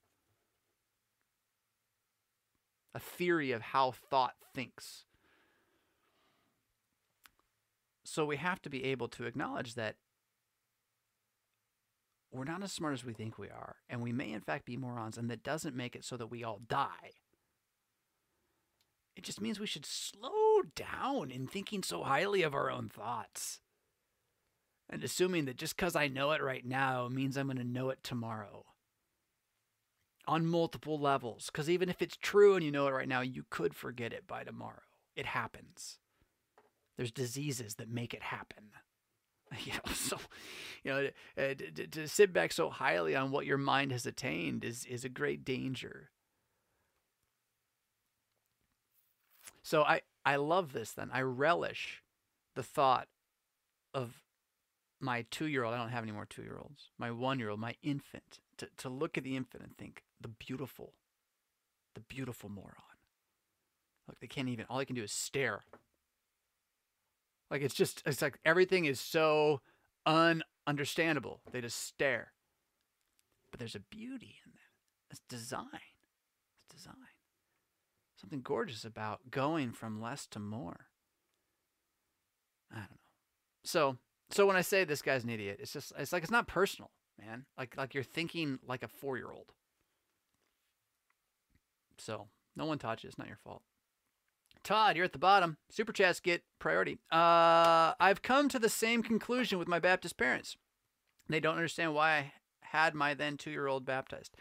a 2.94 3.00
theory 3.00 3.52
of 3.52 3.62
how 3.62 3.92
thought 3.92 4.36
thinks. 4.54 5.06
So 8.04 8.26
we 8.26 8.38
have 8.38 8.62
to 8.64 8.70
be 8.70 8.84
able 8.86 9.08
to 9.10 9.26
acknowledge 9.26 9.76
that 9.76 9.96
we're 12.32 12.44
not 12.46 12.64
as 12.64 12.72
smart 12.72 12.94
as 12.94 13.06
we 13.06 13.14
think 13.14 13.38
we 13.38 13.50
are, 13.50 13.78
and 13.90 14.02
we 14.02 14.12
may 14.12 14.32
in 14.32 14.42
fact 14.42 14.66
be 14.66 14.78
morons, 14.78 15.18
and 15.18 15.30
that 15.30 15.44
doesn't 15.44 15.76
make 15.76 15.96
it 15.96 16.06
so 16.06 16.18
that 16.18 16.28
we 16.28 16.44
all 16.44 16.62
die. 16.68 17.12
It 19.16 19.24
just 19.24 19.42
means 19.42 19.60
we 19.60 19.68
should 19.68 19.86
slow 19.86 20.62
down 20.76 21.32
in 21.32 21.48
thinking 21.48 21.84
so 21.84 22.04
highly 22.04 22.44
of 22.44 22.56
our 22.56 22.72
own 22.72 22.90
thoughts. 22.90 23.60
And 24.90 25.04
assuming 25.04 25.46
that 25.46 25.58
just 25.58 25.76
because 25.76 25.96
I 25.96 26.08
know 26.08 26.32
it 26.32 26.42
right 26.42 26.66
now 26.66 27.08
means 27.10 27.38
I'm 27.38 27.48
going 27.48 27.58
to 27.58 27.64
know 27.64 27.90
it 27.90 28.04
tomorrow 28.04 28.66
on 30.32 30.46
multiple 30.46 30.98
levels. 30.98 31.50
Because 31.52 31.70
even 31.70 31.90
if 31.90 32.02
it's 32.02 32.16
true 32.16 32.56
and 32.56 32.64
you 32.64 32.72
know 32.72 32.88
it 32.88 32.92
right 32.92 33.08
now, 33.08 33.20
you 33.20 33.44
could 33.50 33.76
forget 33.76 34.14
it 34.14 34.26
by 34.28 34.46
tomorrow. 34.46 34.84
It 35.14 35.26
happens. 35.26 36.00
There's 36.96 37.12
diseases 37.12 37.76
that 37.76 37.90
make 37.90 38.14
it 38.14 38.24
happen. 38.24 38.70
You 39.66 39.74
know, 39.74 39.92
so 39.94 40.18
you 40.82 40.92
know 40.92 41.10
uh, 41.38 41.54
to, 41.56 41.72
to, 41.72 41.88
to 41.88 42.08
sit 42.08 42.32
back 42.32 42.54
so 42.54 42.70
highly 42.70 43.18
on 43.18 43.32
what 43.32 43.46
your 43.46 43.58
mind 43.58 43.92
has 43.92 44.06
attained 44.06 44.64
is 44.64 44.86
is 44.86 45.04
a 45.04 45.10
great 45.10 45.44
danger. 45.44 46.10
So 49.62 49.84
I 49.84 50.04
I 50.26 50.38
love 50.38 50.72
this. 50.72 50.94
Then 50.94 51.10
I 51.12 51.20
relish 51.20 52.02
the 52.56 52.64
thought 52.64 53.10
of 53.94 54.24
my 55.02 55.26
two 55.30 55.48
year 55.48 55.66
old. 55.66 55.74
I 55.74 55.80
don't 55.80 55.90
have 55.90 56.04
any 56.04 56.14
more 56.14 56.26
two 56.26 56.44
year 56.44 56.58
olds. 56.58 56.92
My 56.98 57.12
one 57.12 57.38
year 57.38 57.50
old, 57.50 57.60
my 57.60 57.76
infant. 57.84 58.40
To 58.60 58.70
to 58.78 58.88
look 58.88 59.18
at 59.18 59.26
the 59.26 59.36
infant 59.36 59.64
and 59.64 59.78
think, 59.78 60.06
the 60.22 60.30
beautiful, 60.30 60.94
the 61.96 62.02
beautiful 62.02 62.50
moron. 62.50 62.76
Look, 64.08 64.20
they 64.20 64.28
can't 64.28 64.50
even, 64.50 64.66
all 64.70 64.78
they 64.78 64.86
can 64.86 64.96
do 64.96 65.04
is 65.04 65.12
stare. 65.12 65.62
Like 67.50 67.62
it's 67.62 67.76
just, 67.76 68.02
it's 68.06 68.22
like 68.22 68.40
everything 68.46 68.86
is 68.86 69.00
so 69.00 69.62
ununderstandable. 70.08 71.40
They 71.52 71.62
just 71.62 71.86
stare. 71.86 72.32
But 73.52 73.60
there's 73.60 73.76
a 73.76 73.82
beauty 73.82 74.38
in 74.46 74.52
that. 74.54 75.12
It's 75.12 75.22
design. 75.28 75.68
It's 76.56 76.74
design. 76.74 76.96
Something 78.16 78.42
gorgeous 78.42 78.86
about 78.86 79.32
going 79.32 79.72
from 79.72 80.02
less 80.02 80.28
to 80.28 80.40
more. 80.40 80.88
I 82.72 82.76
don't 82.76 82.92
know. 82.92 82.98
So, 83.64 83.98
so 84.30 84.46
when 84.46 84.56
I 84.56 84.62
say 84.62 84.84
this 84.84 85.02
guy's 85.02 85.24
an 85.24 85.30
idiot, 85.30 85.58
it's 85.60 85.74
just, 85.74 85.92
it's 85.98 86.14
like, 86.14 86.24
it's 86.24 86.32
not 86.32 86.48
personal, 86.48 86.92
man. 87.20 87.46
Like, 87.58 87.76
like 87.76 87.94
you're 87.94 88.04
thinking 88.04 88.60
like 88.66 88.84
a 88.84 88.88
four 88.88 89.18
year 89.18 89.32
old. 89.32 89.52
So 91.98 92.28
no 92.56 92.66
one 92.66 92.78
taught 92.78 93.04
you. 93.04 93.08
It's 93.08 93.18
not 93.18 93.28
your 93.28 93.38
fault. 93.38 93.62
Todd, 94.64 94.96
you're 94.96 95.06
at 95.06 95.14
the 95.14 95.20
bottom. 95.20 95.58
Super 95.70 95.92
chats 95.92 96.20
get 96.20 96.44
priority. 96.60 97.00
Uh, 97.12 97.94
I've 98.00 98.22
come 98.22 98.48
to 98.50 98.60
the 98.60 98.70
same 98.70 99.02
conclusion 99.02 99.58
with 99.58 99.68
my 99.68 99.80
Baptist 99.80 100.18
parents. 100.18 100.56
They 101.28 101.40
don't 101.40 101.56
understand 101.56 101.96
why 101.96 102.12
I 102.12 102.34
had 102.62 102.94
my 102.94 103.14
then 103.14 103.38
two 103.38 103.52
year 103.52 103.68
old 103.68 103.86
baptized. 103.86 104.36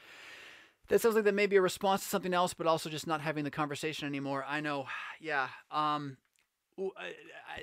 That 0.89 1.01
sounds 1.01 1.15
like 1.15 1.25
that 1.25 1.35
may 1.35 1.47
be 1.47 1.57
a 1.57 1.63
response 1.63 2.03
to 2.03 2.09
something 2.09 2.35
else, 2.35 2.53
but 2.53 2.67
also 2.67 2.91
just 2.91 3.07
not 3.07 3.21
having 3.21 3.45
the 3.45 3.51
conversation 3.51 4.07
anymore. 4.07 4.45
I 4.47 4.61
know, 4.61 4.87
yeah. 5.21 5.49
Um, 5.71 6.17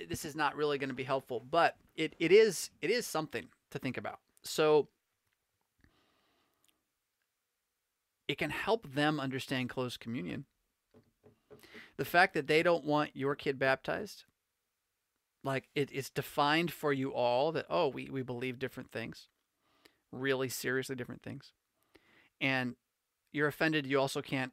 this 0.07 0.25
is 0.25 0.35
not 0.35 0.55
really 0.55 0.77
going 0.77 0.89
to 0.89 0.95
be 0.95 1.03
helpful, 1.03 1.43
but 1.49 1.75
it, 1.95 2.15
it 2.19 2.31
is 2.31 2.69
it 2.81 2.89
is 2.89 3.05
something 3.05 3.47
to 3.71 3.79
think 3.79 3.97
about. 3.97 4.19
So 4.43 4.87
it 8.27 8.37
can 8.37 8.49
help 8.49 8.93
them 8.93 9.19
understand 9.19 9.69
close 9.69 9.97
communion. 9.97 10.45
The 11.97 12.05
fact 12.05 12.33
that 12.33 12.47
they 12.47 12.61
don't 12.61 12.85
want 12.85 13.15
your 13.15 13.35
kid 13.35 13.57
baptized, 13.57 14.25
like 15.43 15.69
it, 15.75 15.89
it's 15.91 16.09
defined 16.09 16.71
for 16.71 16.93
you 16.93 17.11
all 17.11 17.51
that, 17.53 17.65
oh, 17.69 17.87
we, 17.87 18.09
we 18.09 18.21
believe 18.21 18.59
different 18.59 18.91
things, 18.91 19.29
really 20.11 20.49
seriously 20.49 20.95
different 20.95 21.23
things. 21.23 21.53
And 22.39 22.75
you're 23.31 23.47
offended, 23.47 23.87
you 23.87 23.99
also 23.99 24.21
can't 24.21 24.51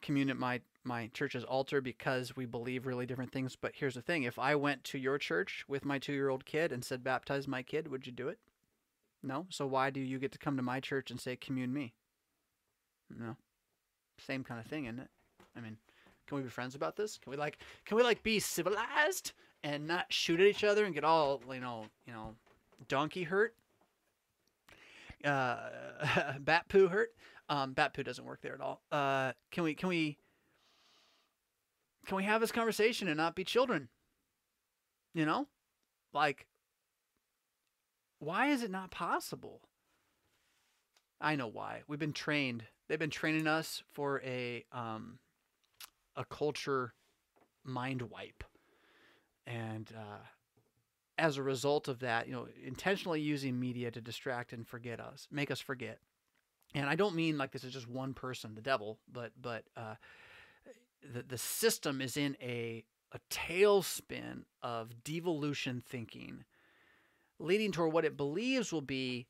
commune 0.00 0.30
at 0.30 0.38
my, 0.38 0.60
my 0.84 1.10
church's 1.12 1.44
altar 1.44 1.80
because 1.80 2.36
we 2.36 2.46
believe 2.46 2.86
really 2.86 3.04
different 3.04 3.32
things. 3.32 3.56
But 3.60 3.72
here's 3.74 3.94
the 3.94 4.02
thing 4.02 4.22
if 4.22 4.38
I 4.38 4.54
went 4.54 4.84
to 4.84 4.98
your 4.98 5.18
church 5.18 5.64
with 5.68 5.84
my 5.84 5.98
two 5.98 6.12
year 6.12 6.30
old 6.30 6.46
kid 6.46 6.72
and 6.72 6.84
said, 6.84 7.04
baptize 7.04 7.46
my 7.46 7.62
kid, 7.62 7.88
would 7.88 8.06
you 8.06 8.12
do 8.12 8.28
it? 8.28 8.38
No. 9.22 9.46
So 9.50 9.66
why 9.66 9.90
do 9.90 10.00
you 10.00 10.18
get 10.18 10.32
to 10.32 10.38
come 10.38 10.56
to 10.56 10.62
my 10.62 10.80
church 10.80 11.10
and 11.10 11.20
say, 11.20 11.36
commune 11.36 11.72
me? 11.72 11.92
No. 13.16 13.36
Same 14.18 14.44
kind 14.44 14.60
of 14.60 14.66
thing, 14.66 14.86
isn't 14.86 14.98
it? 14.98 15.08
I 15.56 15.60
mean, 15.60 15.76
can 16.26 16.36
we 16.36 16.42
be 16.42 16.50
friends 16.50 16.74
about 16.74 16.96
this? 16.96 17.18
Can 17.18 17.30
we 17.30 17.36
like 17.36 17.58
can 17.84 17.96
we 17.96 18.02
like 18.02 18.22
be 18.22 18.38
civilized 18.38 19.32
and 19.62 19.86
not 19.86 20.12
shoot 20.12 20.40
at 20.40 20.46
each 20.46 20.64
other 20.64 20.84
and 20.84 20.94
get 20.94 21.04
all, 21.04 21.40
you 21.52 21.60
know, 21.60 21.86
you 22.06 22.12
know, 22.12 22.34
donkey 22.86 23.22
hurt? 23.24 23.54
Uh 25.24 25.58
bat 26.40 26.68
poo 26.68 26.88
hurt? 26.88 27.10
Um 27.48 27.72
bat 27.72 27.94
poo 27.94 28.02
doesn't 28.02 28.24
work 28.24 28.40
there 28.42 28.54
at 28.54 28.60
all. 28.60 28.82
Uh 28.92 29.32
can 29.50 29.64
we 29.64 29.74
can 29.74 29.88
we 29.88 30.18
can 32.06 32.16
we 32.16 32.24
have 32.24 32.40
this 32.40 32.52
conversation 32.52 33.08
and 33.08 33.16
not 33.16 33.34
be 33.34 33.44
children? 33.44 33.88
You 35.14 35.24
know? 35.24 35.46
Like 36.12 36.46
why 38.18 38.48
is 38.48 38.62
it 38.62 38.70
not 38.70 38.90
possible? 38.90 39.60
I 41.20 41.36
know 41.36 41.46
why. 41.48 41.82
We've 41.88 41.98
been 41.98 42.12
trained 42.12 42.64
they've 42.88 42.98
been 42.98 43.10
training 43.10 43.46
us 43.46 43.82
for 43.92 44.20
a 44.22 44.64
um, 44.72 45.18
a 46.16 46.24
culture 46.24 46.94
mind 47.64 48.02
wipe, 48.02 48.44
and 49.46 49.90
uh, 49.96 50.24
as 51.16 51.36
a 51.36 51.42
result 51.42 51.88
of 51.88 52.00
that, 52.00 52.26
you 52.26 52.32
know, 52.32 52.46
intentionally 52.64 53.20
using 53.20 53.58
media 53.58 53.90
to 53.90 54.00
distract 54.00 54.52
and 54.52 54.66
forget 54.66 55.00
us, 55.00 55.26
make 55.30 55.50
us 55.50 55.60
forget. 55.60 55.98
And 56.74 56.88
I 56.88 56.96
don't 56.96 57.14
mean 57.14 57.38
like 57.38 57.52
this 57.52 57.64
is 57.64 57.72
just 57.72 57.88
one 57.88 58.14
person, 58.14 58.54
the 58.54 58.60
devil, 58.60 58.98
but 59.12 59.32
but 59.40 59.64
uh, 59.76 59.94
the 61.14 61.22
the 61.22 61.38
system 61.38 62.00
is 62.00 62.16
in 62.16 62.36
a 62.42 62.84
a 63.12 63.18
tailspin 63.30 64.44
of 64.62 65.02
devolution 65.02 65.82
thinking, 65.86 66.44
leading 67.38 67.72
toward 67.72 67.92
what 67.92 68.04
it 68.04 68.16
believes 68.16 68.72
will 68.72 68.82
be 68.82 69.26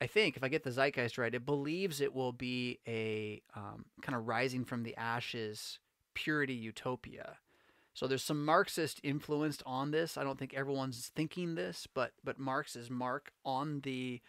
I 0.00 0.06
think, 0.06 0.36
if 0.36 0.44
I 0.44 0.48
get 0.48 0.62
the 0.62 0.70
zeitgeist 0.70 1.18
right, 1.18 1.34
it 1.34 1.44
believes 1.44 2.00
it 2.00 2.14
will 2.14 2.32
be 2.32 2.78
a 2.86 3.42
um, 3.54 3.84
kind 4.00 4.16
of 4.16 4.26
rising 4.28 4.64
from 4.64 4.84
the 4.84 4.96
ashes 4.96 5.80
purity 6.14 6.54
utopia. 6.54 7.38
So 7.94 8.06
there's 8.06 8.22
some 8.22 8.44
Marxist 8.44 9.00
influence 9.02 9.60
on 9.66 9.90
this. 9.90 10.16
I 10.16 10.22
don't 10.22 10.38
think 10.38 10.54
everyone's 10.54 11.10
thinking 11.16 11.56
this, 11.56 11.88
but 11.92 12.12
but 12.22 12.38
Marx's 12.38 12.90
mark 12.90 13.32
on 13.44 13.80
the 13.80 14.20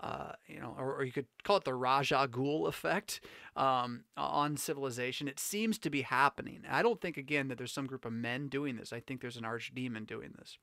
uh, 0.00 0.32
you 0.46 0.60
know, 0.60 0.76
or, 0.78 0.96
or, 0.96 1.04
you 1.04 1.12
could 1.12 1.26
call 1.42 1.56
it 1.56 1.64
the 1.64 1.72
Ra's 1.72 2.12
al 2.12 2.28
Ghul 2.28 2.68
effect 2.68 3.20
um, 3.56 4.04
on 4.14 4.58
civilization. 4.58 5.26
It 5.26 5.40
seems 5.40 5.78
to 5.78 5.88
be 5.88 6.02
happening. 6.02 6.64
I 6.70 6.82
don't 6.82 7.00
think 7.00 7.16
again 7.16 7.48
that 7.48 7.56
there's 7.56 7.72
some 7.72 7.86
group 7.86 8.04
of 8.04 8.12
men 8.12 8.48
doing 8.48 8.76
this. 8.76 8.92
I 8.92 9.00
think 9.00 9.22
there's 9.22 9.38
an 9.38 9.44
archdemon 9.44 10.06
doing 10.06 10.34
this. 10.38 10.58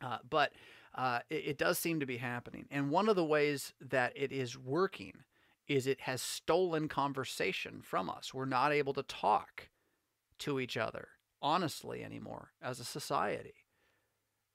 Uh, 0.00 0.18
but 0.28 0.52
uh, 0.94 1.20
it, 1.30 1.46
it 1.46 1.58
does 1.58 1.78
seem 1.78 2.00
to 2.00 2.06
be 2.06 2.18
happening. 2.18 2.66
And 2.70 2.90
one 2.90 3.08
of 3.08 3.16
the 3.16 3.24
ways 3.24 3.72
that 3.80 4.12
it 4.16 4.32
is 4.32 4.58
working 4.58 5.24
is 5.66 5.86
it 5.86 6.02
has 6.02 6.20
stolen 6.20 6.88
conversation 6.88 7.80
from 7.82 8.10
us. 8.10 8.34
We're 8.34 8.44
not 8.44 8.72
able 8.72 8.92
to 8.94 9.02
talk 9.02 9.70
to 10.40 10.60
each 10.60 10.76
other 10.76 11.08
honestly 11.40 12.02
anymore 12.02 12.52
as 12.62 12.80
a 12.80 12.84
society. 12.84 13.54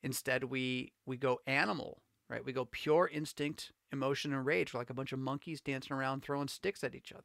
Instead, 0.01 0.45
we 0.45 0.93
we 1.05 1.17
go 1.17 1.39
animal, 1.45 2.01
right? 2.29 2.43
We 2.43 2.53
go 2.53 2.65
pure 2.65 3.09
instinct, 3.11 3.71
emotion, 3.91 4.33
and 4.33 4.45
rage. 4.45 4.73
Like 4.73 4.89
a 4.89 4.93
bunch 4.93 5.11
of 5.11 5.19
monkeys 5.19 5.61
dancing 5.61 5.95
around 5.95 6.23
throwing 6.23 6.47
sticks 6.47 6.83
at 6.83 6.95
each 6.95 7.11
other. 7.11 7.23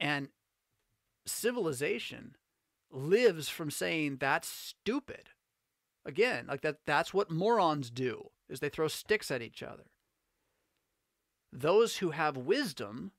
And 0.00 0.28
civilization 1.26 2.36
lives 2.90 3.48
from 3.48 3.70
saying 3.70 4.16
that's 4.16 4.48
stupid. 4.48 5.30
Again, 6.08 6.46
like 6.48 6.62
that 6.62 6.78
that's 6.86 7.12
what 7.12 7.30
morons 7.30 7.90
do 7.90 8.30
is 8.48 8.60
they 8.60 8.70
throw 8.70 8.88
sticks 8.88 9.30
at 9.30 9.42
each 9.42 9.62
other. 9.62 9.84
Those 11.52 11.98
who 11.98 12.12
have 12.12 12.38
wisdom 12.38 13.12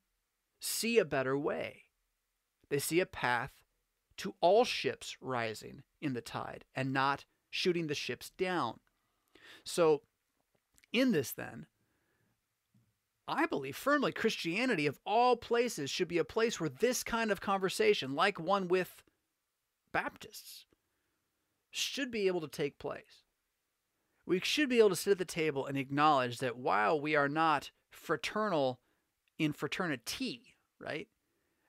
see 0.60 0.98
a 0.98 1.04
better 1.04 1.38
way. 1.38 1.84
They 2.68 2.80
see 2.80 2.98
a 2.98 3.06
path 3.06 3.52
to 4.18 4.34
all 4.40 4.64
ships 4.64 5.16
rising 5.20 5.84
in 6.00 6.14
the 6.14 6.20
tide 6.20 6.64
and 6.74 6.92
not 6.92 7.26
shooting 7.48 7.86
the 7.86 7.94
ships 7.94 8.30
down. 8.30 8.80
So, 9.62 10.02
in 10.92 11.12
this, 11.12 11.30
then, 11.30 11.66
I 13.28 13.46
believe 13.46 13.76
firmly 13.76 14.10
Christianity, 14.10 14.86
of 14.88 14.98
all 15.06 15.36
places, 15.36 15.90
should 15.90 16.08
be 16.08 16.18
a 16.18 16.24
place 16.24 16.58
where 16.58 16.68
this 16.68 17.04
kind 17.04 17.30
of 17.30 17.40
conversation, 17.40 18.16
like 18.16 18.40
one 18.40 18.66
with 18.66 19.04
Baptists, 19.92 20.66
should 21.70 22.10
be 22.10 22.26
able 22.26 22.40
to 22.40 22.48
take 22.48 22.78
place. 22.78 23.24
We 24.26 24.40
should 24.40 24.68
be 24.68 24.78
able 24.78 24.90
to 24.90 24.96
sit 24.96 25.12
at 25.12 25.18
the 25.18 25.24
table 25.24 25.66
and 25.66 25.76
acknowledge 25.76 26.38
that 26.38 26.56
while 26.56 27.00
we 27.00 27.16
are 27.16 27.28
not 27.28 27.70
fraternal 27.90 28.80
in 29.38 29.52
fraternity, 29.52 30.54
right? 30.78 31.08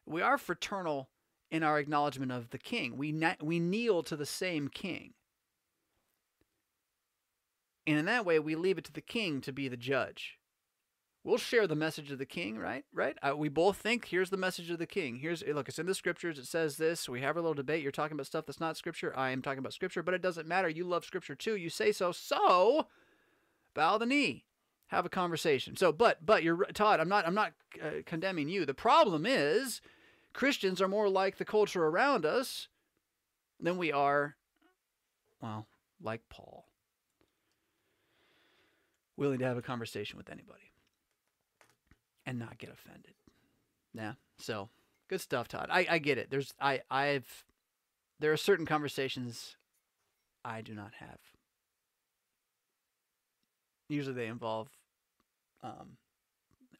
We 0.06 0.22
are 0.22 0.38
fraternal 0.38 1.10
in 1.50 1.64
our 1.64 1.80
acknowledgement 1.80 2.32
of 2.32 2.50
the 2.50 2.58
king. 2.58 2.98
We, 2.98 3.20
we 3.42 3.60
kneel 3.60 4.04
to 4.04 4.16
the 4.16 4.26
same 4.26 4.68
king. 4.68 5.14
And 7.88 7.98
in 7.98 8.06
that 8.06 8.26
way, 8.26 8.40
we 8.40 8.56
leave 8.56 8.78
it 8.78 8.86
to 8.86 8.94
the 8.94 9.02
king 9.02 9.42
to 9.42 9.52
be 9.52 9.68
the 9.68 9.78
judge. 9.78 10.38
We'll 11.24 11.38
share 11.38 11.68
the 11.68 11.76
message 11.76 12.12
of 12.12 12.18
the 12.18 12.26
king, 12.26 12.58
right? 12.58 12.84
Right? 12.92 13.16
Uh, 13.22 13.38
we 13.38 13.48
both 13.48 13.78
think 13.78 14.06
here's 14.06 14.32
the 14.32 14.38
message 14.38 14.72
of 14.72 14.80
the 14.80 14.88
king. 14.88 15.18
Here's 15.18 15.44
look, 15.44 15.70
it's 15.70 15.78
in 15.78 15.86
the 15.86 15.94
scriptures. 15.94 16.40
It 16.40 16.48
says 16.48 16.78
this. 16.78 17.08
We 17.08 17.22
have 17.22 17.38
a 17.38 17.42
little 17.42 17.54
debate. 17.54 17.84
You're 17.84 17.92
talking 17.92 18.14
about 18.14 18.26
stuff 18.26 18.48
that's 18.48 18.60
not 18.60 18.76
scripture. 18.76 19.16
I 19.16 19.30
am 19.30 19.44
talking 19.44 19.60
about 19.60 19.74
scripture, 19.74 20.02
but 20.02 20.16
it 20.16 20.24
doesn't 20.24 20.48
matter. 20.48 20.68
You 20.68 20.84
love 20.84 21.06
scripture 21.06 21.36
too. 21.36 21.56
You 21.56 21.70
say 21.70 21.92
so. 21.92 22.12
So, 22.12 22.88
bow 23.76 24.00
the 24.00 24.08
knee, 24.08 24.46
have 24.88 25.06
a 25.06 25.10
conversation. 25.10 25.76
So, 25.76 25.92
but 25.92 26.26
but 26.26 26.42
you're 26.42 26.66
Todd. 26.74 27.00
I'm 27.00 27.10
not 27.10 27.28
I'm 27.28 27.36
not 27.36 27.54
uh, 27.80 28.02
condemning 28.04 28.50
you. 28.50 28.66
The 28.66 28.74
problem 28.74 29.28
is 29.28 29.80
Christians 30.34 30.82
are 30.82 30.88
more 30.88 31.08
like 31.08 31.38
the 31.38 31.46
culture 31.46 31.86
around 31.86 32.26
us 32.26 32.68
than 33.60 33.78
we 33.78 33.92
are, 33.92 34.38
well, 35.40 35.68
like 36.02 36.22
Paul, 36.30 36.66
willing 39.18 39.38
to 39.38 39.46
have 39.46 39.58
a 39.58 39.62
conversation 39.62 40.18
with 40.18 40.32
anybody 40.32 40.71
and 42.26 42.40
not 42.40 42.58
get 42.58 42.70
offended. 42.70 43.14
Yeah. 43.94 44.14
So 44.38 44.70
good 45.10 45.22
stuff, 45.22 45.48
Todd. 45.48 45.68
I, 45.70 45.86
I 45.90 45.98
get 46.00 46.18
it. 46.18 46.30
There's 46.30 46.54
I 46.60 46.82
I've 46.90 47.46
there 48.20 48.32
are 48.32 48.38
certain 48.38 48.66
conversations 48.66 49.58
I 50.44 50.62
do 50.62 50.74
not 50.74 50.94
have. 51.00 51.20
Usually 53.90 54.16
they 54.16 54.28
involve 54.28 54.70
um, 55.64 55.98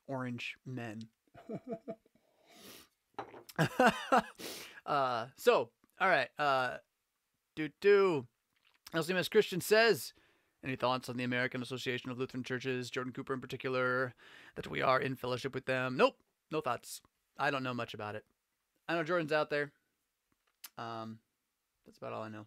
orange 0.08 0.56
men. 0.66 1.02
uh, 4.86 5.26
so, 5.36 5.70
all 6.00 6.10
right. 6.10 6.30
Uh, 6.40 6.78
do 7.56 7.70
do. 7.82 8.28
LCMS 8.94 9.30
Christian 9.32 9.62
says, 9.62 10.14
any 10.64 10.76
thoughts 10.76 11.10
on 11.10 11.18
the 11.18 11.24
American 11.24 11.62
Association 11.62 12.12
of 12.12 12.20
Lutheran 12.20 12.44
Churches, 12.44 12.90
Jordan 12.90 13.14
Cooper 13.14 13.34
in 13.34 13.42
particular, 13.42 14.14
that 14.56 14.68
we 14.68 14.82
are 14.82 15.00
in 15.00 15.16
fellowship 15.16 15.54
with 15.56 15.66
them? 15.66 15.98
Nope, 15.98 16.16
no 16.52 16.62
thoughts. 16.62 17.02
I 17.38 17.50
don't 17.52 17.64
know 17.64 17.74
much 17.74 17.94
about 17.94 18.16
it. 18.16 18.24
I 18.88 18.96
know 18.96 19.04
Jordan's 19.04 19.32
out 19.32 19.50
there. 19.50 19.72
Um, 20.78 21.20
that's 21.86 21.98
about 21.98 22.14
all 22.14 22.24
I 22.24 22.30
know. 22.30 22.46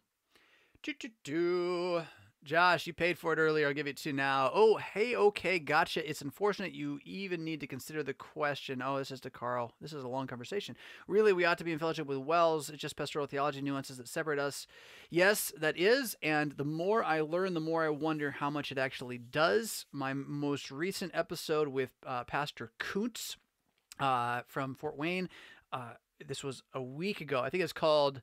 Do 0.82 0.93
do 0.99 1.09
do. 1.24 2.03
Josh, 2.44 2.86
you 2.86 2.92
paid 2.92 3.18
for 3.18 3.32
it 3.32 3.38
earlier. 3.38 3.66
I'll 3.66 3.74
give 3.74 3.86
it 3.86 3.96
to 3.98 4.10
you 4.10 4.12
now. 4.12 4.50
Oh, 4.52 4.76
hey, 4.76 5.16
okay, 5.16 5.58
gotcha. 5.58 6.08
It's 6.08 6.20
unfortunate 6.20 6.74
you 6.74 7.00
even 7.04 7.42
need 7.42 7.60
to 7.60 7.66
consider 7.66 8.02
the 8.02 8.12
question. 8.12 8.82
Oh, 8.84 8.98
this 8.98 9.10
is 9.10 9.20
to 9.22 9.30
Carl. 9.30 9.72
This 9.80 9.94
is 9.94 10.04
a 10.04 10.08
long 10.08 10.26
conversation. 10.26 10.76
Really, 11.08 11.32
we 11.32 11.46
ought 11.46 11.56
to 11.58 11.64
be 11.64 11.72
in 11.72 11.78
fellowship 11.78 12.06
with 12.06 12.18
WELS. 12.18 12.68
It's 12.68 12.82
just 12.82 12.96
pastoral 12.96 13.26
theology 13.26 13.62
nuances 13.62 13.96
that 13.96 14.08
separate 14.08 14.38
us. 14.38 14.66
Yes, 15.08 15.52
that 15.58 15.78
is. 15.78 16.16
And 16.22 16.52
the 16.52 16.66
more 16.66 17.02
I 17.02 17.22
learn, 17.22 17.54
the 17.54 17.60
more 17.60 17.82
I 17.82 17.88
wonder 17.88 18.32
how 18.32 18.50
much 18.50 18.70
it 18.70 18.76
actually 18.76 19.16
does. 19.16 19.86
My 19.90 20.12
most 20.12 20.70
recent 20.70 21.12
episode 21.14 21.68
with 21.68 21.92
uh, 22.06 22.24
Pastor 22.24 22.72
Kuntz 22.78 23.38
uh, 23.98 24.42
from 24.46 24.74
Fort 24.74 24.98
Wayne, 24.98 25.30
uh, 25.72 25.94
this 26.26 26.44
was 26.44 26.62
a 26.74 26.82
week 26.82 27.22
ago. 27.22 27.40
I 27.40 27.48
think 27.48 27.62
it's 27.62 27.72
called 27.72 28.20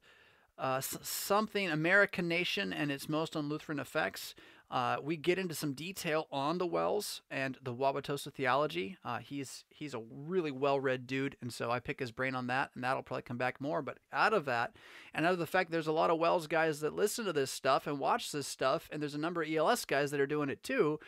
uh, 0.58 0.82
something 0.82 1.70
American 1.70 2.28
Nation 2.28 2.72
and 2.72 2.92
its 2.92 3.10
most 3.10 3.36
on 3.36 3.50
Lutheran 3.50 3.80
effects. 3.80 4.36
Uh, 4.72 4.96
we 5.04 5.18
get 5.18 5.38
into 5.38 5.54
some 5.54 5.74
detail 5.74 6.28
on 6.32 6.58
the 6.58 6.66
WELS 6.66 7.22
and 7.30 7.58
the 7.62 7.74
Wauwatosa 7.74 8.32
theology. 8.32 8.98
Uh, 9.04 9.18
he's 9.18 9.66
he's 9.70 9.94
a 9.94 10.02
really 10.10 10.52
well-read 10.52 11.06
dude, 11.06 11.36
and 11.42 11.52
so 11.52 11.70
I 11.70 11.80
pick 11.80 12.00
his 12.00 12.14
brain 12.14 12.36
on 12.36 12.48
that, 12.48 12.72
and 12.74 12.82
that'll 12.82 13.04
probably 13.04 13.24
come 13.24 13.38
back 13.38 13.60
more. 13.60 13.82
But 13.82 13.98
out 14.14 14.34
of 14.34 14.46
that, 14.46 14.74
and 15.14 15.26
out 15.26 15.34
of 15.34 15.40
the 15.40 15.46
fact 15.46 15.72
there's 15.72 15.88
a 15.88 15.92
lot 15.92 16.10
of 16.10 16.20
WELS 16.20 16.48
guys 16.48 16.80
that 16.80 16.96
listen 16.96 17.26
to 17.26 17.34
this 17.34 17.52
stuff 17.52 17.86
and 17.86 18.00
watch 18.00 18.32
this 18.32 18.48
stuff, 18.48 18.88
and 18.94 19.02
there's 19.02 19.16
a 19.16 19.20
number 19.20 19.42
of 19.42 19.52
ELS 19.52 19.84
guys 19.84 20.10
that 20.12 20.22
are 20.22 20.28
doing 20.28 20.50
it 20.50 20.64
too. 20.64 21.02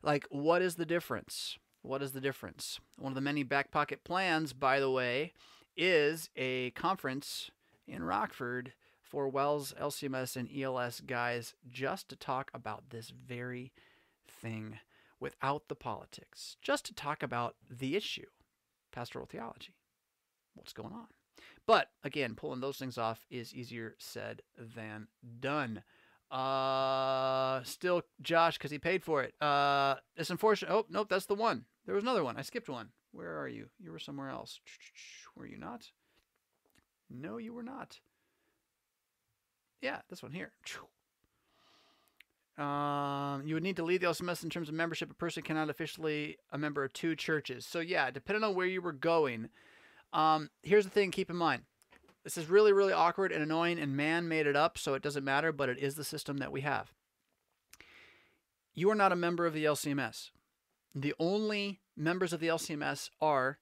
Like, 0.00 0.26
what 0.30 0.62
is 0.62 0.76
the 0.76 0.86
difference? 0.86 1.58
What 1.82 2.02
is 2.02 2.12
the 2.12 2.20
difference? 2.20 2.78
One 2.96 3.10
of 3.10 3.16
the 3.16 3.20
many 3.20 3.42
back 3.42 3.72
pocket 3.72 4.04
plans, 4.04 4.52
by 4.52 4.78
the 4.78 4.90
way, 4.90 5.32
is 5.76 6.30
a 6.36 6.70
conference 6.70 7.50
in 7.88 8.04
Rockford 8.04 8.74
for 9.08 9.28
WELS, 9.28 9.74
LCMS, 9.80 10.36
and 10.36 10.48
ELS 10.54 11.00
guys 11.00 11.54
just 11.68 12.08
to 12.10 12.16
talk 12.16 12.50
about 12.52 12.90
this 12.90 13.10
very 13.10 13.72
thing 14.28 14.78
without 15.18 15.68
the 15.68 15.74
politics, 15.74 16.56
just 16.62 16.84
to 16.86 16.94
talk 16.94 17.22
about 17.22 17.56
the 17.70 17.96
issue 17.96 18.26
pastoral 18.92 19.26
theology. 19.26 19.74
What's 20.54 20.72
going 20.72 20.92
on? 20.92 21.06
But 21.66 21.90
again, 22.02 22.34
pulling 22.34 22.60
those 22.60 22.78
things 22.78 22.98
off 22.98 23.24
is 23.30 23.54
easier 23.54 23.94
said 23.98 24.42
than 24.56 25.08
done. 25.40 25.82
Uh, 26.30 27.62
still 27.62 28.02
Josh 28.20 28.58
because 28.58 28.70
he 28.70 28.78
paid 28.78 29.02
for 29.02 29.22
it. 29.22 29.34
Uh, 29.40 29.96
it's 30.16 30.30
unfortunate. 30.30 30.72
Oh, 30.72 30.86
nope, 30.90 31.08
that's 31.08 31.26
the 31.26 31.34
one. 31.34 31.64
There 31.86 31.94
was 31.94 32.04
another 32.04 32.24
one. 32.24 32.36
I 32.36 32.42
skipped 32.42 32.68
one. 32.68 32.88
Where 33.12 33.40
are 33.40 33.48
you? 33.48 33.68
You 33.78 33.92
were 33.92 33.98
somewhere 33.98 34.28
else. 34.28 34.60
Were 35.36 35.46
you 35.46 35.56
not? 35.56 35.86
No, 37.08 37.38
you 37.38 37.54
were 37.54 37.62
not. 37.62 38.00
Yeah, 39.80 39.98
this 40.08 40.22
one 40.22 40.32
here. 40.32 40.52
Um, 42.58 43.44
you 43.46 43.54
would 43.54 43.62
need 43.62 43.76
to 43.76 43.84
lead 43.84 44.00
the 44.00 44.08
LCMS 44.08 44.42
in 44.42 44.50
terms 44.50 44.68
of 44.68 44.74
membership. 44.74 45.10
A 45.10 45.14
person 45.14 45.44
cannot 45.44 45.70
officially 45.70 46.38
a 46.50 46.58
member 46.58 46.82
of 46.82 46.92
two 46.92 47.14
churches. 47.14 47.64
So 47.64 47.78
yeah, 47.78 48.10
depending 48.10 48.42
on 48.42 48.54
where 48.54 48.66
you 48.66 48.82
were 48.82 48.92
going. 48.92 49.48
Um, 50.12 50.50
here's 50.62 50.84
the 50.84 50.90
thing: 50.90 51.12
keep 51.12 51.30
in 51.30 51.36
mind, 51.36 51.62
this 52.24 52.36
is 52.36 52.50
really, 52.50 52.72
really 52.72 52.92
awkward 52.92 53.30
and 53.30 53.42
annoying, 53.42 53.78
and 53.78 53.96
man 53.96 54.26
made 54.26 54.46
it 54.46 54.56
up, 54.56 54.76
so 54.76 54.94
it 54.94 55.02
doesn't 55.02 55.24
matter. 55.24 55.52
But 55.52 55.68
it 55.68 55.78
is 55.78 55.94
the 55.94 56.04
system 56.04 56.38
that 56.38 56.50
we 56.50 56.62
have. 56.62 56.92
You 58.74 58.90
are 58.90 58.96
not 58.96 59.12
a 59.12 59.16
member 59.16 59.46
of 59.46 59.54
the 59.54 59.64
LCMS. 59.64 60.30
The 60.94 61.14
only 61.18 61.80
members 61.96 62.32
of 62.32 62.40
the 62.40 62.48
LCMS 62.48 63.10
are 63.20 63.58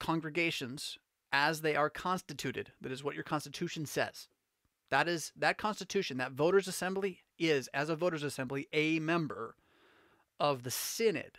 congregations 0.00 0.96
as 1.32 1.60
they 1.60 1.76
are 1.76 1.90
constituted. 1.90 2.72
That 2.80 2.92
is 2.92 3.04
what 3.04 3.14
your 3.14 3.24
constitution 3.24 3.84
says. 3.84 4.28
That 4.90 5.08
is 5.08 5.32
that 5.36 5.58
constitution, 5.58 6.16
that 6.18 6.32
voters 6.32 6.66
assembly 6.66 7.20
is 7.38 7.68
as 7.68 7.88
a 7.88 7.96
voters 7.96 8.22
assembly 8.22 8.68
a 8.72 8.98
member 9.00 9.54
of 10.40 10.62
the 10.62 10.70
synod 10.70 11.38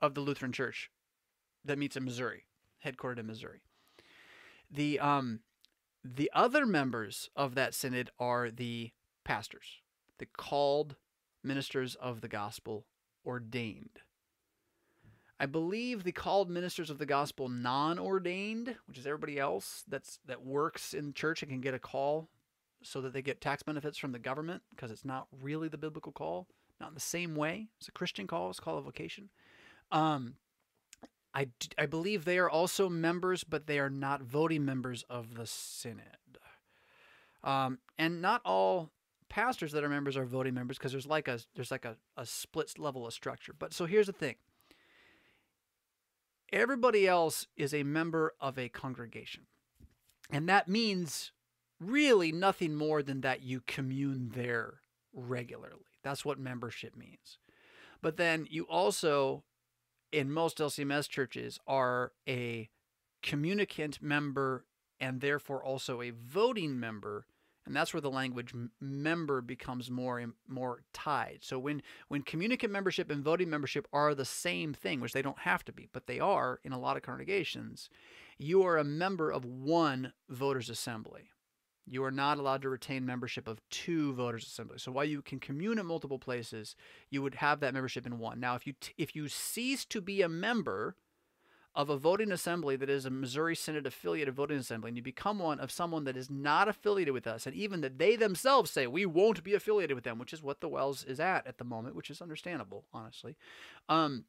of 0.00 0.14
the 0.14 0.20
Lutheran 0.20 0.52
Church 0.52 0.90
that 1.64 1.78
meets 1.78 1.96
in 1.96 2.04
Missouri, 2.04 2.44
headquartered 2.84 3.18
in 3.18 3.26
Missouri. 3.26 3.60
The 4.70 4.98
um 4.98 5.40
the 6.04 6.30
other 6.34 6.66
members 6.66 7.30
of 7.34 7.54
that 7.54 7.74
synod 7.74 8.10
are 8.18 8.50
the 8.50 8.90
pastors, 9.24 9.80
the 10.18 10.26
called 10.26 10.96
ministers 11.42 11.94
of 11.94 12.20
the 12.20 12.28
gospel 12.28 12.86
ordained. 13.24 14.00
I 15.40 15.46
believe 15.46 16.04
the 16.04 16.12
called 16.12 16.50
ministers 16.50 16.90
of 16.90 16.98
the 16.98 17.06
gospel 17.06 17.48
non-ordained, 17.48 18.76
which 18.86 18.98
is 18.98 19.06
everybody 19.06 19.38
else 19.38 19.84
that's 19.88 20.18
that 20.26 20.44
works 20.44 20.92
in 20.92 21.12
church 21.12 21.42
and 21.42 21.50
can 21.50 21.60
get 21.60 21.74
a 21.74 21.78
call 21.78 22.28
so 22.84 23.00
that 23.00 23.12
they 23.12 23.22
get 23.22 23.40
tax 23.40 23.62
benefits 23.62 23.98
from 23.98 24.12
the 24.12 24.18
government 24.18 24.62
because 24.70 24.90
it's 24.90 25.04
not 25.04 25.26
really 25.42 25.68
the 25.68 25.78
biblical 25.78 26.12
call, 26.12 26.46
not 26.80 26.90
in 26.90 26.94
the 26.94 27.00
same 27.00 27.34
way 27.34 27.68
as 27.80 27.88
a 27.88 27.92
Christian 27.92 28.26
call, 28.26 28.50
it's 28.50 28.60
a 28.64 28.80
vocation. 28.80 29.30
Um, 29.90 30.34
I, 31.34 31.48
I 31.76 31.86
believe 31.86 32.24
they 32.24 32.38
are 32.38 32.48
also 32.48 32.88
members, 32.88 33.42
but 33.42 33.66
they 33.66 33.78
are 33.78 33.90
not 33.90 34.22
voting 34.22 34.64
members 34.64 35.04
of 35.10 35.34
the 35.34 35.46
synod. 35.46 36.04
Um, 37.42 37.78
and 37.98 38.22
not 38.22 38.40
all 38.44 38.90
pastors 39.28 39.72
that 39.72 39.84
are 39.84 39.88
members 39.88 40.16
are 40.16 40.24
voting 40.24 40.54
members 40.54 40.78
because 40.78 40.92
there's 40.92 41.06
like 41.06 41.28
a 41.28 41.40
there's 41.54 41.70
like 41.70 41.84
a, 41.84 41.96
a 42.16 42.24
split 42.24 42.78
level 42.78 43.06
of 43.06 43.12
structure. 43.12 43.52
But 43.58 43.74
so 43.74 43.84
here's 43.84 44.06
the 44.06 44.12
thing. 44.12 44.36
Everybody 46.52 47.06
else 47.06 47.46
is 47.56 47.74
a 47.74 47.82
member 47.82 48.32
of 48.40 48.58
a 48.58 48.68
congregation. 48.68 49.42
And 50.30 50.48
that 50.48 50.68
means 50.68 51.32
really 51.80 52.32
nothing 52.32 52.74
more 52.74 53.02
than 53.02 53.20
that 53.22 53.42
you 53.42 53.60
commune 53.66 54.30
there 54.34 54.80
regularly. 55.12 55.98
That's 56.02 56.24
what 56.24 56.38
membership 56.38 56.96
means. 56.96 57.38
But 58.02 58.16
then 58.16 58.46
you 58.50 58.64
also, 58.64 59.44
in 60.12 60.30
most 60.30 60.58
LCMS 60.58 61.08
churches, 61.08 61.58
are 61.66 62.12
a 62.28 62.68
communicant 63.22 64.02
member 64.02 64.66
and 65.00 65.20
therefore 65.20 65.64
also 65.64 66.02
a 66.02 66.10
voting 66.10 66.78
member 66.78 67.26
and 67.66 67.74
that's 67.74 67.94
where 67.94 68.00
the 68.00 68.10
language 68.10 68.52
member 68.80 69.40
becomes 69.40 69.90
more 69.90 70.18
and 70.18 70.34
more 70.46 70.82
tied. 70.92 71.38
So 71.40 71.58
when 71.58 71.82
when 72.08 72.22
communicant 72.22 72.72
membership 72.72 73.10
and 73.10 73.24
voting 73.24 73.48
membership 73.48 73.88
are 73.92 74.14
the 74.14 74.24
same 74.24 74.74
thing, 74.74 75.00
which 75.00 75.12
they 75.12 75.22
don't 75.22 75.38
have 75.40 75.64
to 75.64 75.72
be, 75.72 75.88
but 75.92 76.06
they 76.06 76.20
are 76.20 76.60
in 76.62 76.72
a 76.72 76.78
lot 76.78 76.96
of 76.96 77.02
congregations, 77.02 77.88
you 78.38 78.62
are 78.64 78.76
a 78.76 78.84
member 78.84 79.30
of 79.30 79.44
one 79.44 80.12
voters 80.28 80.68
assembly. 80.68 81.30
You 81.86 82.02
are 82.04 82.10
not 82.10 82.38
allowed 82.38 82.62
to 82.62 82.68
retain 82.68 83.04
membership 83.04 83.46
of 83.46 83.60
two 83.68 84.14
voters 84.14 84.46
assemblies. 84.46 84.82
So 84.82 84.92
while 84.92 85.04
you 85.04 85.20
can 85.20 85.38
commune 85.38 85.78
at 85.78 85.84
multiple 85.84 86.18
places, 86.18 86.76
you 87.10 87.22
would 87.22 87.36
have 87.36 87.60
that 87.60 87.74
membership 87.74 88.06
in 88.06 88.18
one. 88.18 88.40
Now, 88.40 88.54
if 88.54 88.66
you 88.66 88.74
t- 88.80 88.94
if 88.96 89.14
you 89.14 89.28
cease 89.28 89.84
to 89.86 90.00
be 90.00 90.22
a 90.22 90.28
member 90.28 90.96
of 91.74 91.90
a 91.90 91.96
voting 91.96 92.30
assembly 92.30 92.76
that 92.76 92.88
is 92.88 93.04
a 93.04 93.10
Missouri 93.10 93.56
Synod 93.56 93.86
affiliated 93.86 94.34
voting 94.34 94.58
assembly, 94.58 94.88
and 94.88 94.96
you 94.96 95.02
become 95.02 95.40
one 95.40 95.58
of 95.58 95.72
someone 95.72 96.04
that 96.04 96.16
is 96.16 96.30
not 96.30 96.68
affiliated 96.68 97.12
with 97.12 97.26
us, 97.26 97.46
and 97.46 97.54
even 97.54 97.80
that 97.80 97.98
they 97.98 98.16
themselves 98.16 98.70
say 98.70 98.86
we 98.86 99.04
won't 99.04 99.42
be 99.42 99.54
affiliated 99.54 99.94
with 99.94 100.04
them, 100.04 100.18
which 100.18 100.32
is 100.32 100.42
what 100.42 100.60
the 100.60 100.68
WELS 100.68 101.04
is 101.04 101.18
at 101.18 101.46
at 101.46 101.58
the 101.58 101.64
moment, 101.64 101.96
which 101.96 102.10
is 102.10 102.22
understandable, 102.22 102.84
honestly. 102.92 103.36
Um, 103.88 104.24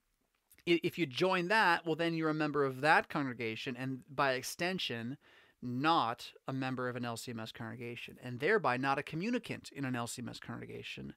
if 0.66 0.98
you 0.98 1.06
join 1.06 1.48
that, 1.50 1.86
well, 1.86 1.96
then 1.96 2.16
you're 2.16 2.30
a 2.32 2.34
member 2.34 2.66
of 2.66 2.82
that 2.82 3.08
congregation, 3.08 3.78
and 3.78 4.00
by 4.10 4.34
extension, 4.34 5.18
not 5.62 6.32
a 6.48 6.54
member 6.54 6.90
of 6.90 6.96
an 6.96 7.04
LCMS 7.04 7.54
congregation, 7.54 8.18
and 8.24 8.40
thereby 8.40 8.78
not 8.78 9.00
a 9.00 9.04
communicant 9.04 9.70
in 9.72 9.86
an 9.86 9.94
LCMS 9.94 10.40
congregation, 10.40 11.14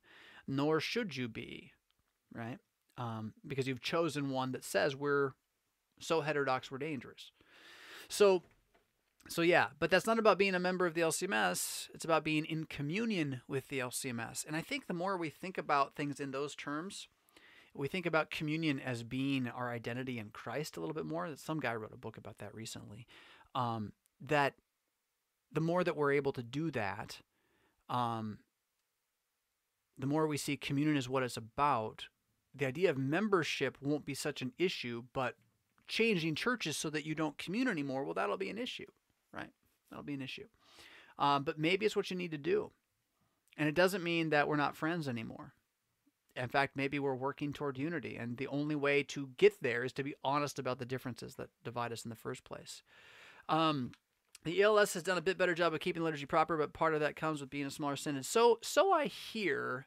nor 0.46 0.80
should 0.80 1.16
you 1.16 1.28
be, 1.28 1.72
right? 2.32 2.58
Um, 2.96 3.34
because 3.46 3.68
you've 3.68 3.82
chosen 3.82 4.30
one 4.30 4.52
that 4.52 4.64
says 4.64 4.96
we're 4.96 5.32
so 6.00 6.20
heterodox 6.20 6.70
we're 6.70 6.78
dangerous. 6.78 7.32
So, 8.08 8.42
so 9.28 9.42
yeah, 9.42 9.68
but 9.78 9.90
that's 9.90 10.06
not 10.06 10.18
about 10.18 10.38
being 10.38 10.54
a 10.54 10.60
member 10.60 10.86
of 10.86 10.94
the 10.94 11.02
LCMS. 11.02 11.88
It's 11.94 12.04
about 12.04 12.24
being 12.24 12.44
in 12.44 12.64
communion 12.64 13.42
with 13.46 13.68
the 13.68 13.80
LCMS. 13.80 14.46
And 14.46 14.56
I 14.56 14.62
think 14.62 14.86
the 14.86 14.94
more 14.94 15.16
we 15.16 15.30
think 15.30 15.58
about 15.58 15.94
things 15.94 16.18
in 16.18 16.30
those 16.30 16.54
terms, 16.54 17.08
we 17.74 17.88
think 17.88 18.06
about 18.06 18.30
communion 18.30 18.80
as 18.80 19.02
being 19.02 19.46
our 19.48 19.70
identity 19.70 20.18
in 20.18 20.30
Christ 20.30 20.76
a 20.76 20.80
little 20.80 20.94
bit 20.94 21.04
more. 21.04 21.28
Some 21.36 21.60
guy 21.60 21.74
wrote 21.74 21.92
a 21.92 21.98
book 21.98 22.16
about 22.16 22.38
that 22.38 22.54
recently. 22.54 23.06
Um, 23.54 23.92
that 24.20 24.54
the 25.52 25.60
more 25.60 25.84
that 25.84 25.96
we're 25.96 26.12
able 26.12 26.32
to 26.32 26.42
do 26.42 26.70
that, 26.70 27.18
um, 27.88 28.38
the 29.98 30.06
more 30.06 30.26
we 30.26 30.36
see 30.36 30.56
communion 30.56 30.96
is 30.96 31.08
what 31.08 31.22
it's 31.22 31.36
about. 31.36 32.06
The 32.54 32.66
idea 32.66 32.90
of 32.90 32.98
membership 32.98 33.78
won't 33.80 34.04
be 34.04 34.14
such 34.14 34.42
an 34.42 34.52
issue, 34.58 35.04
but 35.12 35.34
changing 35.86 36.34
churches 36.34 36.76
so 36.76 36.90
that 36.90 37.06
you 37.06 37.14
don't 37.14 37.38
commune 37.38 37.68
anymore, 37.68 38.04
well, 38.04 38.14
that'll 38.14 38.36
be 38.36 38.50
an 38.50 38.58
issue, 38.58 38.86
right? 39.32 39.50
That'll 39.90 40.04
be 40.04 40.14
an 40.14 40.22
issue. 40.22 40.46
Um, 41.18 41.42
but 41.42 41.58
maybe 41.58 41.86
it's 41.86 41.96
what 41.96 42.10
you 42.10 42.16
need 42.16 42.30
to 42.30 42.38
do. 42.38 42.70
And 43.56 43.68
it 43.68 43.74
doesn't 43.74 44.04
mean 44.04 44.30
that 44.30 44.46
we're 44.46 44.56
not 44.56 44.76
friends 44.76 45.08
anymore. 45.08 45.52
In 46.36 46.48
fact, 46.48 46.76
maybe 46.76 47.00
we're 47.00 47.14
working 47.14 47.52
toward 47.52 47.78
unity. 47.78 48.16
And 48.16 48.36
the 48.36 48.46
only 48.46 48.76
way 48.76 49.02
to 49.04 49.30
get 49.36 49.60
there 49.60 49.82
is 49.82 49.92
to 49.94 50.04
be 50.04 50.14
honest 50.22 50.58
about 50.60 50.78
the 50.78 50.84
differences 50.84 51.34
that 51.34 51.48
divide 51.64 51.92
us 51.92 52.04
in 52.04 52.10
the 52.10 52.14
first 52.14 52.44
place. 52.44 52.82
Um, 53.48 53.92
the 54.44 54.62
ELS 54.62 54.94
has 54.94 55.02
done 55.02 55.18
a 55.18 55.22
bit 55.22 55.38
better 55.38 55.54
job 55.54 55.74
of 55.74 55.80
keeping 55.80 56.02
liturgy 56.02 56.26
proper, 56.26 56.56
but 56.56 56.72
part 56.72 56.94
of 56.94 57.00
that 57.00 57.16
comes 57.16 57.40
with 57.40 57.50
being 57.50 57.66
a 57.66 57.70
smaller 57.70 57.96
synod. 57.96 58.24
So, 58.24 58.58
so 58.62 58.92
I 58.92 59.06
hear, 59.06 59.86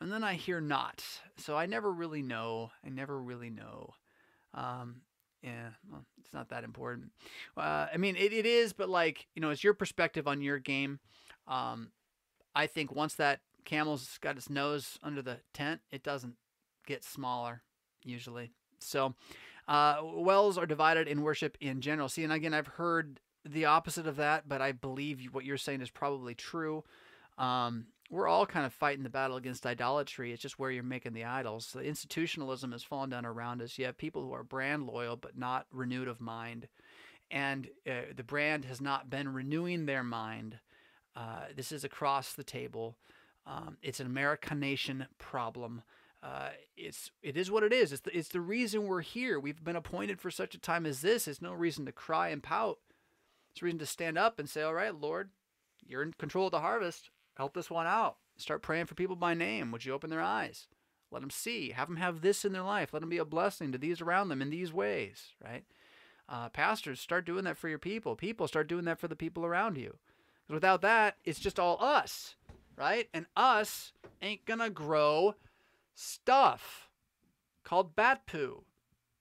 and 0.00 0.12
then 0.12 0.22
I 0.22 0.34
hear 0.34 0.60
not. 0.60 1.04
So 1.36 1.56
I 1.56 1.66
never 1.66 1.90
really 1.90 2.22
know. 2.22 2.70
I 2.84 2.90
never 2.90 3.20
really 3.20 3.50
know. 3.50 3.94
Um, 4.54 5.02
yeah, 5.42 5.70
well, 5.90 6.04
it's 6.20 6.32
not 6.32 6.50
that 6.50 6.64
important. 6.64 7.10
Uh, 7.56 7.86
I 7.92 7.96
mean, 7.96 8.16
it, 8.16 8.32
it 8.32 8.46
is, 8.46 8.72
but 8.72 8.88
like, 8.88 9.26
you 9.34 9.42
know, 9.42 9.50
it's 9.50 9.64
your 9.64 9.74
perspective 9.74 10.28
on 10.28 10.40
your 10.40 10.58
game. 10.58 11.00
Um, 11.48 11.90
I 12.54 12.66
think 12.66 12.94
once 12.94 13.14
that 13.14 13.40
camel's 13.64 14.18
got 14.20 14.36
its 14.36 14.48
nose 14.50 14.98
under 15.02 15.22
the 15.22 15.38
tent, 15.52 15.80
it 15.90 16.02
doesn't 16.02 16.34
get 16.86 17.04
smaller 17.04 17.62
usually. 18.04 18.52
So, 18.80 19.14
uh, 19.68 20.00
WELS 20.02 20.58
are 20.58 20.66
divided 20.66 21.08
in 21.08 21.22
worship 21.22 21.56
in 21.60 21.80
general. 21.80 22.08
See, 22.08 22.24
and 22.24 22.32
again, 22.32 22.54
I've 22.54 22.66
heard 22.66 23.20
the 23.44 23.64
opposite 23.64 24.06
of 24.06 24.16
that, 24.16 24.48
but 24.48 24.60
I 24.60 24.72
believe 24.72 25.28
what 25.32 25.44
you're 25.44 25.56
saying 25.56 25.80
is 25.80 25.90
probably 25.90 26.34
true. 26.34 26.84
Um, 27.38 27.86
we're 28.10 28.28
all 28.28 28.44
kind 28.44 28.66
of 28.66 28.72
fighting 28.74 29.02
the 29.02 29.10
battle 29.10 29.36
against 29.36 29.66
idolatry. 29.66 30.32
It's 30.32 30.42
just 30.42 30.58
where 30.58 30.70
you're 30.70 30.82
making 30.82 31.14
the 31.14 31.24
idols. 31.24 31.66
So 31.66 31.80
institutionalism 31.80 32.72
has 32.72 32.82
fallen 32.82 33.10
down 33.10 33.24
around 33.24 33.62
us. 33.62 33.78
You 33.78 33.86
have 33.86 33.96
people 33.96 34.22
who 34.22 34.34
are 34.34 34.44
brand 34.44 34.86
loyal 34.86 35.16
but 35.16 35.36
not 35.36 35.66
renewed 35.72 36.08
of 36.08 36.20
mind, 36.20 36.68
and 37.30 37.68
uh, 37.88 38.12
the 38.14 38.22
brand 38.22 38.66
has 38.66 38.80
not 38.80 39.08
been 39.08 39.32
renewing 39.32 39.86
their 39.86 40.04
mind. 40.04 40.58
Uh, 41.16 41.46
this 41.56 41.72
is 41.72 41.84
across 41.84 42.34
the 42.34 42.44
table. 42.44 42.96
Um, 43.46 43.76
it's 43.82 44.00
an 44.00 44.06
Americanation 44.06 45.06
problem. 45.18 45.82
Uh, 46.22 46.50
it's 46.76 47.10
it 47.22 47.36
is 47.36 47.50
what 47.50 47.64
it 47.64 47.72
is. 47.72 47.92
It's 47.92 48.02
the, 48.02 48.16
it's 48.16 48.28
the 48.28 48.40
reason 48.40 48.86
we're 48.86 49.00
here. 49.00 49.40
We've 49.40 49.62
been 49.62 49.74
appointed 49.74 50.20
for 50.20 50.30
such 50.30 50.54
a 50.54 50.58
time 50.58 50.86
as 50.86 51.00
this. 51.00 51.26
It's 51.26 51.42
no 51.42 51.52
reason 51.52 51.84
to 51.86 51.92
cry 51.92 52.28
and 52.28 52.42
pout. 52.42 52.78
It's 53.52 53.62
a 53.62 53.64
reason 53.64 53.78
to 53.80 53.86
stand 53.86 54.18
up 54.18 54.38
and 54.38 54.48
say, 54.48 54.62
"All 54.62 54.74
right, 54.74 54.94
Lord, 54.94 55.30
you're 55.86 56.02
in 56.02 56.12
control 56.14 56.46
of 56.46 56.52
the 56.52 56.60
harvest. 56.60 57.10
Help 57.36 57.54
this 57.54 57.70
one 57.70 57.86
out. 57.86 58.16
Start 58.36 58.62
praying 58.62 58.86
for 58.86 58.94
people 58.94 59.16
by 59.16 59.34
name. 59.34 59.70
Would 59.72 59.84
you 59.84 59.92
open 59.92 60.10
their 60.10 60.20
eyes? 60.20 60.68
Let 61.10 61.20
them 61.20 61.30
see. 61.30 61.70
Have 61.70 61.88
them 61.88 61.98
have 61.98 62.22
this 62.22 62.44
in 62.44 62.52
their 62.52 62.62
life. 62.62 62.92
Let 62.92 63.00
them 63.00 63.10
be 63.10 63.18
a 63.18 63.24
blessing 63.24 63.72
to 63.72 63.78
these 63.78 64.00
around 64.00 64.28
them 64.28 64.40
in 64.40 64.50
these 64.50 64.72
ways, 64.72 65.34
right? 65.44 65.64
Uh, 66.28 66.48
pastors, 66.48 67.00
start 67.00 67.26
doing 67.26 67.44
that 67.44 67.58
for 67.58 67.68
your 67.68 67.78
people. 67.78 68.16
People, 68.16 68.48
start 68.48 68.68
doing 68.68 68.86
that 68.86 68.98
for 68.98 69.08
the 69.08 69.16
people 69.16 69.44
around 69.44 69.76
you. 69.76 69.98
Because 70.42 70.54
without 70.54 70.80
that, 70.82 71.16
it's 71.24 71.38
just 71.38 71.58
all 71.58 71.82
us, 71.82 72.36
right? 72.76 73.08
And 73.12 73.26
us 73.36 73.92
ain't 74.22 74.46
going 74.46 74.60
to 74.60 74.70
grow 74.70 75.34
stuff 75.94 76.88
called 77.64 77.94
bat 77.94 78.22
poo. 78.26 78.64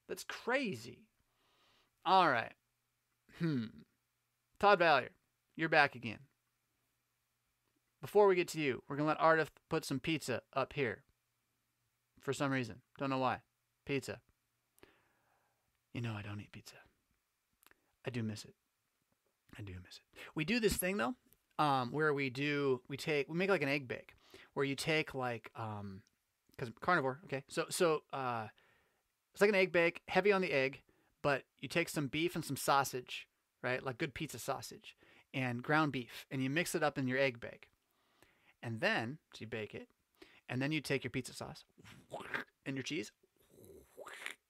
That's 0.07 0.23
crazy. 0.23 1.07
All 2.05 2.29
right. 2.29 2.53
Hmm. 3.39 3.65
Todd 4.61 4.79
Valier, 4.79 5.09
you're 5.55 5.69
back 5.69 5.95
again. 5.95 6.19
Before 7.99 8.27
we 8.27 8.35
get 8.35 8.47
to 8.49 8.61
you, 8.61 8.83
we're 8.87 8.95
going 8.95 9.07
to 9.07 9.09
let 9.09 9.19
Ardith 9.19 9.49
put 9.71 9.83
some 9.83 9.99
pizza 9.99 10.43
up 10.53 10.73
here. 10.73 11.01
For 12.19 12.31
some 12.31 12.51
reason. 12.51 12.75
Don't 12.99 13.09
know 13.09 13.17
why. 13.17 13.39
Pizza. 13.87 14.19
You 15.95 16.01
know 16.01 16.13
I 16.13 16.21
don't 16.21 16.39
eat 16.39 16.51
pizza. 16.51 16.75
I 18.05 18.11
do 18.11 18.21
miss 18.21 18.45
it. 18.45 18.53
I 19.57 19.63
do 19.63 19.73
miss 19.83 19.95
it. 19.95 20.19
We 20.35 20.45
do 20.45 20.59
this 20.59 20.77
thing 20.77 20.97
though, 20.97 21.15
um, 21.57 21.91
where 21.91 22.13
we 22.13 22.29
do 22.29 22.81
we 22.87 22.97
take 22.97 23.27
we 23.27 23.35
make 23.35 23.49
like 23.49 23.63
an 23.63 23.67
egg 23.67 23.87
bake, 23.87 24.13
where 24.53 24.63
you 24.63 24.75
take 24.75 25.15
like 25.15 25.49
um, 25.55 26.03
because 26.51 26.71
carnivore. 26.81 27.19
Okay, 27.25 27.43
so 27.47 27.65
so 27.69 28.03
uh, 28.13 28.45
it's 29.33 29.41
like 29.41 29.49
an 29.49 29.55
egg 29.55 29.71
bake, 29.71 30.01
heavy 30.07 30.31
on 30.31 30.41
the 30.41 30.51
egg, 30.51 30.81
but 31.23 31.43
you 31.59 31.67
take 31.67 31.89
some 31.89 32.07
beef 32.07 32.35
and 32.35 32.45
some 32.45 32.55
sausage, 32.55 33.27
right, 33.61 33.83
like 33.83 33.97
good 33.97 34.13
pizza 34.13 34.39
sausage, 34.39 34.95
and 35.33 35.63
ground 35.63 35.91
beef, 35.91 36.25
and 36.31 36.43
you 36.43 36.49
mix 36.49 36.75
it 36.75 36.83
up 36.83 36.97
in 36.97 37.07
your 37.07 37.17
egg 37.17 37.39
bake. 37.39 37.69
And 38.63 38.79
then, 38.79 39.17
so 39.33 39.41
you 39.41 39.47
bake 39.47 39.73
it, 39.73 39.87
and 40.49 40.61
then 40.61 40.71
you 40.71 40.81
take 40.81 41.03
your 41.03 41.11
pizza 41.11 41.33
sauce 41.33 41.63
and 42.65 42.75
your 42.75 42.83
cheese, 42.83 43.11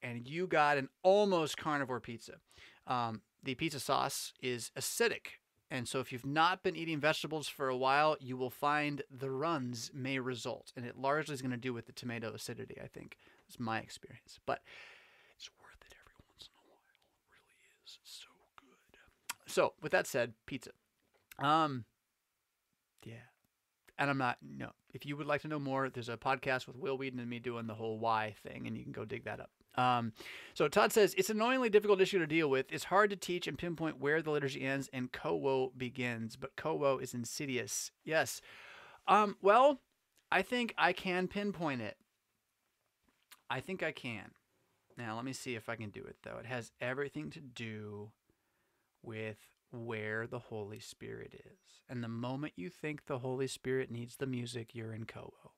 and 0.01 0.27
you 0.27 0.47
got 0.47 0.77
an 0.77 0.89
almost 1.03 1.57
carnivore 1.57 1.99
pizza. 1.99 2.33
Um, 2.88 3.21
the 3.43 3.55
pizza 3.55 3.79
sauce 3.79 4.33
is 4.41 4.71
acidic. 4.77 5.38
And 5.69 5.88
so, 5.88 6.01
if 6.01 6.11
you've 6.11 6.25
not 6.25 6.63
been 6.63 6.75
eating 6.75 6.99
vegetables 6.99 7.47
for 7.47 7.69
a 7.69 7.77
while, 7.77 8.17
you 8.19 8.35
will 8.35 8.49
find 8.49 9.03
the 9.09 9.31
runs 9.31 9.89
may 9.93 10.19
result. 10.19 10.73
And 10.75 10.85
it 10.85 10.97
largely 10.97 11.33
is 11.33 11.41
going 11.41 11.51
to 11.51 11.57
do 11.57 11.73
with 11.73 11.85
the 11.85 11.93
tomato 11.93 12.33
acidity, 12.33 12.75
I 12.83 12.88
think. 12.88 13.17
It's 13.47 13.57
my 13.57 13.79
experience. 13.79 14.38
But 14.45 14.63
it's 15.38 15.49
worth 15.61 15.81
it 15.88 15.95
every 15.95 16.15
once 16.27 16.49
in 16.49 16.59
a 16.59 16.63
while. 16.67 16.83
It 16.91 16.99
really 17.31 17.55
is. 17.85 17.99
It's 18.03 18.19
so. 18.25 18.31
So, 19.52 19.73
with 19.82 19.91
that 19.91 20.07
said, 20.07 20.34
pizza. 20.45 20.72
Um, 21.40 21.86
yeah. 23.03 23.15
and 23.98 24.10
I'm 24.10 24.18
not, 24.18 24.38
no. 24.41 24.72
If 24.94 25.06
you 25.06 25.15
would 25.18 25.28
like 25.28 25.41
to 25.41 25.48
know 25.48 25.60
more, 25.60 25.90
there's 25.90 26.10
a 26.10 26.18
podcast 26.18 26.68
with 26.68 26.76
Will 26.76 26.98
Wheaton 26.98 27.19
and 27.19 27.30
me 27.30 27.40
doing 27.40 27.68
the 27.68 27.73
whole 27.73 27.99
why 27.99 28.36
thing, 28.44 28.65
and 28.68 28.78
you 28.78 28.84
can 28.84 28.91
go 28.91 29.06
dig 29.06 29.26
that 29.26 29.40
up. 29.40 29.49
Um, 29.76 30.14
so 30.53 30.68
Todd 30.68 30.91
says 30.91 31.14
it's 31.18 31.30
an 31.30 31.38
annoyingly 31.38 31.69
difficult 31.69 32.02
issue 32.02 32.19
to 32.19 32.28
deal 32.28 32.49
with. 32.49 32.65
It's 32.72 32.86
hard 32.86 33.10
to 33.11 33.15
teach 33.15 33.48
and 33.48 33.57
pinpoint 33.57 33.99
where 34.02 34.22
the 34.22 34.32
liturgy 34.32 34.61
ends 34.61 34.90
and 34.91 35.11
CoWo 35.11 35.72
begins, 35.78 36.36
but 36.36 36.56
CoWo 36.57 37.02
is 37.02 37.14
insidious. 37.14 37.91
Yes. 38.03 38.41
Um, 39.07 39.38
well, 39.41 39.80
I 40.32 40.41
think 40.41 40.73
I 40.78 40.94
can 40.94 41.28
pinpoint 41.28 41.82
it. 41.82 41.95
I 43.49 43.60
think 43.60 43.82
I 43.84 43.91
can. 43.91 44.32
Now, 44.98 45.15
let 45.15 45.26
me 45.26 45.34
see 45.34 45.56
if 45.56 45.69
I 45.69 45.76
can 45.76 45.90
do 45.90 46.03
it, 46.03 46.18
though. 46.23 46.38
It 46.38 46.45
has 46.45 46.72
everything 46.82 47.30
to 47.32 47.40
do 47.40 48.11
with 49.03 49.38
where 49.72 50.28
the 50.28 50.40
Holy 50.40 50.80
Spirit 50.80 51.34
is. 51.34 51.84
And 51.90 52.03
the 52.03 52.10
moment 52.10 52.53
you 52.56 52.69
think 52.69 53.06
the 53.06 53.19
Holy 53.19 53.48
Spirit 53.48 53.90
needs 53.90 54.18
the 54.18 54.28
music, 54.28 54.73
you're 54.73 54.94
in 54.94 55.06
CoWo. 55.06 55.52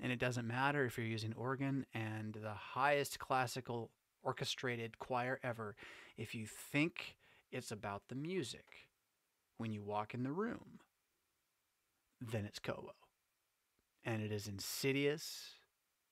And 0.00 0.12
it 0.12 0.18
doesn't 0.18 0.46
matter 0.46 0.84
if 0.84 0.96
you're 0.96 1.06
using 1.06 1.34
organ 1.34 1.84
and 1.92 2.34
the 2.34 2.54
highest 2.54 3.18
classical 3.18 3.90
orchestrated 4.22 4.98
choir 4.98 5.40
ever. 5.42 5.74
If 6.16 6.34
you 6.34 6.46
think 6.46 7.16
it's 7.50 7.72
about 7.72 8.02
the 8.08 8.14
music 8.14 8.88
when 9.56 9.72
you 9.72 9.82
walk 9.82 10.14
in 10.14 10.22
the 10.22 10.32
room, 10.32 10.80
then 12.20 12.44
it's 12.44 12.60
CoWo. 12.60 12.90
And 14.04 14.22
it 14.22 14.30
is 14.30 14.46
insidious 14.46 15.54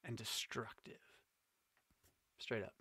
and 0.05 0.16
destructive. 0.16 0.94
Straight 2.39 2.65
up. 2.65 2.74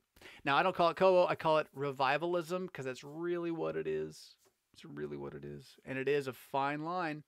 Now, 0.43 0.55
I 0.55 0.63
don't 0.63 0.75
call 0.75 0.89
it 0.89 0.97
CoWo, 0.97 1.29
I 1.29 1.35
call 1.35 1.57
it 1.57 1.67
revivalism 1.73 2.67
because 2.67 2.85
that's 2.85 3.03
really 3.03 3.51
what 3.51 3.75
it 3.75 3.87
is. 3.87 4.35
It's 4.73 4.85
really 4.85 5.17
what 5.17 5.33
it 5.33 5.43
is. 5.43 5.75
And 5.85 5.97
it 5.97 6.07
is 6.07 6.27
a 6.27 6.33
fine 6.33 6.83
line 6.83 7.23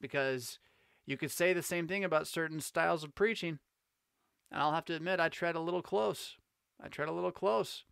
because 0.00 0.58
you 1.06 1.16
could 1.16 1.30
say 1.30 1.52
the 1.52 1.62
same 1.62 1.88
thing 1.88 2.04
about 2.04 2.26
certain 2.26 2.60
styles 2.60 3.04
of 3.04 3.14
preaching. 3.14 3.58
And 4.50 4.60
I'll 4.60 4.72
have 4.72 4.84
to 4.86 4.94
admit, 4.94 5.20
I 5.20 5.28
tread 5.28 5.54
a 5.54 5.60
little 5.60 5.82
close. 5.82 6.36
I 6.82 6.88
tread 6.88 7.08
a 7.08 7.12
little 7.12 7.32
close. 7.32 7.84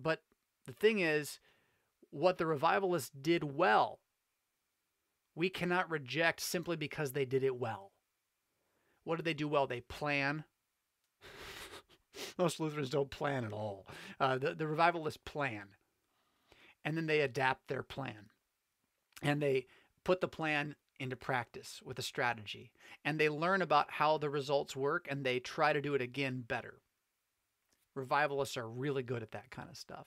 But 0.00 0.22
the 0.66 0.72
thing 0.72 1.00
is, 1.00 1.40
what 2.10 2.38
the 2.38 2.46
revivalists 2.46 3.10
did 3.10 3.56
well, 3.56 4.00
we 5.34 5.48
cannot 5.48 5.90
reject 5.90 6.40
simply 6.40 6.76
because 6.76 7.12
they 7.12 7.24
did 7.24 7.42
it 7.42 7.56
well. 7.56 7.92
What 9.04 9.16
did 9.16 9.24
they 9.24 9.34
do 9.34 9.48
well? 9.48 9.66
They 9.66 9.80
plan. 9.80 10.44
Most 12.38 12.60
Lutherans 12.60 12.90
don't 12.90 13.10
plan 13.10 13.44
at 13.44 13.52
all. 13.52 13.86
Uh, 14.20 14.38
the, 14.38 14.54
the 14.54 14.66
revivalists 14.66 15.20
plan 15.24 15.64
and 16.84 16.96
then 16.96 17.06
they 17.06 17.20
adapt 17.20 17.68
their 17.68 17.82
plan 17.82 18.30
and 19.22 19.40
they 19.40 19.66
put 20.04 20.20
the 20.20 20.28
plan 20.28 20.76
into 21.00 21.16
practice 21.16 21.80
with 21.84 21.98
a 21.98 22.02
strategy 22.02 22.70
and 23.04 23.18
they 23.18 23.28
learn 23.28 23.62
about 23.62 23.90
how 23.90 24.18
the 24.18 24.30
results 24.30 24.76
work 24.76 25.06
and 25.10 25.24
they 25.24 25.40
try 25.40 25.72
to 25.72 25.80
do 25.80 25.94
it 25.94 26.02
again 26.02 26.44
better. 26.46 26.80
Revivalists 27.94 28.56
are 28.56 28.68
really 28.68 29.02
good 29.02 29.22
at 29.22 29.32
that 29.32 29.50
kind 29.50 29.68
of 29.70 29.76
stuff. 29.76 30.06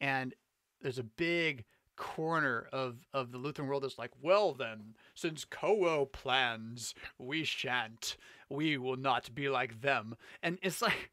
And 0.00 0.34
there's 0.80 0.98
a 0.98 1.04
big 1.04 1.64
corner 1.96 2.68
of, 2.72 2.98
of 3.12 3.32
the 3.32 3.38
Lutheran 3.38 3.68
world 3.68 3.82
that's 3.82 3.98
like, 3.98 4.12
well, 4.20 4.52
then, 4.52 4.94
since 5.14 5.44
CoWo 5.44 6.10
plans, 6.10 6.94
we 7.18 7.42
shan't. 7.44 8.16
We 8.48 8.76
will 8.76 8.96
not 8.96 9.34
be 9.34 9.48
like 9.48 9.80
them. 9.80 10.16
And 10.42 10.58
it's 10.62 10.82
like, 10.82 11.10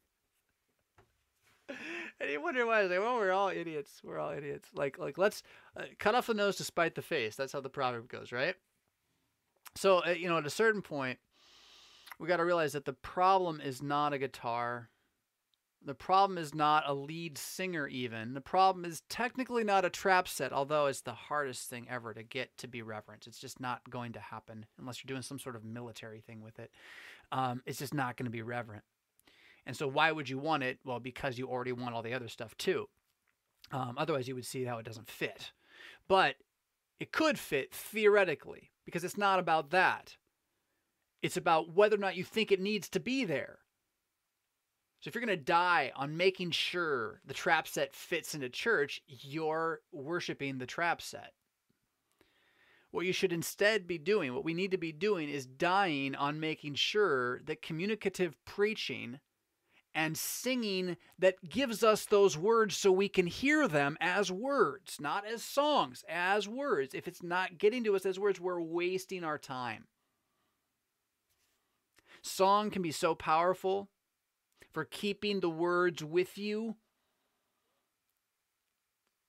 and 1.68 2.30
you 2.30 2.42
wonder 2.42 2.66
why. 2.66 2.80
I 2.80 2.86
like, 2.86 3.00
well, 3.00 3.16
we're 3.16 3.32
all 3.32 3.48
idiots. 3.48 4.00
We're 4.02 4.18
all 4.18 4.32
idiots. 4.32 4.68
Like, 4.74 4.98
like 4.98 5.18
let's 5.18 5.42
uh, 5.76 5.84
cut 5.98 6.14
off 6.14 6.26
the 6.26 6.34
nose 6.34 6.56
to 6.56 6.64
spite 6.64 6.94
the 6.94 7.02
face. 7.02 7.36
That's 7.36 7.52
how 7.52 7.60
the 7.60 7.68
proverb 7.68 8.08
goes, 8.08 8.32
right? 8.32 8.54
So, 9.74 10.04
uh, 10.06 10.10
you 10.10 10.28
know, 10.28 10.38
at 10.38 10.46
a 10.46 10.50
certain 10.50 10.82
point, 10.82 11.18
we 12.18 12.28
got 12.28 12.36
to 12.36 12.44
realize 12.44 12.72
that 12.72 12.84
the 12.84 12.92
problem 12.92 13.60
is 13.60 13.82
not 13.82 14.12
a 14.12 14.18
guitar. 14.18 14.90
The 15.84 15.94
problem 15.94 16.38
is 16.38 16.54
not 16.54 16.84
a 16.86 16.94
lead 16.94 17.36
singer, 17.36 17.86
even. 17.88 18.32
The 18.32 18.40
problem 18.40 18.84
is 18.84 19.02
technically 19.10 19.64
not 19.64 19.84
a 19.84 19.90
trap 19.90 20.28
set, 20.28 20.52
although 20.52 20.86
it's 20.86 21.02
the 21.02 21.12
hardest 21.12 21.68
thing 21.68 21.86
ever 21.90 22.14
to 22.14 22.22
get 22.22 22.56
to 22.58 22.68
be 22.68 22.80
reverent. 22.80 23.26
It's 23.26 23.38
just 23.38 23.60
not 23.60 23.90
going 23.90 24.12
to 24.12 24.20
happen 24.20 24.64
unless 24.78 25.02
you're 25.02 25.12
doing 25.12 25.22
some 25.22 25.38
sort 25.38 25.56
of 25.56 25.64
military 25.64 26.20
thing 26.20 26.40
with 26.40 26.58
it. 26.58 26.70
Um, 27.32 27.62
it's 27.66 27.78
just 27.78 27.92
not 27.92 28.16
going 28.16 28.26
to 28.26 28.30
be 28.30 28.42
reverent. 28.42 28.84
And 29.66 29.76
so, 29.76 29.88
why 29.88 30.12
would 30.12 30.28
you 30.28 30.38
want 30.38 30.62
it? 30.62 30.78
Well, 30.84 31.00
because 31.00 31.38
you 31.38 31.48
already 31.48 31.72
want 31.72 31.94
all 31.94 32.02
the 32.02 32.14
other 32.14 32.28
stuff 32.28 32.56
too. 32.56 32.88
Um, 33.72 33.94
otherwise, 33.96 34.28
you 34.28 34.34
would 34.34 34.46
see 34.46 34.64
how 34.64 34.78
it 34.78 34.86
doesn't 34.86 35.08
fit. 35.08 35.52
But 36.08 36.36
it 37.00 37.12
could 37.12 37.38
fit 37.38 37.74
theoretically 37.74 38.70
because 38.84 39.04
it's 39.04 39.16
not 39.16 39.38
about 39.38 39.70
that. 39.70 40.16
It's 41.22 41.36
about 41.36 41.74
whether 41.74 41.96
or 41.96 42.00
not 42.00 42.16
you 42.16 42.24
think 42.24 42.52
it 42.52 42.60
needs 42.60 42.88
to 42.90 43.00
be 43.00 43.24
there. 43.24 43.60
So 45.00 45.08
if 45.08 45.14
you're 45.14 45.24
going 45.24 45.38
to 45.38 45.44
die 45.44 45.92
on 45.96 46.16
making 46.16 46.52
sure 46.52 47.20
the 47.26 47.34
trap 47.34 47.68
set 47.68 47.94
fits 47.94 48.34
into 48.34 48.48
church, 48.48 49.02
you're 49.06 49.80
worshiping 49.92 50.58
the 50.58 50.66
trap 50.66 51.02
set. 51.02 51.32
What 52.90 53.04
you 53.04 53.12
should 53.12 53.32
instead 53.32 53.86
be 53.86 53.98
doing, 53.98 54.32
what 54.32 54.44
we 54.44 54.54
need 54.54 54.70
to 54.70 54.78
be 54.78 54.92
doing, 54.92 55.28
is 55.28 55.46
dying 55.46 56.14
on 56.14 56.40
making 56.40 56.76
sure 56.76 57.40
that 57.44 57.60
communicative 57.60 58.36
preaching 58.46 59.18
and 59.94 60.16
singing 60.16 60.96
that 61.18 61.48
gives 61.48 61.84
us 61.84 62.06
those 62.06 62.36
words 62.36 62.76
so 62.76 62.90
we 62.90 63.08
can 63.08 63.26
hear 63.26 63.68
them 63.68 63.96
as 64.00 64.30
words, 64.32 64.96
not 65.00 65.26
as 65.26 65.42
songs, 65.42 66.04
as 66.08 66.48
words. 66.48 66.94
If 66.94 67.06
it's 67.06 67.22
not 67.22 67.58
getting 67.58 67.84
to 67.84 67.94
us 67.94 68.04
as 68.04 68.18
words, 68.18 68.40
we're 68.40 68.60
wasting 68.60 69.22
our 69.24 69.38
time. 69.38 69.86
Song 72.22 72.70
can 72.70 72.82
be 72.82 72.90
so 72.90 73.14
powerful 73.14 73.90
for 74.72 74.84
keeping 74.84 75.40
the 75.40 75.50
words 75.50 76.02
with 76.02 76.38
you, 76.38 76.76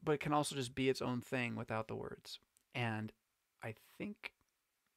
but 0.04 0.14
it 0.14 0.20
can 0.22 0.34
also 0.34 0.56
just 0.56 0.74
be 0.74 0.90
its 0.90 1.02
own 1.02 1.22
thing 1.22 1.56
without 1.56 1.88
the 1.88 1.96
words. 1.96 2.40
And 2.74 3.12
I 3.64 3.76
think 3.98 4.32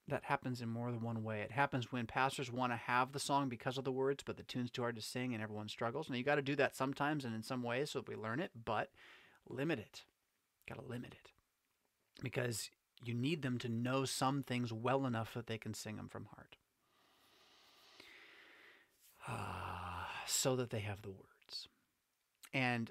that 0.09 0.24
happens 0.24 0.60
in 0.62 0.68
more 0.68 0.90
than 0.90 1.01
one 1.01 1.22
way. 1.22 1.40
It 1.40 1.52
happens 1.52 1.93
when 1.93 2.06
pastors 2.06 2.51
want 2.51 2.72
to 2.72 2.76
have 2.76 3.12
the 3.12 3.20
song 3.20 3.48
because 3.48 3.76
of 3.78 3.85
the 3.85 3.93
words, 3.93 4.22
but 4.24 4.36
the 4.36 4.43
tune's 4.43 4.70
too 4.70 4.82
hard 4.82 4.97
to 4.97 5.02
sing 5.02 5.35
and 5.35 5.43
everyone 5.43 5.68
struggles. 5.68 6.09
Now 6.09 6.16
you 6.16 6.24
got 6.24 6.36
to 6.36 6.43
do 6.43 6.56
that 6.56 6.74
sometimes 6.74 7.24
and 7.24 7.35
in 7.35 7.43
some 7.43 7.62
ways 7.62 7.90
so 7.90 8.01
that 8.01 8.09
we 8.09 8.16
learn 8.16 8.40
it, 8.40 8.51
but 8.64 8.90
limit 9.48 9.78
it. 9.78 10.02
Got 10.68 10.76
to 10.76 10.86
limit 10.90 11.12
it 11.12 11.32
because 12.22 12.70
you 13.05 13.14
need 13.14 13.43
them 13.43 13.59
to 13.59 13.68
know 13.68 14.05
some 14.05 14.43
things 14.43 14.72
well 14.72 15.06
enough 15.06 15.35
that 15.35 15.47
they 15.47 15.59
can 15.59 15.74
sing 15.74 15.97
them 15.97 16.09
from 16.09 16.26
heart. 16.35 16.56
so 20.26 20.56
that 20.56 20.70
they 20.70 20.80
have 20.80 21.02
the 21.02 21.10
words. 21.10 21.68
And 22.55 22.90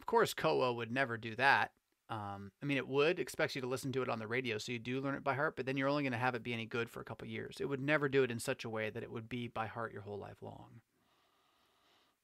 of 0.00 0.06
course, 0.06 0.32
CoWo 0.32 0.74
would 0.76 0.92
never 0.92 1.16
do 1.16 1.34
that 1.36 1.72
um, 2.12 2.52
I 2.62 2.66
mean, 2.66 2.76
it 2.76 2.86
would 2.86 3.18
expect 3.18 3.54
you 3.54 3.62
to 3.62 3.66
listen 3.66 3.90
to 3.92 4.02
it 4.02 4.08
on 4.10 4.18
the 4.18 4.26
radio, 4.26 4.58
so 4.58 4.70
you 4.70 4.78
do 4.78 5.00
learn 5.00 5.14
it 5.14 5.24
by 5.24 5.32
heart, 5.32 5.56
but 5.56 5.64
then 5.64 5.78
you're 5.78 5.88
only 5.88 6.02
going 6.02 6.12
to 6.12 6.18
have 6.18 6.34
it 6.34 6.42
be 6.42 6.52
any 6.52 6.66
good 6.66 6.90
for 6.90 7.00
a 7.00 7.04
couple 7.04 7.26
years. 7.26 7.56
It 7.58 7.70
would 7.70 7.80
never 7.80 8.06
do 8.06 8.22
it 8.22 8.30
in 8.30 8.38
such 8.38 8.66
a 8.66 8.68
way 8.68 8.90
that 8.90 9.02
it 9.02 9.10
would 9.10 9.30
be 9.30 9.48
by 9.48 9.66
heart 9.66 9.94
your 9.94 10.02
whole 10.02 10.18
life 10.18 10.42
long. 10.42 10.82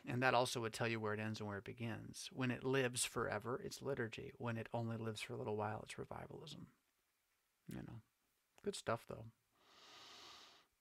And 0.07 0.23
that 0.23 0.35
also 0.35 0.61
would 0.61 0.75
tell 0.75 0.89
you 0.89 1.01
where 1.01 1.15
it 1.15 1.21
ends 1.21 1.41
and 1.41 1.49
where 1.49 1.57
it 1.57 1.65
begins. 1.65 2.29
When 2.31 2.51
it 2.51 2.65
lives 2.65 3.07
forever, 3.07 3.63
it's 3.65 3.81
liturgy. 3.81 4.33
When 4.37 4.59
it 4.59 4.69
only 4.75 4.99
lives 4.99 5.23
for 5.23 5.33
a 5.33 5.39
little 5.39 5.57
while, 5.57 5.81
it's 5.85 5.99
revivalism. 5.99 6.67
You 7.67 7.77
know, 7.79 8.03
good 8.63 8.77
stuff 8.77 9.07
though. 9.09 9.25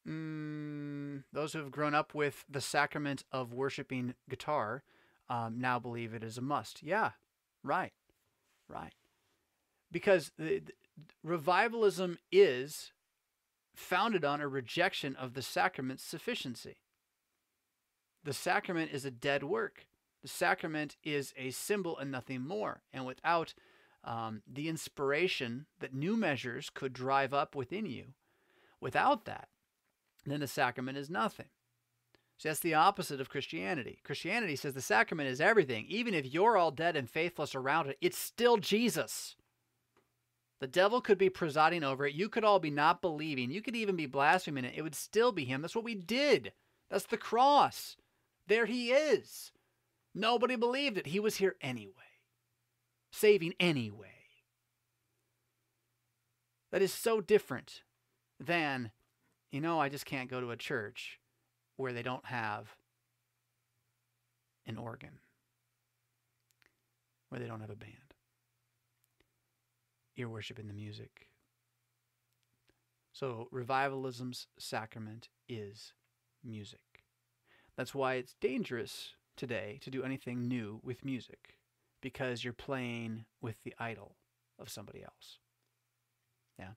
Mm, 0.05 1.23
those 1.31 1.53
who 1.53 1.59
have 1.59 1.71
grown 1.71 1.95
up 1.95 2.13
with 2.13 2.43
the 2.49 2.61
sacrament 2.61 3.23
of 3.31 3.53
worshiping 3.53 4.15
guitar 4.29 4.83
um, 5.29 5.59
now 5.59 5.79
believe 5.79 6.13
it 6.13 6.23
is 6.23 6.37
a 6.37 6.41
must. 6.41 6.83
Yeah, 6.83 7.11
right. 7.63 7.93
Right. 8.69 8.93
Because 9.91 10.31
the, 10.37 10.59
the, 10.59 10.73
revivalism 11.23 12.17
is 12.31 12.91
founded 13.75 14.25
on 14.25 14.41
a 14.41 14.47
rejection 14.47 15.15
of 15.15 15.33
the 15.33 15.41
sacrament's 15.41 16.03
sufficiency. 16.03 16.77
The 18.23 18.33
sacrament 18.33 18.91
is 18.91 19.05
a 19.05 19.11
dead 19.11 19.43
work. 19.43 19.85
The 20.21 20.27
sacrament 20.27 20.97
is 21.03 21.33
a 21.37 21.51
symbol 21.51 21.97
and 21.97 22.11
nothing 22.11 22.41
more. 22.41 22.81
And 22.91 23.05
without 23.05 23.53
um, 24.03 24.41
the 24.51 24.67
inspiration 24.67 25.67
that 25.79 25.93
new 25.93 26.17
measures 26.17 26.69
could 26.73 26.93
drive 26.93 27.33
up 27.33 27.55
within 27.55 27.85
you, 27.85 28.13
without 28.81 29.25
that, 29.25 29.49
then 30.25 30.39
the 30.39 30.47
sacrament 30.47 30.97
is 30.97 31.09
nothing. 31.09 31.47
See, 32.37 32.49
that's 32.49 32.59
the 32.59 32.75
opposite 32.75 33.19
of 33.19 33.29
Christianity. 33.29 33.99
Christianity 34.03 34.55
says 34.55 34.73
the 34.73 34.81
sacrament 34.81 35.29
is 35.29 35.41
everything. 35.41 35.85
Even 35.87 36.13
if 36.13 36.31
you're 36.31 36.57
all 36.57 36.71
dead 36.71 36.95
and 36.95 37.09
faithless 37.09 37.55
around 37.55 37.87
it, 37.87 37.97
it's 37.99 38.17
still 38.17 38.57
Jesus. 38.57 39.35
The 40.59 40.67
devil 40.67 41.01
could 41.01 41.17
be 41.17 41.29
presiding 41.29 41.83
over 41.83 42.05
it. 42.05 42.13
You 42.13 42.29
could 42.29 42.43
all 42.43 42.59
be 42.59 42.69
not 42.69 43.01
believing. 43.01 43.51
You 43.51 43.61
could 43.61 43.75
even 43.75 43.95
be 43.95 44.05
blaspheming 44.05 44.65
it. 44.65 44.73
It 44.75 44.83
would 44.83 44.95
still 44.95 45.31
be 45.31 45.45
him. 45.45 45.61
That's 45.61 45.75
what 45.75 45.85
we 45.85 45.95
did. 45.95 46.53
That's 46.89 47.05
the 47.05 47.17
cross. 47.17 47.97
There 48.47 48.65
he 48.65 48.91
is. 48.91 49.51
Nobody 50.13 50.55
believed 50.55 50.97
it. 50.97 51.07
He 51.07 51.19
was 51.19 51.37
here 51.37 51.55
anyway, 51.61 51.91
saving 53.11 53.53
anyway. 53.59 54.07
That 56.71 56.81
is 56.81 56.93
so 56.93 57.21
different 57.21 57.83
than 58.39 58.91
you 59.51 59.61
know, 59.61 59.79
I 59.79 59.89
just 59.89 60.05
can't 60.05 60.29
go 60.29 60.41
to 60.41 60.51
a 60.51 60.57
church 60.57 61.19
where 61.77 61.93
they 61.93 62.03
don't 62.03 62.25
have 62.25 62.75
an 64.65 64.77
organ, 64.77 65.19
where 67.29 67.39
they 67.39 67.47
don't 67.47 67.61
have 67.61 67.69
a 67.69 67.75
band. 67.75 67.93
You're 70.15 70.29
worshiping 70.29 70.67
the 70.67 70.73
music. 70.73 71.29
So, 73.13 73.47
revivalism's 73.51 74.47
sacrament 74.59 75.29
is 75.47 75.93
music. 76.43 77.03
That's 77.75 77.95
why 77.95 78.15
it's 78.15 78.35
dangerous 78.41 79.13
today 79.35 79.79
to 79.81 79.91
do 79.91 80.03
anything 80.03 80.47
new 80.47 80.81
with 80.83 81.05
music, 81.05 81.57
because 82.01 82.43
you're 82.43 82.53
playing 82.53 83.25
with 83.41 83.63
the 83.63 83.73
idol 83.79 84.17
of 84.59 84.69
somebody 84.69 85.03
else. 85.03 85.39
Yeah. 86.59 86.71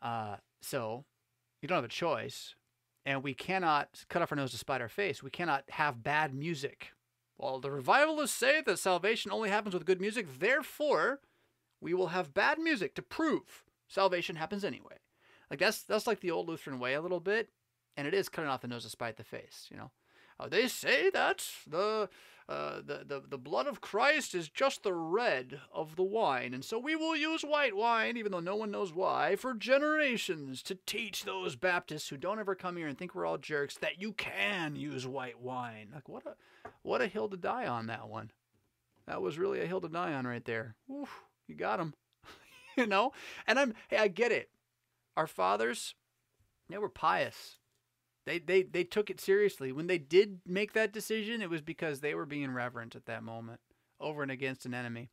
Uh, 0.00 0.36
so, 0.62 1.04
you 1.60 1.68
don't 1.68 1.76
have 1.76 1.84
a 1.84 1.88
choice, 1.88 2.54
and 3.04 3.22
we 3.22 3.34
cannot 3.34 4.04
cut 4.08 4.22
off 4.22 4.32
our 4.32 4.36
nose 4.36 4.50
to 4.52 4.58
spite 4.58 4.80
our 4.80 4.88
face. 4.88 5.22
We 5.22 5.30
cannot 5.30 5.64
have 5.70 6.02
bad 6.02 6.34
music. 6.34 6.92
Well, 7.38 7.58
the 7.58 7.70
revivalists 7.70 8.36
say 8.36 8.62
that 8.66 8.78
salvation 8.78 9.32
only 9.32 9.48
happens 9.48 9.74
with 9.74 9.86
good 9.86 10.00
music, 10.00 10.26
therefore, 10.38 11.20
we 11.80 11.94
will 11.94 12.08
have 12.08 12.34
bad 12.34 12.58
music 12.58 12.94
to 12.96 13.02
prove 13.02 13.64
salvation 13.88 14.36
happens 14.36 14.64
anyway. 14.64 14.96
Like 15.50 15.58
that's 15.58 15.82
that's 15.82 16.06
like 16.06 16.20
the 16.20 16.30
old 16.30 16.48
Lutheran 16.48 16.78
way 16.78 16.94
a 16.94 17.00
little 17.00 17.20
bit, 17.20 17.48
and 17.96 18.06
it 18.06 18.14
is 18.14 18.28
cutting 18.28 18.50
off 18.50 18.60
the 18.60 18.68
nose 18.68 18.84
to 18.84 18.90
spite 18.90 19.16
the 19.16 19.24
face. 19.24 19.66
You 19.70 19.76
know, 19.76 19.90
uh, 20.40 20.48
they 20.48 20.68
say 20.68 21.10
that 21.10 21.44
the, 21.68 22.08
uh, 22.48 22.76
the 22.76 23.04
the 23.06 23.22
the 23.28 23.38
blood 23.38 23.66
of 23.66 23.80
Christ 23.80 24.34
is 24.34 24.48
just 24.48 24.82
the 24.82 24.94
red 24.94 25.60
of 25.72 25.96
the 25.96 26.02
wine, 26.02 26.54
and 26.54 26.64
so 26.64 26.78
we 26.78 26.96
will 26.96 27.14
use 27.14 27.42
white 27.42 27.76
wine, 27.76 28.16
even 28.16 28.32
though 28.32 28.40
no 28.40 28.56
one 28.56 28.70
knows 28.70 28.94
why, 28.94 29.36
for 29.36 29.52
generations 29.52 30.62
to 30.62 30.78
teach 30.86 31.24
those 31.24 31.56
Baptists 31.56 32.08
who 32.08 32.16
don't 32.16 32.40
ever 32.40 32.54
come 32.54 32.76
here 32.76 32.88
and 32.88 32.96
think 32.96 33.14
we're 33.14 33.26
all 33.26 33.38
jerks 33.38 33.76
that 33.76 34.00
you 34.00 34.12
can 34.14 34.76
use 34.76 35.06
white 35.06 35.38
wine. 35.40 35.90
Like 35.94 36.08
what 36.08 36.24
a 36.26 36.34
what 36.82 37.02
a 37.02 37.06
hill 37.06 37.28
to 37.28 37.36
die 37.36 37.66
on 37.66 37.86
that 37.88 38.08
one. 38.08 38.30
That 39.06 39.20
was 39.22 39.38
really 39.38 39.60
a 39.60 39.66
hill 39.66 39.80
to 39.82 39.88
die 39.88 40.14
on 40.14 40.26
right 40.26 40.44
there. 40.44 40.74
Oof. 40.90 41.24
You 41.46 41.54
got 41.54 41.80
him. 41.80 41.94
you 42.76 42.86
know? 42.86 43.12
And 43.46 43.58
I'm 43.58 43.74
hey, 43.88 43.98
I 43.98 44.08
get 44.08 44.32
it. 44.32 44.48
Our 45.16 45.26
fathers, 45.26 45.94
they 46.68 46.78
were 46.78 46.88
pious. 46.88 47.59
They 48.30 48.38
they 48.38 48.62
they 48.62 48.84
took 48.84 49.10
it 49.10 49.20
seriously. 49.20 49.72
When 49.72 49.88
they 49.88 49.98
did 49.98 50.40
make 50.46 50.72
that 50.74 50.92
decision, 50.92 51.42
it 51.42 51.50
was 51.50 51.62
because 51.62 51.98
they 51.98 52.14
were 52.14 52.26
being 52.26 52.52
reverent 52.52 52.94
at 52.94 53.06
that 53.06 53.24
moment, 53.24 53.58
over 53.98 54.22
and 54.22 54.30
against 54.30 54.64
an 54.66 54.72
enemy. 54.72 55.10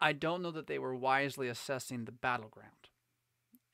I 0.00 0.14
don't 0.14 0.40
know 0.40 0.50
that 0.50 0.66
they 0.66 0.78
were 0.78 0.94
wisely 0.94 1.48
assessing 1.48 2.04
the 2.04 2.12
battleground. 2.12 2.88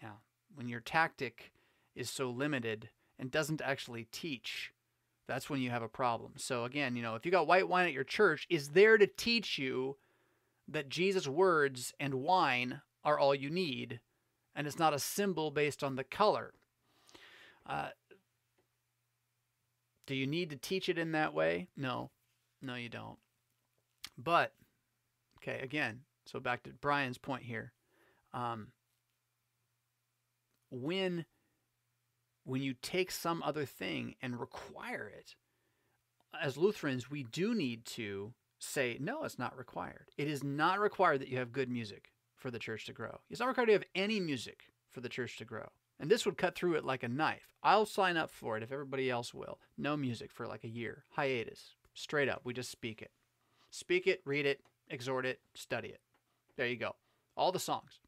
Now, 0.03 0.19
when 0.53 0.69
your 0.69 0.81
tactic 0.81 1.53
is 1.95 2.11
so 2.11 2.31
limited 2.31 2.89
and 3.17 3.31
doesn't 3.31 3.63
actually 3.63 4.09
teach, 4.11 4.73
that's 5.29 5.49
when 5.49 5.61
you 5.61 5.71
have 5.71 5.83
a 5.85 5.89
problem. 5.89 6.33
So 6.37 6.65
again, 6.65 6.97
you 6.97 7.03
know, 7.03 7.15
if 7.15 7.25
you 7.25 7.31
got 7.31 7.47
white 7.47 7.69
wine 7.69 7.87
at 7.87 7.93
your 7.93 8.03
church, 8.03 8.45
is 8.51 8.71
there 8.71 8.99
to 8.99 9.07
teach 9.07 9.57
you 9.57 9.99
that 10.67 10.89
Jesus' 10.89 11.29
words 11.29 11.95
and 12.01 12.15
wine 12.15 12.81
are 13.05 13.21
all 13.21 13.37
you 13.37 13.51
need, 13.51 14.01
and 14.57 14.67
it's 14.67 14.81
not 14.81 14.95
a 14.95 14.99
symbol 14.99 15.53
based 15.53 15.85
on 15.85 15.95
the 15.95 16.05
color. 16.05 16.55
Uh, 17.65 17.91
do 20.11 20.17
you 20.17 20.27
need 20.27 20.51
to 20.51 20.57
teach 20.57 20.89
it 20.89 20.99
in 20.99 21.13
that 21.13 21.33
way? 21.33 21.69
No, 21.77 22.11
no, 22.61 22.75
you 22.75 22.89
don't. 22.89 23.19
But, 24.19 24.53
okay, 25.39 25.61
again, 25.63 26.01
so 26.27 26.41
back 26.41 26.65
to 26.65 26.71
Brian's 26.71 27.17
point 27.17 27.45
here. 27.45 27.73
Um, 28.35 28.73
when 30.69 31.27
when 32.43 32.61
you 32.61 32.75
take 32.83 33.13
some 33.13 33.41
other 33.45 33.65
thing 33.65 34.17
and 34.21 34.41
require 34.41 35.13
it, 35.17 35.37
as 36.43 36.57
Lutherans, 36.57 37.09
we 37.09 37.23
do 37.23 37.55
need 37.55 37.85
to 37.85 38.33
say, 38.59 38.97
no, 38.99 39.23
it's 39.23 39.39
not 39.39 39.57
required. 39.57 40.09
It 40.19 40.27
is 40.27 40.43
not 40.43 40.81
required 40.81 41.21
that 41.21 41.29
you 41.29 41.39
have 41.39 41.53
good 41.53 41.71
music 41.71 42.11
for 42.35 42.51
the 42.51 42.59
church 42.59 42.85
to 42.87 42.93
grow. 42.93 43.21
It's 43.31 43.39
not 43.39 43.47
required 43.47 43.67
to 43.67 43.75
have 43.75 43.85
any 43.95 44.19
music 44.19 44.63
for 44.91 45.01
the 45.01 45.09
church 45.09 45.37
to 45.37 45.45
grow. 45.45 45.69
And 46.01 46.11
this 46.11 46.25
would 46.25 46.39
cut 46.39 46.57
through 46.57 46.75
it 46.75 46.85
like 46.85 47.03
a 47.03 47.09
knife. 47.09 47.55
I'll 47.63 47.87
sign 47.87 48.17
up 48.17 48.31
for 48.31 48.57
it 48.57 48.63
if 48.63 48.73
everybody 48.73 49.11
else 49.11 49.33
will. 49.33 49.61
No 49.77 49.97
music 49.97 50.33
for 50.33 50.47
like 50.47 50.65
a 50.65 50.69
year. 50.69 51.05
Hiatus. 51.11 51.75
Straight 51.95 52.29
up. 52.29 52.41
We 52.43 52.55
just 52.55 52.71
speak 52.71 53.03
it. 53.03 53.11
Speak 53.71 54.07
it, 54.07 54.23
read 54.25 54.47
it, 54.47 54.63
exhort 54.89 55.27
it, 55.27 55.41
study 55.55 55.89
it. 55.89 56.01
There 56.57 56.67
you 56.67 56.77
go. 56.77 56.97
All 57.37 57.53
the 57.53 57.61
songs. 57.61 58.01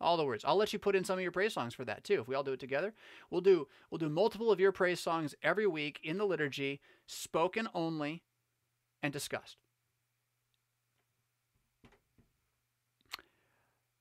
All 0.00 0.16
the 0.16 0.24
words. 0.24 0.44
I'll 0.44 0.56
let 0.56 0.72
you 0.72 0.78
put 0.78 0.96
in 0.96 1.04
some 1.04 1.18
of 1.18 1.22
your 1.22 1.30
praise 1.30 1.52
songs 1.52 1.74
for 1.74 1.84
that 1.84 2.02
too. 2.02 2.20
If 2.20 2.28
we 2.28 2.34
all 2.34 2.42
do 2.42 2.52
it 2.52 2.60
together, 2.60 2.92
we'll 3.30 3.40
do 3.40 3.68
we'll 3.90 3.98
do 3.98 4.08
multiple 4.08 4.50
of 4.50 4.60
your 4.60 4.72
praise 4.72 5.00
songs 5.00 5.34
every 5.42 5.66
week 5.66 6.00
in 6.02 6.18
the 6.18 6.26
liturgy, 6.26 6.80
spoken 7.06 7.68
only 7.74 8.22
and 9.02 9.12
discussed. 9.12 9.56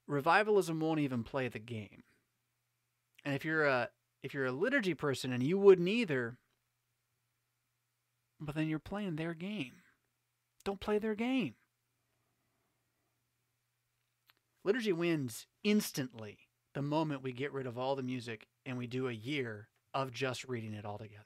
revivalism 0.08 0.80
won't 0.80 1.00
even 1.00 1.24
play 1.24 1.48
the 1.48 1.60
game. 1.60 2.04
And 3.26 3.34
if 3.34 3.44
you're 3.44 3.66
a 3.66 3.90
if 4.24 4.34
you're 4.34 4.46
a 4.46 4.52
liturgy 4.52 4.94
person 4.94 5.34
and 5.34 5.44
you 5.44 5.58
wouldn't 5.58 5.88
either, 5.88 6.38
but 8.40 8.56
then 8.56 8.68
you're 8.68 8.80
playing 8.80 9.16
their 9.16 9.34
game. 9.34 9.74
Don't 10.64 10.80
play 10.80 10.98
their 10.98 11.16
game. 11.16 11.56
Liturgy 14.64 14.94
wins 14.94 15.46
instantly 15.64 16.38
the 16.74 16.82
moment 16.82 17.22
we 17.22 17.32
get 17.32 17.54
rid 17.54 17.68
of 17.68 17.78
all 17.78 17.96
the 17.96 18.02
music 18.02 18.48
and 18.66 18.78
we 18.78 18.88
do 18.88 19.08
a 19.08 19.14
year 19.14 19.68
of 19.94 20.12
just 20.12 20.44
reading 20.46 20.74
it 20.74 20.86
all 20.86 20.98
together. 20.98 21.24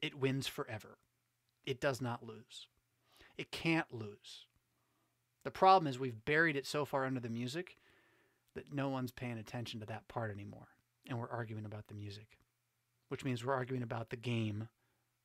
It 0.00 0.14
wins 0.14 0.46
forever. 0.46 0.98
It 1.64 1.80
does 1.80 2.00
not 2.00 2.24
lose. 2.24 2.68
It 3.36 3.50
can't 3.50 3.92
lose. 3.92 4.46
The 5.44 5.50
problem 5.50 5.88
is 5.88 5.98
we've 5.98 6.24
buried 6.24 6.56
it 6.56 6.66
so 6.66 6.84
far 6.84 7.04
under 7.04 7.20
the 7.20 7.28
music 7.28 7.76
that 8.54 8.72
no 8.72 8.88
one's 8.88 9.12
paying 9.12 9.38
attention 9.38 9.80
to 9.80 9.86
that 9.86 10.08
part 10.08 10.30
anymore. 10.30 10.68
And 11.08 11.18
we're 11.18 11.30
arguing 11.30 11.64
about 11.64 11.86
the 11.86 11.94
music, 11.94 12.38
which 13.08 13.24
means 13.24 13.44
we're 13.44 13.54
arguing 13.54 13.82
about 13.82 14.10
the 14.10 14.16
game 14.16 14.68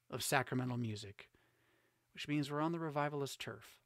of 0.09 0.21
sacramental 0.23 0.77
music, 0.77 1.29
which 2.13 2.27
means 2.27 2.51
we're 2.51 2.61
on 2.61 2.71
the 2.71 2.79
revivalist 2.79 3.39
turf. 3.39 3.79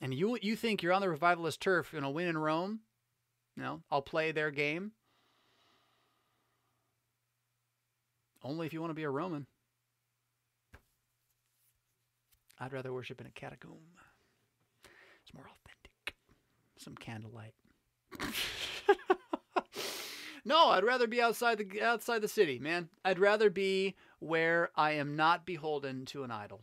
And 0.00 0.14
you 0.14 0.38
you 0.40 0.56
think 0.56 0.82
you're 0.82 0.92
on 0.92 1.02
the 1.02 1.08
revivalist 1.08 1.60
turf, 1.60 1.92
you 1.92 2.00
know, 2.00 2.10
win 2.10 2.28
in 2.28 2.38
Rome? 2.38 2.80
Know, 3.56 3.82
I'll 3.90 4.00
play 4.00 4.32
their 4.32 4.50
game. 4.50 4.92
Only 8.42 8.66
if 8.66 8.72
you 8.72 8.80
want 8.80 8.90
to 8.90 8.94
be 8.94 9.02
a 9.02 9.10
Roman. 9.10 9.46
I'd 12.58 12.72
rather 12.72 12.92
worship 12.92 13.20
in 13.20 13.26
a 13.26 13.30
catacomb. 13.30 13.76
It's 15.22 15.34
more 15.34 15.44
authentic 15.44 15.70
some 16.80 16.94
candlelight. 16.94 17.54
no, 20.44 20.68
I'd 20.68 20.84
rather 20.84 21.06
be 21.06 21.20
outside 21.20 21.58
the 21.58 21.82
outside 21.82 22.22
the 22.22 22.28
city, 22.28 22.58
man. 22.58 22.88
I'd 23.04 23.18
rather 23.18 23.50
be 23.50 23.96
where 24.18 24.70
I 24.76 24.92
am 24.92 25.16
not 25.16 25.46
beholden 25.46 26.04
to 26.06 26.24
an 26.24 26.30
idol. 26.30 26.62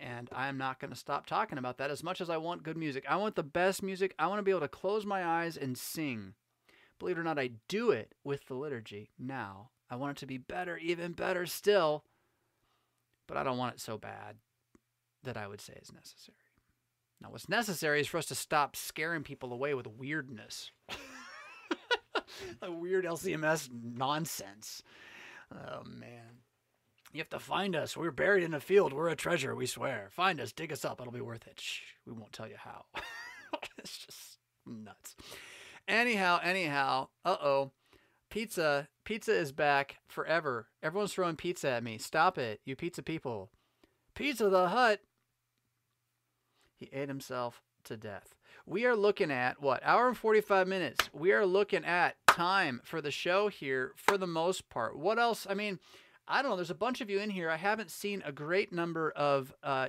And 0.00 0.28
I 0.32 0.48
am 0.48 0.58
not 0.58 0.78
going 0.78 0.92
to 0.92 0.96
stop 0.96 1.26
talking 1.26 1.58
about 1.58 1.78
that 1.78 1.90
as 1.90 2.04
much 2.04 2.20
as 2.20 2.30
I 2.30 2.36
want 2.36 2.62
good 2.62 2.76
music. 2.76 3.04
I 3.08 3.16
want 3.16 3.34
the 3.34 3.42
best 3.42 3.82
music. 3.82 4.14
I 4.18 4.28
want 4.28 4.38
to 4.38 4.44
be 4.44 4.52
able 4.52 4.60
to 4.60 4.68
close 4.68 5.04
my 5.04 5.24
eyes 5.24 5.56
and 5.56 5.76
sing. 5.76 6.34
Believe 7.00 7.16
it 7.16 7.20
or 7.20 7.24
not, 7.24 7.38
I 7.38 7.50
do 7.68 7.90
it 7.90 8.14
with 8.22 8.46
the 8.46 8.54
liturgy 8.54 9.10
now. 9.18 9.70
I 9.90 9.96
want 9.96 10.16
it 10.16 10.20
to 10.20 10.26
be 10.26 10.38
better, 10.38 10.76
even 10.76 11.12
better 11.12 11.46
still. 11.46 12.04
But 13.26 13.36
I 13.36 13.42
don't 13.42 13.58
want 13.58 13.74
it 13.74 13.80
so 13.80 13.98
bad 13.98 14.36
that 15.24 15.36
I 15.36 15.46
would 15.46 15.60
say 15.60 15.74
is 15.80 15.92
necessary. 15.92 16.36
Now, 17.20 17.30
what's 17.30 17.48
necessary 17.48 18.00
is 18.00 18.06
for 18.06 18.18
us 18.18 18.26
to 18.26 18.34
stop 18.34 18.76
scaring 18.76 19.24
people 19.24 19.52
away 19.52 19.74
with 19.74 19.86
weirdness. 19.86 20.70
a 22.62 22.70
weird 22.70 23.04
LCMS 23.04 23.68
nonsense. 23.72 24.82
Oh, 25.52 25.82
man. 25.84 26.42
You 27.12 27.18
have 27.18 27.30
to 27.30 27.38
find 27.38 27.74
us. 27.74 27.96
We're 27.96 28.10
buried 28.10 28.44
in 28.44 28.54
a 28.54 28.60
field. 28.60 28.92
We're 28.92 29.08
a 29.08 29.16
treasure, 29.16 29.54
we 29.54 29.66
swear. 29.66 30.08
Find 30.10 30.40
us, 30.40 30.52
dig 30.52 30.72
us 30.72 30.84
up. 30.84 31.00
It'll 31.00 31.12
be 31.12 31.20
worth 31.20 31.46
it. 31.46 31.58
Shh, 31.58 31.80
we 32.06 32.12
won't 32.12 32.32
tell 32.32 32.48
you 32.48 32.56
how. 32.58 32.84
it's 33.78 33.98
just 33.98 34.38
nuts. 34.66 35.16
Anyhow, 35.86 36.38
anyhow, 36.42 37.08
uh 37.24 37.36
oh. 37.42 37.72
Pizza, 38.30 38.88
pizza 39.04 39.34
is 39.34 39.52
back 39.52 39.96
forever. 40.06 40.68
Everyone's 40.82 41.14
throwing 41.14 41.36
pizza 41.36 41.70
at 41.70 41.82
me. 41.82 41.96
Stop 41.96 42.36
it, 42.36 42.60
you 42.66 42.76
pizza 42.76 43.02
people. 43.02 43.50
Pizza 44.14 44.50
the 44.50 44.68
Hut 44.68 45.00
he 46.78 46.88
ate 46.92 47.08
himself 47.08 47.62
to 47.84 47.96
death. 47.96 48.34
We 48.64 48.86
are 48.86 48.96
looking 48.96 49.30
at 49.30 49.60
what? 49.60 49.82
Hour 49.84 50.08
and 50.08 50.16
45 50.16 50.68
minutes. 50.68 51.10
We 51.12 51.32
are 51.32 51.44
looking 51.44 51.84
at 51.84 52.16
time 52.38 52.80
for 52.84 53.00
the 53.00 53.10
show 53.10 53.48
here 53.48 53.92
for 53.96 54.16
the 54.16 54.26
most 54.26 54.68
part. 54.68 54.96
What 54.96 55.18
else? 55.18 55.44
I 55.50 55.54
mean, 55.54 55.80
I 56.28 56.40
don't 56.40 56.52
know. 56.52 56.56
There's 56.56 56.70
a 56.70 56.74
bunch 56.74 57.00
of 57.00 57.10
you 57.10 57.18
in 57.18 57.30
here. 57.30 57.50
I 57.50 57.56
haven't 57.56 57.90
seen 57.90 58.22
a 58.24 58.30
great 58.30 58.72
number 58.72 59.10
of 59.10 59.52
uh, 59.64 59.88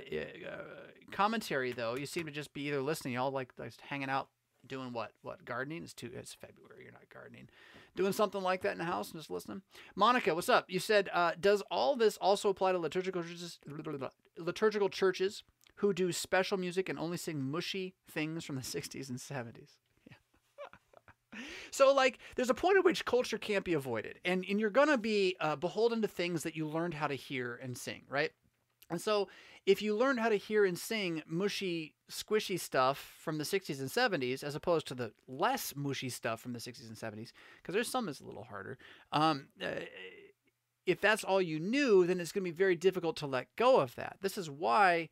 commentary 1.12 1.70
though. 1.70 1.96
You 1.96 2.06
seem 2.06 2.26
to 2.26 2.32
just 2.32 2.52
be 2.52 2.62
either 2.62 2.80
listening, 2.80 3.14
y'all 3.14 3.30
like 3.30 3.52
just 3.56 3.80
hanging 3.82 4.10
out, 4.10 4.30
doing 4.66 4.92
what? 4.92 5.12
What 5.22 5.44
gardening? 5.44 5.84
It's 5.84 5.94
too. 5.94 6.10
It's 6.12 6.34
February. 6.34 6.82
You're 6.82 6.92
not 6.92 7.08
gardening. 7.12 7.48
Doing 7.94 8.12
something 8.12 8.42
like 8.42 8.62
that 8.62 8.72
in 8.72 8.78
the 8.78 8.84
house 8.84 9.12
and 9.12 9.20
just 9.20 9.30
listening. 9.30 9.62
Monica, 9.94 10.34
what's 10.34 10.48
up? 10.48 10.64
You 10.68 10.80
said, 10.80 11.08
uh, 11.12 11.32
does 11.38 11.62
all 11.70 11.94
this 11.94 12.16
also 12.16 12.48
apply 12.48 12.72
to 12.72 12.78
liturgical 12.78 13.22
churches, 13.22 13.60
liturgical 14.38 14.88
churches 14.88 15.44
who 15.76 15.92
do 15.92 16.10
special 16.10 16.58
music 16.58 16.88
and 16.88 16.98
only 16.98 17.16
sing 17.16 17.40
mushy 17.40 17.94
things 18.10 18.44
from 18.44 18.56
the 18.56 18.62
60s 18.62 19.08
and 19.08 19.18
70s? 19.18 19.76
So, 21.70 21.92
like, 21.94 22.18
there's 22.36 22.50
a 22.50 22.54
point 22.54 22.78
at 22.78 22.84
which 22.84 23.04
culture 23.04 23.38
can't 23.38 23.64
be 23.64 23.74
avoided, 23.74 24.18
and, 24.24 24.44
and 24.48 24.60
you're 24.60 24.70
to 24.70 24.98
be 24.98 25.36
uh, 25.40 25.56
beholden 25.56 26.02
to 26.02 26.08
things 26.08 26.42
that 26.42 26.56
you 26.56 26.66
learned 26.66 26.94
how 26.94 27.06
to 27.06 27.14
hear 27.14 27.58
and 27.62 27.76
sing, 27.76 28.02
right? 28.08 28.30
And 28.90 29.00
so, 29.00 29.28
if 29.66 29.82
you 29.82 29.94
learned 29.94 30.20
how 30.20 30.28
to 30.28 30.36
hear 30.36 30.64
and 30.64 30.78
sing 30.78 31.22
mushy, 31.26 31.94
squishy 32.10 32.58
stuff 32.58 33.14
from 33.18 33.38
the 33.38 33.44
60s 33.44 33.78
and 33.80 33.88
70s, 33.88 34.42
as 34.42 34.54
opposed 34.54 34.86
to 34.88 34.94
the 34.94 35.12
less 35.28 35.74
mushy 35.76 36.08
stuff 36.08 36.40
from 36.40 36.52
the 36.52 36.58
60s 36.58 36.88
and 36.88 36.96
70s, 36.96 37.32
because 37.58 37.74
there's 37.74 37.90
some 37.90 38.06
that's 38.06 38.20
a 38.20 38.24
little 38.24 38.44
harder, 38.44 38.78
um, 39.12 39.48
uh, 39.62 39.84
if 40.86 41.00
that's 41.00 41.24
all 41.24 41.42
you 41.42 41.60
knew, 41.60 42.06
then 42.06 42.20
it's 42.20 42.32
going 42.32 42.44
to 42.44 42.50
be 42.50 42.56
very 42.56 42.74
difficult 42.74 43.16
to 43.18 43.26
let 43.26 43.54
go 43.56 43.80
of 43.80 43.94
that. 43.96 44.16
This 44.22 44.38
is 44.38 44.50
why 44.50 45.08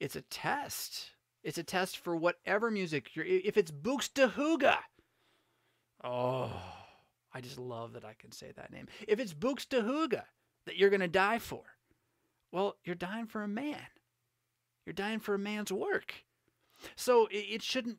it's 0.00 0.16
a 0.16 0.22
test. 0.22 1.10
It's 1.42 1.58
a 1.58 1.62
test 1.62 1.96
for 1.96 2.16
whatever 2.16 2.70
music 2.70 3.14
you're. 3.14 3.24
If 3.24 3.56
it's 3.56 3.70
Buxtehude, 3.70 4.76
oh, 6.06 6.52
I 7.32 7.40
just 7.40 7.58
love 7.58 7.92
that 7.94 8.04
I 8.04 8.14
can 8.18 8.32
say 8.32 8.52
that 8.56 8.72
name. 8.72 8.86
If 9.06 9.20
it's 9.20 9.34
Buxtehude 9.34 10.22
that 10.66 10.76
you're 10.76 10.90
going 10.90 11.00
to 11.00 11.08
die 11.08 11.38
for, 11.38 11.62
well, 12.52 12.76
you're 12.84 12.94
dying 12.94 13.26
for 13.26 13.42
a 13.42 13.48
man. 13.48 13.82
You're 14.84 14.94
dying 14.94 15.18
for 15.18 15.34
a 15.34 15.38
man's 15.38 15.72
work. 15.72 16.14
So 16.94 17.26
it, 17.26 17.44
it 17.50 17.62
shouldn't. 17.62 17.98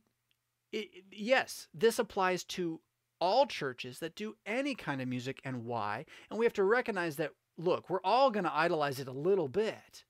It, 0.72 0.90
yes, 1.12 1.68
this 1.74 2.00
applies 2.00 2.44
to 2.46 2.80
all 3.20 3.46
churches 3.46 4.00
that 4.00 4.16
do 4.16 4.36
any 4.46 4.76
kind 4.76 5.02
of 5.02 5.08
music 5.08 5.40
and 5.44 5.66
why. 5.66 6.06
And 6.30 6.40
we 6.40 6.46
have 6.46 6.54
to 6.54 6.64
recognize 6.64 7.16
that, 7.18 7.32
look, 7.58 7.90
we're 7.90 8.02
all 8.04 8.32
going 8.32 8.46
to 8.46 8.56
idolize 8.56 9.00
it 9.00 9.08
a 9.08 9.14
little 9.14 9.48
bit 9.48 10.06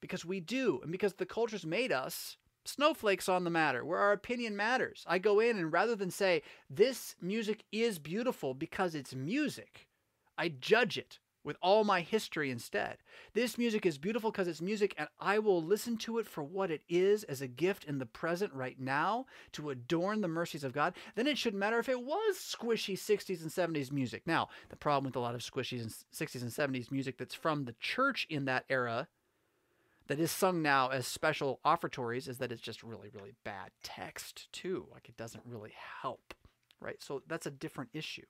because 0.00 0.24
we 0.24 0.40
do, 0.40 0.80
and 0.82 0.92
because 0.92 1.14
the 1.14 1.26
culture's 1.26 1.66
made 1.66 1.92
us 1.92 2.36
snowflakes 2.68 3.28
on 3.28 3.44
the 3.44 3.50
matter, 3.50 3.84
where 3.84 3.98
our 3.98 4.12
opinion 4.12 4.56
matters. 4.56 5.04
I 5.06 5.18
go 5.18 5.40
in 5.40 5.58
and 5.58 5.72
rather 5.72 5.96
than 5.96 6.10
say, 6.10 6.42
this 6.68 7.16
music 7.20 7.64
is 7.72 7.98
beautiful 7.98 8.54
because 8.54 8.94
it's 8.94 9.14
music, 9.14 9.88
I 10.36 10.48
judge 10.48 10.98
it 10.98 11.18
with 11.44 11.56
all 11.62 11.82
my 11.82 12.02
history 12.02 12.50
instead. 12.50 12.98
This 13.32 13.56
music 13.56 13.86
is 13.86 13.96
beautiful 13.96 14.30
because 14.30 14.48
it's 14.48 14.60
music, 14.60 14.94
and 14.98 15.08
I 15.18 15.38
will 15.38 15.62
listen 15.62 15.96
to 15.98 16.18
it 16.18 16.26
for 16.26 16.42
what 16.42 16.70
it 16.70 16.82
is 16.88 17.24
as 17.24 17.40
a 17.40 17.48
gift 17.48 17.84
in 17.84 17.98
the 17.98 18.06
present 18.06 18.52
right 18.52 18.78
now 18.78 19.24
to 19.52 19.70
adorn 19.70 20.20
the 20.20 20.28
mercies 20.28 20.62
of 20.62 20.74
God. 20.74 20.94
Then 21.14 21.26
it 21.26 21.38
shouldn't 21.38 21.60
matter 21.60 21.78
if 21.78 21.88
it 21.88 22.02
was 22.02 22.36
squishy 22.36 22.94
60s 22.94 23.40
and 23.40 23.50
70s 23.50 23.90
music. 23.90 24.22
Now, 24.26 24.48
the 24.68 24.76
problem 24.76 25.06
with 25.06 25.16
a 25.16 25.20
lot 25.20 25.34
of 25.34 25.40
squishy 25.40 25.80
60s 26.14 26.42
and 26.42 26.50
70s 26.50 26.90
music 26.90 27.16
that's 27.16 27.34
from 27.34 27.64
the 27.64 27.74
church 27.80 28.26
in 28.28 28.44
that 28.44 28.64
era 28.68 29.08
that 30.08 30.18
is 30.18 30.30
sung 30.30 30.62
now 30.62 30.88
as 30.88 31.06
special 31.06 31.60
offertories 31.64 32.28
is 32.28 32.38
that 32.38 32.50
it's 32.50 32.62
just 32.62 32.82
really, 32.82 33.10
really 33.12 33.34
bad 33.44 33.70
text 33.82 34.50
too. 34.52 34.86
Like 34.92 35.08
it 35.08 35.16
doesn't 35.16 35.44
really 35.46 35.72
help, 36.02 36.34
right? 36.80 37.00
So 37.02 37.22
that's 37.26 37.46
a 37.46 37.50
different 37.50 37.90
issue. 37.92 38.26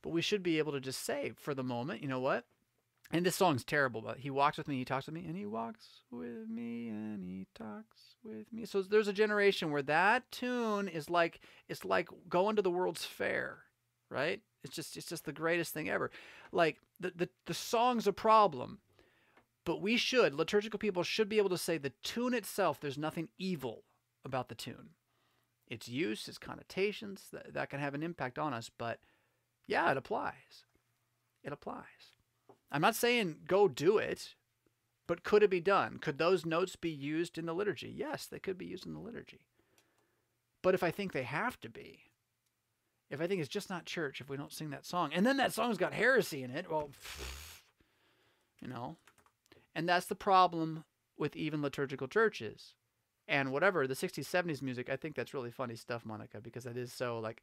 But 0.00 0.10
we 0.10 0.22
should 0.22 0.42
be 0.42 0.58
able 0.58 0.72
to 0.72 0.80
just 0.80 1.04
say 1.04 1.32
for 1.36 1.54
the 1.54 1.62
moment, 1.62 2.02
you 2.02 2.08
know 2.08 2.20
what? 2.20 2.44
And 3.10 3.24
this 3.24 3.36
song's 3.36 3.64
terrible, 3.64 4.00
but 4.00 4.18
he 4.18 4.30
walks 4.30 4.56
with 4.56 4.66
me, 4.66 4.76
he 4.76 4.84
talks 4.84 5.06
with 5.06 5.14
me, 5.14 5.24
and 5.26 5.36
he 5.36 5.44
walks 5.44 6.02
with 6.10 6.48
me, 6.48 6.88
and 6.88 7.22
he 7.22 7.46
talks 7.54 8.16
with 8.24 8.50
me. 8.52 8.64
So 8.64 8.82
there's 8.82 9.08
a 9.08 9.12
generation 9.12 9.70
where 9.70 9.82
that 9.82 10.30
tune 10.32 10.88
is 10.88 11.10
like 11.10 11.40
it's 11.68 11.84
like 11.84 12.08
going 12.28 12.56
to 12.56 12.62
the 12.62 12.70
World's 12.70 13.04
Fair, 13.04 13.58
right? 14.08 14.40
It's 14.62 14.74
just 14.74 14.96
it's 14.96 15.06
just 15.06 15.26
the 15.26 15.32
greatest 15.32 15.74
thing 15.74 15.90
ever. 15.90 16.10
Like 16.50 16.78
the 16.98 17.12
the, 17.14 17.28
the 17.44 17.54
song's 17.54 18.06
a 18.06 18.12
problem, 18.12 18.78
but 19.64 19.80
we 19.80 19.96
should, 19.96 20.34
liturgical 20.34 20.78
people 20.78 21.02
should 21.02 21.28
be 21.28 21.38
able 21.38 21.50
to 21.50 21.58
say 21.58 21.78
the 21.78 21.92
tune 22.02 22.34
itself, 22.34 22.80
there's 22.80 22.98
nothing 22.98 23.28
evil 23.38 23.84
about 24.24 24.48
the 24.48 24.54
tune. 24.54 24.90
Its 25.68 25.88
use, 25.88 26.28
its 26.28 26.38
connotations, 26.38 27.28
that, 27.32 27.54
that 27.54 27.70
can 27.70 27.80
have 27.80 27.94
an 27.94 28.02
impact 28.02 28.38
on 28.38 28.52
us, 28.52 28.70
but 28.76 29.00
yeah, 29.66 29.90
it 29.90 29.96
applies. 29.96 30.64
It 31.42 31.52
applies. 31.52 32.12
I'm 32.70 32.82
not 32.82 32.94
saying 32.94 33.36
go 33.46 33.68
do 33.68 33.98
it, 33.98 34.34
but 35.06 35.24
could 35.24 35.42
it 35.42 35.50
be 35.50 35.60
done? 35.60 35.98
Could 35.98 36.18
those 36.18 36.44
notes 36.44 36.76
be 36.76 36.90
used 36.90 37.38
in 37.38 37.46
the 37.46 37.54
liturgy? 37.54 37.92
Yes, 37.94 38.26
they 38.26 38.38
could 38.38 38.58
be 38.58 38.66
used 38.66 38.86
in 38.86 38.94
the 38.94 39.00
liturgy. 39.00 39.46
But 40.62 40.74
if 40.74 40.82
I 40.82 40.90
think 40.90 41.12
they 41.12 41.24
have 41.24 41.60
to 41.60 41.68
be, 41.68 42.00
if 43.10 43.20
I 43.20 43.26
think 43.26 43.40
it's 43.40 43.48
just 43.48 43.70
not 43.70 43.84
church 43.84 44.20
if 44.20 44.28
we 44.28 44.36
don't 44.36 44.52
sing 44.52 44.70
that 44.70 44.86
song, 44.86 45.12
and 45.14 45.24
then 45.24 45.36
that 45.36 45.52
song's 45.52 45.78
got 45.78 45.92
heresy 45.92 46.42
in 46.42 46.50
it, 46.50 46.70
well, 46.70 46.90
you 48.60 48.68
know, 48.68 48.96
and 49.74 49.88
that's 49.88 50.06
the 50.06 50.14
problem 50.14 50.84
with 51.18 51.36
even 51.36 51.62
liturgical 51.62 52.08
churches 52.08 52.74
and 53.26 53.52
whatever 53.52 53.86
the 53.86 53.94
60s 53.94 54.24
70s 54.24 54.62
music 54.62 54.88
i 54.90 54.96
think 54.96 55.14
that's 55.14 55.34
really 55.34 55.50
funny 55.50 55.76
stuff 55.76 56.04
monica 56.04 56.40
because 56.40 56.64
that 56.64 56.76
is 56.76 56.92
so 56.92 57.18
like 57.18 57.42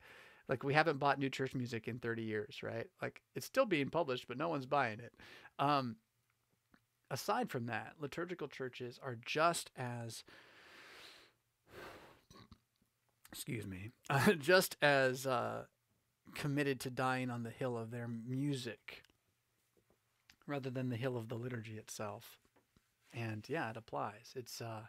like 0.50 0.64
we 0.64 0.74
haven't 0.74 1.00
bought 1.00 1.20
new 1.20 1.30
church 1.30 1.56
music 1.56 1.88
in 1.88 2.00
30 2.00 2.24
years 2.24 2.62
right? 2.62 2.88
Like 3.02 3.22
it's 3.36 3.46
still 3.46 3.66
being 3.66 3.90
published 3.90 4.28
but 4.28 4.38
no 4.38 4.50
one's 4.50 4.66
buying 4.66 5.00
it. 5.00 5.14
Um 5.60 5.96
aside 7.10 7.50
from 7.50 7.66
that 7.68 7.94
liturgical 8.00 8.48
churches 8.48 9.00
are 9.04 9.18
just 9.26 9.72
as 9.78 10.24
excuse 13.32 13.66
me 13.66 13.92
just 14.40 14.78
as 14.82 15.26
uh, 15.26 15.64
committed 16.36 16.80
to 16.82 16.90
dying 16.90 17.30
on 17.30 17.44
the 17.44 17.50
hill 17.50 17.78
of 17.78 17.92
their 17.92 18.08
music 18.08 19.04
rather 20.52 20.70
than 20.70 20.90
the 20.90 20.98
hill 20.98 21.18
of 21.18 21.30
the 21.30 21.36
liturgy 21.36 21.78
itself. 21.78 22.38
And 23.14 23.44
yeah, 23.48 23.70
it 23.70 23.78
applies. 23.78 24.34
It's 24.36 24.62
uh 24.62 24.84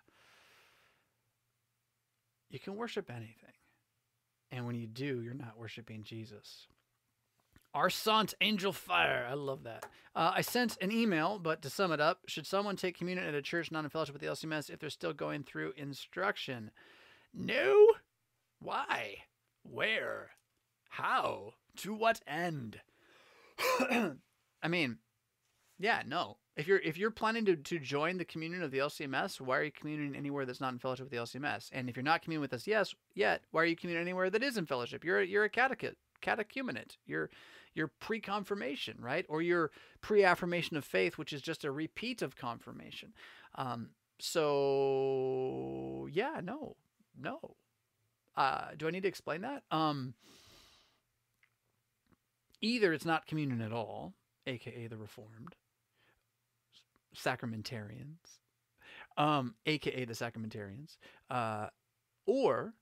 you 2.50 2.58
can 2.58 2.76
worship 2.76 3.10
anything. 3.10 3.54
And 4.50 4.66
when 4.66 4.74
you 4.74 4.86
do, 4.86 5.22
you're 5.22 5.32
not 5.32 5.58
worshiping 5.58 6.02
Jesus. 6.02 6.66
Our 7.74 7.88
Sant 7.88 8.34
Angel 8.42 8.72
Fire. 8.72 9.26
I 9.28 9.32
love 9.32 9.62
that. 9.62 9.86
Uh, 10.14 10.32
I 10.34 10.42
sent 10.42 10.76
an 10.82 10.92
email, 10.92 11.38
but 11.38 11.62
to 11.62 11.70
sum 11.70 11.90
it 11.90 12.00
up, 12.02 12.20
should 12.26 12.46
someone 12.46 12.76
take 12.76 12.98
communion 12.98 13.26
at 13.26 13.34
a 13.34 13.40
church 13.40 13.72
not 13.72 13.84
in 13.84 13.90
fellowship 13.90 14.12
with 14.12 14.20
the 14.20 14.28
LCMS 14.28 14.68
if 14.68 14.78
they're 14.78 14.90
still 14.90 15.14
going 15.14 15.42
through 15.42 15.72
instruction? 15.78 16.70
No. 17.32 17.86
Why? 18.60 19.16
Where? 19.62 20.32
How? 20.90 21.54
To 21.78 21.94
what 21.94 22.20
end? 22.26 22.80
I 23.80 24.68
mean, 24.68 24.98
yeah, 25.82 26.02
no. 26.06 26.36
If 26.56 26.68
you're 26.68 26.78
if 26.78 26.96
you're 26.96 27.10
planning 27.10 27.44
to, 27.46 27.56
to 27.56 27.78
join 27.80 28.16
the 28.16 28.24
communion 28.24 28.62
of 28.62 28.70
the 28.70 28.78
LCMS, 28.78 29.40
why 29.40 29.58
are 29.58 29.64
you 29.64 29.72
communing 29.72 30.14
anywhere 30.14 30.46
that's 30.46 30.60
not 30.60 30.72
in 30.72 30.78
fellowship 30.78 31.06
with 31.06 31.10
the 31.10 31.16
LCMS? 31.16 31.70
And 31.72 31.88
if 31.88 31.96
you're 31.96 32.04
not 32.04 32.22
communing 32.22 32.42
with 32.42 32.52
us, 32.52 32.68
yes, 32.68 32.94
yet 33.14 33.42
why 33.50 33.62
are 33.62 33.66
you 33.66 33.74
communing 33.74 34.02
anywhere 34.02 34.30
that 34.30 34.44
is 34.44 34.56
in 34.56 34.66
fellowship? 34.66 35.04
You're 35.04 35.20
a, 35.20 35.26
you're 35.26 35.44
a 35.44 35.50
catechist, 35.50 35.96
catechumenate. 36.22 36.98
You're 37.04 37.30
you're 37.74 37.90
pre-confirmation, 38.00 38.98
right? 39.00 39.26
Or 39.28 39.42
your 39.42 39.72
pre-affirmation 40.02 40.76
of 40.76 40.84
faith, 40.84 41.18
which 41.18 41.32
is 41.32 41.42
just 41.42 41.64
a 41.64 41.72
repeat 41.72 42.22
of 42.22 42.36
confirmation. 42.36 43.12
Um, 43.56 43.90
so 44.20 46.08
yeah, 46.12 46.40
no, 46.44 46.76
no. 47.20 47.56
Uh, 48.36 48.68
do 48.76 48.86
I 48.86 48.92
need 48.92 49.02
to 49.02 49.08
explain 49.08 49.40
that? 49.40 49.64
Um, 49.72 50.14
either 52.60 52.92
it's 52.92 53.04
not 53.04 53.26
communion 53.26 53.60
at 53.60 53.72
all, 53.72 54.14
aka 54.46 54.86
the 54.86 54.96
Reformed, 54.96 55.56
sacramentarians, 57.16 58.38
um, 59.16 59.54
aka 59.66 60.04
the 60.04 60.14
sacramentarians, 60.14 60.96
uh, 61.30 61.68
or 62.26 62.74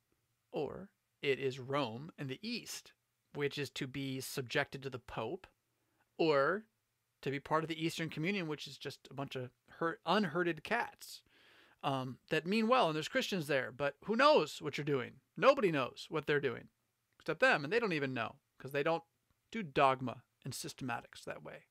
or 0.52 0.89
it 1.23 1.39
is 1.39 1.59
Rome 1.59 2.11
and 2.19 2.28
the 2.28 2.40
East, 2.43 2.93
which 3.35 3.59
is 3.59 3.70
to 3.70 3.86
be 3.86 4.20
subjected 4.20 4.82
to 4.82 4.90
the 4.90 4.98
Pope, 4.98 5.47
or 6.19 6.65
to 7.23 7.31
be 7.31 7.40
part 7.40 7.65
of 7.65 7.69
the 7.69 7.85
Eastern 7.85 8.09
Communion, 8.09 8.48
which 8.48 8.66
is 8.66 8.78
just 8.78 9.09
a 9.11 9.15
bunch 9.15 9.36
of 9.36 9.51
hurt, 9.78 10.01
unherded 10.07 10.65
cats 10.65 11.23
um, 11.82 12.19
that 12.31 12.47
mean 12.47 12.69
well, 12.69 12.89
and 12.89 12.97
there's 12.97 13.09
Christians 13.09 13.47
there, 13.47 13.73
but 13.74 13.94
who 14.05 14.16
knows 14.16 14.61
what 14.61 14.77
you're 14.77 14.85
doing? 14.85 15.12
Nobody 15.36 15.70
knows 15.70 16.07
what 16.09 16.27
they're 16.27 16.40
doing 16.40 16.69
except 17.19 17.40
them, 17.40 17.65
and 17.65 17.73
they 17.73 17.78
don't 17.78 17.93
even 17.93 18.15
know 18.15 18.36
because 18.57 18.73
they 18.73 18.82
don't 18.82 19.02
do 19.51 19.62
dogma 19.62 20.23
and 20.44 20.52
systematics 20.55 21.24
that 21.27 21.43
way. 21.43 21.65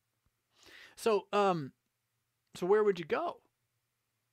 So, 0.96 1.28
um, 1.34 1.72
so 2.60 2.66
where 2.66 2.84
would 2.84 3.00
you 3.00 3.06
go? 3.06 3.38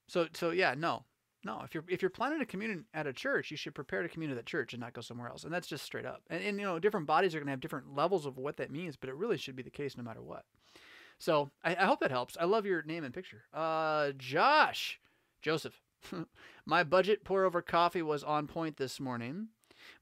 So 0.08 0.26
so 0.34 0.50
yeah, 0.50 0.74
no. 0.76 1.04
No, 1.44 1.60
if 1.64 1.74
you're 1.74 1.84
if 1.88 2.02
you're 2.02 2.10
planning 2.10 2.40
to 2.40 2.46
commune 2.46 2.86
at 2.92 3.06
a 3.06 3.12
church, 3.12 3.52
you 3.52 3.56
should 3.56 3.74
prepare 3.74 4.02
to 4.02 4.08
commune 4.08 4.32
at 4.32 4.36
that 4.36 4.46
church 4.46 4.72
and 4.72 4.80
not 4.80 4.94
go 4.94 5.00
somewhere 5.00 5.28
else. 5.28 5.44
And 5.44 5.52
that's 5.52 5.68
just 5.68 5.84
straight 5.84 6.04
up. 6.04 6.22
And, 6.28 6.42
and 6.42 6.58
you 6.58 6.64
know, 6.64 6.80
different 6.80 7.06
bodies 7.06 7.34
are 7.34 7.38
going 7.38 7.46
to 7.46 7.52
have 7.52 7.60
different 7.60 7.94
levels 7.94 8.26
of 8.26 8.36
what 8.36 8.56
that 8.56 8.72
means, 8.72 8.96
but 8.96 9.08
it 9.08 9.14
really 9.14 9.36
should 9.36 9.54
be 9.54 9.62
the 9.62 9.70
case 9.70 9.96
no 9.96 10.02
matter 10.02 10.22
what. 10.22 10.44
So 11.18 11.52
I, 11.62 11.76
I 11.76 11.84
hope 11.84 12.00
that 12.00 12.10
helps. 12.10 12.36
I 12.40 12.46
love 12.46 12.66
your 12.66 12.82
name 12.82 13.04
and 13.04 13.14
picture. 13.14 13.44
Uh, 13.54 14.10
Josh, 14.18 14.98
Joseph. 15.40 15.80
My 16.66 16.82
budget 16.82 17.24
pour 17.24 17.44
over 17.44 17.62
coffee 17.62 18.02
was 18.02 18.24
on 18.24 18.48
point 18.48 18.76
this 18.76 18.98
morning. 18.98 19.48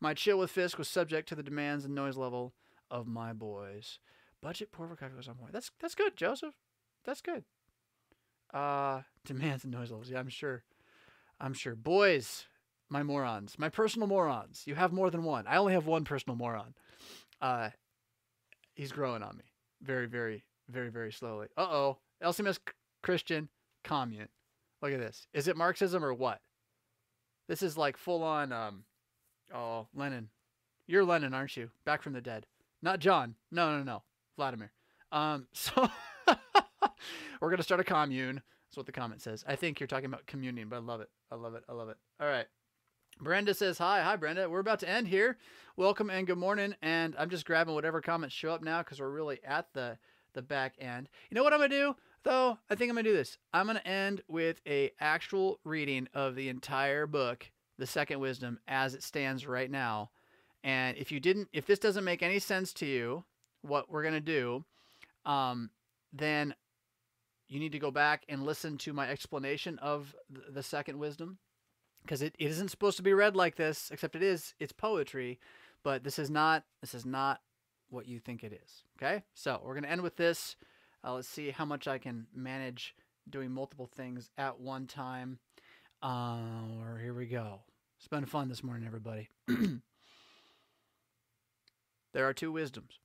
My 0.00 0.14
chill 0.14 0.38
with 0.38 0.50
Fisk 0.50 0.78
was 0.78 0.88
subject 0.88 1.28
to 1.28 1.34
the 1.34 1.42
demands 1.42 1.84
and 1.84 1.94
noise 1.94 2.16
level 2.16 2.54
of 2.90 3.06
my 3.06 3.32
boys. 3.32 3.98
Budget 4.40 4.72
pour 4.72 4.86
over 4.86 4.96
coffee 4.96 5.16
was 5.16 5.28
on 5.28 5.34
point. 5.34 5.52
That's 5.52 5.70
that's 5.80 5.94
good, 5.94 6.16
Joseph. 6.16 6.54
That's 7.04 7.20
good. 7.20 7.44
Uh, 8.54 9.02
demands 9.24 9.64
and 9.64 9.72
noise 9.72 9.90
levels. 9.90 10.08
Yeah, 10.08 10.20
I'm 10.20 10.28
sure. 10.28 10.62
I'm 11.40 11.54
sure. 11.54 11.74
Boys, 11.74 12.44
my 12.88 13.02
morons, 13.02 13.56
my 13.58 13.68
personal 13.68 14.06
morons. 14.06 14.62
You 14.66 14.76
have 14.76 14.92
more 14.92 15.10
than 15.10 15.24
one. 15.24 15.46
I 15.46 15.56
only 15.56 15.72
have 15.72 15.86
one 15.86 16.04
personal 16.04 16.36
moron. 16.36 16.74
Uh, 17.42 17.70
he's 18.74 18.92
growing 18.92 19.22
on 19.22 19.36
me 19.36 19.44
very, 19.84 20.06
very, 20.06 20.44
very, 20.68 20.90
very 20.90 21.12
slowly. 21.12 21.48
Uh 21.56 21.68
oh. 21.70 21.98
LCMS 22.22 22.58
Christian 23.02 23.48
commune. 23.82 24.28
Look 24.80 24.92
at 24.92 25.00
this. 25.00 25.26
Is 25.32 25.48
it 25.48 25.56
Marxism 25.56 26.04
or 26.04 26.14
what? 26.14 26.40
This 27.48 27.62
is 27.62 27.76
like 27.76 27.96
full 27.96 28.22
on. 28.22 28.52
Um, 28.52 28.84
oh, 29.54 29.86
Lenin. 29.94 30.28
You're 30.86 31.04
Lenin, 31.04 31.34
aren't 31.34 31.56
you? 31.56 31.70
Back 31.84 32.02
from 32.02 32.12
the 32.12 32.20
dead. 32.20 32.46
Not 32.82 32.98
John. 32.98 33.34
No, 33.50 33.76
no, 33.76 33.82
no. 33.82 34.02
Vladimir. 34.36 34.72
Um, 35.12 35.46
so 35.52 35.90
we're 37.40 37.50
gonna 37.50 37.62
start 37.62 37.80
a 37.80 37.84
commune. 37.84 38.42
That's 38.68 38.76
what 38.76 38.86
the 38.86 38.92
comment 38.92 39.22
says. 39.22 39.44
I 39.46 39.56
think 39.56 39.80
you're 39.80 39.86
talking 39.86 40.06
about 40.06 40.26
communion, 40.26 40.68
but 40.68 40.76
I 40.76 40.80
love 40.80 41.00
it. 41.00 41.08
I 41.30 41.36
love 41.36 41.54
it. 41.54 41.64
I 41.68 41.72
love 41.72 41.88
it. 41.88 41.96
All 42.20 42.26
right. 42.26 42.46
Brenda 43.20 43.54
says 43.54 43.78
hi. 43.78 44.02
Hi, 44.02 44.16
Brenda. 44.16 44.50
We're 44.50 44.58
about 44.58 44.80
to 44.80 44.88
end 44.88 45.06
here. 45.06 45.38
Welcome 45.76 46.10
and 46.10 46.26
good 46.26 46.38
morning. 46.38 46.74
And 46.82 47.14
I'm 47.16 47.30
just 47.30 47.46
grabbing 47.46 47.74
whatever 47.74 48.00
comments 48.00 48.34
show 48.34 48.50
up 48.50 48.62
now 48.62 48.82
because 48.82 49.00
we're 49.00 49.10
really 49.10 49.38
at 49.44 49.72
the 49.72 49.98
the 50.32 50.42
back 50.42 50.74
end. 50.78 51.08
You 51.30 51.36
know 51.36 51.44
what 51.44 51.52
I'm 51.52 51.60
gonna 51.60 51.68
do 51.68 51.94
though? 52.24 52.58
I 52.68 52.74
think 52.74 52.90
I'm 52.90 52.96
gonna 52.96 53.08
do 53.08 53.14
this. 53.14 53.38
I'm 53.52 53.66
gonna 53.66 53.80
end 53.84 54.22
with 54.28 54.60
a 54.66 54.90
actual 54.98 55.60
reading 55.64 56.08
of 56.12 56.34
the 56.34 56.48
entire 56.48 57.06
book, 57.06 57.50
The 57.78 57.86
Second 57.86 58.18
Wisdom, 58.18 58.58
as 58.66 58.94
it 58.94 59.02
stands 59.02 59.46
right 59.46 59.70
now. 59.70 60.10
And 60.64 60.96
if 60.96 61.12
you 61.12 61.20
didn't, 61.20 61.48
if 61.52 61.66
this 61.66 61.78
doesn't 61.78 62.04
make 62.04 62.22
any 62.22 62.38
sense 62.38 62.72
to 62.74 62.86
you, 62.86 63.24
what 63.62 63.90
we're 63.90 64.02
gonna 64.02 64.20
do, 64.20 64.64
um, 65.24 65.70
then 66.12 66.54
you 67.48 67.58
need 67.58 67.72
to 67.72 67.78
go 67.78 67.90
back 67.90 68.24
and 68.28 68.44
listen 68.44 68.78
to 68.78 68.92
my 68.92 69.08
explanation 69.08 69.78
of 69.78 70.14
the 70.48 70.62
second 70.62 70.98
wisdom 70.98 71.38
because 72.02 72.22
it, 72.22 72.34
it 72.38 72.50
isn't 72.50 72.70
supposed 72.70 72.96
to 72.96 73.02
be 73.02 73.12
read 73.12 73.36
like 73.36 73.56
this 73.56 73.90
except 73.92 74.16
it 74.16 74.22
is 74.22 74.54
it's 74.58 74.72
poetry 74.72 75.38
but 75.82 76.04
this 76.04 76.18
is 76.18 76.30
not 76.30 76.64
this 76.80 76.94
is 76.94 77.04
not 77.06 77.40
what 77.90 78.06
you 78.08 78.18
think 78.18 78.42
it 78.42 78.52
is 78.64 78.82
okay? 78.98 79.22
So 79.34 79.60
we're 79.62 79.74
going 79.74 79.84
to 79.84 79.90
end 79.90 80.02
with 80.02 80.16
this. 80.16 80.56
Uh, 81.04 81.14
let's 81.14 81.28
see 81.28 81.50
how 81.50 81.64
much 81.64 81.86
i 81.86 81.98
can 81.98 82.26
manage 82.34 82.94
doing 83.28 83.50
multiple 83.50 83.86
things 83.86 84.30
at 84.38 84.58
one 84.58 84.86
time. 84.86 85.38
Uh, 86.02 86.38
or 86.80 86.98
here 86.98 87.14
we 87.14 87.26
go. 87.26 87.60
It's 87.98 88.08
been 88.08 88.26
fun 88.26 88.48
this 88.48 88.64
morning 88.64 88.86
everybody. 88.86 89.28
There 92.14 92.28
are 92.28 92.32
two 92.32 92.52
wisdoms 92.52 93.00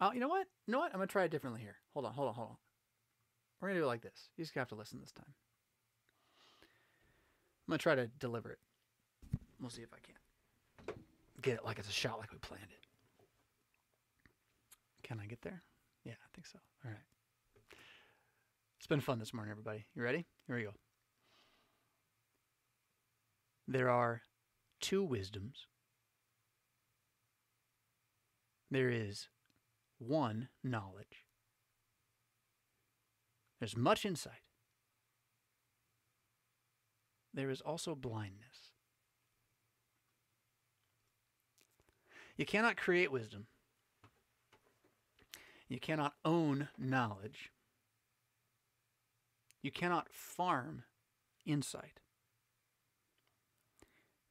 Oh, 0.00 0.12
you 0.12 0.20
know 0.20 0.28
what? 0.28 0.46
You 0.66 0.72
know 0.72 0.78
what? 0.78 0.92
I'm 0.92 0.98
gonna 0.98 1.06
try 1.06 1.24
it 1.24 1.30
differently 1.30 1.60
here. 1.62 1.76
Hold 1.92 2.06
on, 2.06 2.12
hold 2.12 2.28
on, 2.28 2.34
hold 2.34 2.48
on. 2.50 2.56
We're 3.60 3.68
gonna 3.68 3.80
do 3.80 3.84
it 3.84 3.88
like 3.88 4.02
this. 4.02 4.28
You 4.36 4.44
just 4.44 4.54
have 4.54 4.68
to 4.68 4.74
listen 4.74 5.00
this 5.00 5.12
time. 5.12 5.32
I'm 7.66 7.72
gonna 7.72 7.78
try 7.78 7.94
to 7.94 8.08
deliver 8.18 8.50
it. 8.50 8.58
We'll 9.60 9.70
see 9.70 9.82
if 9.82 9.92
I 9.92 9.98
can 10.04 10.14
get 11.40 11.54
it 11.54 11.64
like 11.64 11.78
it's 11.78 11.88
a 11.88 11.92
shot, 11.92 12.18
like 12.18 12.32
we 12.32 12.38
planned 12.38 12.64
it. 12.64 12.86
Can 15.02 15.20
I 15.20 15.26
get 15.26 15.42
there? 15.42 15.62
Yeah, 16.04 16.12
I 16.12 16.28
think 16.34 16.46
so. 16.46 16.58
All 16.84 16.90
right. 16.90 17.00
It's 18.78 18.86
been 18.86 19.00
fun 19.00 19.18
this 19.18 19.32
morning, 19.32 19.50
everybody. 19.50 19.86
You 19.94 20.02
ready? 20.02 20.26
Here 20.46 20.56
we 20.56 20.62
go. 20.64 20.74
There 23.66 23.88
are 23.88 24.20
two 24.80 25.02
wisdoms. 25.02 25.66
There 28.70 28.90
is 28.90 29.28
one 29.98 30.48
knowledge. 30.62 31.24
There's 33.58 33.76
much 33.76 34.04
insight. 34.04 34.42
There 37.32 37.50
is 37.50 37.60
also 37.60 37.94
blindness. 37.94 38.72
You 42.36 42.44
cannot 42.44 42.76
create 42.76 43.12
wisdom. 43.12 43.46
You 45.68 45.78
cannot 45.80 46.14
own 46.24 46.68
knowledge. 46.78 47.50
You 49.62 49.70
cannot 49.70 50.08
farm 50.12 50.84
insight. 51.46 52.00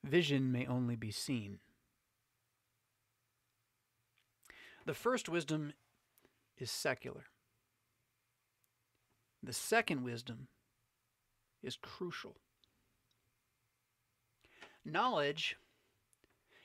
Vision 0.03 0.51
may 0.51 0.67
only 0.67 0.95
be 0.95 1.11
seen. 1.11 1.59
The 4.85 4.93
first 4.93 5.29
wisdom 5.29 5.73
is 6.57 6.69
secular. 6.69 7.25
The 9.41 9.53
second 9.53 10.03
wisdom 10.03 10.47
is 11.61 11.77
crucial. 11.81 12.35
Knowledge 14.85 15.55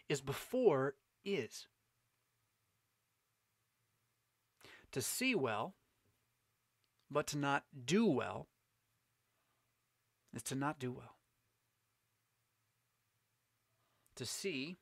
is 0.09 0.21
before 0.21 0.95
is. 1.25 1.67
To 4.93 5.03
see 5.03 5.35
well, 5.35 5.75
but 7.11 7.27
to 7.29 7.39
not 7.39 7.65
do 7.85 8.07
well, 8.07 8.49
is 10.35 10.43
to 10.45 10.55
not 10.55 10.79
do 10.79 10.91
well. 10.93 11.17
To 14.17 14.27
see 14.27 14.79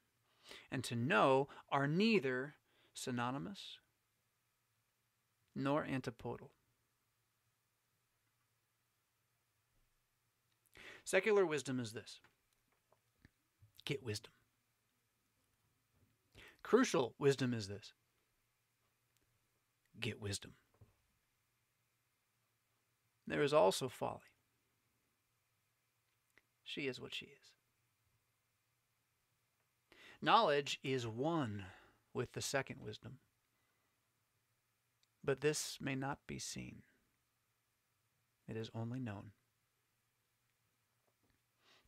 and 0.71 0.83
to 0.85 0.95
know 0.97 1.49
are 1.71 1.87
neither 1.87 2.55
synonymous 2.97 3.79
nor 5.55 5.85
antipodal. 5.85 6.51
Secular 11.05 11.47
wisdom 11.47 11.79
is 11.79 11.93
this 11.93 12.21
get 13.85 14.03
wisdom. 14.03 14.33
Crucial 16.63 17.15
wisdom 17.19 17.55
is 17.55 17.69
this 17.69 17.93
get 20.01 20.21
wisdom. 20.21 20.53
There 23.27 23.43
is 23.43 23.53
also 23.53 23.89
folly. 23.89 24.21
She 26.65 26.89
is 26.89 27.01
what 27.01 27.15
she 27.15 27.27
is. 27.27 27.53
Knowledge 30.21 30.81
is 30.83 31.07
one 31.07 31.65
with 32.17 32.33
the 32.33 32.41
second 32.41 32.81
wisdom. 32.81 33.19
But 35.23 35.43
this 35.43 35.79
may 35.81 35.95
not 35.95 36.19
be 36.27 36.39
seen, 36.39 36.83
it 38.49 38.57
is 38.57 38.71
only 38.75 38.99
known. 38.99 39.33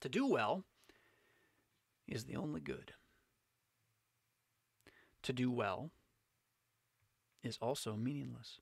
To 0.03 0.09
do 0.09 0.27
well 0.27 0.65
is 2.07 2.25
the 2.25 2.37
only 2.37 2.61
good. 2.61 2.93
To 5.23 5.33
do 5.33 5.51
well 5.51 5.91
is 7.43 7.59
also 7.61 7.97
meaningless. 7.97 8.61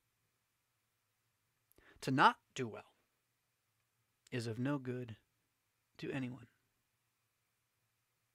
To 2.02 2.10
not 2.10 2.36
do 2.54 2.68
well 2.68 2.92
is 4.30 4.46
of 4.46 4.58
no 4.58 4.78
good 4.78 5.16
to 5.98 6.10
anyone. 6.12 6.46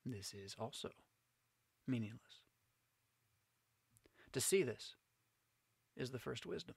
This 0.06 0.34
is 0.34 0.56
also 0.60 0.90
meaningless. 1.88 2.41
To 4.34 4.42
see 4.42 4.64
this 4.64 4.96
is 5.98 6.12
the 6.12 6.20
first 6.20 6.46
wisdom. 6.46 6.76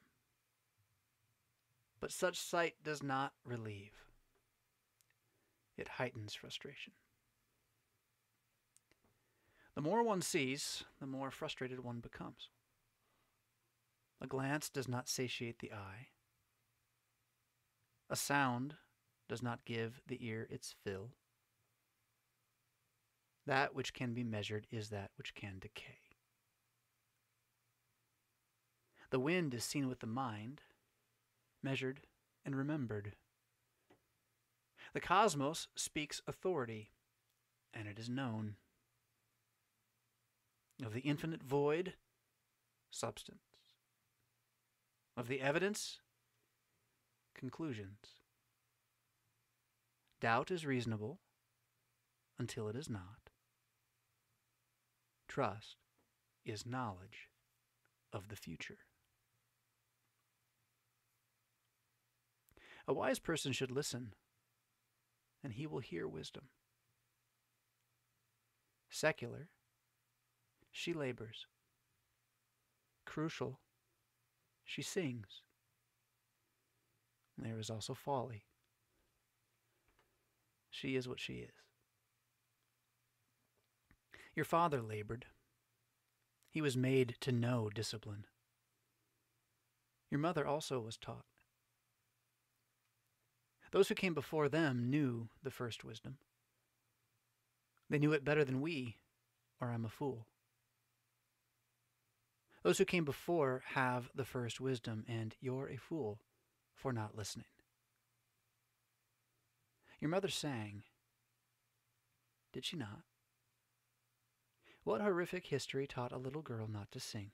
But 2.00 2.12
such 2.12 2.38
sight 2.38 2.74
does 2.84 3.02
not 3.02 3.32
relieve, 3.44 4.04
it 5.76 5.88
heightens 5.88 6.34
frustration. 6.34 6.92
The 9.74 9.80
more 9.80 10.02
one 10.02 10.22
sees, 10.22 10.84
the 11.00 11.06
more 11.06 11.30
frustrated 11.30 11.80
one 11.80 12.00
becomes. 12.00 12.48
A 14.20 14.26
glance 14.26 14.68
does 14.68 14.86
not 14.86 15.08
satiate 15.08 15.58
the 15.58 15.72
eye. 15.72 16.08
A 18.08 18.16
sound 18.16 18.74
does 19.28 19.42
not 19.42 19.64
give 19.64 20.02
the 20.06 20.24
ear 20.24 20.46
its 20.50 20.74
fill. 20.84 21.10
That 23.46 23.74
which 23.74 23.92
can 23.92 24.14
be 24.14 24.22
measured 24.22 24.66
is 24.70 24.90
that 24.90 25.10
which 25.16 25.34
can 25.34 25.58
decay. 25.58 26.03
The 29.14 29.20
wind 29.20 29.54
is 29.54 29.62
seen 29.62 29.86
with 29.86 30.00
the 30.00 30.08
mind, 30.08 30.60
measured 31.62 32.00
and 32.44 32.56
remembered. 32.56 33.12
The 34.92 34.98
cosmos 34.98 35.68
speaks 35.76 36.20
authority, 36.26 36.90
and 37.72 37.86
it 37.86 37.96
is 37.96 38.08
known. 38.08 38.56
Of 40.84 40.94
the 40.94 41.02
infinite 41.02 41.44
void, 41.44 41.94
substance. 42.90 43.38
Of 45.16 45.28
the 45.28 45.40
evidence, 45.40 46.00
conclusions. 47.36 48.18
Doubt 50.20 50.50
is 50.50 50.66
reasonable, 50.66 51.20
until 52.36 52.66
it 52.66 52.74
is 52.74 52.90
not. 52.90 53.30
Trust 55.28 55.76
is 56.44 56.66
knowledge 56.66 57.28
of 58.12 58.26
the 58.26 58.34
future. 58.34 58.78
A 62.86 62.92
wise 62.92 63.18
person 63.18 63.52
should 63.52 63.70
listen, 63.70 64.14
and 65.42 65.54
he 65.54 65.66
will 65.66 65.78
hear 65.78 66.06
wisdom. 66.06 66.44
Secular, 68.90 69.48
she 70.70 70.92
labors. 70.92 71.46
Crucial, 73.06 73.60
she 74.64 74.82
sings. 74.82 75.42
There 77.36 77.58
is 77.58 77.70
also 77.70 77.94
folly. 77.94 78.44
She 80.70 80.96
is 80.96 81.08
what 81.08 81.20
she 81.20 81.34
is. 81.34 81.54
Your 84.34 84.44
father 84.44 84.82
labored. 84.82 85.26
He 86.50 86.60
was 86.60 86.76
made 86.76 87.16
to 87.20 87.32
know 87.32 87.70
discipline. 87.72 88.26
Your 90.10 90.20
mother 90.20 90.46
also 90.46 90.80
was 90.80 90.96
taught. 90.96 91.24
Those 93.74 93.88
who 93.88 93.96
came 93.96 94.14
before 94.14 94.48
them 94.48 94.88
knew 94.88 95.30
the 95.42 95.50
first 95.50 95.82
wisdom. 95.82 96.18
They 97.90 97.98
knew 97.98 98.12
it 98.12 98.24
better 98.24 98.44
than 98.44 98.60
we, 98.60 98.98
or 99.60 99.72
I'm 99.72 99.84
a 99.84 99.88
fool. 99.88 100.28
Those 102.62 102.78
who 102.78 102.84
came 102.84 103.04
before 103.04 103.64
have 103.74 104.10
the 104.14 104.24
first 104.24 104.60
wisdom, 104.60 105.04
and 105.08 105.34
you're 105.40 105.68
a 105.68 105.76
fool 105.76 106.20
for 106.72 106.92
not 106.92 107.16
listening. 107.16 107.48
Your 109.98 110.08
mother 110.08 110.28
sang. 110.28 110.84
Did 112.52 112.64
she 112.64 112.76
not? 112.76 113.02
What 114.84 115.00
horrific 115.00 115.46
history 115.46 115.88
taught 115.88 116.12
a 116.12 116.16
little 116.16 116.42
girl 116.42 116.68
not 116.68 116.92
to 116.92 117.00
sing? 117.00 117.32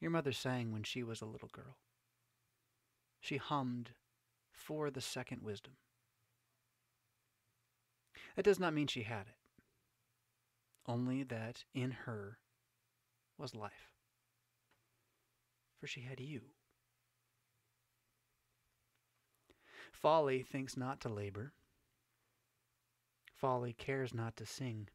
Your 0.00 0.10
mother 0.10 0.32
sang 0.32 0.72
when 0.72 0.84
she 0.84 1.02
was 1.02 1.20
a 1.20 1.26
little 1.26 1.50
girl. 1.52 1.76
She 3.20 3.36
hummed 3.36 3.90
for 4.50 4.90
the 4.90 5.00
second 5.00 5.42
wisdom. 5.42 5.74
That 8.36 8.44
does 8.44 8.58
not 8.58 8.74
mean 8.74 8.86
she 8.86 9.02
had 9.02 9.26
it, 9.26 9.36
only 10.86 11.22
that 11.24 11.64
in 11.74 11.90
her 11.90 12.38
was 13.36 13.54
life. 13.54 13.92
For 15.78 15.86
she 15.86 16.02
had 16.02 16.20
you. 16.20 16.40
Folly 19.92 20.42
thinks 20.42 20.76
not 20.76 21.00
to 21.00 21.08
labor. 21.08 21.52
Folly 23.34 23.72
cares 23.72 24.14
not 24.14 24.36
to 24.36 24.46
sing. 24.46 24.88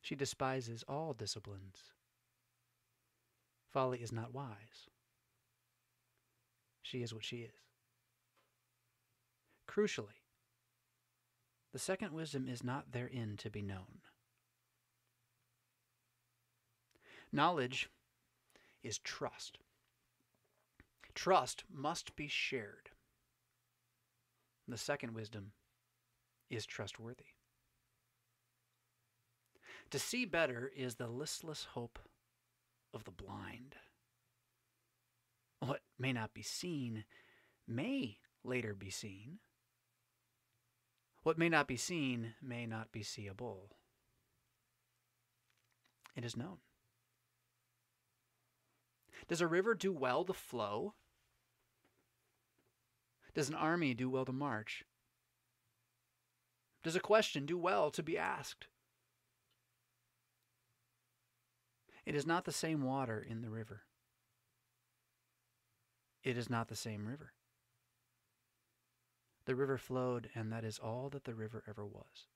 She 0.00 0.14
despises 0.14 0.84
all 0.88 1.12
disciplines. 1.12 1.92
Folly 3.72 4.02
is 4.02 4.12
not 4.12 4.34
wise. 4.34 4.88
She 6.84 7.02
is 7.02 7.14
what 7.14 7.24
she 7.24 7.38
is. 7.38 7.54
Crucially, 9.66 10.20
the 11.72 11.78
second 11.78 12.12
wisdom 12.12 12.46
is 12.46 12.62
not 12.62 12.92
therein 12.92 13.36
to 13.38 13.50
be 13.50 13.62
known. 13.62 14.02
Knowledge 17.32 17.88
is 18.82 18.98
trust. 18.98 19.58
Trust 21.14 21.64
must 21.72 22.14
be 22.16 22.28
shared. 22.28 22.90
The 24.68 24.78
second 24.78 25.14
wisdom 25.14 25.52
is 26.50 26.66
trustworthy. 26.66 27.32
To 29.90 29.98
see 29.98 30.26
better 30.26 30.70
is 30.76 30.96
the 30.96 31.08
listless 31.08 31.64
hope 31.72 31.98
of 32.92 33.04
the 33.04 33.10
blind. 33.10 33.74
What 35.66 35.80
may 35.98 36.12
not 36.12 36.34
be 36.34 36.42
seen 36.42 37.04
may 37.66 38.18
later 38.42 38.74
be 38.74 38.90
seen. 38.90 39.38
What 41.22 41.38
may 41.38 41.48
not 41.48 41.66
be 41.66 41.78
seen 41.78 42.34
may 42.42 42.66
not 42.66 42.92
be 42.92 43.02
seeable. 43.02 43.70
It 46.14 46.24
is 46.24 46.36
known. 46.36 46.58
Does 49.26 49.40
a 49.40 49.46
river 49.46 49.74
do 49.74 49.90
well 49.90 50.24
to 50.24 50.34
flow? 50.34 50.92
Does 53.34 53.48
an 53.48 53.54
army 53.54 53.94
do 53.94 54.10
well 54.10 54.26
to 54.26 54.32
march? 54.32 54.84
Does 56.82 56.94
a 56.94 57.00
question 57.00 57.46
do 57.46 57.56
well 57.56 57.90
to 57.90 58.02
be 58.02 58.18
asked? 58.18 58.66
It 62.04 62.14
is 62.14 62.26
not 62.26 62.44
the 62.44 62.52
same 62.52 62.82
water 62.82 63.18
in 63.26 63.40
the 63.40 63.48
river. 63.48 63.84
It 66.24 66.38
is 66.38 66.48
not 66.48 66.68
the 66.68 66.76
same 66.76 67.06
river. 67.06 67.32
The 69.44 69.54
river 69.54 69.76
flowed, 69.76 70.30
and 70.34 70.50
that 70.50 70.64
is 70.64 70.78
all 70.78 71.10
that 71.10 71.24
the 71.24 71.34
river 71.34 71.62
ever 71.68 71.84
was. 71.84 72.26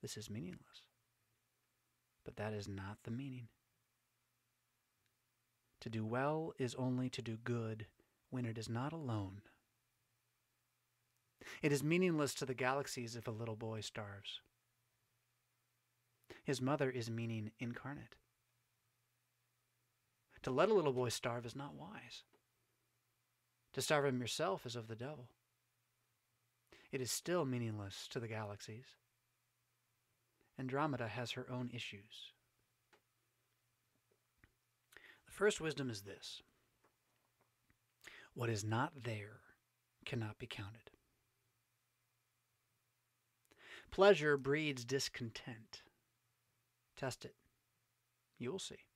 This 0.00 0.16
is 0.16 0.30
meaningless. 0.30 0.84
But 2.24 2.36
that 2.36 2.54
is 2.54 2.66
not 2.66 2.98
the 3.04 3.10
meaning. 3.10 3.48
To 5.82 5.90
do 5.90 6.06
well 6.06 6.54
is 6.58 6.74
only 6.74 7.10
to 7.10 7.22
do 7.22 7.36
good 7.36 7.86
when 8.30 8.46
it 8.46 8.56
is 8.56 8.68
not 8.68 8.92
alone. 8.92 9.42
It 11.62 11.70
is 11.70 11.84
meaningless 11.84 12.34
to 12.34 12.46
the 12.46 12.54
galaxies 12.54 13.14
if 13.14 13.28
a 13.28 13.32
little 13.32 13.56
boy 13.56 13.80
starves. 13.80 14.40
His 16.44 16.60
mother 16.62 16.90
is 16.90 17.10
meaning 17.10 17.52
incarnate. 17.58 18.16
To 20.42 20.50
let 20.50 20.68
a 20.68 20.74
little 20.74 20.92
boy 20.92 21.08
starve 21.08 21.46
is 21.46 21.56
not 21.56 21.74
wise. 21.74 22.22
To 23.74 23.82
starve 23.82 24.06
him 24.06 24.20
yourself 24.20 24.66
is 24.66 24.76
of 24.76 24.88
the 24.88 24.96
devil. 24.96 25.28
It 26.90 27.00
is 27.00 27.10
still 27.10 27.44
meaningless 27.44 28.08
to 28.08 28.20
the 28.20 28.28
galaxies. 28.28 28.86
Andromeda 30.58 31.08
has 31.08 31.32
her 31.32 31.46
own 31.50 31.70
issues. 31.72 32.32
The 35.26 35.32
First 35.32 35.60
wisdom 35.60 35.90
is 35.90 36.02
this 36.02 36.42
what 38.34 38.48
is 38.48 38.64
not 38.64 39.02
there 39.02 39.40
cannot 40.04 40.38
be 40.38 40.46
counted. 40.46 40.90
Pleasure 43.90 44.36
breeds 44.36 44.84
discontent. 44.84 45.82
Test 46.96 47.24
it. 47.24 47.34
You 48.38 48.52
will 48.52 48.58
see. 48.58 48.87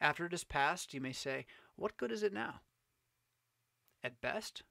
After 0.00 0.26
it 0.26 0.32
is 0.32 0.44
past, 0.44 0.94
you 0.94 1.00
may 1.00 1.12
say, 1.12 1.46
What 1.76 1.96
good 1.96 2.12
is 2.12 2.22
it 2.22 2.32
now? 2.32 2.60
At 4.04 4.20
best, 4.20 4.62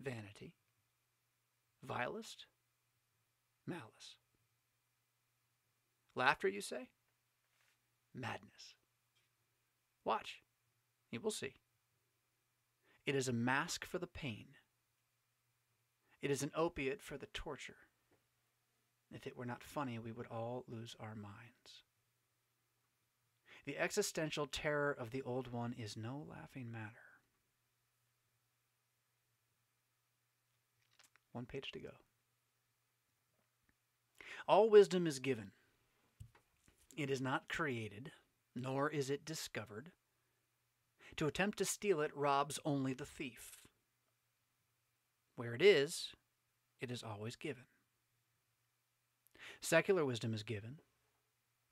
vanity. 0.00 0.54
Vilest, 1.82 2.46
malice. 3.66 4.16
Laughter, 6.14 6.48
you 6.48 6.60
say? 6.60 6.88
Madness. 8.14 8.74
Watch. 10.04 10.42
You 11.10 11.20
will 11.20 11.30
see. 11.30 11.54
It 13.06 13.14
is 13.14 13.28
a 13.28 13.32
mask 13.32 13.84
for 13.84 13.98
the 13.98 14.06
pain. 14.06 14.46
It 16.22 16.30
is 16.30 16.42
an 16.42 16.52
opiate 16.54 17.02
for 17.02 17.18
the 17.18 17.26
torture. 17.34 17.76
If 19.12 19.26
it 19.26 19.36
were 19.36 19.44
not 19.44 19.62
funny, 19.62 19.98
we 19.98 20.12
would 20.12 20.26
all 20.26 20.64
lose 20.66 20.96
our 20.98 21.14
minds. 21.14 21.83
The 23.66 23.78
existential 23.78 24.46
terror 24.46 24.92
of 24.92 25.10
the 25.10 25.22
old 25.22 25.52
one 25.52 25.74
is 25.78 25.96
no 25.96 26.26
laughing 26.28 26.70
matter. 26.70 26.92
One 31.32 31.46
page 31.46 31.72
to 31.72 31.80
go. 31.80 31.90
All 34.46 34.68
wisdom 34.68 35.06
is 35.06 35.18
given. 35.18 35.52
It 36.96 37.10
is 37.10 37.20
not 37.20 37.48
created 37.48 38.12
nor 38.54 38.88
is 38.88 39.10
it 39.10 39.24
discovered. 39.24 39.90
To 41.16 41.26
attempt 41.26 41.58
to 41.58 41.64
steal 41.64 42.00
it 42.00 42.16
robs 42.16 42.58
only 42.64 42.92
the 42.92 43.06
thief. 43.06 43.58
Where 45.36 45.54
it 45.54 45.62
is, 45.62 46.12
it 46.80 46.90
is 46.90 47.02
always 47.02 47.36
given. 47.36 47.64
Secular 49.60 50.04
wisdom 50.04 50.34
is 50.34 50.42
given. 50.42 50.80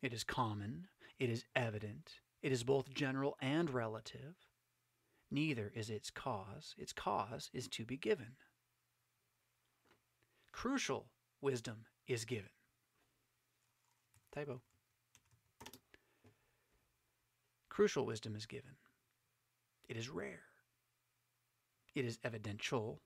It 0.01 0.13
is 0.13 0.25
common. 0.25 0.89
It 1.19 1.31
is 1.31 1.45
evident. 1.55 2.11
It 2.43 2.53
is 2.53 2.65
both 2.65 2.93
general 2.93 3.37
and 3.41 3.71
relative. 3.71 4.35
Neither 5.31 5.73
is 5.75 5.89
its 5.89 6.11
cause. 6.11 6.75
Its 6.77 6.93
cause 6.93 7.51
is 7.53 7.69
to 7.69 7.85
be 7.85 7.97
given. 7.97 8.37
Crucial 10.53 11.07
wisdom 11.41 11.87
is 12.07 12.25
given. 12.25 12.51
Typo. 14.35 14.61
Crucial 17.69 18.05
wisdom 18.05 18.37
is 18.37 18.45
given. 18.45 18.73
It 19.89 19.97
is 19.97 20.09
rare. 20.09 20.43
It 21.95 22.05
is 22.05 22.19
evidential. 22.25 23.01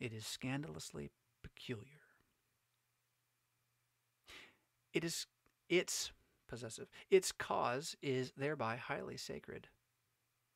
It 0.00 0.12
is 0.12 0.26
scandalously 0.26 1.10
peculiar. 1.42 2.00
It 4.92 5.04
is 5.04 5.26
its 5.68 6.12
possessive. 6.48 6.88
Its 7.10 7.32
cause 7.32 7.96
is 8.02 8.32
thereby 8.36 8.76
highly 8.76 9.16
sacred. 9.16 9.68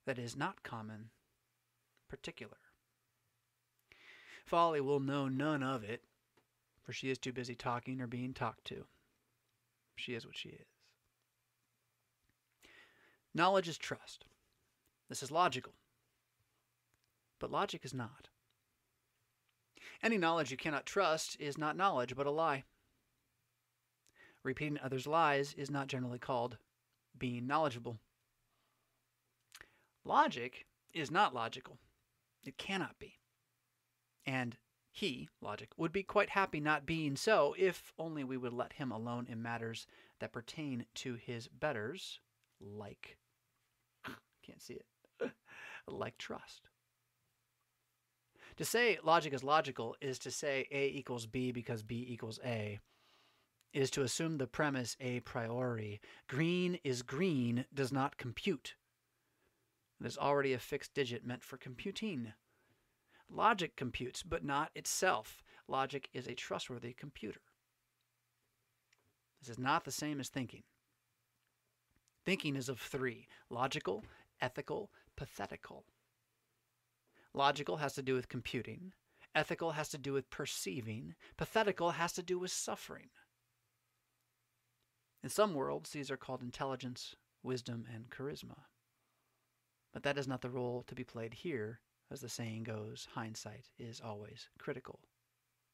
That 0.07 0.19
is 0.19 0.37
not 0.37 0.63
common, 0.63 1.11
particular. 2.09 2.57
Folly 4.45 4.81
will 4.81 5.01
know 5.01 5.29
none 5.29 5.63
of 5.63 5.85
it, 5.85 6.03
for 6.83 6.93
she 6.93 7.11
is 7.11 7.19
too 7.19 7.33
busy 7.33 7.55
talking 7.55 8.01
or 8.01 8.07
being 8.07 8.33
talked 8.33 8.65
to. 8.67 8.87
She 9.97 10.15
is 10.15 10.25
what 10.25 10.37
she 10.37 10.49
is. 10.51 10.67
Knowledge 13.35 13.69
is 13.69 13.77
trust. 13.77 14.25
This 15.09 15.23
is 15.23 15.31
logical. 15.31 15.75
But 17.39 17.51
logic 17.51 17.85
is 17.85 17.93
not. 17.93 18.29
Any 20.03 20.19
knowledge 20.19 20.51
you 20.51 20.57
cannot 20.57 20.87
trust 20.87 21.37
is 21.41 21.59
not 21.59 21.77
knowledge, 21.77 22.17
but 22.17 22.27
a 22.27 22.31
lie. 22.31 22.65
Repeating 24.49 24.79
others' 24.83 25.07
lies 25.07 25.53
is 25.59 25.71
not 25.71 25.89
generally 25.89 26.19
called 26.19 26.57
being 27.19 27.47
knowledgeable. 27.47 27.99
Logic 30.07 30.65
is 30.95 31.11
not 31.11 31.35
logical. 31.35 31.77
It 32.43 32.57
cannot 32.57 32.99
be. 32.99 33.19
And 34.25 34.57
he, 34.91 35.29
logic, 35.43 35.69
would 35.77 35.93
be 35.93 36.03
quite 36.03 36.31
happy 36.31 36.61
not 36.61 36.87
being 36.87 37.15
so 37.15 37.55
if 37.59 37.93
only 37.99 38.25
we 38.25 38.39
would 38.39 38.55
let 38.55 38.73
him 38.73 38.91
alone 38.91 39.27
in 39.29 39.43
matters 39.43 39.87
that 40.19 40.33
pertain 40.33 40.87
to 40.95 41.17
his 41.17 41.47
betters, 41.49 42.19
like, 42.59 43.19
can't 44.43 44.63
see 44.63 44.79
it, 45.21 45.31
like 45.87 46.17
trust. 46.17 46.71
To 48.57 48.65
say 48.65 48.99
logic 49.05 49.35
is 49.35 49.45
logical 49.45 49.95
is 50.01 50.19
to 50.21 50.31
say 50.31 50.67
A 50.71 50.89
equals 50.89 51.27
B 51.27 51.53
because 51.53 51.83
B 51.83 52.07
equals 52.09 52.41
A. 52.43 52.81
Is 53.73 53.91
to 53.93 54.03
assume 54.03 54.39
the 54.39 54.47
premise 54.47 54.97
a 55.01 55.21
priori. 55.21 56.01
Green 56.27 56.79
is 56.85 57.03
green 57.03 57.67
does 57.73 57.93
not 57.93 58.17
compute. 58.17 58.75
Is 60.03 60.17
already 60.17 60.53
a 60.53 60.59
fixed 60.59 60.95
digit 60.95 61.27
meant 61.27 61.45
for 61.45 61.59
computing. 61.59 62.33
Logic 63.31 63.77
computes, 63.77 64.23
but 64.23 64.45
not 64.45 64.71
itself. 64.75 65.43
Logic 65.67 66.09
is 66.15 66.27
a 66.27 66.35
trustworthy 66.35 66.95
computer. 66.95 67.43
This 69.41 69.51
is 69.51 69.59
not 69.59 69.85
the 69.85 69.93
same 69.93 70.19
as 70.19 70.29
thinking. 70.29 70.63
Thinking 72.25 72.57
is 72.57 72.69
of 72.69 72.81
three 72.81 73.29
logical, 73.51 74.05
ethical, 74.41 74.91
pathetical. 75.17 75.85
Logical 77.35 77.77
has 77.77 77.95
to 77.95 78.03
do 78.03 78.15
with 78.15 78.29
computing, 78.29 78.93
ethical 79.35 79.73
has 79.73 79.89
to 79.91 79.99
do 79.99 80.13
with 80.13 80.31
perceiving, 80.31 81.15
pathetical 81.37 81.93
has 81.93 82.13
to 82.15 82.23
do 82.23 82.39
with 82.39 82.51
suffering. 82.51 83.11
In 85.23 85.29
some 85.29 85.55
worlds, 85.55 85.91
these 85.91 86.11
are 86.11 86.17
called 86.17 86.43
intelligence, 86.43 87.15
wisdom, 87.43 87.87
and 87.93 88.09
charisma. 88.11 88.65
But 89.93 90.03
that 90.05 90.19
is 90.19 90.29
not 90.29 90.43
the 90.43 90.51
role 90.51 90.85
to 90.87 90.95
be 90.95 91.05
played 91.05 91.35
here 91.35 91.81
as 92.11 92.21
the 92.21 92.29
saying 92.29 92.65
goes, 92.65 93.09
hindsight 93.13 93.69
is 93.79 94.01
always 94.01 94.49
critical. 94.59 95.01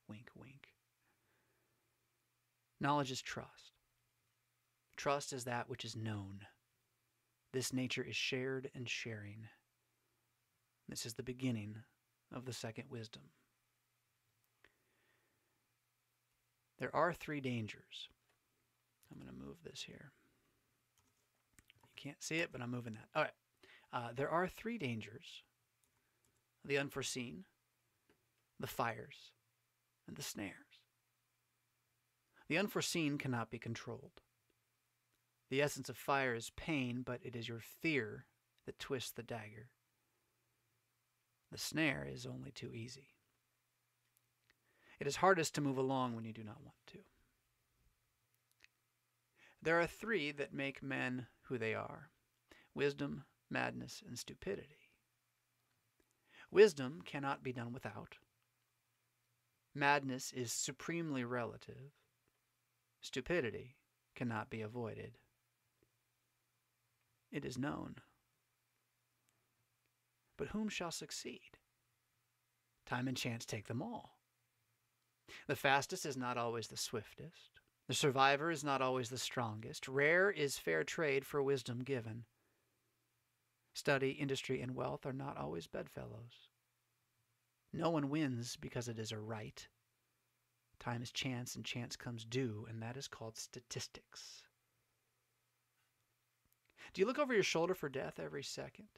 Wink, 0.09 0.31
wink. 0.35 0.69
Knowledge 2.81 3.13
is 3.13 3.23
trust. 3.23 3.73
Trust 4.97 5.33
is 5.33 5.45
that 5.45 5.69
which 5.69 5.85
is 5.85 5.97
known. 5.97 6.41
This 7.53 7.73
nature 7.73 8.03
is 8.03 8.17
shared 8.17 8.71
and 8.75 8.89
sharing. 8.89 9.49
This 10.89 11.07
is 11.07 11.15
the 11.15 11.23
beginning 11.23 11.77
of 12.33 12.45
the 12.45 12.53
second 12.53 12.87
wisdom. 12.91 13.23
There 16.79 16.95
are 16.95 17.13
three 17.13 17.41
dangers. 17.41 18.09
I'm 19.15 19.25
going 19.25 19.33
to 19.33 19.45
move 19.47 19.57
this 19.65 19.83
here. 19.87 20.13
You 21.59 22.03
can't 22.03 22.23
see 22.23 22.37
it, 22.37 22.51
but 22.53 22.61
I'm 22.61 22.71
moving 22.71 22.95
that. 22.95 23.09
All 23.15 23.23
right. 23.23 23.33
Uh, 23.93 24.09
there 24.15 24.31
are 24.31 24.49
three 24.49 24.79
dangers 24.79 25.43
the 26.65 26.79
unforeseen, 26.79 27.45
the 28.59 28.67
fires, 28.67 29.33
and 30.09 30.17
the 30.17 30.23
snares. 30.23 30.81
The 32.49 32.59
unforeseen 32.59 33.19
cannot 33.19 33.51
be 33.51 33.59
controlled. 33.59 34.23
The 35.51 35.63
essence 35.63 35.89
of 35.89 35.97
fire 35.97 36.35
is 36.35 36.51
pain, 36.57 37.03
but 37.05 37.21
it 37.23 37.37
is 37.37 37.49
your 37.49 37.61
fear 37.61 38.25
that 38.67 38.79
twists 38.79 39.13
the 39.13 39.23
dagger. 39.23 39.69
The 41.53 41.59
snare 41.59 42.09
is 42.11 42.27
only 42.27 42.51
too 42.51 42.73
easy. 42.73 43.15
It 44.99 45.07
is 45.07 45.17
hardest 45.17 45.55
to 45.55 45.61
move 45.61 45.79
along 45.79 46.17
when 46.17 46.25
you 46.25 46.33
do 46.33 46.43
not 46.43 46.63
want 46.63 46.77
to. 46.89 46.99
There 49.65 49.81
are 49.81 49.87
three 49.87 50.31
that 50.33 50.53
make 50.53 50.83
men 50.83 51.27
who 51.45 51.57
they 51.57 51.75
are 51.75 52.11
wisdom, 52.75 53.25
madness, 53.49 54.03
and 54.07 54.19
stupidity. 54.19 54.91
Wisdom 56.51 57.01
cannot 57.03 57.43
be 57.43 57.55
done 57.55 57.73
without. 57.73 58.19
Madness 59.75 60.33
is 60.33 60.53
supremely 60.53 61.25
relative. 61.25 61.93
Stupidity 63.01 63.77
cannot 64.15 64.51
be 64.51 64.61
avoided. 64.61 65.17
It 67.33 67.47
is 67.47 67.57
known. 67.57 67.97
But 70.37 70.49
whom 70.49 70.69
shall 70.69 70.91
succeed? 70.91 71.57
Time 72.85 73.09
and 73.09 73.17
chance 73.17 73.47
take 73.47 73.67
them 73.67 73.81
all. 73.81 74.19
The 75.47 75.57
fastest 75.57 76.05
is 76.05 76.19
not 76.19 76.37
always 76.37 76.69
the 76.69 76.77
swiftest. 76.77 77.54
The 77.87 77.95
survivor 77.95 78.51
is 78.51 78.65
not 78.65 78.81
always 78.81 79.11
the 79.11 79.19
strongest. 79.19 79.89
Rare 79.89 80.31
is 80.31 80.59
fair 80.59 80.85
trade 80.85 81.27
for 81.27 81.43
wisdom 81.43 81.81
given. 81.81 82.25
Study, 83.75 84.11
industry, 84.11 84.63
and 84.63 84.75
wealth 84.75 85.05
are 85.05 85.13
not 85.13 85.37
always 85.37 85.67
bedfellows. 85.67 86.49
No 87.73 87.91
one 87.91 88.09
wins 88.09 88.57
because 88.57 88.89
it 88.89 88.99
is 88.99 89.13
a 89.13 89.19
right. 89.19 89.67
Time 90.79 91.03
is 91.03 91.13
chance, 91.13 91.57
and 91.57 91.65
chance 91.65 91.97
comes 91.97 92.25
due, 92.25 92.67
and 92.71 92.81
that 92.81 92.97
is 92.97 93.09
called 93.09 93.37
statistics. 93.37 94.43
Do 96.93 97.01
you 97.01 97.07
look 97.07 97.19
over 97.19 97.35
your 97.35 97.43
shoulder 97.43 97.75
for 97.75 97.89
death 97.89 98.19
every 98.19 98.45
second? 98.45 98.89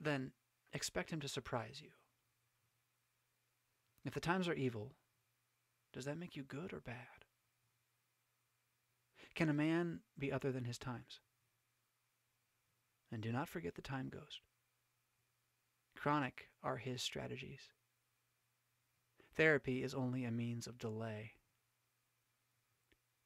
Then 0.00 0.32
expect 0.72 1.10
him 1.10 1.20
to 1.20 1.28
surprise 1.28 1.80
you. 1.82 1.90
If 4.04 4.14
the 4.14 4.20
times 4.20 4.48
are 4.48 4.54
evil, 4.54 4.92
does 5.92 6.04
that 6.06 6.18
make 6.18 6.36
you 6.36 6.42
good 6.42 6.72
or 6.72 6.80
bad? 6.80 7.26
Can 9.34 9.48
a 9.48 9.54
man 9.54 10.00
be 10.18 10.32
other 10.32 10.52
than 10.52 10.64
his 10.64 10.78
times? 10.78 11.20
And 13.10 13.22
do 13.22 13.32
not 13.32 13.48
forget 13.48 13.74
the 13.74 13.82
time 13.82 14.08
ghost. 14.08 14.40
Chronic 15.96 16.48
are 16.62 16.78
his 16.78 17.02
strategies. 17.02 17.70
Therapy 19.36 19.82
is 19.82 19.94
only 19.94 20.24
a 20.24 20.30
means 20.30 20.66
of 20.66 20.78
delay. 20.78 21.32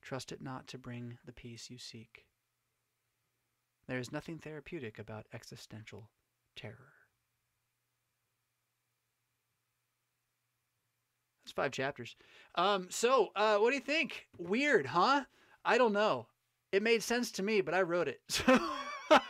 Trust 0.03 0.31
it 0.31 0.41
not 0.41 0.69
to 0.69 0.79
bring 0.79 1.19
the 1.25 1.33
peace 1.33 1.71
you 1.71 1.79
seek. 1.79 2.27
There 3.89 3.99
is 3.99 4.13
nothing 4.13 4.39
therapeutic 4.39 4.99
about 4.99 5.27
existential 5.33 6.11
terror. 6.55 6.93
That's 11.45 11.46
five 11.57 11.73
chapters. 11.73 12.15
Um, 12.55 12.87
so, 12.91 13.31
uh, 13.35 13.57
what 13.57 13.71
do 13.71 13.77
you 13.77 13.83
think? 13.83 14.27
Weird, 14.39 14.87
huh? 14.87 15.25
I 15.65 15.79
don't 15.79 15.93
know. 15.93 16.29
It 16.71 16.83
made 16.83 17.03
sense 17.03 17.33
to 17.33 17.43
me, 17.43 17.61
but 17.61 17.75
I 17.75 17.83
wrote 17.83 18.09
it. 18.09 18.21
So, 19.09 19.21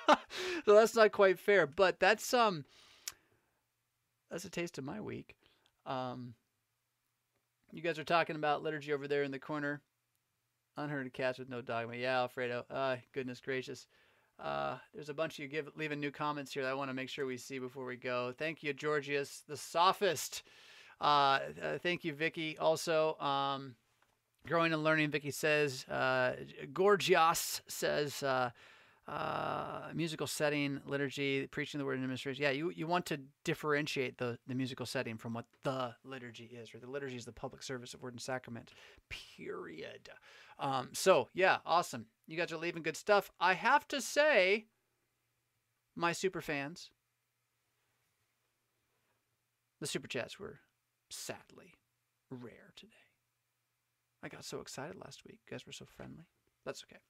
so 0.65 0.75
that's 0.75 0.97
not 0.97 1.13
quite 1.13 1.39
fair. 1.39 1.67
But 1.67 2.01
that's 2.01 2.33
um 2.33 2.65
that's 4.31 4.47
a 4.47 4.51
taste 4.51 4.79
of 4.79 4.85
my 4.85 5.03
week. 5.03 5.37
Um, 5.85 6.35
you 7.73 7.83
guys 7.83 7.99
are 7.99 8.05
talking 8.05 8.37
about 8.37 8.63
liturgy 8.63 8.93
over 8.93 9.07
there 9.07 9.23
in 9.23 9.31
the 9.31 9.39
corner. 9.39 9.83
Unheard 10.77 11.07
of 11.07 11.13
cats 11.13 11.39
with 11.39 11.49
no 11.49 11.61
dogma. 11.61 11.97
Yeah, 11.97 12.21
Alfredo. 12.21 12.65
Uh, 12.71 12.97
goodness 13.13 13.41
gracious. 13.41 13.87
Uh, 14.39 14.77
there's 14.93 15.09
a 15.09 15.15
bunch 15.15 15.35
of 15.35 15.45
you 15.45 15.49
give, 15.49 15.69
leaving 15.77 16.01
new 16.01 16.11
comments 16.11 16.53
here 16.53 16.63
that 16.63 16.71
I 16.71 16.75
want 16.75 16.91
to 16.91 16.95
make 16.95 17.09
sure 17.09 17.25
we 17.25 17.39
see 17.39 17.59
before 17.59 17.87
we 17.87 17.97
go. 17.97 18.35
Thank 18.37 18.63
you, 18.63 18.73
Gorgias, 18.75 19.43
the 19.49 19.57
sophist. 19.57 20.43
Uh, 21.01 21.05
uh, 21.05 21.79
thank 21.83 22.05
you, 22.05 22.13
Vicky. 22.13 22.57
Also, 22.59 23.17
um, 23.19 23.75
growing 24.47 24.73
and 24.73 24.83
learning. 24.83 25.11
Vicky 25.11 25.31
says. 25.31 25.85
Uh, 25.89 26.33
Gorgias 26.73 27.63
says. 27.69 28.23
Uh, 28.23 28.51
uh, 29.09 29.83
musical 29.95 30.27
setting, 30.27 30.81
liturgy, 30.85 31.47
preaching 31.49 31.79
the 31.79 31.85
word 31.85 31.95
in 31.95 32.01
administration. 32.01 32.43
Yeah, 32.43 32.51
you, 32.51 32.71
you 32.71 32.89
want 32.89 33.07
to 33.07 33.21
differentiate 33.45 34.19
the, 34.19 34.37
the 34.49 34.55
musical 34.55 34.85
setting 34.85 35.17
from 35.17 35.33
what 35.33 35.45
the 35.63 35.95
liturgy 36.05 36.51
is, 36.61 36.75
or 36.75 36.81
the 36.81 36.91
liturgy 36.91 37.17
is 37.17 37.25
the 37.25 37.33
public 37.33 37.63
service 37.63 37.95
of 37.95 38.03
word 38.03 38.15
and 38.15 38.21
sacrament, 38.21 38.73
period. 39.09 40.09
Um, 40.59 40.89
so, 40.93 41.29
yeah, 41.35 41.59
awesome. 41.65 42.07
You 42.27 42.37
guys 42.37 42.51
are 42.51 42.57
leaving 42.57 42.83
good 42.83 42.97
stuff. 42.97 43.31
I 43.39 43.55
have 43.55 43.87
to 43.89 44.01
say, 44.01 44.67
my 45.95 46.11
super 46.11 46.41
fans, 46.41 46.91
the 49.81 49.87
super 49.87 50.09
chats 50.09 50.41
were 50.41 50.59
sadly 51.11 51.75
rare 52.31 52.73
today. 52.77 52.93
I 54.23 54.29
got 54.29 54.45
so 54.45 54.61
excited 54.61 54.97
last 54.97 55.25
week. 55.25 55.39
You 55.47 55.51
guys 55.55 55.67
were 55.67 55.73
so 55.73 55.85
friendly. 55.85 56.25
That's 56.65 56.85
okay. 56.85 57.01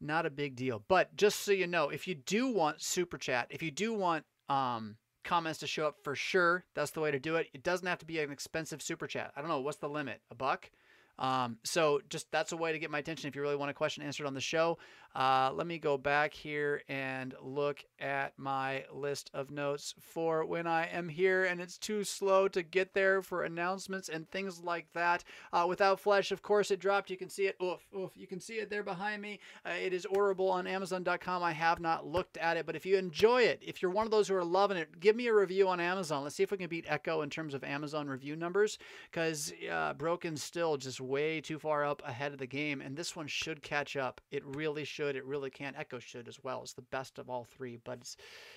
Not 0.00 0.26
a 0.26 0.30
big 0.30 0.56
deal. 0.56 0.84
But 0.86 1.16
just 1.16 1.40
so 1.40 1.52
you 1.52 1.66
know, 1.66 1.88
if 1.88 2.06
you 2.06 2.14
do 2.14 2.52
want 2.52 2.82
super 2.82 3.18
chat, 3.18 3.48
if 3.50 3.62
you 3.62 3.70
do 3.70 3.92
want 3.92 4.24
um, 4.48 4.96
comments 5.24 5.58
to 5.60 5.66
show 5.66 5.86
up 5.86 5.96
for 6.02 6.14
sure, 6.14 6.64
that's 6.74 6.90
the 6.90 7.00
way 7.00 7.10
to 7.10 7.18
do 7.18 7.36
it. 7.36 7.48
It 7.52 7.62
doesn't 7.62 7.86
have 7.86 7.98
to 7.98 8.06
be 8.06 8.18
an 8.20 8.30
expensive 8.30 8.82
super 8.82 9.06
chat. 9.06 9.32
I 9.36 9.40
don't 9.40 9.50
know 9.50 9.60
what's 9.60 9.78
the 9.78 9.88
limit. 9.88 10.20
A 10.30 10.34
buck? 10.34 10.70
Um, 11.18 11.58
so 11.64 12.00
just 12.08 12.30
that's 12.30 12.52
a 12.52 12.56
way 12.56 12.72
to 12.72 12.78
get 12.78 12.90
my 12.90 12.98
attention 12.98 13.28
if 13.28 13.36
you 13.36 13.42
really 13.42 13.56
want 13.56 13.70
a 13.70 13.74
question 13.74 14.02
answered 14.02 14.26
on 14.26 14.34
the 14.34 14.40
show. 14.40 14.78
Uh, 15.14 15.50
let 15.54 15.66
me 15.66 15.78
go 15.78 15.96
back 15.96 16.34
here 16.34 16.82
and 16.88 17.34
look 17.42 17.82
at 17.98 18.38
my 18.38 18.84
list 18.92 19.30
of 19.34 19.50
notes 19.50 19.94
for 20.00 20.44
when 20.44 20.66
I 20.66 20.86
am 20.86 21.08
here, 21.08 21.44
and 21.44 21.60
it's 21.60 21.78
too 21.78 22.04
slow 22.04 22.46
to 22.48 22.62
get 22.62 22.94
there 22.94 23.22
for 23.22 23.42
announcements 23.42 24.08
and 24.08 24.30
things 24.30 24.60
like 24.62 24.86
that. 24.92 25.24
Uh, 25.52 25.64
Without 25.68 25.98
Flesh, 25.98 26.30
of 26.30 26.42
course, 26.42 26.70
it 26.70 26.78
dropped. 26.78 27.10
You 27.10 27.16
can 27.16 27.30
see 27.30 27.46
it. 27.46 27.56
Oof, 27.62 27.80
oof. 27.96 28.12
You 28.16 28.26
can 28.26 28.38
see 28.38 28.54
it 28.54 28.70
there 28.70 28.82
behind 28.82 29.22
me. 29.22 29.40
Uh, 29.66 29.70
it 29.70 29.92
is 29.92 30.06
orderable 30.06 30.50
on 30.50 30.66
Amazon.com. 30.66 31.42
I 31.42 31.52
have 31.52 31.80
not 31.80 32.06
looked 32.06 32.36
at 32.36 32.56
it, 32.56 32.66
but 32.66 32.76
if 32.76 32.84
you 32.86 32.96
enjoy 32.96 33.42
it, 33.42 33.60
if 33.62 33.82
you're 33.82 33.90
one 33.90 34.06
of 34.06 34.10
those 34.10 34.28
who 34.28 34.34
are 34.36 34.44
loving 34.44 34.76
it, 34.76 35.00
give 35.00 35.16
me 35.16 35.26
a 35.26 35.34
review 35.34 35.68
on 35.68 35.80
Amazon. 35.80 36.22
Let's 36.22 36.36
see 36.36 36.42
if 36.42 36.50
we 36.50 36.58
can 36.58 36.68
beat 36.68 36.84
Echo 36.86 37.22
in 37.22 37.30
terms 37.30 37.54
of 37.54 37.64
Amazon 37.64 38.08
review 38.08 38.36
numbers, 38.36 38.78
because 39.10 39.52
uh, 39.72 39.94
Broken 39.94 40.36
still 40.36 40.76
just 40.76 41.00
way 41.08 41.40
too 41.40 41.58
far 41.58 41.84
up 41.84 42.02
ahead 42.04 42.32
of 42.32 42.38
the 42.38 42.46
game, 42.46 42.80
and 42.80 42.96
this 42.96 43.16
one 43.16 43.26
should 43.26 43.62
catch 43.62 43.96
up. 43.96 44.20
It 44.30 44.44
really 44.44 44.84
should. 44.84 45.16
It 45.16 45.24
really 45.24 45.50
can. 45.50 45.74
Echo 45.76 45.98
should 45.98 46.28
as 46.28 46.42
well. 46.42 46.62
It's 46.62 46.74
the 46.74 46.82
best 46.82 47.18
of 47.18 47.28
all 47.30 47.44
three, 47.44 47.78
but 47.84 47.98
it's 47.98 48.16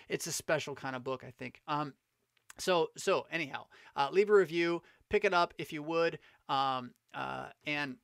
it's 0.09 0.27
a 0.27 0.31
special 0.31 0.75
kind 0.75 0.95
of 0.95 1.03
book, 1.03 1.23
I 1.25 1.31
think. 1.31 1.61
Um, 1.67 1.93
so 2.57 2.89
so 2.97 3.25
anyhow, 3.31 3.65
uh, 3.95 4.09
leave 4.11 4.29
a 4.29 4.33
review, 4.33 4.81
pick 5.09 5.25
it 5.25 5.33
up 5.33 5.53
if 5.57 5.71
you 5.73 5.83
would, 5.83 6.19
um, 6.49 6.91
uh, 7.13 7.47
and 7.65 7.95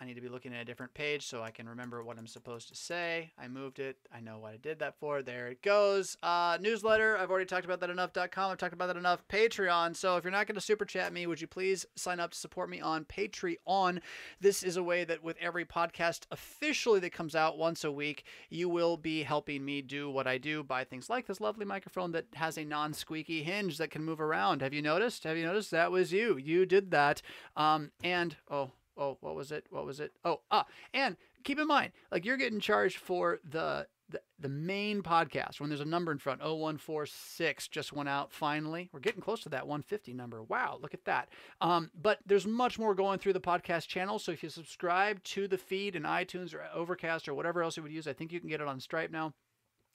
I 0.00 0.04
need 0.04 0.14
to 0.14 0.20
be 0.20 0.28
looking 0.28 0.52
at 0.52 0.60
a 0.60 0.64
different 0.64 0.92
page 0.92 1.26
so 1.26 1.42
I 1.42 1.50
can 1.50 1.68
remember 1.68 2.02
what 2.02 2.18
I'm 2.18 2.26
supposed 2.26 2.68
to 2.68 2.74
say. 2.74 3.32
I 3.38 3.46
moved 3.46 3.78
it. 3.78 3.96
I 4.12 4.20
know 4.20 4.38
what 4.38 4.52
I 4.52 4.56
did 4.56 4.80
that 4.80 4.98
for. 4.98 5.22
There 5.22 5.48
it 5.48 5.62
goes. 5.62 6.16
Uh, 6.22 6.58
newsletter. 6.60 7.16
I've 7.16 7.30
already 7.30 7.46
talked 7.46 7.64
about 7.64 7.80
that 7.80 7.90
enough.com. 7.90 8.50
I've 8.50 8.58
talked 8.58 8.72
about 8.72 8.88
that 8.88 8.96
enough. 8.96 9.26
Patreon. 9.28 9.96
So 9.96 10.16
if 10.16 10.24
you're 10.24 10.32
not 10.32 10.46
going 10.46 10.56
to 10.56 10.60
super 10.60 10.84
chat 10.84 11.12
me, 11.12 11.26
would 11.26 11.40
you 11.40 11.46
please 11.46 11.86
sign 11.96 12.18
up 12.18 12.32
to 12.32 12.38
support 12.38 12.68
me 12.68 12.80
on 12.80 13.04
Patreon? 13.04 14.00
This 14.40 14.62
is 14.62 14.76
a 14.76 14.82
way 14.82 15.04
that 15.04 15.22
with 15.22 15.36
every 15.40 15.64
podcast 15.64 16.22
officially 16.32 17.00
that 17.00 17.12
comes 17.12 17.36
out 17.36 17.56
once 17.56 17.84
a 17.84 17.92
week, 17.92 18.24
you 18.50 18.68
will 18.68 18.96
be 18.96 19.22
helping 19.22 19.64
me 19.64 19.80
do 19.80 20.10
what 20.10 20.26
I 20.26 20.38
do 20.38 20.64
by 20.64 20.84
things 20.84 21.08
like 21.08 21.26
this 21.26 21.40
lovely 21.40 21.64
microphone 21.64 22.12
that 22.12 22.26
has 22.34 22.58
a 22.58 22.64
non 22.64 22.92
squeaky 22.94 23.42
hinge 23.42 23.78
that 23.78 23.90
can 23.90 24.04
move 24.04 24.20
around. 24.20 24.60
Have 24.60 24.74
you 24.74 24.82
noticed? 24.82 25.24
Have 25.24 25.36
you 25.36 25.46
noticed? 25.46 25.70
That 25.70 25.92
was 25.92 26.12
you. 26.12 26.36
You 26.36 26.66
did 26.66 26.90
that. 26.90 27.22
Um, 27.56 27.92
and, 28.02 28.36
oh, 28.50 28.72
oh, 28.96 29.18
what 29.20 29.34
was 29.34 29.52
it? 29.52 29.66
What 29.70 29.86
was 29.86 30.00
it? 30.00 30.12
Oh, 30.24 30.40
ah, 30.50 30.66
and 30.92 31.16
keep 31.44 31.58
in 31.58 31.66
mind, 31.66 31.92
like 32.10 32.24
you're 32.24 32.36
getting 32.36 32.60
charged 32.60 32.98
for 32.98 33.40
the 33.48 33.86
the, 34.10 34.20
the 34.38 34.48
main 34.48 35.02
podcast 35.02 35.60
when 35.60 35.70
there's 35.70 35.80
a 35.80 35.84
number 35.84 36.12
in 36.12 36.18
front 36.18 36.40
0146 36.40 37.68
just 37.68 37.92
went 37.92 38.08
out 38.08 38.32
finally 38.32 38.90
we're 38.92 39.00
getting 39.00 39.22
close 39.22 39.42
to 39.42 39.48
that 39.48 39.66
150 39.66 40.12
number 40.12 40.42
wow 40.42 40.78
look 40.80 40.92
at 40.92 41.04
that 41.06 41.30
um, 41.62 41.90
but 42.00 42.18
there's 42.26 42.46
much 42.46 42.78
more 42.78 42.94
going 42.94 43.18
through 43.18 43.32
the 43.32 43.40
podcast 43.40 43.86
channel 43.88 44.18
so 44.18 44.30
if 44.30 44.42
you 44.42 44.50
subscribe 44.50 45.22
to 45.24 45.48
the 45.48 45.56
feed 45.56 45.96
in 45.96 46.02
itunes 46.02 46.54
or 46.54 46.62
overcast 46.74 47.28
or 47.28 47.34
whatever 47.34 47.62
else 47.62 47.76
you 47.76 47.82
would 47.82 47.92
use 47.92 48.06
i 48.06 48.12
think 48.12 48.30
you 48.30 48.40
can 48.40 48.48
get 48.48 48.60
it 48.60 48.68
on 48.68 48.78
stripe 48.78 49.10
now 49.10 49.32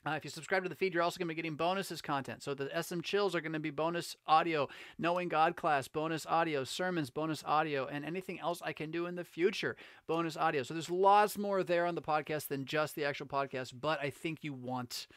uh, 0.06 0.12
if 0.12 0.24
you 0.24 0.30
subscribe 0.30 0.64
to 0.64 0.70
the 0.70 0.76
feed, 0.76 0.94
you're 0.94 1.04
also 1.04 1.18
going 1.18 1.28
to 1.28 1.32
be 1.34 1.36
getting 1.36 1.56
bonuses 1.56 2.02
content. 2.02 2.42
So 2.42 2.54
the 2.54 2.70
SM 2.82 3.02
chills 3.02 3.36
are 3.36 3.42
going 3.42 3.54
to 3.54 3.60
be 3.60 3.70
bonus 3.70 4.16
audio, 4.26 4.70
knowing 4.98 5.28
God 5.28 5.58
class, 5.58 5.90
bonus 5.90 6.26
audio, 6.26 6.64
sermons, 6.64 7.10
bonus 7.10 7.44
audio, 7.46 7.86
and 7.86 8.06
anything 8.06 8.40
else 8.40 8.62
I 8.64 8.72
can 8.72 8.92
do 8.92 9.08
in 9.08 9.16
the 9.16 9.26
future, 9.26 9.76
bonus 10.08 10.38
audio. 10.38 10.64
So 10.64 10.74
there's 10.74 10.90
lots 10.90 11.38
more 11.38 11.64
there 11.64 11.86
on 11.86 11.96
the 11.96 12.02
podcast 12.02 12.48
than 12.48 12.64
just 12.64 12.96
the 12.96 13.04
actual 13.04 13.26
podcast. 13.26 13.74
But 13.80 14.00
I 14.00 14.10
think 14.10 14.42
you 14.42 14.54
want 14.54 15.08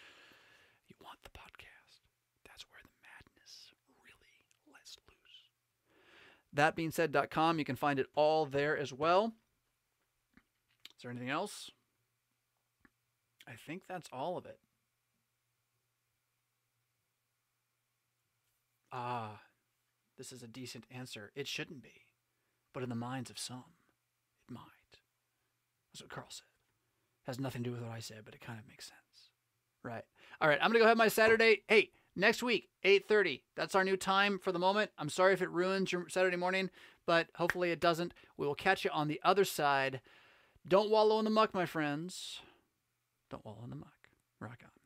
you 0.89 0.97
want 1.01 1.23
the 1.23 1.31
podcast. 1.31 2.01
That's 2.45 2.65
where 2.69 2.81
the 2.83 2.91
madness 3.03 3.73
really 4.05 4.73
lets 4.75 4.97
loose. 5.09 5.49
That 6.53 6.75
being 6.75 6.91
said.com, 6.91 7.61
you 7.61 7.65
can 7.65 7.77
find 7.77 8.01
it 8.01 8.07
all 8.17 8.47
there 8.47 8.77
as 8.77 8.93
well. 8.93 9.33
Is 10.97 11.03
there 11.03 11.11
anything 11.13 11.31
else? 11.31 11.71
I 13.47 13.53
think 13.67 13.83
that's 13.89 14.09
all 14.13 14.37
of 14.37 14.47
it. 14.47 14.59
Ah, 18.93 19.41
this 20.19 20.33
is 20.33 20.43
a 20.43 20.49
decent 20.49 20.85
answer. 20.91 21.33
It 21.35 21.49
shouldn't 21.49 21.83
be. 21.83 22.07
But 22.75 22.83
in 22.83 22.89
the 22.89 22.95
minds 22.95 23.31
of 23.31 23.39
some, 23.39 23.65
it 24.49 24.53
might. 24.53 24.99
That's 25.93 26.03
what 26.03 26.11
Carl 26.11 26.27
said. 26.31 26.45
Has 27.27 27.39
nothing 27.39 27.63
to 27.63 27.71
do 27.71 27.75
with 27.75 27.83
what 27.83 27.93
I 27.93 28.01
said, 28.01 28.23
but 28.25 28.35
it 28.35 28.41
kind 28.41 28.59
of 28.59 28.69
makes 28.69 28.87
sense. 28.87 29.31
Right. 29.83 30.05
All 30.41 30.49
right, 30.49 30.59
I'm 30.61 30.71
going 30.71 30.81
to 30.81 30.85
go 30.85 30.87
have 30.87 30.97
my 30.97 31.09
Saturday. 31.09 31.63
Hey, 31.69 31.91
next 32.17 32.43
week, 32.43 32.69
8:30. 32.85 33.43
That's 33.57 33.75
our 33.75 33.85
new 33.85 33.97
time 33.97 34.39
for 34.39 34.53
the 34.53 34.59
moment. 34.59 34.91
I'm 34.99 35.09
sorry 35.09 35.33
if 35.33 35.43
it 35.43 35.51
ruins 35.51 35.93
your 35.93 36.09
Saturday 36.09 36.37
morning, 36.37 36.71
but 37.07 37.29
hopefully 37.37 37.71
it 37.71 37.81
doesn't. 37.81 38.15
We 38.37 38.47
will 38.47 38.55
catch 38.55 38.85
you 38.85 38.91
on 38.91 39.09
the 39.09 39.21
other 39.25 39.45
side. 39.45 40.01
Don't 40.67 40.91
wallow 40.91 41.19
in 41.19 41.25
the 41.25 41.31
muck, 41.31 41.55
my 41.55 41.67
friends. 41.67 42.41
Don't 43.31 43.45
wallow 43.45 43.65
in 43.65 43.71
the 43.71 43.77
muck. 43.77 44.09
Rock 44.41 44.59
on. 44.63 44.82